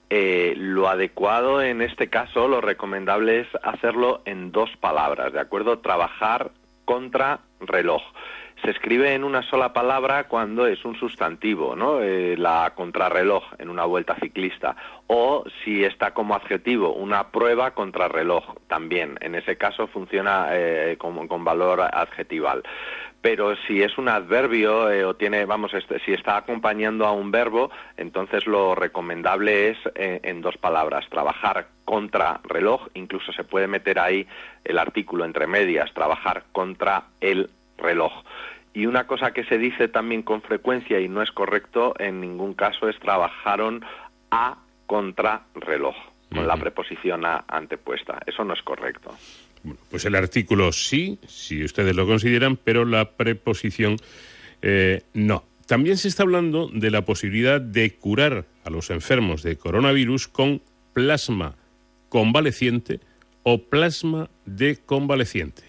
Eh, 0.09 0.53
lo 0.55 0.87
adecuado 0.87 1.61
en 1.61 1.81
este 1.81 2.09
caso, 2.09 2.47
lo 2.47 2.61
recomendable 2.61 3.41
es 3.41 3.47
hacerlo 3.61 4.21
en 4.25 4.51
dos 4.51 4.69
palabras, 4.79 5.33
¿de 5.33 5.39
acuerdo? 5.39 5.79
Trabajar 5.79 6.51
contra 6.85 7.41
reloj. 7.59 8.01
Se 8.63 8.71
escribe 8.71 9.13
en 9.13 9.23
una 9.23 9.43
sola 9.43 9.71
palabra 9.73 10.27
cuando 10.27 10.65
es 10.65 10.83
un 10.83 10.95
sustantivo, 10.95 11.75
¿no? 11.75 12.01
Eh, 12.01 12.35
la 12.37 12.73
contrarreloj 12.73 13.43
en 13.59 13.69
una 13.69 13.85
vuelta 13.85 14.15
ciclista. 14.15 14.75
O 15.05 15.43
si 15.63 15.83
está 15.83 16.13
como 16.13 16.33
adjetivo, 16.33 16.93
una 16.93 17.29
prueba 17.31 17.71
contrarreloj 17.71 18.55
también. 18.67 19.17
En 19.21 19.35
ese 19.35 19.57
caso 19.57 19.87
funciona 19.87 20.47
eh, 20.51 20.95
con, 20.97 21.27
con 21.27 21.43
valor 21.43 21.81
adjetival 21.81 22.63
pero 23.29 23.57
si 23.67 23.81
es 23.81 23.97
un 23.97 24.07
adverbio 24.07 24.89
eh, 24.89 25.03
o 25.03 25.17
tiene, 25.17 25.43
vamos, 25.43 25.73
este, 25.73 25.99
si 25.99 26.13
está 26.13 26.37
acompañando 26.37 27.05
a 27.05 27.11
un 27.11 27.29
verbo, 27.29 27.69
entonces 27.97 28.47
lo 28.47 28.73
recomendable 28.73 29.67
es 29.71 29.77
eh, 29.95 30.21
en 30.23 30.39
dos 30.39 30.55
palabras, 30.55 31.09
trabajar 31.09 31.67
contra 31.83 32.39
reloj, 32.45 32.87
incluso 32.93 33.33
se 33.33 33.43
puede 33.43 33.67
meter 33.67 33.99
ahí 33.99 34.25
el 34.63 34.79
artículo 34.79 35.25
entre 35.25 35.45
medias, 35.45 35.93
trabajar 35.93 36.45
contra 36.53 37.07
el 37.19 37.49
reloj. 37.77 38.13
Y 38.73 38.85
una 38.85 39.07
cosa 39.07 39.33
que 39.33 39.43
se 39.43 39.57
dice 39.57 39.89
también 39.89 40.21
con 40.21 40.41
frecuencia 40.41 41.01
y 41.01 41.09
no 41.09 41.21
es 41.21 41.31
correcto 41.33 41.95
en 41.99 42.21
ningún 42.21 42.53
caso 42.53 42.87
es 42.87 42.97
trabajaron 42.97 43.83
a 44.31 44.59
contra 44.85 45.41
reloj, 45.53 45.97
con 46.33 46.47
la 46.47 46.55
preposición 46.55 47.25
a 47.25 47.43
antepuesta. 47.49 48.19
Eso 48.25 48.45
no 48.45 48.53
es 48.53 48.61
correcto. 48.61 49.11
Pues 49.89 50.05
el 50.05 50.15
artículo 50.15 50.71
sí, 50.71 51.19
si 51.27 51.63
ustedes 51.63 51.95
lo 51.95 52.05
consideran, 52.07 52.57
pero 52.57 52.85
la 52.85 53.11
preposición 53.11 53.97
eh, 54.61 55.01
no. 55.13 55.43
También 55.65 55.97
se 55.97 56.07
está 56.07 56.23
hablando 56.23 56.69
de 56.73 56.91
la 56.91 57.03
posibilidad 57.03 57.59
de 57.59 57.93
curar 57.95 58.45
a 58.63 58.69
los 58.69 58.89
enfermos 58.89 59.43
de 59.43 59.57
coronavirus 59.57 60.27
con 60.27 60.61
plasma 60.93 61.55
convaleciente 62.09 63.01
o 63.43 63.63
plasma 63.63 64.29
de 64.45 64.77
convaleciente. 64.77 65.66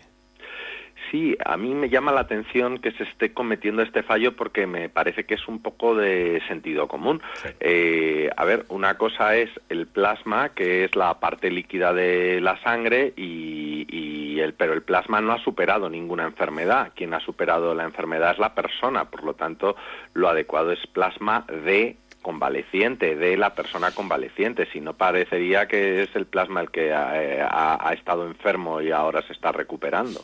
Sí, 1.10 1.36
a 1.44 1.56
mí 1.56 1.74
me 1.74 1.89
llama 1.89 2.12
la 2.12 2.20
atención 2.20 2.78
que 2.78 2.93
se 2.93 3.05
esté 3.05 3.32
cometiendo 3.32 3.82
este 3.82 4.02
fallo 4.02 4.36
porque 4.36 4.66
me 4.66 4.89
parece 4.89 5.24
que 5.24 5.35
es 5.35 5.48
un 5.48 5.62
poco 5.62 5.94
de 5.94 6.43
sentido 6.48 6.86
común. 6.89 7.22
Eh, 7.60 8.30
a 8.36 8.44
ver, 8.44 8.66
una 8.68 8.98
cosa 8.98 9.35
es 9.36 9.48
el 9.70 9.86
plasma, 9.86 10.51
que 10.51 10.85
es 10.85 10.94
la 10.97 11.18
parte 11.18 11.51
líquida 11.51 11.93
de 11.93 12.40
la 12.40 12.60
sangre, 12.62 13.14
y, 13.16 13.86
y 13.89 14.40
el, 14.40 14.52
pero 14.55 14.72
el 14.74 14.82
plasma 14.82 15.20
no 15.20 15.32
ha 15.32 15.39
superado 15.43 15.89
ninguna 15.89 16.24
enfermedad. 16.24 16.93
Quien 16.94 17.14
ha 17.14 17.20
superado 17.20 17.74
la 17.74 17.85
enfermedad 17.85 18.32
es 18.32 18.39
la 18.39 18.55
persona, 18.55 19.06
por 19.06 19.24
lo 19.24 19.35
tanto, 19.35 19.76
lo 20.14 20.28
adecuado 20.28 20.72
es 20.72 20.86
plasma 20.89 21.44
de 21.64 21.97
convaleciente, 22.20 23.16
de 23.16 23.36
la 23.36 23.55
persona 23.55 23.93
convaleciente, 23.93 24.66
si 24.72 24.80
no 24.80 24.93
parecería 24.94 25.66
que 25.66 26.02
es 26.02 26.14
el 26.14 26.26
plasma 26.26 26.60
el 26.60 26.70
que 26.70 26.93
ha- 26.93 27.12
ha- 27.51 27.89
ha 27.89 27.93
estado 27.94 28.26
enfermo 28.26 28.82
y 28.82 28.90
ahora 28.90 29.22
se 29.22 29.32
está 29.32 29.52
recuperando. 29.52 30.20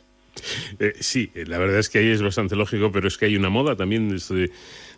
Eh, 0.79 0.93
sí, 1.01 1.31
eh, 1.35 1.45
la 1.47 1.59
verdad 1.59 1.79
es 1.79 1.89
que 1.89 1.99
ahí 1.99 2.09
es 2.09 2.23
bastante 2.23 2.57
lógico, 2.57 2.91
pero 2.93 3.09
es 3.09 3.17
que 3.19 3.27
hay 3.27 3.37
una 3.37 3.49
moda 3.49 3.77
también 3.77 4.09
de, 4.09 4.51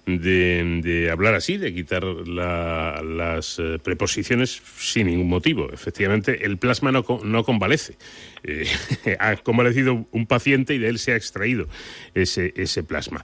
de, 0.06 0.80
de- 0.82 1.10
hablar 1.10 1.34
así, 1.34 1.56
de 1.56 1.74
quitar 1.74 2.04
la- 2.04 3.02
las 3.04 3.58
eh, 3.58 3.78
preposiciones 3.82 4.62
sin 4.78 5.08
ningún 5.08 5.28
motivo. 5.28 5.70
Efectivamente, 5.72 6.44
el 6.46 6.58
plasma 6.58 6.92
no, 6.92 7.04
no 7.24 7.44
convalece. 7.44 7.96
Ha 9.18 9.36
convalecido 9.36 10.06
un 10.12 10.26
paciente 10.26 10.74
y 10.74 10.78
de 10.78 10.88
él 10.88 10.98
se 10.98 11.12
ha 11.12 11.16
extraído 11.16 11.66
ese, 12.14 12.52
ese 12.56 12.82
plasma. 12.84 13.22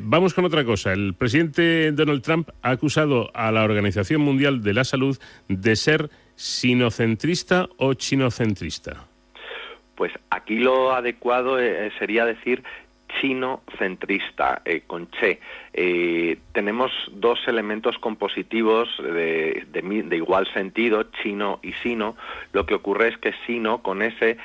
Vamos 0.00 0.32
con 0.34 0.44
otra 0.46 0.64
cosa. 0.64 0.92
El 0.92 1.14
presidente 1.14 1.92
Donald 1.92 2.22
Trump 2.22 2.48
ha 2.62 2.70
acusado 2.70 3.30
a 3.34 3.52
la 3.52 3.64
Organización 3.64 4.22
Mundial 4.22 4.62
de 4.62 4.72
la 4.74 4.84
Salud 4.84 5.18
de 5.48 5.76
ser 5.76 6.10
sinocentrista 6.36 7.68
o 7.76 7.94
chinocentrista. 7.94 9.08
Pues 9.94 10.12
aquí 10.30 10.56
lo 10.58 10.92
adecuado 10.92 11.60
eh, 11.60 11.92
sería 11.98 12.24
decir 12.24 12.62
chino-centrista, 13.20 14.62
eh, 14.64 14.82
con 14.86 15.10
che. 15.10 15.40
Eh, 15.72 16.38
tenemos 16.52 16.90
dos 17.12 17.38
elementos 17.46 17.98
compositivos 17.98 18.88
de, 19.02 19.66
de 19.70 19.82
de 19.82 20.16
igual 20.16 20.46
sentido, 20.52 21.04
chino 21.22 21.60
y 21.62 21.72
sino. 21.82 22.16
Lo 22.52 22.66
que 22.66 22.74
ocurre 22.74 23.08
es 23.08 23.18
que 23.18 23.34
sino, 23.46 23.82
con 23.82 24.02
ese, 24.02 24.38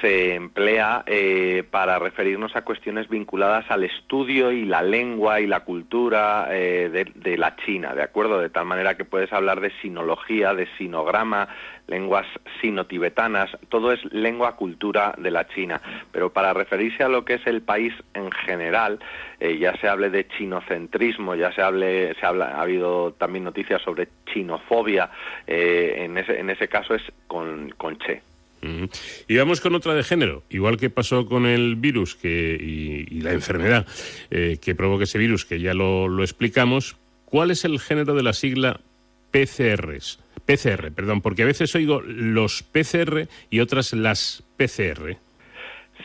se 0.00 0.34
emplea 0.34 1.04
eh, 1.06 1.64
para 1.70 1.98
referirnos 1.98 2.56
a 2.56 2.62
cuestiones 2.62 3.08
vinculadas 3.08 3.70
al 3.70 3.84
estudio 3.84 4.52
y 4.52 4.64
la 4.64 4.82
lengua 4.82 5.40
y 5.40 5.46
la 5.46 5.60
cultura 5.60 6.48
eh, 6.50 6.88
de, 6.90 7.04
de 7.14 7.36
la 7.36 7.56
China, 7.56 7.94
¿de 7.94 8.02
acuerdo? 8.02 8.38
De 8.38 8.50
tal 8.50 8.66
manera 8.66 8.96
que 8.96 9.04
puedes 9.04 9.32
hablar 9.32 9.60
de 9.60 9.72
sinología, 9.82 10.54
de 10.54 10.68
sinograma, 10.78 11.48
lenguas 11.86 12.26
sino-tibetanas, 12.60 13.50
todo 13.68 13.92
es 13.92 14.00
lengua 14.12 14.56
cultura 14.56 15.14
de 15.18 15.30
la 15.30 15.46
China. 15.48 15.80
Pero 16.12 16.32
para 16.32 16.52
referirse 16.52 17.02
a 17.02 17.08
lo 17.08 17.24
que 17.24 17.34
es 17.34 17.46
el 17.46 17.62
país 17.62 17.92
en 18.14 18.30
general, 18.30 18.98
eh, 19.40 19.58
ya 19.58 19.76
se 19.80 19.88
hable 19.88 20.10
de 20.10 20.26
chinocentrismo, 20.28 21.34
ya 21.34 21.52
se 21.52 21.62
hable, 21.62 22.14
se 22.14 22.26
habla, 22.26 22.56
ha 22.56 22.62
habido 22.62 23.12
también 23.12 23.44
noticias 23.44 23.82
sobre 23.82 24.08
chinofobia, 24.32 25.10
eh, 25.46 25.96
en, 25.98 26.18
ese, 26.18 26.38
en 26.38 26.50
ese 26.50 26.68
caso 26.68 26.94
es 26.94 27.02
con, 27.26 27.70
con 27.76 27.98
che. 27.98 28.22
Y 29.28 29.36
vamos 29.36 29.60
con 29.60 29.74
otra 29.74 29.94
de 29.94 30.02
género, 30.02 30.42
igual 30.48 30.78
que 30.78 30.88
pasó 30.88 31.26
con 31.26 31.44
el 31.44 31.76
virus 31.76 32.14
que, 32.14 32.56
y, 32.58 33.14
y 33.14 33.20
la 33.20 33.32
enfermedad 33.32 33.86
eh, 34.30 34.56
que 34.60 34.74
provoca 34.74 35.04
ese 35.04 35.18
virus, 35.18 35.44
que 35.44 35.60
ya 35.60 35.74
lo, 35.74 36.08
lo 36.08 36.22
explicamos. 36.22 36.96
¿Cuál 37.26 37.50
es 37.50 37.64
el 37.66 37.78
género 37.78 38.14
de 38.14 38.22
la 38.22 38.32
sigla 38.32 38.80
PCRs? 39.32 40.23
PCR, 40.46 40.92
perdón, 40.92 41.20
porque 41.20 41.42
a 41.42 41.46
veces 41.46 41.74
oigo 41.74 42.00
los 42.00 42.62
PCR 42.62 43.28
y 43.50 43.60
otras 43.60 43.92
las 43.92 44.44
PCR. 44.56 45.16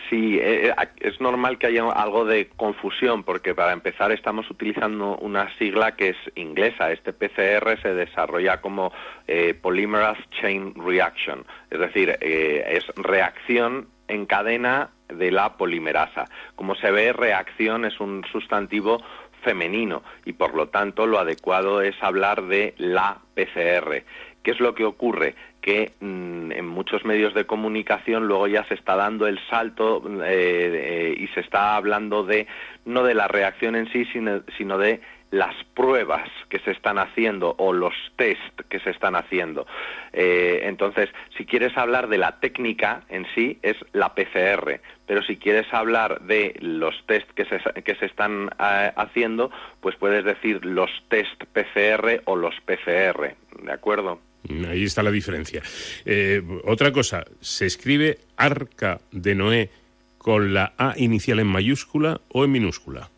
Sí, 0.09 0.39
eh, 0.41 0.73
es 0.99 1.19
normal 1.21 1.57
que 1.57 1.67
haya 1.67 1.87
algo 1.89 2.25
de 2.25 2.49
confusión 2.55 3.23
porque 3.23 3.53
para 3.53 3.73
empezar 3.73 4.11
estamos 4.11 4.49
utilizando 4.49 5.17
una 5.17 5.55
sigla 5.57 5.95
que 5.95 6.09
es 6.09 6.17
inglesa. 6.35 6.91
Este 6.91 7.13
PCR 7.13 7.79
se 7.81 7.93
desarrolla 7.93 8.61
como 8.61 8.91
eh, 9.27 9.53
Polymerase 9.53 10.23
Chain 10.41 10.73
Reaction, 10.75 11.45
es 11.69 11.79
decir, 11.79 12.17
eh, 12.21 12.65
es 12.71 12.85
reacción 12.95 13.87
en 14.07 14.25
cadena 14.25 14.89
de 15.07 15.31
la 15.31 15.57
polimerasa. 15.57 16.25
Como 16.55 16.75
se 16.75 16.91
ve, 16.91 17.13
reacción 17.13 17.85
es 17.85 17.99
un 17.99 18.23
sustantivo 18.31 19.01
femenino 19.43 20.03
y 20.25 20.33
por 20.33 20.55
lo 20.55 20.69
tanto 20.69 21.07
lo 21.07 21.19
adecuado 21.19 21.81
es 21.81 21.95
hablar 22.01 22.43
de 22.43 22.73
la 22.77 23.19
PCR. 23.35 24.03
¿Qué 24.43 24.51
es 24.51 24.59
lo 24.59 24.73
que 24.73 24.85
ocurre? 24.85 25.35
Que 25.61 25.93
mm, 25.99 26.51
en 26.51 26.67
muchos 26.67 27.03
medios 27.05 27.33
de 27.33 27.45
comunicación 27.45 28.27
luego 28.27 28.47
ya 28.47 28.63
se 28.65 28.73
está 28.73 28.95
dando 28.95 29.27
el 29.27 29.39
salto 29.49 30.01
eh, 30.25 31.15
y 31.17 31.27
se 31.27 31.41
está 31.41 31.75
hablando 31.75 32.23
de 32.23 32.47
no 32.85 33.03
de 33.03 33.13
la 33.13 33.27
reacción 33.27 33.75
en 33.75 33.91
sí, 33.91 34.05
sino, 34.05 34.41
sino 34.57 34.77
de 34.77 35.01
las 35.31 35.55
pruebas 35.75 36.27
que 36.49 36.59
se 36.59 36.71
están 36.71 36.97
haciendo 36.97 37.55
o 37.57 37.71
los 37.71 37.93
test 38.15 38.61
que 38.67 38.79
se 38.79 38.89
están 38.89 39.15
haciendo. 39.15 39.67
Eh, 40.11 40.61
entonces, 40.63 41.09
si 41.37 41.45
quieres 41.45 41.77
hablar 41.77 42.07
de 42.07 42.17
la 42.17 42.39
técnica 42.39 43.03
en 43.09 43.27
sí, 43.35 43.59
es 43.61 43.75
la 43.93 44.15
PCR, 44.15 44.79
pero 45.05 45.21
si 45.23 45.37
quieres 45.37 45.71
hablar 45.71 46.21
de 46.21 46.55
los 46.61 46.95
test 47.05 47.29
que 47.31 47.45
se, 47.45 47.59
que 47.83 47.95
se 47.95 48.05
están 48.05 48.49
eh, 48.59 48.91
haciendo, 48.95 49.51
pues 49.81 49.95
puedes 49.95 50.23
decir 50.23 50.65
los 50.65 50.89
test 51.09 51.43
PCR 51.53 52.21
o 52.25 52.35
los 52.35 52.55
PCR, 52.61 53.35
¿de 53.61 53.71
acuerdo? 53.71 54.19
Ahí 54.67 54.83
está 54.83 55.03
la 55.03 55.11
diferencia. 55.11 55.61
Eh, 56.05 56.41
otra 56.63 56.91
cosa, 56.91 57.25
¿se 57.39 57.65
escribe 57.65 58.19
Arca 58.37 58.99
de 59.11 59.35
Noé 59.35 59.69
con 60.17 60.53
la 60.53 60.73
A 60.77 60.93
inicial 60.97 61.39
en 61.39 61.47
mayúscula 61.47 62.21
o 62.29 62.45
en 62.45 62.51
minúscula? 62.51 63.09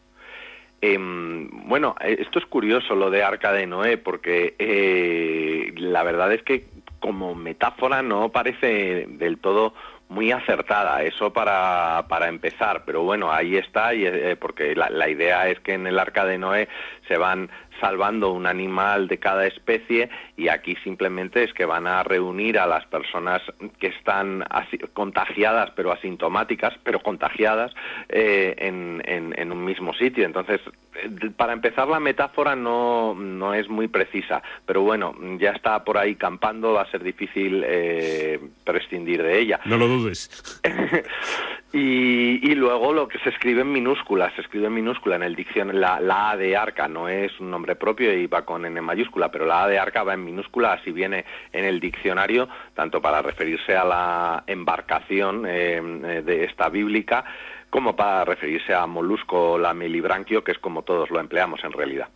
Em, 0.81 1.47
bueno, 1.67 1.95
eh, 2.01 2.17
esto 2.19 2.39
es 2.39 2.45
curioso 2.45 2.95
lo 2.95 3.11
de 3.11 3.23
Arca 3.23 3.53
de 3.53 3.67
Noé, 3.67 3.97
porque 3.97 4.55
eh, 4.57 5.73
la 5.77 6.03
verdad 6.03 6.33
es 6.33 6.41
que 6.41 6.65
como 6.99 7.35
metáfora 7.35 8.01
no 8.01 8.29
parece 8.29 9.05
del 9.07 9.37
todo 9.37 9.73
muy 10.09 10.31
acertada, 10.31 11.03
eso 11.03 11.31
para, 11.31 12.05
para 12.09 12.27
empezar, 12.27 12.83
pero 12.85 13.03
bueno, 13.03 13.31
ahí 13.31 13.55
está, 13.55 13.93
y, 13.93 14.35
porque 14.35 14.75
la 14.75 15.09
idea 15.09 15.47
es 15.47 15.59
que 15.61 15.73
en 15.73 15.87
el 15.87 15.97
Arca 15.97 16.25
de 16.25 16.37
Noé 16.37 16.67
se 17.11 17.17
van 17.17 17.49
salvando 17.81 18.31
un 18.31 18.45
animal 18.45 19.07
de 19.09 19.17
cada 19.17 19.45
especie 19.47 20.09
y 20.37 20.47
aquí 20.47 20.77
simplemente 20.83 21.43
es 21.43 21.51
que 21.53 21.65
van 21.65 21.87
a 21.87 22.03
reunir 22.03 22.57
a 22.59 22.67
las 22.67 22.85
personas 22.85 23.41
que 23.79 23.87
están 23.87 24.45
contagiadas 24.93 25.71
pero 25.75 25.91
asintomáticas, 25.91 26.73
pero 26.83 26.99
contagiadas 27.01 27.73
eh, 28.07 28.55
en, 28.59 29.01
en- 29.05 29.33
en 29.37 29.51
un 29.51 29.65
mismo 29.65 29.93
sitio. 29.95 30.25
Entonces, 30.25 30.61
eh, 30.95 31.31
para 31.35 31.53
empezar 31.53 31.87
la 31.87 31.99
metáfora 31.99 32.55
no, 32.55 33.13
no 33.15 33.53
es 33.55 33.67
muy 33.67 33.87
precisa, 33.87 34.41
pero 34.65 34.83
bueno, 34.83 35.15
ya 35.39 35.49
está 35.51 35.83
por 35.83 35.97
ahí 35.97 36.15
campando, 36.15 36.73
va 36.73 36.83
a 36.83 36.91
ser 36.91 37.03
difícil 37.03 37.63
eh, 37.65 38.39
prescindir 38.63 39.23
de 39.23 39.39
ella. 39.39 39.59
No 39.65 39.77
lo 39.77 39.87
dudes. 39.87 40.29
Y, 41.73 42.51
y 42.51 42.55
luego 42.55 42.91
lo 42.91 43.07
que 43.07 43.17
se 43.19 43.29
escribe 43.29 43.61
en 43.61 43.71
minúscula, 43.71 44.29
se 44.35 44.41
escribe 44.41 44.67
en 44.67 44.73
minúscula 44.73 45.15
en 45.15 45.23
el 45.23 45.37
diccionario, 45.37 45.79
la, 45.79 46.01
la 46.01 46.31
A 46.31 46.35
de 46.35 46.57
arca 46.57 46.89
no 46.89 47.00
es 47.07 47.39
un 47.39 47.49
nombre 47.49 47.75
propio 47.75 48.13
y 48.13 48.27
va 48.27 48.43
con 48.45 48.65
N 48.65 48.81
mayúscula, 48.81 49.31
pero 49.31 49.45
la 49.45 49.63
A 49.63 49.67
de 49.67 49.79
arca 49.79 50.03
va 50.03 50.13
en 50.13 50.23
minúscula, 50.23 50.73
así 50.73 50.91
viene 50.91 51.25
en 51.51 51.65
el 51.65 51.79
diccionario, 51.79 52.47
tanto 52.73 53.01
para 53.01 53.21
referirse 53.21 53.75
a 53.75 53.83
la 53.83 54.43
embarcación 54.47 55.45
eh, 55.47 56.21
de 56.23 56.43
esta 56.45 56.69
bíblica, 56.69 57.25
como 57.71 57.95
para 57.95 58.25
referirse 58.25 58.73
a 58.73 58.85
molusco 58.85 59.57
lamilibranquio, 59.57 60.43
que 60.43 60.51
es 60.51 60.59
como 60.59 60.83
todos 60.83 61.09
lo 61.09 61.21
empleamos 61.21 61.63
en 61.63 61.71
realidad. 61.71 62.09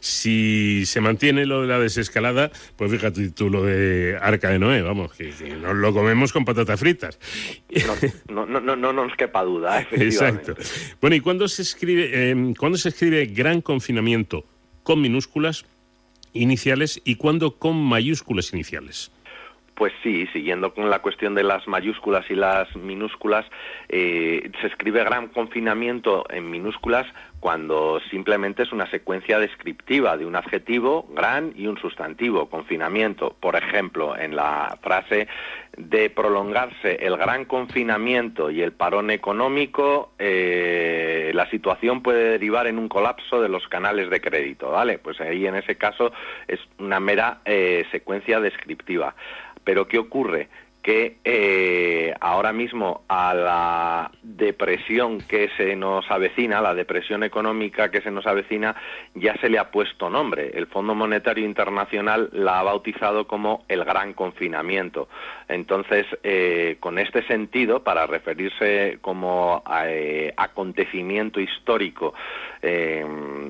Si 0.00 0.84
se 0.86 1.00
mantiene 1.00 1.46
lo 1.46 1.62
de 1.62 1.68
la 1.68 1.78
desescalada, 1.78 2.50
pues 2.76 2.90
fíjate 2.90 3.30
tú 3.30 3.48
lo 3.48 3.62
de 3.62 4.18
Arca 4.20 4.50
de 4.50 4.58
Noé, 4.58 4.82
vamos, 4.82 5.14
que, 5.14 5.30
que 5.30 5.54
nos 5.54 5.76
lo 5.76 5.94
comemos 5.94 6.32
con 6.32 6.44
patatas 6.44 6.80
fritas. 6.80 7.20
No, 8.28 8.44
no, 8.44 8.60
no, 8.60 8.74
no 8.74 8.92
nos 8.92 9.14
quepa 9.14 9.44
duda, 9.44 9.80
efectivamente. 9.82 10.52
Exacto. 10.52 10.96
Bueno, 11.00 11.14
¿y 11.14 11.20
cuándo 11.20 11.46
se 11.46 11.62
escribe, 11.62 12.10
eh, 12.12 12.54
cuándo 12.58 12.76
se 12.76 12.88
escribe 12.88 13.26
gran 13.26 13.60
confinamiento 13.60 14.44
con 14.82 15.00
minúsculas 15.00 15.64
iniciales 16.32 17.00
y 17.04 17.14
cuándo 17.14 17.56
con 17.56 17.76
mayúsculas 17.76 18.52
iniciales? 18.52 19.12
Pues 19.78 19.92
sí, 20.02 20.26
siguiendo 20.32 20.74
con 20.74 20.90
la 20.90 20.98
cuestión 20.98 21.36
de 21.36 21.44
las 21.44 21.68
mayúsculas 21.68 22.28
y 22.30 22.34
las 22.34 22.74
minúsculas, 22.74 23.46
eh, 23.88 24.50
se 24.60 24.66
escribe 24.66 25.04
gran 25.04 25.28
confinamiento 25.28 26.24
en 26.30 26.50
minúsculas 26.50 27.06
cuando 27.38 28.00
simplemente 28.10 28.64
es 28.64 28.72
una 28.72 28.90
secuencia 28.90 29.38
descriptiva 29.38 30.16
de 30.16 30.26
un 30.26 30.34
adjetivo, 30.34 31.06
gran, 31.14 31.52
y 31.54 31.68
un 31.68 31.78
sustantivo, 31.78 32.50
confinamiento. 32.50 33.36
Por 33.38 33.54
ejemplo, 33.54 34.18
en 34.18 34.34
la 34.34 34.76
frase 34.82 35.28
de 35.76 36.10
prolongarse 36.10 36.96
el 36.96 37.16
gran 37.16 37.44
confinamiento 37.44 38.50
y 38.50 38.62
el 38.62 38.72
parón 38.72 39.10
económico, 39.12 40.10
eh, 40.18 41.30
la 41.34 41.48
situación 41.50 42.02
puede 42.02 42.30
derivar 42.30 42.66
en 42.66 42.78
un 42.78 42.88
colapso 42.88 43.40
de 43.40 43.48
los 43.48 43.68
canales 43.68 44.10
de 44.10 44.20
crédito, 44.20 44.72
¿vale? 44.72 44.98
Pues 44.98 45.20
ahí 45.20 45.46
en 45.46 45.54
ese 45.54 45.76
caso 45.76 46.10
es 46.48 46.58
una 46.78 46.98
mera 46.98 47.38
eh, 47.44 47.86
secuencia 47.92 48.40
descriptiva. 48.40 49.14
Pero 49.64 49.88
¿qué 49.88 49.98
ocurre? 49.98 50.48
Que 50.82 51.16
eh, 51.24 52.14
ahora 52.20 52.52
mismo 52.52 53.02
a 53.08 53.34
la 53.34 54.10
depresión 54.22 55.18
que 55.20 55.50
se 55.56 55.76
nos 55.76 56.10
avecina, 56.10 56.60
la 56.60 56.74
depresión 56.74 57.24
económica 57.24 57.90
que 57.90 58.00
se 58.00 58.10
nos 58.10 58.26
avecina, 58.26 58.76
ya 59.14 59.36
se 59.38 59.50
le 59.50 59.58
ha 59.58 59.70
puesto 59.70 60.08
nombre. 60.08 60.52
El 60.54 60.66
Fondo 60.68 60.94
Monetario 60.94 61.44
Internacional 61.44 62.30
la 62.32 62.60
ha 62.60 62.62
bautizado 62.62 63.26
como 63.26 63.64
el 63.68 63.84
gran 63.84 64.14
confinamiento. 64.14 65.08
Entonces, 65.48 66.06
eh, 66.22 66.76
con 66.80 66.98
este 66.98 67.26
sentido, 67.26 67.82
para 67.82 68.06
referirse 68.06 68.98
como 69.00 69.62
a, 69.66 69.90
eh, 69.90 70.32
acontecimiento 70.36 71.40
histórico 71.40 72.14
eh, 72.62 73.04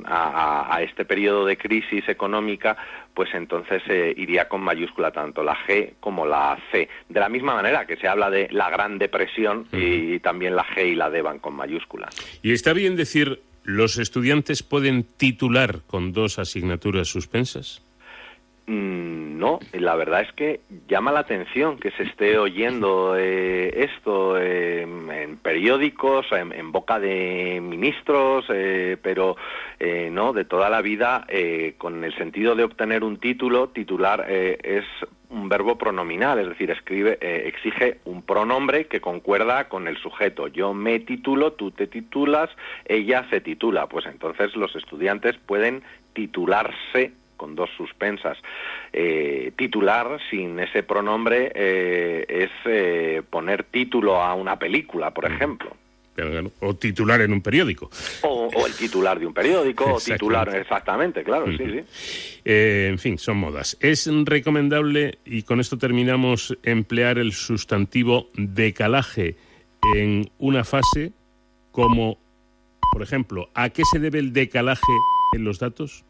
a, 0.04 0.74
a- 0.76 0.82
este 0.82 1.04
periodo 1.04 1.44
de 1.46 1.56
crisis 1.56 2.08
económica, 2.08 2.76
pues 3.14 3.30
entonces 3.34 3.82
eh, 3.88 4.14
iría 4.16 4.48
con 4.48 4.60
mayúscula 4.60 5.10
tanto 5.10 5.42
la 5.42 5.56
G 5.66 5.94
como 6.00 6.24
la 6.26 6.58
C. 6.70 6.88
De 7.08 7.20
la 7.20 7.28
misma 7.28 7.54
manera 7.54 7.86
que 7.86 7.96
se 7.96 8.06
habla 8.08 8.30
de 8.30 8.48
la 8.50 8.70
Gran 8.70 8.98
Depresión 8.98 9.66
y 9.72 10.18
también 10.20 10.54
la 10.56 10.64
G 10.64 10.92
y 10.92 10.94
la 10.94 11.10
D 11.10 11.22
van 11.22 11.38
con 11.38 11.54
mayúscula. 11.54 12.08
Y 12.42 12.52
está 12.52 12.72
bien 12.72 12.96
decir, 12.96 13.40
¿los 13.64 13.98
estudiantes 13.98 14.62
pueden 14.62 15.02
titular 15.04 15.80
con 15.86 16.12
dos 16.12 16.38
asignaturas 16.38 17.08
suspensas? 17.08 17.82
Mm, 18.68 19.38
No, 19.38 19.60
la 19.72 19.96
verdad 19.96 20.22
es 20.22 20.32
que 20.32 20.60
llama 20.88 21.10
la 21.10 21.20
atención 21.20 21.78
que 21.78 21.90
se 21.92 22.02
esté 22.02 22.36
oyendo 22.38 23.16
eh, 23.16 23.84
esto 23.90 24.36
eh, 24.36 24.82
en 24.82 25.38
periódicos, 25.38 26.26
en, 26.32 26.70
boca 26.72 26.98
de 26.98 27.60
ministros, 27.62 28.44
eh, 28.50 28.98
pero 29.00 29.36
eh, 29.78 30.10
no, 30.12 30.32
de 30.34 30.44
toda 30.44 30.68
la 30.68 30.82
vida, 30.82 31.24
eh, 31.28 31.76
con 31.78 32.04
el 32.04 32.14
sentido 32.16 32.54
de 32.56 32.64
obtener 32.64 33.04
un 33.04 33.18
título, 33.18 33.68
titular 33.70 34.26
eh, 34.28 34.58
es 34.62 34.84
un 35.30 35.48
verbo 35.48 35.78
pronominal, 35.78 36.38
es 36.38 36.48
decir, 36.48 36.70
escribe, 36.70 37.16
eh, 37.22 37.44
exige 37.46 38.00
un 38.04 38.22
pronombre 38.22 38.86
que 38.86 39.00
concuerda 39.00 39.68
con 39.68 39.88
el 39.88 39.96
sujeto. 39.98 40.48
Yo 40.48 40.74
me 40.74 40.98
titulo, 41.00 41.52
tú 41.52 41.70
te 41.70 41.86
titulas, 41.86 42.50
ella 42.84 43.26
se 43.30 43.40
titula. 43.40 43.86
Pues 43.86 44.04
entonces 44.04 44.54
los 44.56 44.74
estudiantes 44.76 45.36
pueden 45.46 45.82
titularse 46.12 47.12
con 47.38 47.54
dos 47.54 47.70
suspensas. 47.78 48.36
Eh, 48.92 49.52
titular 49.56 50.18
sin 50.28 50.60
ese 50.60 50.82
pronombre 50.82 51.50
eh, 51.54 52.26
es 52.28 52.50
eh, 52.66 53.22
poner 53.30 53.64
título 53.64 54.20
a 54.20 54.34
una 54.34 54.58
película, 54.58 55.14
por 55.14 55.24
ejemplo. 55.24 55.74
Pero, 56.18 56.30
claro, 56.32 56.50
O 56.62 56.74
titular 56.74 57.20
en 57.20 57.32
un 57.32 57.40
periódico. 57.40 57.90
O, 58.22 58.48
o 58.52 58.66
el 58.66 58.74
titular 58.74 59.20
de 59.20 59.26
un 59.26 59.32
periódico, 59.32 59.84
o 59.94 60.00
titular, 60.00 60.52
Exactamente. 60.52 61.22
claro, 61.22 61.46
sí, 61.46 61.58
sí. 61.58 62.40
Eh, 62.44 62.88
en 62.90 62.98
fin, 62.98 63.18
son 63.18 63.36
modas. 63.36 63.78
Es 63.80 64.10
recomendable, 64.24 65.18
y 65.24 65.44
con 65.44 65.60
esto 65.60 65.78
terminamos, 65.78 66.58
emplear 66.64 67.18
el 67.18 67.32
sustantivo 67.32 68.30
decalaje 68.34 69.36
en 69.94 70.28
una 70.38 70.64
fase 70.64 71.12
como, 71.70 72.18
por 72.92 73.02
ejemplo, 73.02 73.48
¿a 73.54 73.70
qué 73.70 73.84
se 73.84 74.00
debe 74.00 74.18
el 74.18 74.32
decalaje 74.32 74.82
en 75.36 75.44
los 75.44 75.60
datos? 75.60 76.04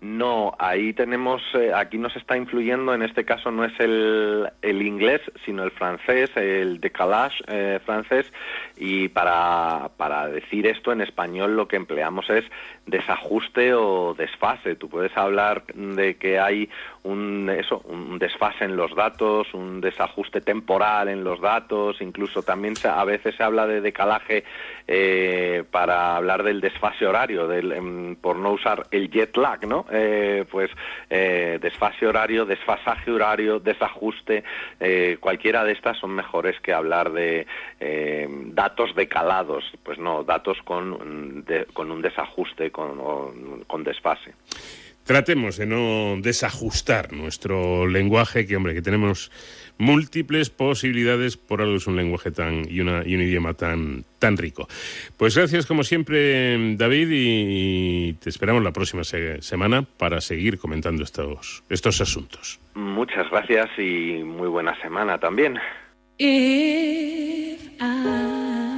No, 0.00 0.54
ahí 0.60 0.92
tenemos, 0.92 1.42
eh, 1.54 1.72
aquí 1.74 1.98
nos 1.98 2.14
está 2.14 2.36
influyendo, 2.36 2.94
en 2.94 3.02
este 3.02 3.24
caso 3.24 3.50
no 3.50 3.64
es 3.64 3.72
el, 3.80 4.48
el 4.62 4.82
inglés, 4.82 5.20
sino 5.44 5.64
el 5.64 5.72
francés, 5.72 6.30
el 6.36 6.80
décalage 6.80 7.42
eh, 7.48 7.80
francés, 7.84 8.32
y 8.76 9.08
para, 9.08 9.90
para 9.96 10.28
decir 10.28 10.68
esto 10.68 10.92
en 10.92 11.00
español 11.00 11.56
lo 11.56 11.66
que 11.66 11.74
empleamos 11.74 12.30
es 12.30 12.44
desajuste 12.88 13.74
o 13.74 14.14
desfase. 14.14 14.74
Tú 14.76 14.88
puedes 14.88 15.16
hablar 15.16 15.64
de 15.74 16.16
que 16.16 16.38
hay 16.38 16.68
un, 17.04 17.48
eso, 17.50 17.78
un 17.86 18.18
desfase 18.18 18.64
en 18.64 18.76
los 18.76 18.94
datos, 18.94 19.52
un 19.54 19.80
desajuste 19.80 20.40
temporal 20.40 21.08
en 21.08 21.22
los 21.22 21.40
datos, 21.40 22.00
incluso 22.00 22.42
también 22.42 22.76
se- 22.76 22.88
a 22.88 23.04
veces 23.04 23.34
se 23.36 23.42
habla 23.42 23.66
de 23.66 23.80
decalaje 23.80 24.44
eh, 24.86 25.64
para 25.70 26.16
hablar 26.16 26.42
del 26.42 26.60
desfase 26.60 27.06
horario, 27.06 27.46
del, 27.46 27.72
em, 27.72 28.16
por 28.16 28.36
no 28.36 28.52
usar 28.52 28.86
el 28.90 29.10
jet 29.10 29.36
lag, 29.36 29.66
¿no? 29.66 29.84
Eh, 29.90 30.44
pues 30.50 30.70
eh, 31.10 31.58
desfase 31.60 32.06
horario, 32.06 32.46
desfasaje 32.46 33.10
horario, 33.10 33.60
desajuste, 33.60 34.44
eh, 34.80 35.16
cualquiera 35.20 35.64
de 35.64 35.72
estas 35.72 35.98
son 35.98 36.12
mejores 36.14 36.58
que 36.60 36.72
hablar 36.72 37.12
de 37.12 37.46
eh, 37.80 38.26
datos 38.46 38.94
decalados, 38.94 39.64
pues 39.82 39.98
no, 39.98 40.24
datos 40.24 40.58
con, 40.64 41.44
de- 41.44 41.66
con 41.74 41.90
un 41.90 42.00
desajuste, 42.02 42.70
con, 42.78 42.98
o- 43.00 43.32
con 43.66 43.82
desfase. 43.82 44.30
Tratemos 45.04 45.56
de 45.56 45.66
no 45.66 46.16
desajustar 46.20 47.12
nuestro 47.12 47.86
lenguaje, 47.86 48.46
que 48.46 48.54
hombre, 48.56 48.74
que 48.74 48.82
tenemos 48.82 49.32
múltiples 49.78 50.50
posibilidades, 50.50 51.36
por 51.38 51.62
algo 51.62 51.76
es 51.76 51.86
un 51.86 51.96
lenguaje 51.96 52.30
tan 52.30 52.66
y, 52.70 52.80
una, 52.80 53.02
y 53.06 53.14
un 53.14 53.22
idioma 53.22 53.54
tan, 53.54 54.04
tan 54.18 54.36
rico. 54.36 54.68
Pues 55.16 55.34
gracias 55.34 55.64
como 55.66 55.82
siempre, 55.82 56.76
David, 56.76 57.08
y 57.10 58.12
te 58.22 58.28
esperamos 58.28 58.62
la 58.62 58.72
próxima 58.72 59.02
se- 59.02 59.40
semana 59.40 59.82
para 59.96 60.20
seguir 60.20 60.58
comentando 60.58 61.02
estos, 61.02 61.64
estos 61.70 62.00
asuntos. 62.02 62.60
Muchas 62.74 63.30
gracias 63.30 63.70
y 63.78 64.22
muy 64.24 64.48
buena 64.48 64.78
semana 64.82 65.18
también. 65.18 65.56
If 66.18 67.60
I 67.80 68.77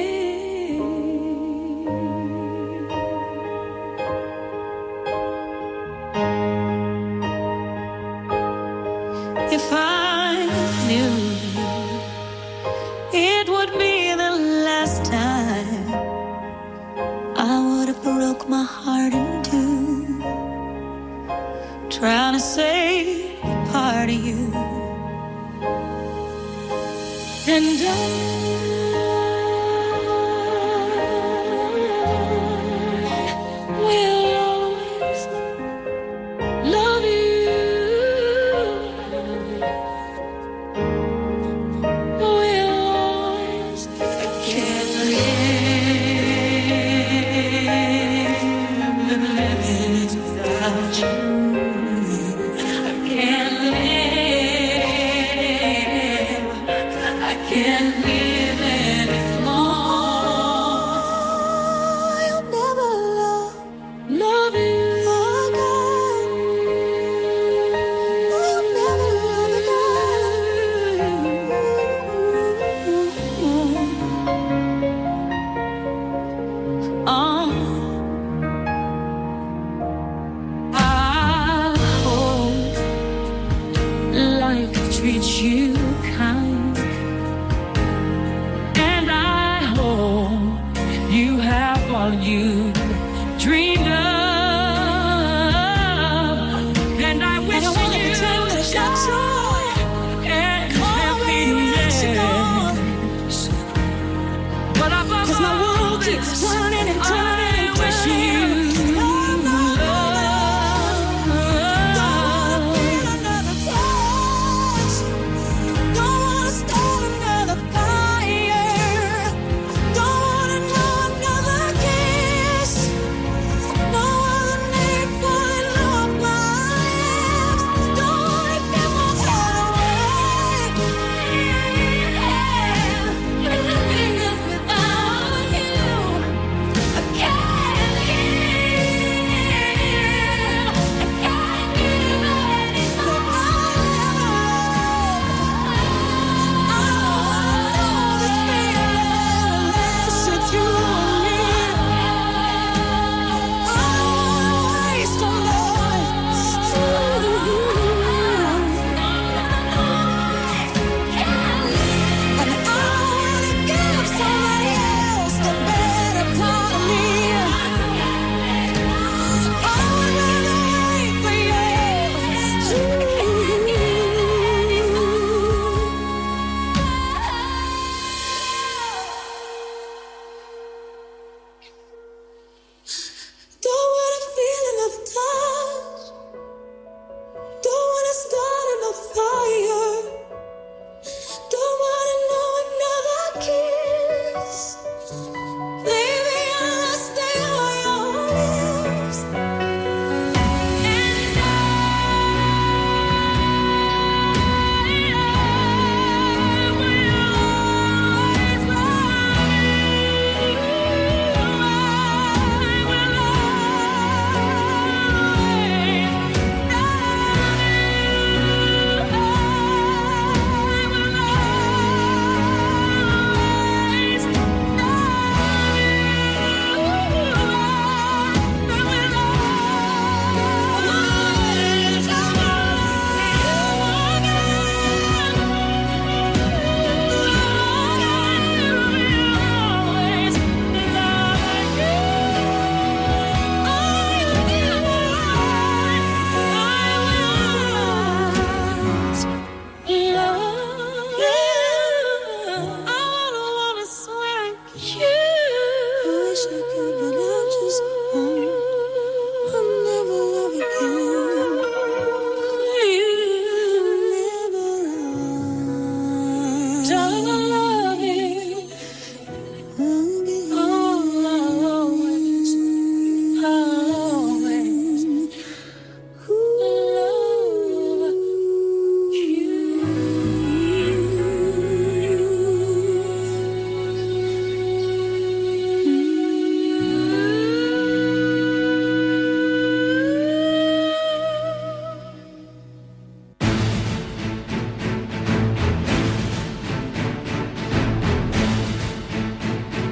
Trying 22.01 22.33
to 22.33 22.39
say 22.39 23.37
part 23.71 24.09
of 24.09 24.15
you. 24.15 24.51
And 27.47 27.77
I 27.79 28.80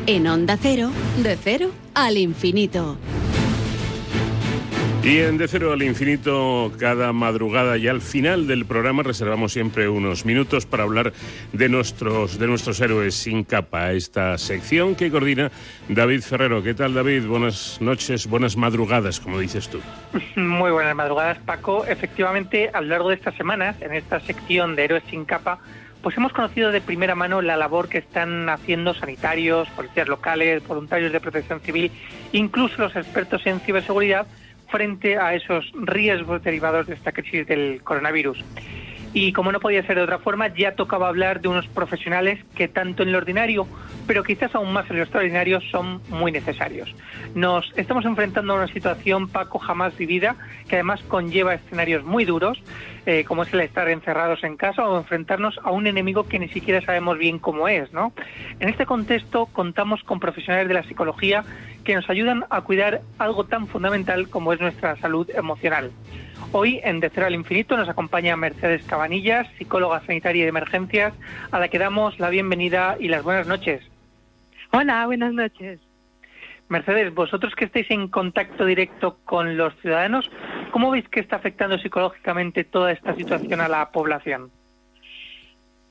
En 0.10 0.26
Onda 0.26 0.58
Cero, 0.60 0.90
de 1.22 1.38
cero 1.38 1.70
al 1.94 2.18
infinito. 2.18 2.98
Y 5.04 5.20
en 5.20 5.38
De 5.38 5.48
Cero 5.48 5.72
al 5.72 5.84
Infinito, 5.84 6.72
cada 6.80 7.14
madrugada 7.14 7.78
y 7.78 7.88
al 7.88 8.02
final 8.02 8.48
del 8.48 8.66
programa 8.66 9.04
reservamos 9.04 9.54
siempre 9.54 9.88
unos 9.88 10.26
minutos 10.26 10.66
para 10.66 10.82
hablar 10.82 11.14
de 11.54 11.70
nuestros, 11.70 12.40
de 12.40 12.48
nuestros 12.48 12.82
héroes 12.82 13.14
sin 13.14 13.44
capa. 13.44 13.92
Esta 13.92 14.38
sección 14.40 14.96
que 14.96 15.12
coordina 15.12 15.52
David 15.88 16.22
Ferrero. 16.22 16.64
¿Qué 16.64 16.74
tal, 16.74 16.96
David? 16.96 17.28
Buenas 17.28 17.80
noches, 17.80 18.26
buenas 18.28 18.58
madrugadas, 18.58 19.20
como 19.20 19.38
dices 19.38 19.70
tú. 19.70 19.80
Muy 20.36 20.72
buenas 20.72 20.96
madrugadas, 20.96 21.38
Paco. 21.38 21.86
Efectivamente, 21.86 22.72
a 22.74 22.82
lo 22.82 22.88
largo 22.88 23.10
de 23.10 23.16
estas 23.16 23.36
semanas, 23.36 23.76
en 23.82 23.94
esta 23.94 24.20
sección 24.22 24.76
de 24.76 24.86
Héroes 24.86 25.04
sin 25.10 25.24
capa, 25.24 25.60
pues 26.02 26.16
hemos 26.18 26.32
conocido 26.32 26.72
de 26.72 26.82
primera 26.82 27.16
mano 27.16 27.42
la 27.42 27.58
labor 27.58 27.90
que 27.90 27.98
están 27.98 28.50
haciendo 28.50 28.94
sanitarios, 28.94 29.68
policías 29.70 30.08
locales, 30.08 30.66
voluntarios 30.66 31.12
de 31.12 31.20
protección 31.20 31.60
civil, 31.60 31.92
incluso 32.32 32.82
los 32.82 32.96
expertos 32.96 33.46
en 33.46 33.60
ciberseguridad, 33.60 34.26
frente 34.70 35.18
a 35.18 35.34
esos 35.34 35.72
riesgos 35.74 36.44
derivados 36.44 36.88
de 36.88 36.94
esta 36.94 37.12
crisis 37.12 37.48
del 37.48 37.82
coronavirus. 37.84 38.44
Y 39.14 39.34
como 39.34 39.52
no 39.52 39.60
podía 39.60 39.86
ser 39.86 39.96
de 39.96 40.04
otra 40.04 40.20
forma, 40.20 40.48
ya 40.50 40.76
tocaba 40.76 41.08
hablar 41.08 41.42
de 41.42 41.48
unos 41.48 41.68
profesionales 41.68 42.40
que 42.56 42.68
tanto 42.68 43.04
en 43.04 43.12
lo 43.12 43.18
ordinario, 43.18 43.68
pero 44.06 44.24
quizás 44.24 44.54
aún 44.54 44.72
más 44.72 44.90
en 44.90 44.98
lo 44.98 45.04
extraordinario, 45.04 45.62
son 45.62 46.02
muy 46.10 46.32
necesarios. 46.32 46.94
Nos 47.34 47.72
estamos 47.76 48.06
enfrentando 48.06 48.54
a 48.54 48.58
una 48.58 48.68
situación, 48.68 49.28
Paco, 49.28 49.58
jamás 49.58 49.98
vivida, 49.98 50.36
que 50.68 50.76
además 50.76 51.02
conlleva 51.08 51.56
escenarios 51.56 52.04
muy 52.04 52.26
duros, 52.26 52.62
eh, 53.06 53.24
como 53.24 53.44
es 53.44 53.54
el 53.54 53.62
estar 53.62 53.90
encerrados 53.90 54.44
en 54.44 54.58
casa 54.58 54.88
o 54.88 54.98
enfrentarnos 54.98 55.60
a 55.64 55.72
un 55.72 55.88
enemigo 55.88 56.28
que 56.28 56.38
ni 56.38 56.50
siquiera 56.50 56.82
sabemos 56.82 57.18
bien 57.18 57.40
cómo 57.40 57.68
es, 57.68 57.92
¿no? 57.92 58.14
En 58.60 58.70
este 58.70 58.86
contexto 58.86 59.48
contamos 59.48 60.04
con 60.04 60.20
profesionales 60.20 60.68
de 60.68 60.74
la 60.76 60.84
psicología 60.84 61.44
que 61.84 61.96
nos 61.96 62.10
ayudan 62.10 62.46
a 62.50 62.62
cuidar 62.62 63.02
algo 63.18 63.46
tan 63.46 63.68
fundamental 63.68 64.30
como 64.30 64.54
es 64.54 64.60
nuestra 64.60 64.96
salud 64.98 65.28
emocional. 65.36 65.92
Hoy 66.52 66.82
en 66.84 67.00
De 67.00 67.12
Cero 67.12 67.28
al 67.28 67.36
Infinito 67.36 67.78
nos 67.78 67.90
acompaña 67.90 68.36
Mercedes 68.36 68.84
Cabanillas, 68.84 69.48
psicóloga 69.60 70.02
sanitaria 70.02 70.44
de 70.44 70.50
emergencias, 70.50 71.14
a 71.52 71.60
la 71.60 71.68
que 71.68 71.78
damos 71.78 72.20
la 72.20 72.32
bienvenida 72.32 72.98
y 73.00 73.08
las 73.08 73.22
buenas 73.22 73.46
noches. 73.46 73.84
Hola, 74.72 75.06
buenas 75.06 75.32
noches. 75.32 75.80
Mercedes, 76.68 77.14
vosotros 77.14 77.54
que 77.54 77.66
estáis 77.66 77.92
en 77.92 78.08
contacto 78.08 78.66
directo 78.66 79.20
con 79.26 79.58
los 79.58 79.76
ciudadanos, 79.82 80.32
¿cómo 80.72 80.90
veis 80.90 81.08
que 81.10 81.20
está 81.20 81.36
afectando 81.36 81.78
psicológicamente 81.78 82.64
toda 82.64 82.94
esta 82.94 83.16
situación 83.16 83.62
a 83.62 83.68
la 83.68 83.92
población? 83.92 84.50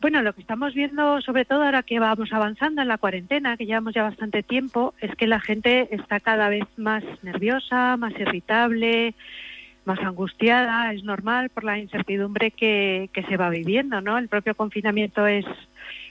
Bueno, 0.01 0.23
lo 0.23 0.33
que 0.33 0.41
estamos 0.41 0.75
viendo, 0.75 1.21
sobre 1.21 1.45
todo 1.45 1.63
ahora 1.63 1.85
que 1.85 2.01
vamos 2.01 2.33
avanzando 2.33 2.83
en 2.83 2.89
la 2.89 2.99
cuarentena, 2.99 3.57
que 3.57 3.67
llevamos 3.67 3.95
ya 3.95 4.03
bastante 4.03 4.43
tiempo, 4.43 4.95
es 5.01 5.15
que 5.15 5.29
la 5.29 5.39
gente 5.39 5.89
está 5.95 6.19
cada 6.19 6.49
vez 6.49 6.65
más 6.77 7.05
nerviosa, 7.23 7.97
más 7.97 8.13
irritable, 8.19 9.15
más 9.89 9.99
angustiada. 10.01 10.93
Es 10.93 11.03
normal 11.03 11.51
por 11.51 11.65
la 11.65 11.79
incertidumbre 11.79 12.53
que, 12.53 13.11
que 13.13 13.25
se 13.25 13.37
va 13.37 13.51
viviendo, 13.51 14.01
¿no? 14.01 14.17
El 14.19 14.29
propio 14.29 14.55
confinamiento 14.55 15.27
es 15.27 15.45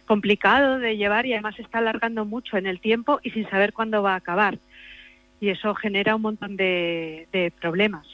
complicado 0.05 0.79
de 0.79 0.97
llevar 0.97 1.25
y 1.25 1.33
además 1.33 1.55
se 1.55 1.61
está 1.61 1.77
alargando 1.77 2.25
mucho 2.25 2.57
en 2.57 2.65
el 2.65 2.81
tiempo 2.81 3.19
y 3.23 3.31
sin 3.31 3.49
saber 3.49 3.71
cuándo 3.71 4.03
va 4.03 4.13
a 4.13 4.17
acabar. 4.17 4.59
Y 5.39 5.49
eso 5.49 5.75
genera 5.75 6.15
un 6.15 6.23
montón 6.23 6.57
de, 6.57 7.27
de 7.31 7.51
problemas. 7.51 8.07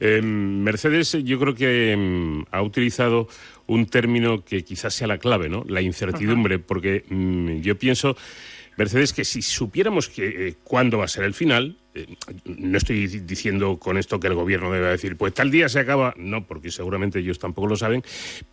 Eh, 0.00 0.20
Mercedes, 0.22 1.12
yo 1.24 1.38
creo 1.38 1.54
que 1.54 1.96
mm, 1.96 2.44
ha 2.50 2.62
utilizado 2.62 3.28
un 3.66 3.86
término 3.86 4.44
que 4.44 4.64
quizás 4.64 4.94
sea 4.94 5.06
la 5.06 5.18
clave, 5.18 5.48
¿no? 5.48 5.64
La 5.68 5.80
incertidumbre, 5.80 6.58
porque 6.58 7.04
mm, 7.08 7.60
yo 7.60 7.78
pienso, 7.78 8.16
Mercedes, 8.76 9.12
que 9.12 9.24
si 9.24 9.42
supiéramos 9.42 10.08
que 10.08 10.48
eh, 10.48 10.54
cuándo 10.64 10.98
va 10.98 11.04
a 11.04 11.08
ser 11.08 11.24
el 11.24 11.34
final, 11.34 11.76
eh, 11.94 12.06
no 12.46 12.78
estoy 12.78 13.06
di- 13.06 13.20
diciendo 13.20 13.78
con 13.78 13.98
esto 13.98 14.18
que 14.18 14.28
el 14.28 14.34
gobierno 14.34 14.72
debe 14.72 14.88
decir, 14.88 15.16
pues 15.16 15.34
tal 15.34 15.50
día 15.50 15.68
se 15.68 15.80
acaba, 15.80 16.14
no, 16.16 16.46
porque 16.46 16.70
seguramente 16.70 17.18
ellos 17.18 17.38
tampoco 17.38 17.66
lo 17.68 17.76
saben, 17.76 18.02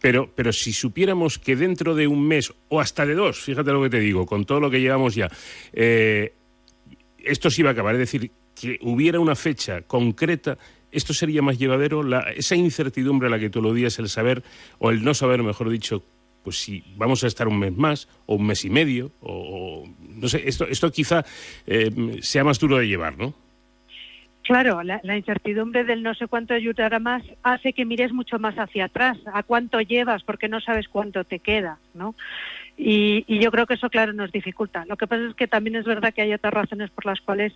pero, 0.02 0.30
pero 0.36 0.52
si 0.52 0.74
supiéramos 0.74 1.40
que 1.40 1.56
dentro 1.56 1.96
de 1.96 2.08
un 2.08 2.28
mes 2.28 2.54
o 2.68 2.82
hasta 2.82 3.06
de 3.06 3.16
dos, 3.16 3.40
fíjate 3.40 3.72
lo 3.72 3.82
que 3.84 3.90
te 3.90 4.00
digo, 4.00 4.26
con 4.26 4.44
todo 4.46 4.60
lo 4.60 4.70
que 4.70 4.82
llevamos 4.82 5.16
ya, 5.16 5.32
eh, 5.74 6.34
esto 7.20 7.50
sí 7.50 7.64
va 7.64 7.70
a 7.70 7.74
acabar, 7.74 7.96
es 7.96 8.00
decir, 8.00 8.32
que 8.60 8.78
hubiera 8.82 9.20
una 9.22 9.36
fecha 9.36 9.84
concreta, 9.84 10.58
esto 10.92 11.14
sería 11.14 11.42
más 11.42 11.58
llevadero, 11.58 12.04
la, 12.04 12.20
esa 12.32 12.56
incertidumbre 12.56 13.28
a 13.28 13.32
la 13.32 13.40
que 13.40 13.50
tú 13.50 13.62
lo 13.62 13.74
días, 13.74 14.00
el 14.00 14.10
saber, 14.10 14.44
o 14.80 14.90
el 14.90 15.04
no 15.04 15.14
saber, 15.14 15.44
mejor 15.44 15.70
dicho, 15.70 16.04
pues 16.44 16.58
si 16.58 16.84
vamos 16.96 17.24
a 17.24 17.28
estar 17.28 17.48
un 17.48 17.60
mes 17.60 17.76
más, 17.76 18.08
o 18.26 18.36
un 18.36 18.48
mes 18.48 18.66
y 18.66 18.70
medio, 18.70 19.12
o, 19.22 19.88
no 20.00 20.28
sé, 20.28 20.48
esto, 20.48 20.66
esto 20.68 20.92
quizá 20.92 21.26
eh, 21.68 22.20
sea 22.22 22.44
más 22.44 22.60
duro 22.60 22.78
de 22.78 22.88
llevar, 22.88 23.18
¿no? 23.18 23.34
Claro, 24.44 24.82
la, 24.82 25.16
incertidumbre 25.16 25.84
del 25.84 26.02
no 26.02 26.16
sé 26.16 26.26
cuánto 26.26 26.56
ayudará 26.56 26.98
más 26.98 27.22
hace 27.44 27.72
que 27.72 27.86
mires 27.86 28.12
mucho 28.12 28.40
más 28.40 28.56
hacia 28.56 28.86
atrás, 28.86 29.20
a 29.32 29.44
cuánto 29.44 29.80
llevas, 29.80 30.24
porque 30.24 30.50
no 30.50 30.60
sabes 30.60 30.88
cuánto 30.88 31.24
te 31.24 31.38
queda, 31.38 31.78
¿no? 31.94 32.16
Y 32.76 33.40
yo 33.40 33.52
creo 33.52 33.68
que 33.68 33.76
eso, 33.76 33.90
claro, 33.90 34.14
nos 34.14 34.32
dificulta. 34.32 34.86
Lo 34.88 34.98
que 34.98 35.06
pasa 35.06 35.28
es 35.28 35.36
que 35.36 35.48
también 35.48 35.76
es 35.76 35.86
verdad 35.86 36.14
que 36.14 36.22
hay 36.22 36.34
otras 36.34 36.54
razones 36.54 36.90
por 36.90 37.06
las 37.06 37.20
cuales 37.22 37.54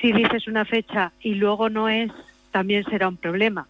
si 0.00 0.12
dices 0.12 0.48
una 0.48 0.64
fecha 0.64 1.12
y 1.20 1.34
luego 1.34 1.70
no 1.70 1.88
es, 1.88 2.10
también 2.50 2.84
será 2.84 3.08
un 3.08 3.16
problema. 3.16 3.68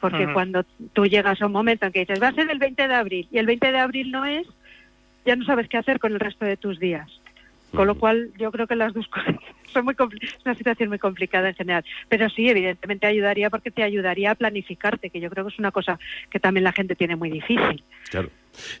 Porque 0.00 0.32
cuando 0.32 0.64
tú 0.92 1.06
llegas 1.06 1.40
a 1.42 1.46
un 1.46 1.52
momento 1.52 1.86
en 1.86 1.92
que 1.92 2.00
dices, 2.00 2.22
va 2.22 2.28
a 2.28 2.32
ser 2.34 2.50
el 2.50 2.58
20 2.58 2.88
de 2.88 2.94
abril, 2.94 3.28
y 3.30 3.38
el 3.38 3.46
20 3.46 3.72
de 3.72 3.78
abril 3.78 4.10
no 4.10 4.24
es, 4.24 4.46
ya 5.26 5.36
no 5.36 5.44
sabes 5.44 5.68
qué 5.68 5.76
hacer 5.76 5.98
con 5.98 6.12
el 6.12 6.20
resto 6.20 6.44
de 6.44 6.56
tus 6.56 6.78
días. 6.78 7.08
Con 7.74 7.86
lo 7.86 7.94
cual, 7.94 8.30
yo 8.36 8.50
creo 8.50 8.66
que 8.66 8.74
las 8.74 8.92
dos 8.92 9.06
cosas 9.06 9.36
son 9.72 9.84
muy 9.84 9.94
compli- 9.94 10.24
es 10.24 10.44
una 10.44 10.56
situación 10.56 10.88
muy 10.88 10.98
complicada 10.98 11.50
en 11.50 11.54
general. 11.54 11.84
Pero 12.08 12.28
sí, 12.28 12.48
evidentemente 12.48 13.06
ayudaría 13.06 13.48
porque 13.48 13.70
te 13.70 13.84
ayudaría 13.84 14.32
a 14.32 14.34
planificarte, 14.34 15.08
que 15.10 15.20
yo 15.20 15.30
creo 15.30 15.44
que 15.46 15.52
es 15.52 15.58
una 15.60 15.70
cosa 15.70 15.96
que 16.30 16.40
también 16.40 16.64
la 16.64 16.72
gente 16.72 16.96
tiene 16.96 17.14
muy 17.14 17.30
difícil. 17.30 17.84
Claro. 18.10 18.28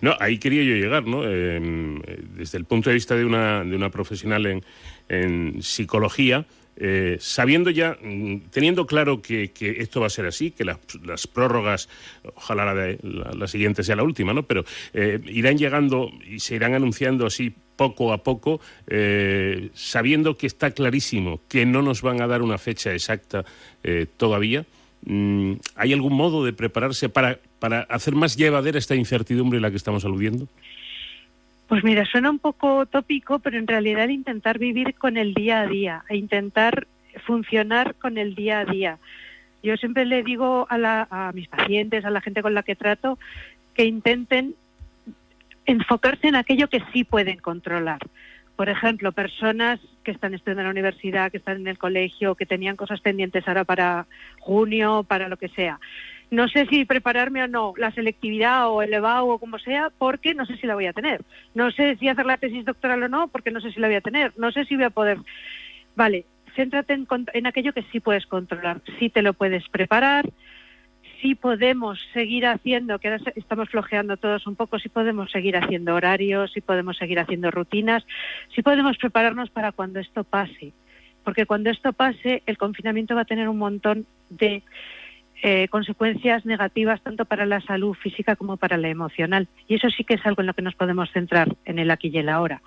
No, 0.00 0.16
ahí 0.18 0.38
quería 0.38 0.64
yo 0.64 0.74
llegar, 0.74 1.06
¿no? 1.06 1.22
Eh, 1.24 1.60
desde 2.34 2.58
el 2.58 2.64
punto 2.64 2.90
de 2.90 2.94
vista 2.94 3.14
de 3.14 3.24
una, 3.24 3.62
de 3.62 3.76
una 3.76 3.90
profesional 3.90 4.44
en, 4.46 4.64
en 5.08 5.62
psicología, 5.62 6.44
eh, 6.76 7.16
sabiendo 7.20 7.70
ya, 7.70 7.96
mm, 8.02 8.36
teniendo 8.50 8.86
claro 8.86 9.20
que, 9.20 9.52
esto 9.78 10.00
va 10.00 10.06
a 10.06 10.10
ser 10.10 10.26
así, 10.26 10.50
que 10.50 10.64
las, 10.64 10.78
las 11.04 11.26
prórrogas, 11.26 11.88
ojalá 12.34 12.64
la, 12.64 12.74
de- 12.74 12.98
la 13.02 13.46
siguiente 13.46 13.82
sea 13.82 13.96
la 13.96 14.02
última, 14.02 14.32
¿no? 14.32 14.42
Pero 14.44 14.64
eh, 14.94 15.20
irán 15.26 15.58
llegando 15.58 16.10
y 16.26 16.40
se 16.40 16.54
irán 16.56 16.74
anunciando 16.74 17.26
así 17.26 17.52
poco 17.76 18.12
a 18.12 18.22
poco, 18.22 18.60
eh, 18.86 19.70
sabiendo 19.74 20.36
que 20.36 20.46
está 20.46 20.70
clarísimo 20.72 21.40
que 21.48 21.64
no 21.64 21.80
nos 21.82 22.02
van 22.02 22.20
a 22.20 22.26
dar 22.26 22.42
una 22.42 22.58
fecha 22.58 22.92
exacta 22.92 23.44
eh, 23.82 24.06
todavía. 24.16 24.66
Mm, 25.06 25.54
¿Hay 25.76 25.94
algún 25.94 26.12
modo 26.12 26.44
de 26.44 26.52
prepararse 26.52 27.08
para, 27.08 27.38
para 27.58 27.80
hacer 27.82 28.14
más 28.14 28.36
llevadera 28.36 28.78
esta 28.78 28.94
incertidumbre 28.94 29.58
a 29.58 29.62
la 29.62 29.70
que 29.70 29.78
estamos 29.78 30.04
aludiendo? 30.04 30.46
Pues 31.70 31.84
mira, 31.84 32.04
suena 32.04 32.30
un 32.30 32.40
poco 32.40 32.84
tópico, 32.86 33.38
pero 33.38 33.56
en 33.56 33.68
realidad 33.68 34.08
intentar 34.08 34.58
vivir 34.58 34.96
con 34.96 35.16
el 35.16 35.34
día 35.34 35.60
a 35.60 35.68
día, 35.68 36.02
e 36.08 36.16
intentar 36.16 36.88
funcionar 37.24 37.94
con 37.94 38.18
el 38.18 38.34
día 38.34 38.58
a 38.58 38.64
día. 38.64 38.98
Yo 39.62 39.76
siempre 39.76 40.04
le 40.04 40.24
digo 40.24 40.66
a, 40.68 40.76
la- 40.78 41.06
a 41.12 41.30
mis 41.32 41.46
pacientes, 41.46 42.04
a 42.04 42.10
la 42.10 42.20
gente 42.22 42.42
con 42.42 42.54
la 42.54 42.64
que 42.64 42.74
trato, 42.74 43.20
que 43.74 43.84
intenten 43.84 44.56
enfocarse 45.64 46.26
en 46.26 46.34
aquello 46.34 46.66
que 46.68 46.82
sí 46.92 47.04
pueden 47.04 47.38
controlar. 47.38 48.00
Por 48.56 48.68
ejemplo, 48.68 49.12
personas 49.12 49.78
que 50.02 50.10
están 50.10 50.34
estudiando 50.34 50.62
en 50.62 50.66
la 50.66 50.72
universidad, 50.72 51.30
que 51.30 51.36
están 51.38 51.58
en 51.58 51.68
el 51.68 51.78
colegio, 51.78 52.34
que 52.34 52.46
tenían 52.46 52.74
cosas 52.74 53.00
pendientes 53.00 53.46
ahora 53.46 53.62
para 53.62 54.08
junio, 54.40 55.04
para 55.06 55.28
lo 55.28 55.36
que 55.36 55.48
sea. 55.50 55.78
No 56.30 56.48
sé 56.48 56.66
si 56.66 56.84
prepararme 56.84 57.42
o 57.42 57.48
no 57.48 57.72
la 57.76 57.90
selectividad 57.90 58.68
o 58.70 58.82
el 58.82 58.94
EBAU 58.94 59.30
o 59.30 59.38
como 59.38 59.58
sea, 59.58 59.90
porque 59.98 60.34
no 60.34 60.46
sé 60.46 60.56
si 60.56 60.66
la 60.66 60.74
voy 60.74 60.86
a 60.86 60.92
tener. 60.92 61.22
No 61.54 61.70
sé 61.72 61.96
si 61.96 62.08
hacer 62.08 62.26
la 62.26 62.38
tesis 62.38 62.64
doctoral 62.64 63.02
o 63.02 63.08
no, 63.08 63.28
porque 63.28 63.50
no 63.50 63.60
sé 63.60 63.72
si 63.72 63.80
la 63.80 63.88
voy 63.88 63.96
a 63.96 64.00
tener. 64.00 64.32
No 64.36 64.52
sé 64.52 64.64
si 64.64 64.76
voy 64.76 64.84
a 64.84 64.90
poder. 64.90 65.18
Vale, 65.96 66.24
céntrate 66.54 66.92
en, 66.92 67.06
en 67.32 67.46
aquello 67.46 67.72
que 67.72 67.84
sí 67.90 68.00
puedes 68.00 68.26
controlar. 68.26 68.80
Sí 68.98 69.08
te 69.08 69.22
lo 69.22 69.34
puedes 69.34 69.68
preparar, 69.68 70.30
sí 71.20 71.34
podemos 71.34 71.98
seguir 72.12 72.46
haciendo, 72.46 72.98
que 72.98 73.08
ahora 73.08 73.22
estamos 73.34 73.68
flojeando 73.68 74.16
todos 74.16 74.46
un 74.46 74.56
poco, 74.56 74.78
sí 74.78 74.88
podemos 74.88 75.30
seguir 75.30 75.56
haciendo 75.56 75.94
horarios, 75.94 76.52
sí 76.52 76.60
podemos 76.60 76.96
seguir 76.96 77.18
haciendo 77.18 77.50
rutinas, 77.50 78.06
sí 78.54 78.62
podemos 78.62 78.96
prepararnos 78.96 79.50
para 79.50 79.72
cuando 79.72 80.00
esto 80.00 80.24
pase. 80.24 80.72
Porque 81.24 81.44
cuando 81.44 81.70
esto 81.70 81.92
pase, 81.92 82.42
el 82.46 82.56
confinamiento 82.56 83.14
va 83.14 83.22
a 83.22 83.26
tener 83.26 83.48
un 83.48 83.58
montón 83.58 84.06
de 84.30 84.62
eh, 85.42 85.68
consecuencias 85.68 86.44
negativas 86.44 87.00
tanto 87.02 87.24
para 87.24 87.46
la 87.46 87.60
salud 87.60 87.94
física 87.94 88.36
como 88.36 88.56
para 88.56 88.76
la 88.76 88.88
emocional. 88.88 89.48
Y 89.68 89.76
eso 89.76 89.90
sí 89.90 90.04
que 90.04 90.14
es 90.14 90.26
algo 90.26 90.42
en 90.42 90.46
lo 90.46 90.54
que 90.54 90.62
nos 90.62 90.74
podemos 90.74 91.10
centrar 91.12 91.56
en 91.64 91.78
el 91.78 91.90
aquí 91.90 92.10
y 92.12 92.18
el 92.18 92.28
ahora. 92.28 92.60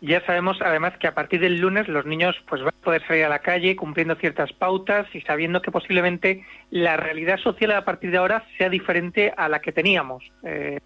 Ya 0.00 0.24
sabemos 0.24 0.58
además 0.62 0.96
que 0.96 1.06
a 1.06 1.14
partir 1.14 1.40
del 1.40 1.60
lunes 1.60 1.86
los 1.86 2.06
niños 2.06 2.34
pues 2.48 2.62
van 2.62 2.72
a 2.74 2.84
poder 2.84 3.06
salir 3.06 3.24
a 3.24 3.28
la 3.28 3.40
calle 3.40 3.76
cumpliendo 3.76 4.14
ciertas 4.14 4.52
pautas 4.54 5.06
y 5.14 5.20
sabiendo 5.20 5.60
que 5.60 5.70
posiblemente 5.70 6.46
la 6.70 6.96
realidad 6.96 7.38
social 7.38 7.72
a 7.72 7.84
partir 7.84 8.10
de 8.10 8.16
ahora 8.16 8.44
sea 8.56 8.70
diferente 8.70 9.34
a 9.36 9.50
la 9.50 9.60
que 9.60 9.72
teníamos. 9.72 10.24
Eh, 10.44 10.78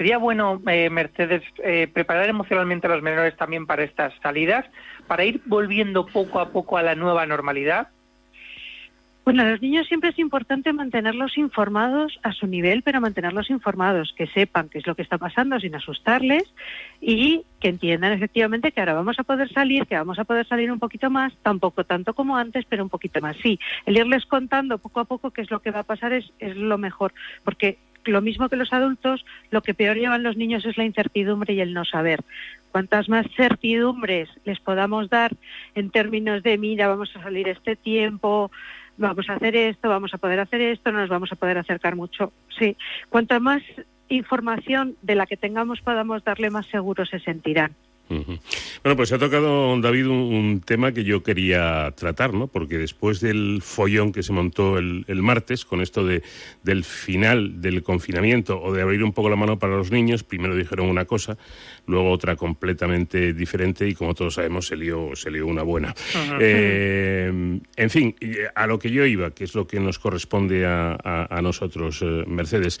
Sería 0.00 0.16
bueno, 0.16 0.62
eh, 0.66 0.88
Mercedes, 0.88 1.42
eh, 1.62 1.86
preparar 1.92 2.26
emocionalmente 2.26 2.86
a 2.86 2.90
los 2.90 3.02
menores 3.02 3.36
también 3.36 3.66
para 3.66 3.84
estas 3.84 4.14
salidas, 4.22 4.64
para 5.06 5.26
ir 5.26 5.42
volviendo 5.44 6.06
poco 6.06 6.40
a 6.40 6.48
poco 6.52 6.78
a 6.78 6.82
la 6.82 6.94
nueva 6.94 7.26
normalidad. 7.26 7.88
Bueno, 9.30 9.44
a 9.44 9.50
los 9.52 9.62
niños 9.62 9.86
siempre 9.86 10.10
es 10.10 10.18
importante 10.18 10.72
mantenerlos 10.72 11.38
informados 11.38 12.18
a 12.24 12.32
su 12.32 12.48
nivel, 12.48 12.82
pero 12.82 13.00
mantenerlos 13.00 13.48
informados, 13.48 14.12
que 14.16 14.26
sepan 14.26 14.68
qué 14.68 14.78
es 14.78 14.88
lo 14.88 14.96
que 14.96 15.02
está 15.02 15.18
pasando 15.18 15.60
sin 15.60 15.72
asustarles 15.72 16.52
y 17.00 17.44
que 17.60 17.68
entiendan 17.68 18.10
efectivamente 18.10 18.72
que 18.72 18.80
ahora 18.80 18.94
vamos 18.94 19.20
a 19.20 19.22
poder 19.22 19.48
salir, 19.52 19.86
que 19.86 19.94
vamos 19.94 20.18
a 20.18 20.24
poder 20.24 20.48
salir 20.48 20.72
un 20.72 20.80
poquito 20.80 21.10
más, 21.10 21.32
tampoco 21.44 21.84
tanto 21.84 22.12
como 22.12 22.36
antes, 22.36 22.64
pero 22.68 22.82
un 22.82 22.88
poquito 22.88 23.20
más. 23.20 23.36
Sí, 23.36 23.60
el 23.86 23.98
irles 23.98 24.26
contando 24.26 24.78
poco 24.78 24.98
a 24.98 25.04
poco 25.04 25.30
qué 25.30 25.42
es 25.42 25.50
lo 25.52 25.60
que 25.60 25.70
va 25.70 25.78
a 25.78 25.84
pasar 25.84 26.12
es, 26.12 26.32
es 26.40 26.56
lo 26.56 26.76
mejor, 26.76 27.14
porque 27.44 27.78
lo 28.06 28.22
mismo 28.22 28.48
que 28.48 28.56
los 28.56 28.72
adultos, 28.72 29.24
lo 29.52 29.62
que 29.62 29.74
peor 29.74 29.96
llevan 29.96 30.24
los 30.24 30.36
niños 30.36 30.64
es 30.64 30.76
la 30.76 30.84
incertidumbre 30.84 31.54
y 31.54 31.60
el 31.60 31.72
no 31.72 31.84
saber. 31.84 32.24
Cuantas 32.72 33.08
más 33.08 33.26
certidumbres 33.36 34.28
les 34.44 34.58
podamos 34.58 35.08
dar 35.08 35.36
en 35.76 35.90
términos 35.90 36.42
de, 36.42 36.58
mira, 36.58 36.88
vamos 36.88 37.14
a 37.14 37.22
salir 37.22 37.48
este 37.48 37.76
tiempo, 37.76 38.50
vamos 39.00 39.28
a 39.28 39.34
hacer 39.34 39.56
esto, 39.56 39.88
vamos 39.88 40.14
a 40.14 40.18
poder 40.18 40.40
hacer 40.40 40.60
esto, 40.60 40.92
no 40.92 41.00
nos 41.00 41.08
vamos 41.08 41.32
a 41.32 41.36
poder 41.36 41.58
acercar 41.58 41.96
mucho. 41.96 42.32
Sí, 42.58 42.76
cuanta 43.08 43.40
más 43.40 43.62
información 44.08 44.96
de 45.02 45.14
la 45.14 45.26
que 45.26 45.36
tengamos 45.36 45.80
podamos 45.80 46.22
darle, 46.24 46.50
más 46.50 46.66
seguros 46.66 47.08
se 47.08 47.20
sentirán. 47.20 47.74
Bueno, 48.10 48.96
pues 48.96 49.12
ha 49.12 49.18
tocado, 49.18 49.80
David, 49.80 50.06
un, 50.08 50.18
un 50.34 50.60
tema 50.60 50.92
que 50.92 51.04
yo 51.04 51.22
quería 51.22 51.92
tratar, 51.96 52.34
¿no? 52.34 52.48
Porque 52.48 52.76
después 52.76 53.20
del 53.20 53.60
follón 53.62 54.10
que 54.12 54.22
se 54.24 54.32
montó 54.32 54.78
el, 54.78 55.04
el 55.06 55.22
martes, 55.22 55.64
con 55.64 55.80
esto 55.80 56.04
de, 56.04 56.22
del 56.64 56.82
final 56.84 57.60
del 57.60 57.82
confinamiento 57.84 58.60
o 58.60 58.72
de 58.72 58.82
abrir 58.82 59.04
un 59.04 59.12
poco 59.12 59.30
la 59.30 59.36
mano 59.36 59.58
para 59.58 59.76
los 59.76 59.92
niños, 59.92 60.24
primero 60.24 60.56
dijeron 60.56 60.88
una 60.88 61.04
cosa, 61.04 61.38
luego 61.86 62.10
otra 62.10 62.34
completamente 62.34 63.32
diferente 63.32 63.88
y 63.88 63.94
como 63.94 64.14
todos 64.14 64.34
sabemos 64.34 64.66
se 64.66 64.76
lió, 64.76 65.14
se 65.14 65.30
lió 65.30 65.46
una 65.46 65.62
buena. 65.62 65.94
Eh, 66.40 67.60
en 67.76 67.90
fin, 67.90 68.16
a 68.54 68.66
lo 68.66 68.78
que 68.78 68.90
yo 68.90 69.06
iba, 69.06 69.30
que 69.30 69.44
es 69.44 69.54
lo 69.54 69.66
que 69.68 69.78
nos 69.78 69.98
corresponde 70.00 70.66
a, 70.66 70.96
a- 71.02 71.28
a 71.38 71.42
nosotros, 71.42 72.00
eh, 72.02 72.24
Mercedes. 72.26 72.80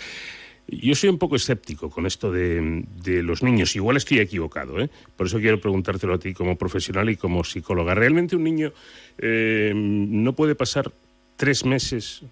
Yo 0.72 0.94
soy 0.94 1.10
un 1.10 1.18
poco 1.18 1.34
escéptico 1.34 1.90
con 1.90 2.06
esto 2.06 2.30
de, 2.30 2.84
los 3.24 3.42
niños. 3.42 3.74
Igual 3.74 3.96
estoy 3.96 4.20
equivocado, 4.20 4.80
¿eh? 4.80 4.88
Por 5.16 5.26
eso 5.26 5.40
quiero 5.40 5.60
preguntártelo 5.60 6.14
a 6.14 6.18
ti 6.18 6.32
como 6.32 6.56
profesional 6.56 7.10
y 7.10 7.16
como 7.16 7.42
psicóloga. 7.42 7.94
¿Realmente 7.96 8.36
un 8.36 8.44
niño 8.44 8.72
eh, 9.18 9.72
no 9.74 10.32
puede 10.32 10.54
pasar 10.54 10.92
tres 11.36 11.64
meses 11.64 12.22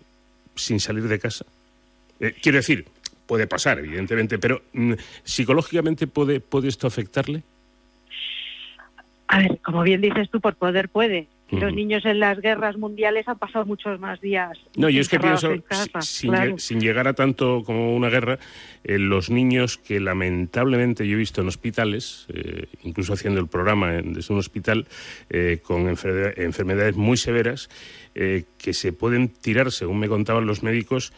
sin 0.55 0.79
salir 0.79 1.09
de 1.09 1.19
casa? 1.19 1.47
Eh, 2.21 2.33
quiero 2.41 2.59
decir, 2.59 2.87
puede 3.27 3.49
pasar, 3.49 3.81
evidentemente, 3.81 4.39
pero 4.39 4.63
mm, 4.73 4.93
psicológicamente 5.25 6.07
puede, 6.07 6.39
puede 6.39 6.69
esto 6.69 6.87
afectarle. 6.87 7.43
A 9.27 9.39
ver, 9.41 9.59
como 9.65 9.83
bien 9.83 10.01
dices 10.01 10.31
tú, 10.31 10.41
por 10.41 10.55
poder 10.55 10.89
puede. 10.91 11.27
Los 11.51 11.73
niños 11.73 12.05
en 12.05 12.21
las 12.21 12.39
guerras 12.41 12.77
mundiales 12.77 13.27
han 13.27 13.39
pasado 13.39 13.65
muchos 13.65 13.99
más 13.99 14.21
días. 14.21 14.59
No, 14.77 14.91
yo 14.91 15.01
es 15.01 15.09
que 15.09 15.19
pienso, 15.19 15.51
casa, 15.63 16.03
sin, 16.03 16.31
claro. 16.31 16.59
sin 16.59 16.81
llegar 16.81 17.09
a 17.09 17.15
tanto 17.15 17.63
como 17.65 17.97
una 17.97 18.11
guerra, 18.11 18.39
eh, 18.85 18.99
los 18.99 19.31
niños 19.31 19.79
que 19.79 19.99
lamentablemente 19.99 21.07
yo 21.09 21.15
he 21.15 21.19
visto 21.19 21.41
en 21.41 21.49
hospitales, 21.49 22.27
eh, 22.35 22.67
incluso 22.83 23.15
haciendo 23.15 23.41
el 23.41 23.49
programa 23.49 23.97
en- 23.97 24.13
desde 24.13 24.33
un 24.35 24.41
hospital, 24.41 24.87
eh, 25.31 25.61
con 25.63 25.87
enfer- 25.87 26.35
enfermedades 26.37 26.97
muy 26.97 27.17
severas, 27.17 27.71
que 28.15 28.73
se 28.75 28.93
pueden 28.93 29.29
tirar, 29.29 29.71
según 29.71 30.01
me 30.01 30.09
contaban 30.09 30.45
los 30.45 30.65
médicos, 30.65 31.13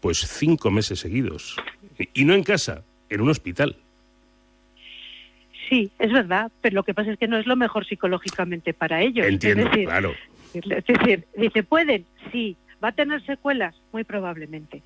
pues 0.00 0.26
cinco 0.26 0.70
meses 0.70 1.00
seguidos. 1.00 1.54
Y 2.14 2.24
no 2.24 2.32
en 2.34 2.42
casa, 2.44 2.82
en 3.10 3.20
un 3.20 3.28
hospital. 3.28 3.76
Sí, 5.68 5.90
es 5.98 6.12
verdad, 6.12 6.50
pero 6.60 6.76
lo 6.76 6.82
que 6.84 6.94
pasa 6.94 7.12
es 7.12 7.18
que 7.18 7.28
no 7.28 7.38
es 7.38 7.46
lo 7.46 7.56
mejor 7.56 7.86
psicológicamente 7.86 8.72
para 8.72 9.02
ellos. 9.02 9.26
Entiendo, 9.26 9.64
es 9.64 9.70
decir, 9.70 9.88
claro. 9.88 10.12
Es 10.54 10.86
decir, 10.86 11.24
dice, 11.36 11.62
¿pueden? 11.62 12.04
Sí. 12.32 12.56
¿Va 12.82 12.88
a 12.88 12.92
tener 12.92 13.24
secuelas? 13.24 13.74
Muy 13.92 14.04
probablemente. 14.04 14.82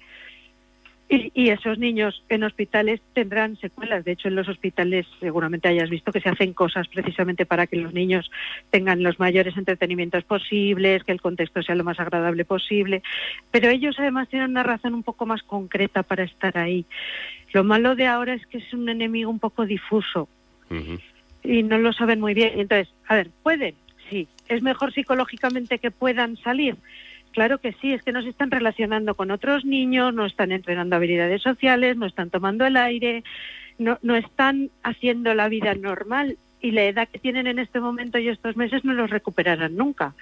Y, 1.09 1.33
y 1.35 1.51
esos 1.51 1.77
niños 1.77 2.23
en 2.29 2.45
hospitales 2.45 3.01
tendrán 3.15 3.57
secuelas. 3.57 4.05
De 4.05 4.13
hecho, 4.13 4.29
en 4.29 4.37
los 4.37 4.49
hospitales 4.49 5.07
seguramente 5.19 5.69
hayas 5.69 5.91
visto 5.91 6.13
que 6.13 6.21
se 6.21 6.29
hacen 6.29 6.55
cosas 6.55 6.87
precisamente 6.87 7.47
para 7.47 7.67
que 7.67 7.77
los 7.77 7.93
niños 7.93 8.31
tengan 8.71 9.03
los 9.03 9.19
mayores 9.19 9.57
entretenimientos 9.57 10.23
posibles, 10.23 11.03
que 11.03 11.13
el 11.13 11.21
contexto 11.21 11.63
sea 11.63 11.75
lo 11.75 11.85
más 11.85 11.99
agradable 11.99 12.45
posible. 12.45 13.03
Pero 13.51 13.69
ellos 13.69 13.97
además 13.99 14.29
tienen 14.29 14.51
una 14.51 14.63
razón 14.63 14.95
un 14.95 15.03
poco 15.03 15.27
más 15.27 15.43
concreta 15.43 16.05
para 16.05 16.23
estar 16.23 16.57
ahí. 16.57 16.87
Lo 17.53 17.65
malo 17.65 17.97
de 17.97 18.07
ahora 18.07 18.35
es 18.35 18.47
que 18.47 18.59
es 18.59 18.73
un 18.73 18.89
enemigo 18.89 19.31
un 19.31 19.41
poco 19.41 19.67
difuso 19.67 20.29
y 21.43 21.63
no 21.63 21.79
lo 21.79 21.93
saben 21.93 22.21
muy 22.21 22.35
bien. 22.35 22.59
Entonces, 22.59 22.93
a 23.07 23.17
ver, 23.17 23.31
¿pueden? 23.43 23.75
Sí. 24.09 24.29
¿Es 24.49 24.63
mejor 24.63 24.93
psicológicamente 24.93 25.79
que 25.79 25.91
puedan 25.91 26.37
salir? 26.39 26.77
Claro 27.33 27.59
que 27.59 27.73
sí, 27.81 27.93
es 27.93 28.03
que 28.03 28.13
no 28.13 28.23
se 28.23 28.31
están 28.31 28.51
relacionando 28.51 29.15
con 29.15 29.31
otros 29.31 29.65
niños, 29.65 30.13
no 30.13 30.27
están 30.27 30.51
entrenando 30.51 30.97
habilidades 30.97 31.43
sociales, 31.43 31.97
no 31.97 32.07
están 32.07 32.31
tomando 32.31 32.67
el 32.67 32.77
aire, 32.77 33.23
no, 33.79 33.99
no 34.03 34.17
están 34.17 34.71
haciendo 34.83 35.33
la 35.35 35.49
vida 35.49 35.75
normal 35.75 36.39
y 36.61 36.73
la 36.73 36.85
edad 36.85 37.09
que 37.09 37.21
tienen 37.21 37.47
en 37.47 37.61
este 37.61 37.79
momento 37.79 38.19
y 38.19 38.29
estos 38.29 38.57
meses 38.57 38.85
no 38.85 38.95
los 38.95 39.11
recuperarán 39.11 39.77
nunca. 39.77 40.15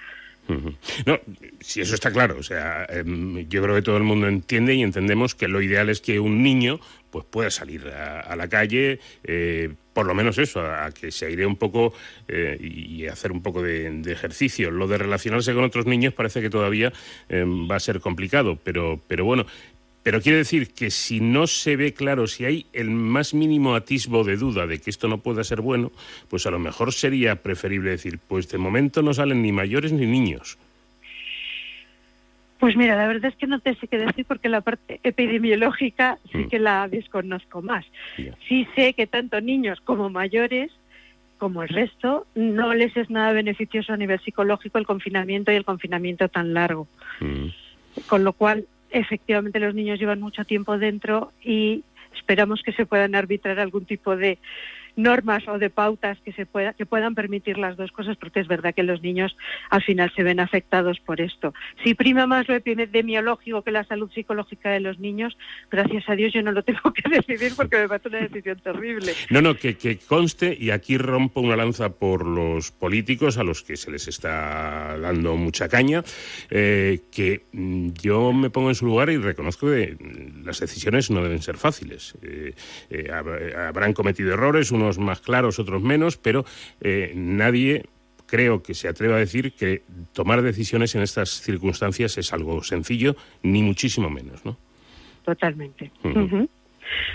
No, 1.05 1.19
si 1.59 1.81
eso 1.81 1.93
está 1.93 2.11
claro, 2.11 2.37
o 2.39 2.43
sea, 2.43 2.85
em, 2.89 3.47
yo 3.47 3.61
creo 3.61 3.75
que 3.75 3.83
todo 3.83 3.97
el 3.97 4.03
mundo 4.03 4.27
entiende 4.27 4.73
y 4.73 4.81
entendemos 4.81 5.35
que 5.35 5.47
lo 5.47 5.61
ideal 5.61 5.89
es 5.89 6.01
que 6.01 6.19
un 6.19 6.41
niño 6.41 6.79
pues 7.11 7.25
pueda 7.25 7.49
salir 7.49 7.87
a, 7.87 8.35
la 8.35 8.47
calle, 8.47 8.99
eh, 9.23 9.73
por 9.93 10.05
lo 10.05 10.13
menos 10.13 10.37
eso, 10.37 10.61
a, 10.61 10.91
que 10.91 11.11
se 11.11 11.25
aire 11.25 11.45
un 11.45 11.55
poco 11.55 11.93
eh, 12.27 12.57
y 12.59 13.07
hacer 13.07 13.31
un 13.31 13.41
poco 13.41 13.61
de, 13.61 13.89
de 13.89 14.11
ejercicio. 14.11 14.71
Lo 14.71 14.87
de 14.87 14.97
relacionarse 14.97 15.53
con 15.53 15.63
otros 15.63 15.85
niños 15.85 16.13
parece 16.13 16.41
que 16.41 16.49
todavía 16.49 16.93
em, 17.27 17.69
va 17.69 17.75
a 17.75 17.79
ser 17.79 17.99
complicado, 17.99 18.57
pero, 18.63 18.99
pero 19.07 19.25
bueno. 19.25 19.45
Pero 20.01 20.21
quiere 20.21 20.37
decir 20.37 20.69
que 20.73 20.91
si 20.91 21.19
no 21.19 21.45
se 21.45 21.75
ve 21.75 21.93
claro, 21.93 22.25
si 22.25 22.45
hay 22.45 22.65
el 22.71 22.89
más 22.89 23.33
mínimo 23.33 23.75
atisbo 23.75 24.23
de 24.23 24.37
duda 24.37 24.65
de 24.65 24.79
que 24.79 24.89
esto 24.89 25.09
no 25.09 25.19
pueda 25.19 25.43
ser 25.43 25.61
bueno, 25.61 25.91
pues 26.29 26.45
a 26.45 26.51
lo 26.51 26.57
mejor 26.57 26.93
sería 26.93 27.43
preferible 27.43 27.91
decir, 27.91 28.17
pues 28.17 28.47
de 28.47 28.57
momento 28.57 29.01
no 29.01 29.13
salen 29.13 29.41
ni 29.41 29.51
mayores 29.51 29.91
ni 29.91 30.05
niños. 30.05 30.57
Pues 32.59 32.75
mira, 32.75 32.97
la 32.97 33.07
verdad 33.07 33.31
es 33.31 33.37
que 33.37 33.47
no 33.47 33.59
te 33.59 33.73
sé 33.75 33.87
qué 33.87 33.97
decir 33.97 34.25
porque 34.25 34.49
la 34.49 34.59
parte 34.59 34.99
epidemiológica 35.03 36.17
sí 36.31 36.45
que 36.49 36.59
la 36.59 36.89
desconozco 36.89 37.61
más. 37.61 37.85
Sí 38.47 38.67
sé 38.75 38.93
que 38.93 39.07
tanto 39.07 39.39
niños 39.39 39.79
como 39.81 40.09
mayores, 40.09 40.69
como 41.37 41.63
el 41.63 41.69
resto, 41.69 42.27
no 42.35 42.73
les 42.73 42.95
es 42.97 43.09
nada 43.09 43.31
beneficioso 43.31 43.93
a 43.93 43.97
nivel 43.97 44.19
psicológico 44.19 44.77
el 44.77 44.85
confinamiento 44.85 45.53
y 45.53 45.55
el 45.55 45.63
confinamiento 45.63 46.27
tan 46.27 46.53
largo. 46.53 46.87
Con 48.07 48.25
lo 48.25 48.33
cual, 48.33 48.65
efectivamente, 48.89 49.61
los 49.61 49.73
niños 49.73 49.97
llevan 49.97 50.19
mucho 50.19 50.43
tiempo 50.43 50.77
dentro 50.77 51.31
y 51.41 51.85
esperamos 52.13 52.61
que 52.61 52.73
se 52.73 52.85
puedan 52.85 53.15
arbitrar 53.15 53.59
algún 53.59 53.85
tipo 53.85 54.17
de 54.17 54.37
normas 55.01 55.47
o 55.47 55.57
de 55.57 55.69
pautas 55.69 56.17
que 56.23 56.31
se 56.33 56.45
pueda, 56.45 56.73
que 56.73 56.85
puedan 56.85 57.15
permitir 57.15 57.57
las 57.57 57.77
dos 57.77 57.91
cosas 57.91 58.17
porque 58.17 58.39
es 58.39 58.47
verdad 58.47 58.73
que 58.75 58.83
los 58.83 59.01
niños 59.01 59.35
al 59.69 59.81
final 59.83 60.11
se 60.15 60.23
ven 60.23 60.39
afectados 60.39 60.99
por 60.99 61.21
esto. 61.21 61.53
Si 61.83 61.93
prima 61.93 62.27
más 62.27 62.47
lo 62.47 62.55
epidemiológico 62.55 63.63
que 63.63 63.71
la 63.71 63.83
salud 63.85 64.11
psicológica 64.11 64.69
de 64.69 64.79
los 64.79 64.99
niños, 64.99 65.37
gracias 65.71 66.07
a 66.09 66.15
Dios 66.15 66.33
yo 66.33 66.41
no 66.41 66.51
lo 66.51 66.63
tengo 66.63 66.93
que 66.93 67.09
decidir 67.09 67.53
porque 67.55 67.77
me 67.77 67.87
parece 67.87 68.09
una 68.09 68.19
decisión 68.19 68.59
terrible. 68.59 69.13
No, 69.29 69.41
no, 69.41 69.55
que, 69.55 69.97
conste, 70.07 70.55
y 70.59 70.71
aquí 70.71 70.97
rompo 70.97 71.41
una 71.41 71.55
lanza 71.55 71.89
por 71.89 72.25
los 72.25 72.71
políticos 72.71 73.37
a 73.37 73.43
los 73.43 73.63
que 73.63 73.77
se 73.77 73.91
les 73.91 74.07
está 74.07 74.97
dando 74.97 75.35
mucha 75.37 75.69
caña, 75.69 76.03
eh, 76.49 76.99
que 77.11 77.43
mm, 77.53 77.89
yo 78.01 78.33
me 78.33 78.49
pongo 78.49 78.69
en 78.69 78.75
su 78.75 78.85
lugar 78.85 79.09
y 79.09 79.17
reconozco 79.17 79.67
que 79.67 79.95
mm, 79.99 80.45
las 80.45 80.59
decisiones 80.59 81.09
no 81.11 81.23
deben 81.23 81.41
ser 81.41 81.57
fáciles. 81.57 82.15
Eh, 82.21 82.53
eh, 82.89 83.07
hab- 83.11 83.55
habrán 83.67 83.93
cometido 83.93 84.33
errores, 84.33 84.71
unos 84.97 85.05
más 85.05 85.21
claros, 85.21 85.59
otros 85.59 85.81
menos, 85.81 86.17
pero 86.17 86.45
eh, 86.81 87.11
nadie 87.15 87.85
creo 88.25 88.61
que 88.61 88.73
se 88.73 88.87
atreva 88.87 89.15
a 89.15 89.19
decir 89.19 89.53
que 89.53 89.83
tomar 90.13 90.41
decisiones 90.41 90.95
en 90.95 91.01
estas 91.01 91.29
circunstancias 91.29 92.17
es 92.17 92.31
algo 92.33 92.63
sencillo, 92.63 93.15
ni 93.43 93.63
muchísimo 93.63 94.09
menos, 94.09 94.45
¿no? 94.45 94.57
Totalmente. 95.23 95.91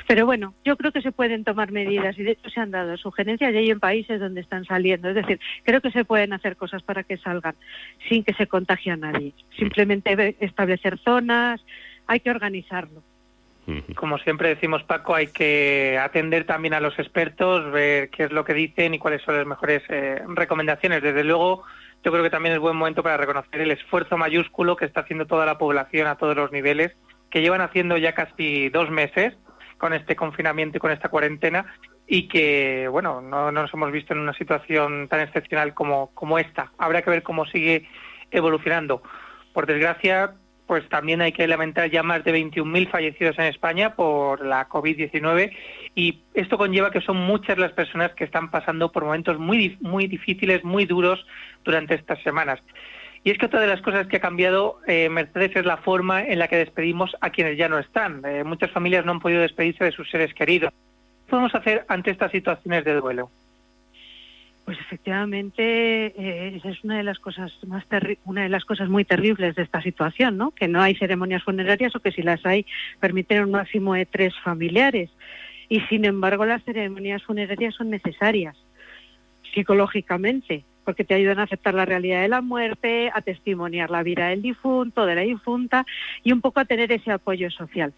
Pero 0.07 0.27
bueno, 0.27 0.55
yo 0.65 0.77
creo 0.77 0.93
que 0.93 1.03
se 1.03 1.13
pueden 1.13 1.45
tomar 1.45 1.73
medidas 1.73 2.19
y 2.19 2.23
de 2.23 2.33
hecho 2.33 2.49
se 2.51 2.61
han 2.61 2.71
dado 2.71 2.97
sugerencias 2.97 3.53
y 3.53 3.57
hay 3.57 3.71
en 3.71 3.81
países 3.81 4.21
donde 4.21 4.41
están 4.41 4.65
saliendo. 4.65 5.09
Es 5.09 5.15
decir, 5.15 5.41
creo 5.65 5.81
que 5.81 5.91
se 5.91 6.05
pueden 6.05 6.33
hacer 6.33 6.57
cosas 6.57 6.83
para 6.83 7.03
que 7.03 7.17
salgan 7.17 7.55
sin 8.09 8.25
que 8.25 8.35
se 8.35 8.47
contagie 8.47 8.93
a 8.93 8.97
nadie. 8.97 9.33
Simplemente 9.59 10.37
establecer 10.41 10.99
zonas, 10.99 11.65
hay 12.07 12.21
que 12.21 12.31
organizarlo. 12.31 13.03
Como 13.95 14.19
siempre 14.19 14.51
decimos, 14.51 14.83
Paco, 14.83 15.15
hay 15.15 15.29
que 15.29 15.99
atender 15.99 16.45
también 16.45 16.75
a 16.75 16.81
los 16.81 16.99
expertos, 16.99 17.71
ver 17.73 18.11
qué 18.11 18.25
es 18.25 18.33
lo 18.33 18.45
que 18.45 18.53
dicen 18.53 18.95
y 18.95 18.99
cuáles 18.99 19.23
son 19.23 19.37
las 19.37 19.47
mejores 19.47 19.83
eh, 19.89 20.23
recomendaciones. 20.29 21.03
Desde 21.03 21.25
luego, 21.25 21.63
yo 22.05 22.13
creo 22.13 22.23
que 22.23 22.31
también 22.31 22.55
es 22.55 22.61
buen 22.61 22.77
momento 22.77 23.03
para 23.03 23.17
reconocer 23.17 23.61
el 23.61 23.71
esfuerzo 23.71 24.19
mayúsculo 24.19 24.77
que 24.77 24.85
está 24.85 25.01
haciendo 25.01 25.27
toda 25.27 25.47
la 25.47 25.57
población 25.57 26.07
a 26.07 26.17
todos 26.17 26.37
los 26.37 26.53
niveles, 26.53 26.93
que 27.31 27.41
llevan 27.41 27.63
haciendo 27.63 27.97
ya 27.97 28.13
casi 28.13 28.69
dos 28.69 28.91
meses 28.91 29.35
con 29.79 29.95
este 29.95 30.15
confinamiento 30.15 30.77
y 30.77 30.81
con 30.81 30.93
esta 30.93 31.09
cuarentena 31.09 31.75
y 32.07 32.29
que, 32.29 32.87
bueno, 32.89 33.23
no, 33.23 33.51
no 33.51 33.63
nos 33.63 33.73
hemos 33.73 33.91
visto 33.91 34.13
en 34.13 34.21
una 34.21 34.35
situación 34.35 35.09
tan 35.09 35.21
excepcional 35.21 35.73
como, 35.73 36.11
como 36.15 36.39
esta. 36.39 36.71
Habrá 36.77 37.03
que 37.03 37.11
ver 37.11 37.23
cómo 37.23 37.47
sigue 37.47 37.89
evolucionando. 38.31 39.03
Por 39.55 39.67
desgracia, 39.67 40.35
pues 40.67 40.89
también 40.89 41.21
hay 41.21 41.33
que 41.33 41.47
lamentar 41.47 41.91
ya 41.91 42.03
más 42.03 42.25
de 42.25 42.33
21.000 42.33 42.89
fallecidos 42.89 43.39
en 43.39 43.45
España 43.45 43.95
por 43.95 44.45
la 44.45 44.69
COVID-19 44.69 45.51
y 45.95 46.21
esto 46.33 46.59
conlleva 46.59 46.91
que 46.91 47.01
son 47.01 47.17
muchas 47.19 47.59
las 47.59 47.73
personas 47.73 48.13
que 48.13 48.25
están 48.25 48.51
pasando 48.51 48.91
por 48.91 49.05
momentos 49.05 49.39
muy, 49.39 49.77
muy 49.81 50.07
difíciles, 50.07 50.65
muy 50.65 50.87
duros 50.87 51.27
durante 51.65 51.95
estas 51.95 52.23
semanas. 52.23 52.61
Y 53.23 53.31
es 53.31 53.39
que 53.39 53.47
otra 53.47 53.61
de 53.61 53.67
las 53.67 53.81
cosas 53.81 54.07
que 54.07 54.19
ha 54.19 54.21
cambiado, 54.21 54.81
eh, 54.87 55.09
Mercedes, 55.09 55.57
es 55.57 55.65
la 55.65 55.79
forma 55.79 56.23
en 56.23 56.39
la 56.39 56.49
que 56.49 56.57
despedimos 56.57 57.17
a 57.23 57.31
quienes 57.31 57.57
ya 57.57 57.71
no 57.71 57.79
están. 57.79 58.23
Eh, 58.25 58.45
muchas 58.45 58.71
familias 58.71 59.07
no 59.07 59.13
han 59.13 59.21
podido 59.21 59.41
despedirse 59.41 59.85
de 59.85 59.93
sus 59.93 60.11
seres 60.11 60.35
queridos. 60.35 60.73
¿Qué 61.25 61.31
podemos 61.31 61.55
hacer 61.55 61.87
ante 61.89 62.11
estas 62.11 62.31
situaciones 62.33 62.85
de 62.85 62.95
duelo? 62.95 63.31
Pues 64.65 64.79
efectivamente, 64.81 66.07
eh, 66.07 66.57
esa 66.57 66.71
es 66.71 66.83
una 66.85 66.97
de 66.97 67.03
las 67.03 67.19
cosas 67.19 67.53
más 67.67 67.85
una 68.25 68.45
de 68.45 68.49
las 68.49 68.65
cosas 68.65 68.89
muy 68.89 69.05
terribles 69.05 69.55
de 69.57 69.63
esta 69.63 69.83
situación, 69.83 70.39
¿no? 70.39 70.53
Que 70.53 70.69
no 70.69 70.81
hay 70.81 70.95
ceremonias 70.95 71.43
funerarias 71.43 71.95
o 71.95 72.01
que 72.01 72.13
si 72.13 72.23
las 72.23 72.45
hay 72.47 72.65
permiten 72.99 73.43
un 73.43 73.51
máximo 73.51 73.93
de 73.93 74.07
tres 74.07 74.33
familiares. 74.43 75.11
Y 75.69 75.81
sin 75.83 76.07
embargo, 76.07 76.47
las 76.47 76.65
ceremonias 76.65 77.23
funerarias 77.23 77.75
son 77.75 77.91
necesarias 77.91 78.57
psicológicamente, 79.53 80.65
porque 80.85 81.05
te 81.05 81.15
ayudan 81.15 81.41
a 81.41 81.45
aceptar 81.45 81.75
la 81.75 81.85
realidad 81.85 82.23
de 82.23 82.29
la 82.29 82.41
muerte, 82.41 83.11
a 83.15 83.21
testimoniar 83.21 83.91
la 83.91 84.03
vida 84.03 84.29
del 84.29 84.43
difunto, 84.43 85.05
de 85.05 85.15
la 85.15 85.21
difunta 85.23 85.85
y 86.23 86.33
un 86.33 86.41
poco 86.41 86.61
a 86.61 86.65
tener 86.65 86.91
ese 86.91 87.13
apoyo 87.13 87.51
social. 87.51 87.93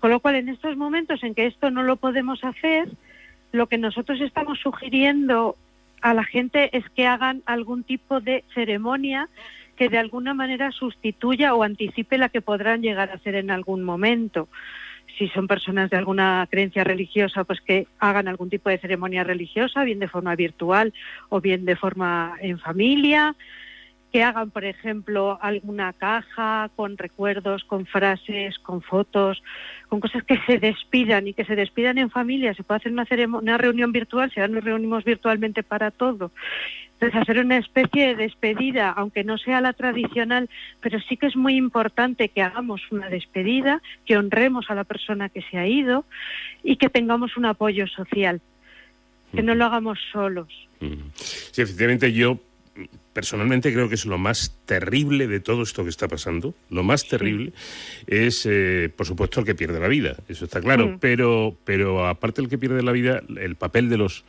Con 0.00 0.10
lo 0.10 0.20
cual, 0.20 0.36
en 0.36 0.48
estos 0.48 0.76
momentos 0.76 1.22
en 1.22 1.34
que 1.34 1.46
esto 1.46 1.70
no 1.70 1.82
lo 1.82 1.96
podemos 1.96 2.42
hacer, 2.42 2.88
lo 3.52 3.68
que 3.68 3.78
nosotros 3.78 4.20
estamos 4.20 4.58
sugiriendo 4.58 5.56
a 6.02 6.14
la 6.14 6.24
gente 6.24 6.76
es 6.76 6.88
que 6.90 7.06
hagan 7.06 7.42
algún 7.46 7.84
tipo 7.84 8.20
de 8.20 8.44
ceremonia 8.54 9.28
que 9.76 9.88
de 9.88 9.98
alguna 9.98 10.34
manera 10.34 10.72
sustituya 10.72 11.54
o 11.54 11.62
anticipe 11.62 12.18
la 12.18 12.30
que 12.30 12.40
podrán 12.40 12.82
llegar 12.82 13.10
a 13.10 13.14
hacer 13.14 13.34
en 13.34 13.50
algún 13.50 13.84
momento. 13.84 14.48
Si 15.18 15.28
son 15.28 15.46
personas 15.46 15.90
de 15.90 15.96
alguna 15.96 16.46
creencia 16.50 16.84
religiosa, 16.84 17.44
pues 17.44 17.60
que 17.60 17.86
hagan 17.98 18.28
algún 18.28 18.50
tipo 18.50 18.70
de 18.70 18.78
ceremonia 18.78 19.24
religiosa, 19.24 19.84
bien 19.84 19.98
de 19.98 20.08
forma 20.08 20.34
virtual 20.34 20.92
o 21.28 21.40
bien 21.40 21.64
de 21.64 21.76
forma 21.76 22.36
en 22.40 22.58
familia, 22.58 23.34
que 24.12 24.22
hagan, 24.22 24.50
por 24.50 24.64
ejemplo, 24.64 25.38
alguna 25.42 25.92
caja 25.92 26.70
con 26.76 26.96
recuerdos, 26.96 27.64
con 27.64 27.86
frases, 27.86 28.58
con 28.60 28.80
fotos, 28.82 29.42
con 29.88 30.00
cosas 30.00 30.22
que 30.24 30.38
se 30.46 30.58
despidan 30.58 31.26
y 31.28 31.34
que 31.34 31.44
se 31.44 31.56
despidan 31.56 31.98
en 31.98 32.10
familia. 32.10 32.54
Se 32.54 32.62
puede 32.62 32.78
hacer 32.78 32.92
una, 33.28 33.58
reunión 33.58 33.92
virtual, 33.92 34.30
si 34.32 34.40
ahora 34.40 34.54
nos 34.54 34.64
reunimos 34.64 35.04
virtualmente 35.04 35.62
para 35.62 35.90
todo. 35.90 36.30
Entonces, 36.94 37.20
hacer 37.20 37.40
una 37.40 37.58
especie 37.58 38.08
de 38.08 38.16
despedida, 38.16 38.90
aunque 38.90 39.22
no 39.22 39.36
sea 39.36 39.60
la 39.60 39.74
tradicional, 39.74 40.48
pero 40.80 40.98
sí 41.00 41.18
que 41.18 41.26
es 41.26 41.36
muy 41.36 41.56
importante 41.56 42.30
que 42.30 42.40
hagamos 42.40 42.80
una 42.90 43.10
despedida, 43.10 43.82
que 44.06 44.16
honremos 44.16 44.70
a 44.70 44.74
la 44.74 44.84
persona 44.84 45.28
que 45.28 45.42
se 45.42 45.58
ha 45.58 45.66
ido 45.66 46.06
y 46.62 46.76
que 46.76 46.88
tengamos 46.88 47.36
un 47.36 47.44
apoyo 47.44 47.86
social, 47.86 48.40
que 49.34 49.42
no 49.42 49.54
lo 49.54 49.66
hagamos 49.66 49.98
solos. 50.10 50.48
Sí, 51.16 51.60
efectivamente, 51.60 52.12
yo 52.12 52.38
personalmente 53.12 53.72
creo 53.72 53.88
que 53.88 53.94
es 53.94 54.04
lo 54.06 54.18
más 54.18 54.54
terrible 54.66 55.26
de 55.26 55.40
todo 55.40 55.62
esto 55.62 55.82
que 55.84 55.90
está 55.90 56.08
pasando. 56.08 56.54
Lo 56.70 56.82
más 56.82 57.08
terrible 57.08 57.52
es, 58.06 58.46
eh, 58.48 58.90
por 58.94 59.06
supuesto, 59.06 59.40
el 59.40 59.46
que 59.46 59.54
pierde 59.54 59.80
la 59.80 59.88
vida. 59.88 60.16
Eso 60.28 60.44
está 60.44 60.60
claro. 60.60 60.86
Mm. 60.88 60.98
Pero, 61.00 61.56
pero 61.64 62.06
aparte 62.06 62.42
del 62.42 62.50
que 62.50 62.58
pierde 62.58 62.82
la 62.82 62.92
vida, 62.92 63.22
el 63.40 63.56
papel 63.56 63.88
de 63.88 63.96
los 63.98 64.24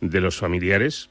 de 0.00 0.20
los 0.20 0.36
familiares 0.36 1.08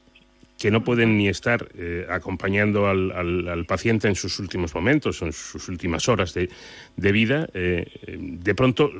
que 0.58 0.70
no 0.70 0.84
pueden 0.84 1.18
ni 1.18 1.28
estar 1.28 1.68
eh, 1.76 2.06
acompañando 2.08 2.86
al, 2.88 3.10
al- 3.12 3.48
al 3.48 3.66
paciente 3.66 4.08
en 4.08 4.14
sus 4.14 4.38
últimos 4.38 4.74
momentos, 4.74 5.20
en 5.22 5.32
sus 5.32 5.68
últimas 5.68 6.08
horas 6.08 6.32
de, 6.34 6.48
de 6.96 7.12
vida, 7.12 7.48
eh, 7.52 7.86
de 8.06 8.54
pronto 8.54 8.90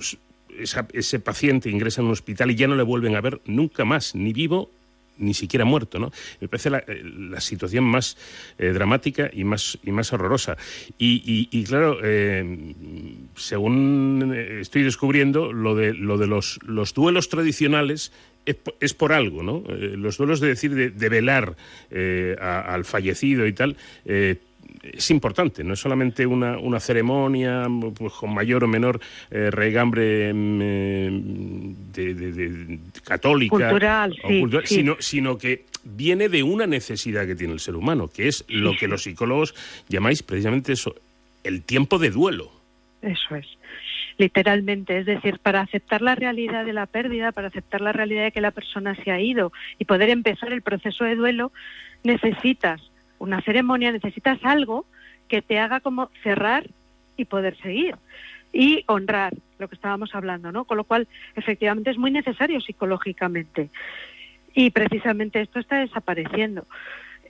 esa- 0.59 0.87
ese 0.93 1.19
paciente 1.21 1.71
ingresa 1.71 2.01
en 2.01 2.09
un 2.09 2.13
hospital 2.13 2.51
y 2.51 2.57
ya 2.57 2.67
no 2.67 2.75
le 2.75 2.83
vuelven 2.83 3.15
a 3.17 3.21
ver 3.23 3.41
nunca 3.47 3.85
más, 3.87 4.15
ni 4.15 4.33
vivo 4.35 4.71
ni 5.19 5.35
siquiera 5.35 5.65
muerto, 5.65 5.99
¿no? 5.99 6.11
Me 6.41 6.49
parece 6.49 6.71
la, 6.71 6.79
eh, 6.87 7.03
situación 7.41 7.85
más 7.85 8.17
eh, 8.59 8.69
dramática 8.69 9.31
y 9.33 9.45
más 9.45 9.79
y 9.83 9.91
más 9.93 10.13
horrorosa. 10.13 10.57
Y, 10.99 11.65
claro, 11.65 11.99
eh, 12.03 12.75
según 13.35 14.33
eh, 14.35 14.59
estoy 14.61 14.83
descubriendo, 14.83 15.53
lo 15.53 15.75
de 15.75 15.95
lo 15.95 16.19
de 16.19 16.27
los, 16.27 16.59
los 16.67 16.95
duelos 16.95 17.29
tradicionales 17.29 18.13
es, 18.45 18.55
po- 18.57 18.75
es 18.81 18.95
por 18.95 19.13
algo, 19.13 19.43
¿no? 19.43 19.63
Los 19.69 20.19
duelos 20.19 20.41
de 20.41 20.49
decir 20.49 20.75
de, 20.75 21.09
velar 21.09 21.57
al 22.41 22.85
fallecido 22.85 23.47
y 23.47 23.53
tal. 23.53 23.77
Es 24.83 25.11
importante, 25.11 25.65
no 25.65 25.75
es 25.75 25.81
solamente 25.81 26.27
una, 26.27 26.59
una 26.59 26.81
ceremonia 26.81 27.67
pues, 27.95 28.13
con 28.13 28.33
mayor 28.35 28.65
o 28.65 28.69
menor 28.69 29.01
eh, 29.31 29.51
regambre 29.51 30.33
mm, 30.33 30.61
eh, 30.63 31.11
de, 31.93 32.15
de- 32.15 32.33
de- 32.33 32.79
católica 33.05 33.51
Cultural, 33.57 34.17
o 34.23 34.29
sí, 34.29 34.41
cultural, 34.41 34.67
sí. 34.67 34.75
Sino, 34.77 34.97
sino 35.01 35.39
que 35.39 35.65
viene 35.85 36.29
de 36.29 36.43
una 36.43 36.67
necesidad 36.67 37.27
que 37.27 37.35
tiene 37.37 37.53
el 37.53 37.61
ser 37.61 37.77
humano, 37.77 38.09
que 38.09 38.29
es 38.29 38.45
lo 38.49 38.77
que 38.77 38.89
los 38.89 39.03
psicólogos 39.03 39.55
llamáis 39.89 40.23
precisamente 40.23 40.73
eso, 40.73 40.95
el 41.45 41.63
tiempo 41.63 41.99
de 41.99 42.11
duelo. 42.11 42.51
Eso 43.03 43.37
es. 43.37 43.47
Literalmente, 44.19 44.99
es 44.99 45.07
decir, 45.07 45.39
para 45.41 45.61
aceptar 45.61 46.01
la 46.01 46.15
realidad 46.15 46.65
de 46.65 46.73
la 46.73 46.87
pérdida, 46.87 47.33
para 47.33 47.49
aceptar 47.49 47.83
la 47.83 47.93
realidad 47.93 48.25
de 48.25 48.33
que 48.33 48.41
la 48.41 48.51
persona 48.51 48.95
se 49.05 49.11
ha 49.11 49.21
ido 49.21 49.53
y 49.79 49.85
poder 49.85 50.09
empezar 50.09 50.53
el 50.53 50.63
proceso 50.63 51.05
de 51.05 51.17
duelo, 51.17 51.53
necesitas 52.03 52.81
una 53.19 53.43
ceremonia, 53.43 53.93
necesitas 53.93 54.39
algo 54.43 54.85
que 55.29 55.43
te 55.43 55.59
haga 55.59 55.81
como 55.81 56.11
cerrar 56.23 56.69
y 57.17 57.25
poder 57.25 57.57
seguir 57.59 57.97
y 58.53 58.85
honrar 58.87 59.35
lo 59.59 59.69
que 59.69 59.75
estábamos 59.75 60.15
hablando, 60.15 60.53
¿no? 60.53 60.65
Con 60.65 60.77
lo 60.77 60.85
cual, 60.85 61.09
efectivamente, 61.35 61.91
es 61.91 61.99
muy 61.99 62.11
necesario 62.11 62.61
psicológicamente. 62.61 63.71
Y 64.55 64.71
precisamente 64.71 65.41
esto 65.41 65.59
está 65.59 65.81
desapareciendo. 65.81 66.67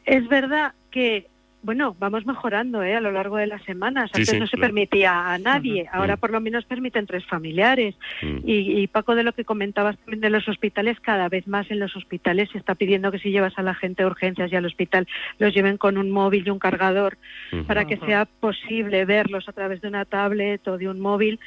Es 0.04 0.28
verdad 0.28 0.74
que, 0.90 1.26
bueno, 1.66 1.96
vamos 1.98 2.24
mejorando 2.24 2.82
¿eh? 2.84 2.94
a 2.94 3.00
lo 3.00 3.10
largo 3.10 3.36
de 3.36 3.48
las 3.48 3.62
semanas. 3.64 4.10
Antes 4.14 4.30
sí, 4.30 4.38
no 4.38 4.46
se 4.46 4.56
claro. 4.56 4.72
permitía 4.72 5.32
a 5.32 5.38
nadie, 5.38 5.88
ahora 5.92 6.16
por 6.16 6.30
lo 6.30 6.40
menos 6.40 6.64
permiten 6.64 7.06
tres 7.06 7.26
familiares. 7.26 7.96
Y, 8.22 8.80
y 8.80 8.86
Paco, 8.86 9.16
de 9.16 9.24
lo 9.24 9.32
que 9.32 9.44
comentabas 9.44 9.98
también 9.98 10.20
de 10.20 10.30
los 10.30 10.48
hospitales, 10.48 11.00
cada 11.00 11.28
vez 11.28 11.46
más 11.48 11.68
en 11.72 11.80
los 11.80 11.96
hospitales 11.96 12.48
se 12.52 12.58
está 12.58 12.76
pidiendo 12.76 13.10
que 13.10 13.18
si 13.18 13.32
llevas 13.32 13.58
a 13.58 13.62
la 13.62 13.74
gente 13.74 14.04
a 14.04 14.06
urgencias 14.06 14.50
y 14.52 14.56
al 14.56 14.64
hospital, 14.64 15.08
los 15.38 15.52
lleven 15.52 15.76
con 15.76 15.98
un 15.98 16.10
móvil 16.10 16.44
y 16.46 16.50
un 16.50 16.60
cargador 16.60 17.18
para 17.66 17.84
que 17.84 17.96
sea 17.98 18.26
posible 18.26 19.04
verlos 19.04 19.48
a 19.48 19.52
través 19.52 19.80
de 19.80 19.88
una 19.88 20.04
tablet 20.04 20.66
o 20.68 20.78
de 20.78 20.88
un 20.88 21.00
móvil. 21.00 21.40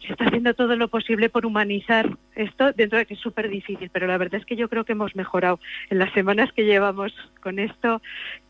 Se 0.00 0.12
está 0.12 0.24
haciendo 0.26 0.52
todo 0.52 0.76
lo 0.76 0.88
posible 0.88 1.30
por 1.30 1.46
humanizar 1.46 2.10
esto, 2.34 2.72
dentro 2.72 2.98
de 2.98 3.06
que 3.06 3.14
es 3.14 3.20
súper 3.20 3.48
difícil, 3.48 3.88
pero 3.90 4.06
la 4.06 4.18
verdad 4.18 4.38
es 4.38 4.44
que 4.44 4.56
yo 4.56 4.68
creo 4.68 4.84
que 4.84 4.92
hemos 4.92 5.16
mejorado. 5.16 5.60
En 5.88 5.98
las 5.98 6.12
semanas 6.12 6.52
que 6.52 6.64
llevamos 6.64 7.14
con 7.40 7.58
esto, 7.58 8.02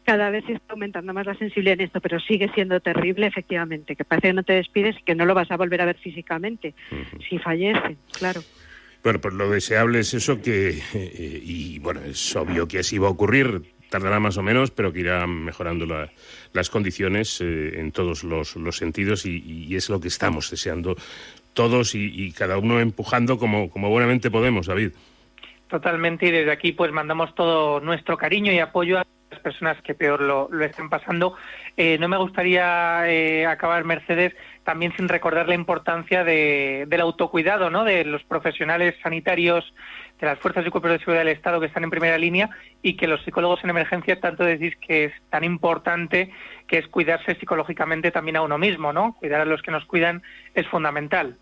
cada 0.05 0.31
vez 0.31 0.45
está 0.49 0.73
aumentando 0.75 1.13
más 1.15 1.27
la 1.27 1.35
sensibilidad 1.35 1.75
en 1.81 1.87
esto, 1.87 2.01
pero 2.01 2.21
sigue 2.21 2.51
siendo 2.55 2.79
terrible, 2.81 3.27
efectivamente, 3.27 3.97
que 3.97 4.05
parece 4.05 4.29
que 4.29 4.35
no 4.35 4.43
te 4.43 4.53
despides 4.55 4.97
y 4.99 5.03
que 5.03 5.15
no 5.15 5.25
lo 5.27 5.35
vas 5.35 5.51
a 5.51 5.57
volver 5.57 5.81
a 5.81 5.87
ver 5.87 5.97
físicamente 5.97 6.75
si 7.29 7.39
fallecen, 7.39 7.97
claro. 8.13 8.43
Bueno, 9.03 9.21
pues 9.21 9.35
lo 9.35 9.51
deseable 9.51 10.01
es 10.01 10.15
eso 10.15 10.41
que, 10.41 10.79
eh, 10.95 11.41
y 11.43 11.79
bueno, 11.79 12.01
es 12.01 12.35
obvio 12.37 12.67
que 12.69 12.79
así 12.79 12.97
va 12.99 13.09
a 13.09 13.11
ocurrir, 13.11 13.63
tardará 13.91 14.19
más 14.19 14.39
o 14.39 14.43
menos, 14.43 14.71
pero 14.71 14.93
que 14.93 15.01
irá 15.01 15.27
mejorando 15.27 15.85
la- 15.87 16.11
las 16.53 16.71
condiciones 16.71 17.41
eh, 17.43 17.81
en 17.81 17.93
todos 17.93 18.25
los, 18.25 18.57
los 18.57 18.77
sentidos 18.79 19.27
y, 19.27 19.39
y 19.69 19.77
es 19.77 19.89
lo 19.91 20.01
que 20.01 20.09
estamos 20.09 20.51
deseando 20.51 20.97
todos 21.53 21.95
y, 21.95 22.07
y 22.15 22.33
cada 22.33 22.59
uno 22.59 22.81
empujando 22.81 23.39
como, 23.39 23.69
como 23.71 23.91
buenamente 23.91 24.31
podemos, 24.31 24.67
David. 24.67 24.93
Totalmente, 25.69 26.27
y 26.27 26.31
desde 26.31 26.51
aquí 26.53 26.73
pues 26.73 26.91
mandamos 26.93 27.35
todo 27.35 27.81
nuestro 27.81 28.17
cariño 28.17 28.53
y 28.53 28.59
apoyo 28.59 28.99
a 28.99 29.05
las 29.35 29.43
personas 29.43 29.81
que 29.83 29.95
peor 29.95 30.21
lo, 30.21 30.49
lo 30.51 30.89
pasando. 30.89 31.37
Eh, 31.77 31.99
no 31.99 32.09
me 32.09 32.17
gustaría 32.17 33.03
eh, 33.11 33.47
acabar, 33.47 33.85
Mercedes, 33.85 34.33
también 34.63 34.95
sin 34.97 35.09
recordar 35.09 35.49
la 35.49 35.55
importancia 35.55 36.25
de, 36.25 36.85
del 36.87 37.01
autocuidado, 37.01 37.71
¿no? 37.71 37.85
De 37.85 38.05
los 38.05 38.23
profesionales 38.25 38.95
sanitarios, 39.03 39.75
de 40.21 40.27
las 40.27 40.39
fuerzas 40.39 40.65
y 40.67 40.71
cuerpos 40.71 40.93
de 40.93 40.99
seguridad 40.99 41.25
del 41.25 41.37
Estado 41.37 41.61
que 41.61 41.67
están 41.67 41.85
en 41.85 41.91
primera 41.91 42.17
línea 42.17 42.51
y 42.81 42.97
que 42.97 43.09
los 43.09 43.23
psicólogos 43.25 43.63
en 43.65 43.71
emergencia 43.71 44.21
tanto 44.21 44.45
decís 44.45 44.75
que 44.77 45.05
es 45.07 45.13
tan 45.31 45.43
importante 45.45 46.31
que 46.69 46.79
es 46.79 46.87
cuidarse 46.87 47.35
psicológicamente 47.35 48.11
también 48.11 48.37
a 48.37 48.43
uno 48.43 48.57
mismo, 48.57 48.93
¿no? 48.93 49.15
Cuidar 49.15 49.41
a 49.41 49.45
los 49.45 49.63
que 49.63 49.73
nos 49.73 49.85
cuidan 49.85 50.23
es 50.55 50.67
fundamental. 50.69 51.37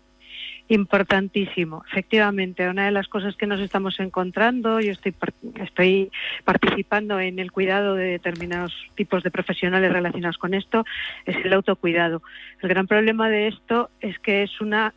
Importantísimo, 0.69 1.83
efectivamente. 1.91 2.67
Una 2.69 2.85
de 2.85 2.91
las 2.91 3.07
cosas 3.09 3.35
que 3.35 3.47
nos 3.47 3.59
estamos 3.59 3.99
encontrando, 3.99 4.79
yo 4.79 4.93
estoy, 4.93 5.11
par- 5.11 5.33
estoy 5.61 6.09
participando 6.45 7.19
en 7.19 7.37
el 7.37 7.51
cuidado 7.51 7.95
de 7.95 8.05
determinados 8.05 8.73
tipos 8.95 9.23
de 9.23 9.31
profesionales 9.31 9.91
relacionados 9.91 10.37
con 10.37 10.53
esto, 10.53 10.85
es 11.25 11.35
el 11.43 11.53
autocuidado. 11.53 12.21
El 12.61 12.69
gran 12.69 12.87
problema 12.87 13.29
de 13.29 13.49
esto 13.49 13.89
es 13.99 14.17
que 14.19 14.43
es 14.43 14.61
una 14.61 14.93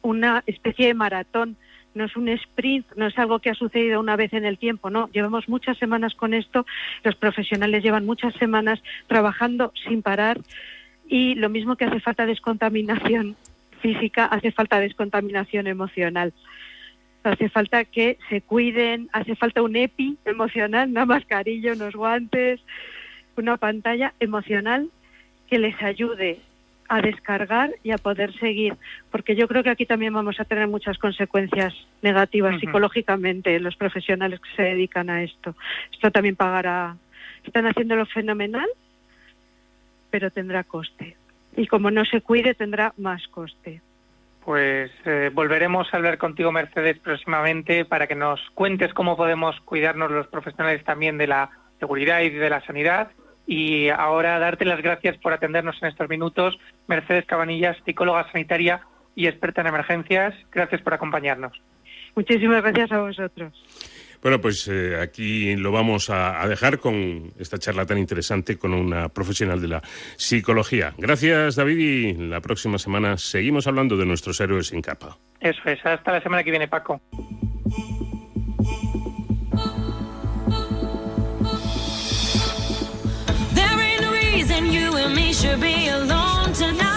una 0.00 0.42
especie 0.46 0.86
de 0.86 0.94
maratón, 0.94 1.56
no 1.94 2.04
es 2.04 2.16
un 2.16 2.28
sprint, 2.28 2.86
no 2.94 3.08
es 3.08 3.18
algo 3.18 3.40
que 3.40 3.50
ha 3.50 3.54
sucedido 3.54 3.98
una 3.98 4.14
vez 4.16 4.32
en 4.32 4.44
el 4.44 4.56
tiempo, 4.56 4.90
no, 4.90 5.10
llevamos 5.12 5.48
muchas 5.48 5.76
semanas 5.76 6.14
con 6.14 6.34
esto, 6.34 6.64
los 7.02 7.16
profesionales 7.16 7.82
llevan 7.82 8.06
muchas 8.06 8.32
semanas 8.34 8.80
trabajando 9.08 9.72
sin 9.86 10.00
parar 10.02 10.40
y 11.08 11.34
lo 11.34 11.48
mismo 11.50 11.76
que 11.76 11.84
hace 11.84 11.98
falta 12.00 12.26
descontaminación 12.26 13.36
física, 13.78 14.26
hace 14.26 14.52
falta 14.52 14.80
descontaminación 14.80 15.66
emocional. 15.66 16.32
Hace 17.24 17.48
falta 17.48 17.84
que 17.84 18.18
se 18.28 18.40
cuiden, 18.40 19.08
hace 19.12 19.34
falta 19.36 19.62
un 19.62 19.76
EPI 19.76 20.18
emocional, 20.24 20.88
una 20.88 21.04
mascarilla, 21.04 21.72
unos 21.72 21.94
guantes, 21.94 22.60
una 23.36 23.56
pantalla 23.56 24.14
emocional 24.20 24.90
que 25.48 25.58
les 25.58 25.80
ayude 25.82 26.40
a 26.88 27.02
descargar 27.02 27.74
y 27.82 27.90
a 27.90 27.98
poder 27.98 28.32
seguir, 28.38 28.74
porque 29.10 29.36
yo 29.36 29.46
creo 29.46 29.62
que 29.62 29.70
aquí 29.70 29.84
también 29.84 30.14
vamos 30.14 30.40
a 30.40 30.44
tener 30.44 30.66
muchas 30.68 30.96
consecuencias 30.96 31.74
negativas 32.00 32.52
Ujú. 32.52 32.60
psicológicamente 32.60 33.60
los 33.60 33.76
profesionales 33.76 34.40
que 34.40 34.56
se 34.56 34.62
dedican 34.62 35.10
a 35.10 35.22
esto. 35.22 35.54
Esto 35.92 36.10
también 36.10 36.36
pagará, 36.36 36.96
están 37.44 37.66
haciéndolo 37.66 38.06
fenomenal, 38.06 38.68
pero 40.10 40.30
tendrá 40.30 40.64
coste. 40.64 41.16
Y 41.58 41.66
como 41.66 41.90
no 41.90 42.04
se 42.04 42.20
cuide, 42.20 42.54
tendrá 42.54 42.94
más 42.98 43.26
coste. 43.26 43.82
Pues 44.44 44.92
eh, 45.04 45.28
volveremos 45.34 45.92
a 45.92 45.96
hablar 45.96 46.16
contigo, 46.16 46.52
Mercedes, 46.52 47.00
próximamente 47.00 47.84
para 47.84 48.06
que 48.06 48.14
nos 48.14 48.40
cuentes 48.54 48.94
cómo 48.94 49.16
podemos 49.16 49.58
cuidarnos 49.62 50.12
los 50.12 50.28
profesionales 50.28 50.84
también 50.84 51.18
de 51.18 51.26
la 51.26 51.50
seguridad 51.80 52.20
y 52.20 52.30
de 52.30 52.48
la 52.48 52.64
sanidad. 52.64 53.10
Y 53.44 53.88
ahora 53.88 54.38
darte 54.38 54.64
las 54.66 54.80
gracias 54.80 55.16
por 55.16 55.32
atendernos 55.32 55.82
en 55.82 55.88
estos 55.88 56.08
minutos. 56.08 56.56
Mercedes 56.86 57.26
Cabanillas, 57.26 57.76
psicóloga 57.84 58.30
sanitaria 58.30 58.82
y 59.16 59.26
experta 59.26 59.62
en 59.62 59.66
emergencias. 59.66 60.34
Gracias 60.52 60.80
por 60.80 60.94
acompañarnos. 60.94 61.60
Muchísimas 62.14 62.62
gracias 62.62 62.92
a 62.92 63.00
vosotros. 63.00 63.52
Bueno, 64.22 64.40
pues 64.40 64.68
eh, 64.68 64.98
aquí 65.00 65.54
lo 65.56 65.70
vamos 65.72 66.10
a, 66.10 66.42
a 66.42 66.48
dejar 66.48 66.78
con 66.78 67.32
esta 67.38 67.58
charla 67.58 67.86
tan 67.86 67.98
interesante 67.98 68.56
con 68.58 68.74
una 68.74 69.08
profesional 69.08 69.60
de 69.60 69.68
la 69.68 69.82
psicología. 70.16 70.94
Gracias, 70.98 71.56
David, 71.56 71.78
y 71.78 72.14
la 72.14 72.40
próxima 72.40 72.78
semana 72.78 73.16
seguimos 73.16 73.66
hablando 73.66 73.96
de 73.96 74.06
nuestros 74.06 74.40
héroes 74.40 74.68
sin 74.68 74.82
capa. 74.82 75.18
Eso 75.40 75.60
es. 75.66 75.84
Hasta 75.84 76.12
la 76.12 76.20
semana 76.22 76.42
que 76.42 76.50
viene, 76.50 76.68
Paco. 76.68 77.00
There 83.54 83.80
ain't 83.80 84.02
no 84.02 84.10
reason 84.12 84.72
you 84.72 84.96
and 84.96 85.14
me 85.14 85.32
should 85.32 85.60
be 85.60 85.88
alone 85.88 86.52
tonight, 86.52 86.87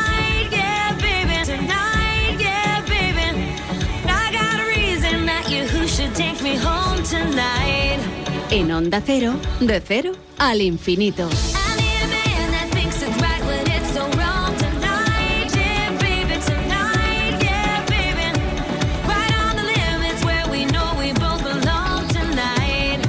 where 20.26 20.46
we 20.52 20.66
know 20.66 20.94
we 21.00 21.14
both 21.14 21.42
belong 21.44 22.06
tonight. 22.10 23.00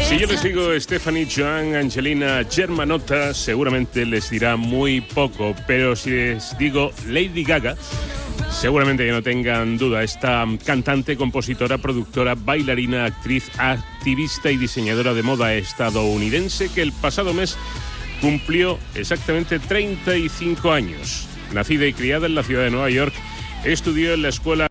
Si 0.00 0.18
yo 0.18 0.26
les 0.26 0.42
digo 0.42 0.78
Stephanie, 0.78 1.26
Joan, 1.26 1.76
Angelina, 1.76 2.44
Germanota, 2.44 3.32
seguramente 3.32 4.04
les 4.04 4.28
dirá 4.28 4.56
muy 4.56 5.00
poco, 5.00 5.54
pero 5.66 5.96
si 5.96 6.10
les 6.10 6.58
digo 6.58 6.92
Lady 7.06 7.42
Gaga, 7.42 7.74
seguramente 8.58 9.06
que 9.06 9.12
no 9.12 9.22
tengan 9.22 9.78
duda. 9.78 10.02
Esta 10.02 10.44
cantante, 10.64 11.16
compositora, 11.16 11.78
productora, 11.78 12.34
bailarina, 12.34 13.04
actriz, 13.04 13.50
activista 13.56 14.50
y 14.50 14.56
diseñadora 14.56 15.14
de 15.14 15.22
moda 15.22 15.54
estadounidense 15.54 16.68
que 16.72 16.82
el 16.82 16.92
pasado 16.92 17.32
mes 17.32 17.56
cumplió 18.20 18.78
exactamente 18.94 19.58
35 19.58 20.72
años. 20.72 21.28
Nacida 21.52 21.86
y 21.86 21.92
criada 21.92 22.26
en 22.26 22.34
la 22.34 22.42
ciudad 22.42 22.64
de 22.64 22.70
Nueva 22.70 22.90
York, 22.90 23.14
estudió 23.64 24.14
en 24.14 24.22
la 24.22 24.28
escuela 24.28 24.66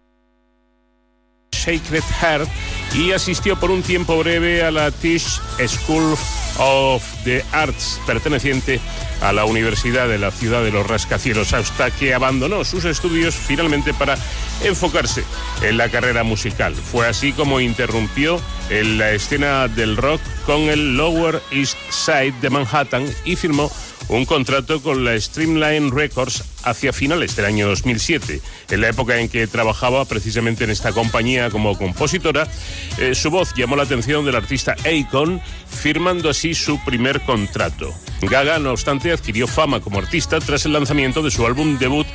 Sacred 1.54 2.04
Heart 2.22 2.50
y 2.94 3.12
asistió 3.12 3.60
por 3.60 3.72
un 3.72 3.84
tiempo 3.84 4.18
breve 4.18 4.64
a 4.64 4.72
la 4.72 4.92
Tisch 4.92 5.42
School 5.68 6.18
of 6.60 7.04
the 7.24 7.44
Arts, 7.52 8.00
perteneciente 8.06 8.80
a 9.22 9.34
la 9.34 9.46
Universidad 9.46 10.08
de 10.08 10.18
la 10.18 10.32
Ciudad 10.32 10.64
de 10.64 10.72
los 10.72 10.88
Rascacielos, 10.88 11.54
hasta 11.54 11.92
que 11.92 12.14
abandonó 12.14 12.64
sus 12.64 12.86
estudios 12.86 13.36
finalmente 13.36 13.94
para 13.94 14.18
enfocarse 14.64 15.24
en 15.62 15.78
la 15.78 15.90
carrera 15.90 16.24
musical. 16.24 16.76
Fue 16.76 17.08
así 17.08 17.34
como 17.34 17.60
interrumpió 17.60 18.40
en 18.70 18.98
la 18.98 19.12
escena 19.12 19.68
del 19.68 19.98
rock 19.98 20.22
con 20.46 20.62
el 20.62 20.98
Lower 20.98 21.42
East 21.52 21.78
Side 21.90 22.36
de 22.42 22.50
Manhattan 22.50 23.06
y 23.26 23.36
firmó 23.36 23.72
un 24.10 24.26
contrato 24.26 24.82
con 24.82 25.04
la 25.04 25.20
Streamline 25.20 25.92
Records 25.92 26.44
hacia 26.64 26.94
finales 26.94 27.36
del 27.36 27.46
año 27.46 27.68
2007. 27.68 28.42
En 28.72 28.82
la 28.82 28.90
época 28.90 29.20
en 29.20 29.30
que 29.30 29.48
trabajaba 29.48 30.06
precisamente 30.06 30.64
en 30.64 30.70
esta 30.70 30.92
compañía 30.94 31.50
como 31.50 31.78
compositora, 31.78 32.48
eh, 32.98 33.16
su 33.16 33.30
voz 33.30 33.54
llamó 33.56 33.76
la 33.76 33.84
atención 33.84 34.26
del 34.26 34.36
artista 34.36 34.76
Akon, 34.86 35.42
firmando 35.70 36.30
así 36.30 36.54
su 36.54 36.84
primer 36.86 37.22
contrato. 37.22 37.94
Gaga, 38.22 38.60
no 38.60 38.72
obstante, 38.72 39.12
adquirió 39.12 39.48
fama 39.48 39.80
como 39.80 40.00
artista 40.00 40.40
tras 40.40 40.66
el 40.66 40.74
lanzamiento 40.74 41.22
de 41.22 41.32
su 41.32 41.46
álbum 41.46 41.78
debut 41.78 42.08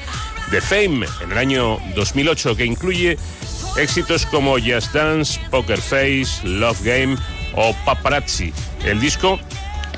The 0.51 0.61
Fame 0.61 1.07
en 1.23 1.33
el 1.33 1.39
año 1.39 1.79
2008, 1.95 2.57
que 2.57 2.65
incluye 2.65 3.17
éxitos 3.77 4.27
como 4.27 4.59
Just 4.59 4.93
Dance, 4.93 5.41
Poker 5.51 5.81
Face, 5.81 6.43
Love 6.45 6.83
Game 6.83 7.17
o 7.55 7.75
Paparazzi. 7.85 8.53
El 8.85 9.01
disco 9.01 9.39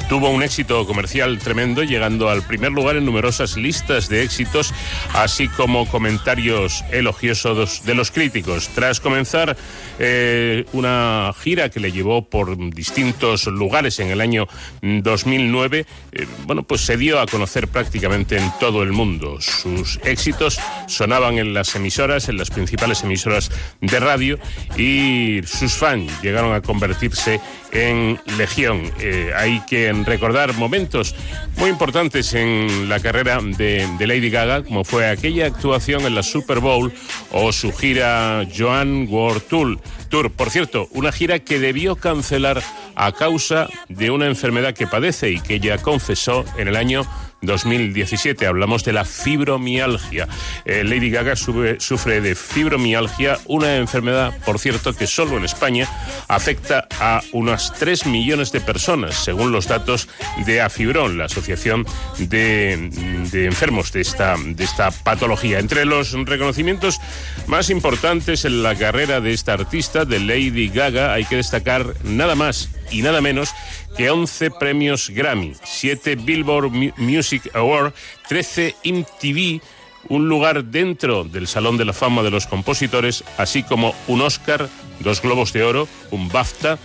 tuvo 0.09 0.31
un 0.31 0.43
éxito 0.43 0.87
comercial 0.87 1.39
tremendo, 1.39 1.83
llegando 1.83 2.29
al 2.29 2.43
primer 2.43 2.73
lugar 2.73 2.97
en 2.97 3.05
numerosas 3.05 3.57
listas 3.57 4.09
de 4.09 4.23
éxitos, 4.23 4.73
así 5.15 5.49
como 5.49 5.87
comentarios 5.87 6.85
elogiosos 6.91 7.85
de 7.85 7.95
los 7.95 8.11
críticos. 8.11 8.69
Tras 8.75 9.01
comenzar 9.01 9.57
eh, 9.99 10.65
una 10.73 11.33
gira 11.41 11.71
que 11.71 11.81
le 11.81 11.93
llevó 11.93 12.29
por 12.29 12.57
distintos 12.75 13.47
lugares 13.47 13.99
en 14.01 14.09
el 14.09 14.21
año 14.21 14.47
2009, 14.83 15.87
eh, 16.13 16.27
bueno, 16.47 16.63
pues 16.63 16.83
se 16.83 16.97
dio 16.97 17.21
a 17.21 17.27
conocer 17.27 17.69
prácticamente 17.69 18.37
en 18.37 18.53
todo 18.61 18.83
el 18.83 18.93
mundo. 18.93 19.41
Sus 19.41 19.99
éxitos 20.05 20.59
sonaban 20.87 21.39
en 21.39 21.55
las 21.55 21.75
emisoras, 21.75 22.29
en 22.29 22.37
las 22.37 22.51
principales 22.51 23.03
emisoras 23.03 23.51
de 23.81 24.01
radio, 24.01 24.39
y 24.77 25.41
sus 25.47 25.75
fans 25.75 26.13
llegaron 26.23 26.55
a 26.55 26.61
convertirse 26.61 27.41
en 27.75 28.19
legión. 28.39 28.91
Eh, 29.01 29.33
hay 29.37 29.61
que 29.67 29.93
recordar 29.93 30.55
momentos 30.55 31.15
muy 31.57 31.69
importantes 31.69 32.33
en 32.33 32.89
la 32.89 33.01
carrera 33.01 33.41
de, 33.43 33.87
Lady 34.01 34.31
Gaga, 34.31 34.63
como 34.63 34.85
fue 34.85 35.09
aquella 35.09 35.47
actuación 35.47 36.07
en 36.07 36.15
la 36.15 36.23
Super 36.23 36.61
Bowl 36.61 36.93
o 37.31 37.53
su 37.53 37.73
gira 37.73 38.47
Joan 38.57 39.07
World 39.11 39.43
Tour. 39.49 39.81
Tour. 40.09 40.31
Por 40.31 40.51
cierto, 40.51 40.89
una 40.93 41.11
gira 41.13 41.41
que 41.41 41.59
debió 41.59 41.97
cancelar 41.97 42.63
a 42.95 43.13
causa 43.13 43.69
de 43.89 44.11
una 44.11 44.27
enfermedad 44.27 44.75
que 44.75 44.87
padece 44.87 45.31
y 45.31 45.41
que 45.41 45.57
ella 45.57 45.79
confesó 45.79 46.45
en 46.57 46.69
el 46.69 46.77
año 46.77 47.05
2017. 47.47 48.47
Hablamos 48.47 48.85
de 48.85 48.93
la 48.93 49.05
fibromialgia. 49.05 50.29
Eh, 50.65 50.85
Lady 50.85 51.11
Gaga 51.11 51.37
sufre 51.37 52.21
de 52.21 52.35
fibromialgia, 52.35 53.39
una 53.47 53.77
enfermedad, 53.77 54.37
por 54.45 54.59
cierto, 54.59 54.95
que 54.95 55.07
solo 55.07 55.37
en 55.37 55.45
España 55.45 55.89
afecta 56.29 56.89
a 57.01 57.23
unas 57.33 57.73
3 57.75 58.07
millones 58.07 58.53
de 58.53 58.61
personas, 58.61 59.17
según 59.17 59.53
los 59.53 59.69
datos 59.69 60.09
de 60.47 60.61
Afibron, 60.61 61.19
la 61.19 61.27
Asociación 61.27 61.87
de, 62.19 62.91
de 63.31 63.47
Enfermos 63.47 63.93
de 63.93 64.01
esta, 64.01 64.37
de 64.39 64.65
esta 64.65 64.91
patología. 64.91 65.59
Entre 65.59 65.85
los 65.85 66.13
reconocimientos 66.13 67.01
más 67.47 67.71
importantes 67.71 68.45
en 68.45 68.63
la 68.63 68.75
carrera 68.75 69.21
de 69.21 69.33
esta 69.33 69.53
artista, 69.55 70.05
de 70.05 70.19
Lady 70.19 70.69
Gaga, 70.69 71.13
hay 71.13 71.25
que 71.25 71.37
destacar 71.37 71.95
nada 72.05 72.35
más 72.35 72.71
y 72.91 73.03
nada 73.03 73.21
menos 73.21 73.51
que 73.97 74.11
11 74.11 74.51
premios 74.53 75.11
Grammy, 75.11 75.53
7 75.65 76.17
Billboard 76.17 76.71
Mu- 76.71 76.93
Music 76.97 77.51
Award, 77.55 77.93
13 78.29 78.75
MTV, 78.85 79.61
un 80.09 80.29
lugar 80.29 80.65
dentro 80.65 81.25
del 81.25 81.47
Salón 81.47 81.77
de 81.79 81.85
la 81.85 81.93
Fama 81.93 82.23
de 82.23 82.31
los 82.31 82.47
Compositores, 82.47 83.25
así 83.39 83.63
como 83.63 83.95
un 84.09 84.21
Oscar, 84.21 84.69
dos 85.01 85.23
Globos 85.23 85.53
de 85.53 85.63
Oro, 85.63 85.89
un 86.11 86.29
BAFTA, 86.29 86.79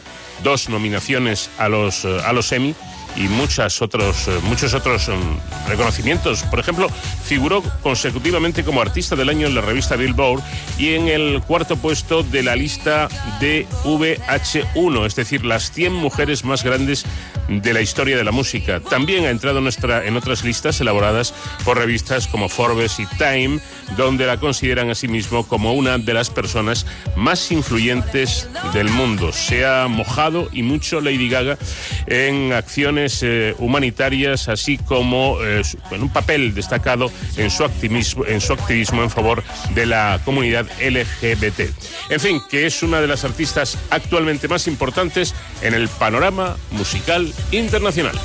dos 0.44 0.70
nominaciones 0.70 1.50
a 1.58 1.68
los, 1.68 2.06
eh, 2.06 2.18
a 2.26 2.32
los 2.34 2.52
Emmy 2.52 2.74
y 3.16 3.28
muchas 3.28 3.82
otros, 3.82 4.28
eh, 4.28 4.40
muchos 4.44 4.74
otros 4.74 5.10
mm, 5.10 5.70
reconocimientos. 5.70 6.44
Por 6.44 6.60
ejemplo, 6.60 6.88
figuró 7.24 7.62
consecutivamente 7.82 8.64
como 8.64 8.82
artista 8.82 9.16
del 9.16 9.30
año 9.30 9.48
en 9.48 9.56
la 9.56 9.62
revista 9.62 9.96
Billboard 9.96 10.42
y 10.78 10.94
en 10.94 11.08
el 11.08 11.42
cuarto 11.42 11.78
puesto 11.78 12.24
de 12.24 12.44
la 12.44 12.56
lista 12.56 13.10
de 13.40 13.68
VH1, 13.84 15.06
es 15.06 15.16
decir, 15.16 15.46
las 15.46 15.72
100 15.72 15.94
mujeres 15.94 16.46
más 16.46 16.64
grandes 16.64 17.06
de 17.50 17.74
la 17.74 17.82
historia 17.82 18.16
de 18.16 18.24
la 18.24 18.32
música. 18.32 18.80
También 18.80 19.26
ha 19.26 19.30
entrado 19.30 19.58
en, 19.58 19.64
nuestra, 19.64 20.06
en 20.06 20.16
otras 20.16 20.44
listas 20.44 20.80
elaboradas 20.80 21.34
por 21.66 21.78
revistas 21.78 22.28
como 22.28 22.48
Forbes 22.48 23.00
y 23.00 23.06
Time, 23.18 23.60
donde 23.98 24.26
la 24.26 24.38
consideran 24.38 24.90
a 24.90 24.96
sí 24.96 25.08
mismo 25.08 25.48
como 25.48 25.74
una 25.74 25.98
de 25.98 26.14
las 26.14 26.30
personas 26.30 26.86
más 27.16 27.52
influyentes 27.52 28.48
del 28.74 28.90
mundo. 28.90 29.32
Se 29.32 29.66
ha 29.66 29.88
mojado 29.88 30.50
y 30.52 30.64
mucho 30.64 31.02
Lady 31.02 31.30
Gaga 31.30 31.58
en 32.06 32.54
acciones 32.54 33.24
eh, 33.24 33.56
humanitarias, 33.58 34.48
así 34.48 34.78
como 34.78 35.38
eh, 35.42 35.64
en 35.92 36.04
un 36.04 36.10
papel 36.10 36.54
destacado 36.54 37.12
en 37.38 37.50
su, 37.50 37.64
activismo, 37.64 38.26
en 38.26 38.42
su 38.42 38.54
activismo 38.54 39.02
en 39.02 39.10
favor 39.10 39.44
de 39.74 39.86
la 39.86 40.20
comunidad 40.24 40.68
LGBT. 40.80 41.62
En 42.10 42.20
fin, 42.20 42.42
que 42.50 42.66
es 42.66 42.84
una 42.84 43.02
de 43.02 43.08
las 43.08 43.24
artistas 43.24 43.78
actualmente 43.90 44.48
más 44.48 44.68
importantes 44.68 45.34
en 45.62 45.74
el 45.74 45.88
panorama 45.88 46.58
musical 46.72 47.34
internacional. 47.52 48.20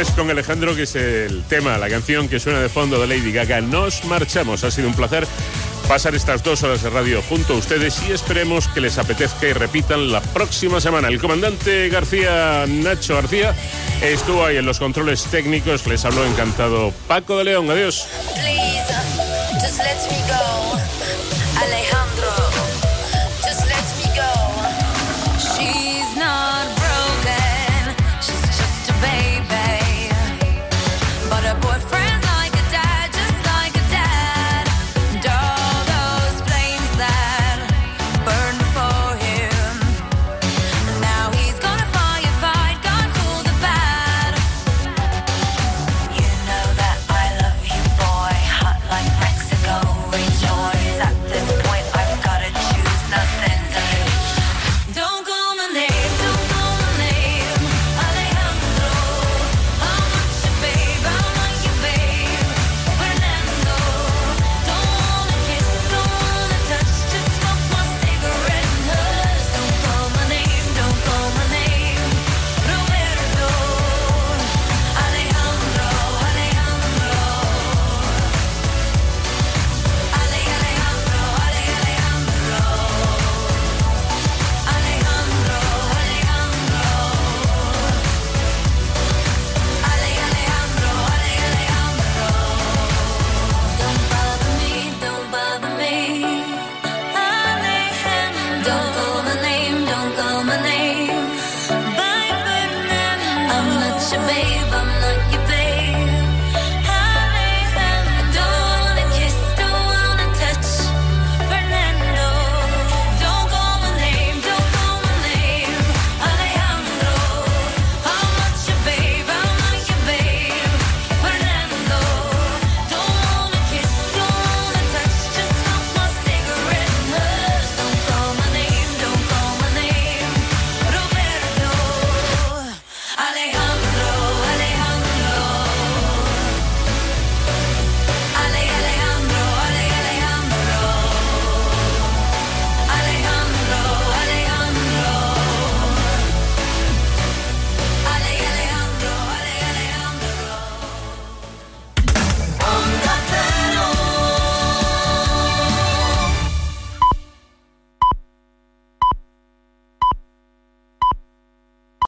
Pues 0.00 0.12
con 0.12 0.30
Alejandro, 0.30 0.74
que 0.74 0.84
es 0.84 0.96
el 0.96 1.42
tema, 1.42 1.76
la 1.76 1.90
canción 1.90 2.26
que 2.26 2.40
suena 2.40 2.60
de 2.62 2.70
fondo 2.70 2.98
de 2.98 3.06
Lady 3.06 3.32
Gaga, 3.32 3.60
nos 3.60 4.02
marchamos. 4.06 4.64
Ha 4.64 4.70
sido 4.70 4.88
un 4.88 4.94
placer 4.94 5.26
pasar 5.90 6.14
estas 6.14 6.44
dos 6.44 6.62
horas 6.62 6.84
de 6.84 6.90
radio 6.90 7.20
junto 7.20 7.54
a 7.54 7.56
ustedes 7.56 8.00
y 8.08 8.12
esperemos 8.12 8.68
que 8.68 8.80
les 8.80 8.96
apetezca 8.96 9.48
y 9.48 9.52
repitan 9.52 10.12
la 10.12 10.20
próxima 10.20 10.80
semana. 10.80 11.08
El 11.08 11.20
comandante 11.20 11.88
García, 11.88 12.64
Nacho 12.68 13.16
García, 13.16 13.56
estuvo 14.00 14.44
ahí 14.44 14.56
en 14.56 14.66
los 14.66 14.78
controles 14.78 15.24
técnicos. 15.24 15.84
Les 15.88 16.04
habló 16.04 16.24
encantado 16.24 16.92
Paco 17.08 17.38
de 17.38 17.44
León. 17.44 17.68
Adiós. 17.68 18.06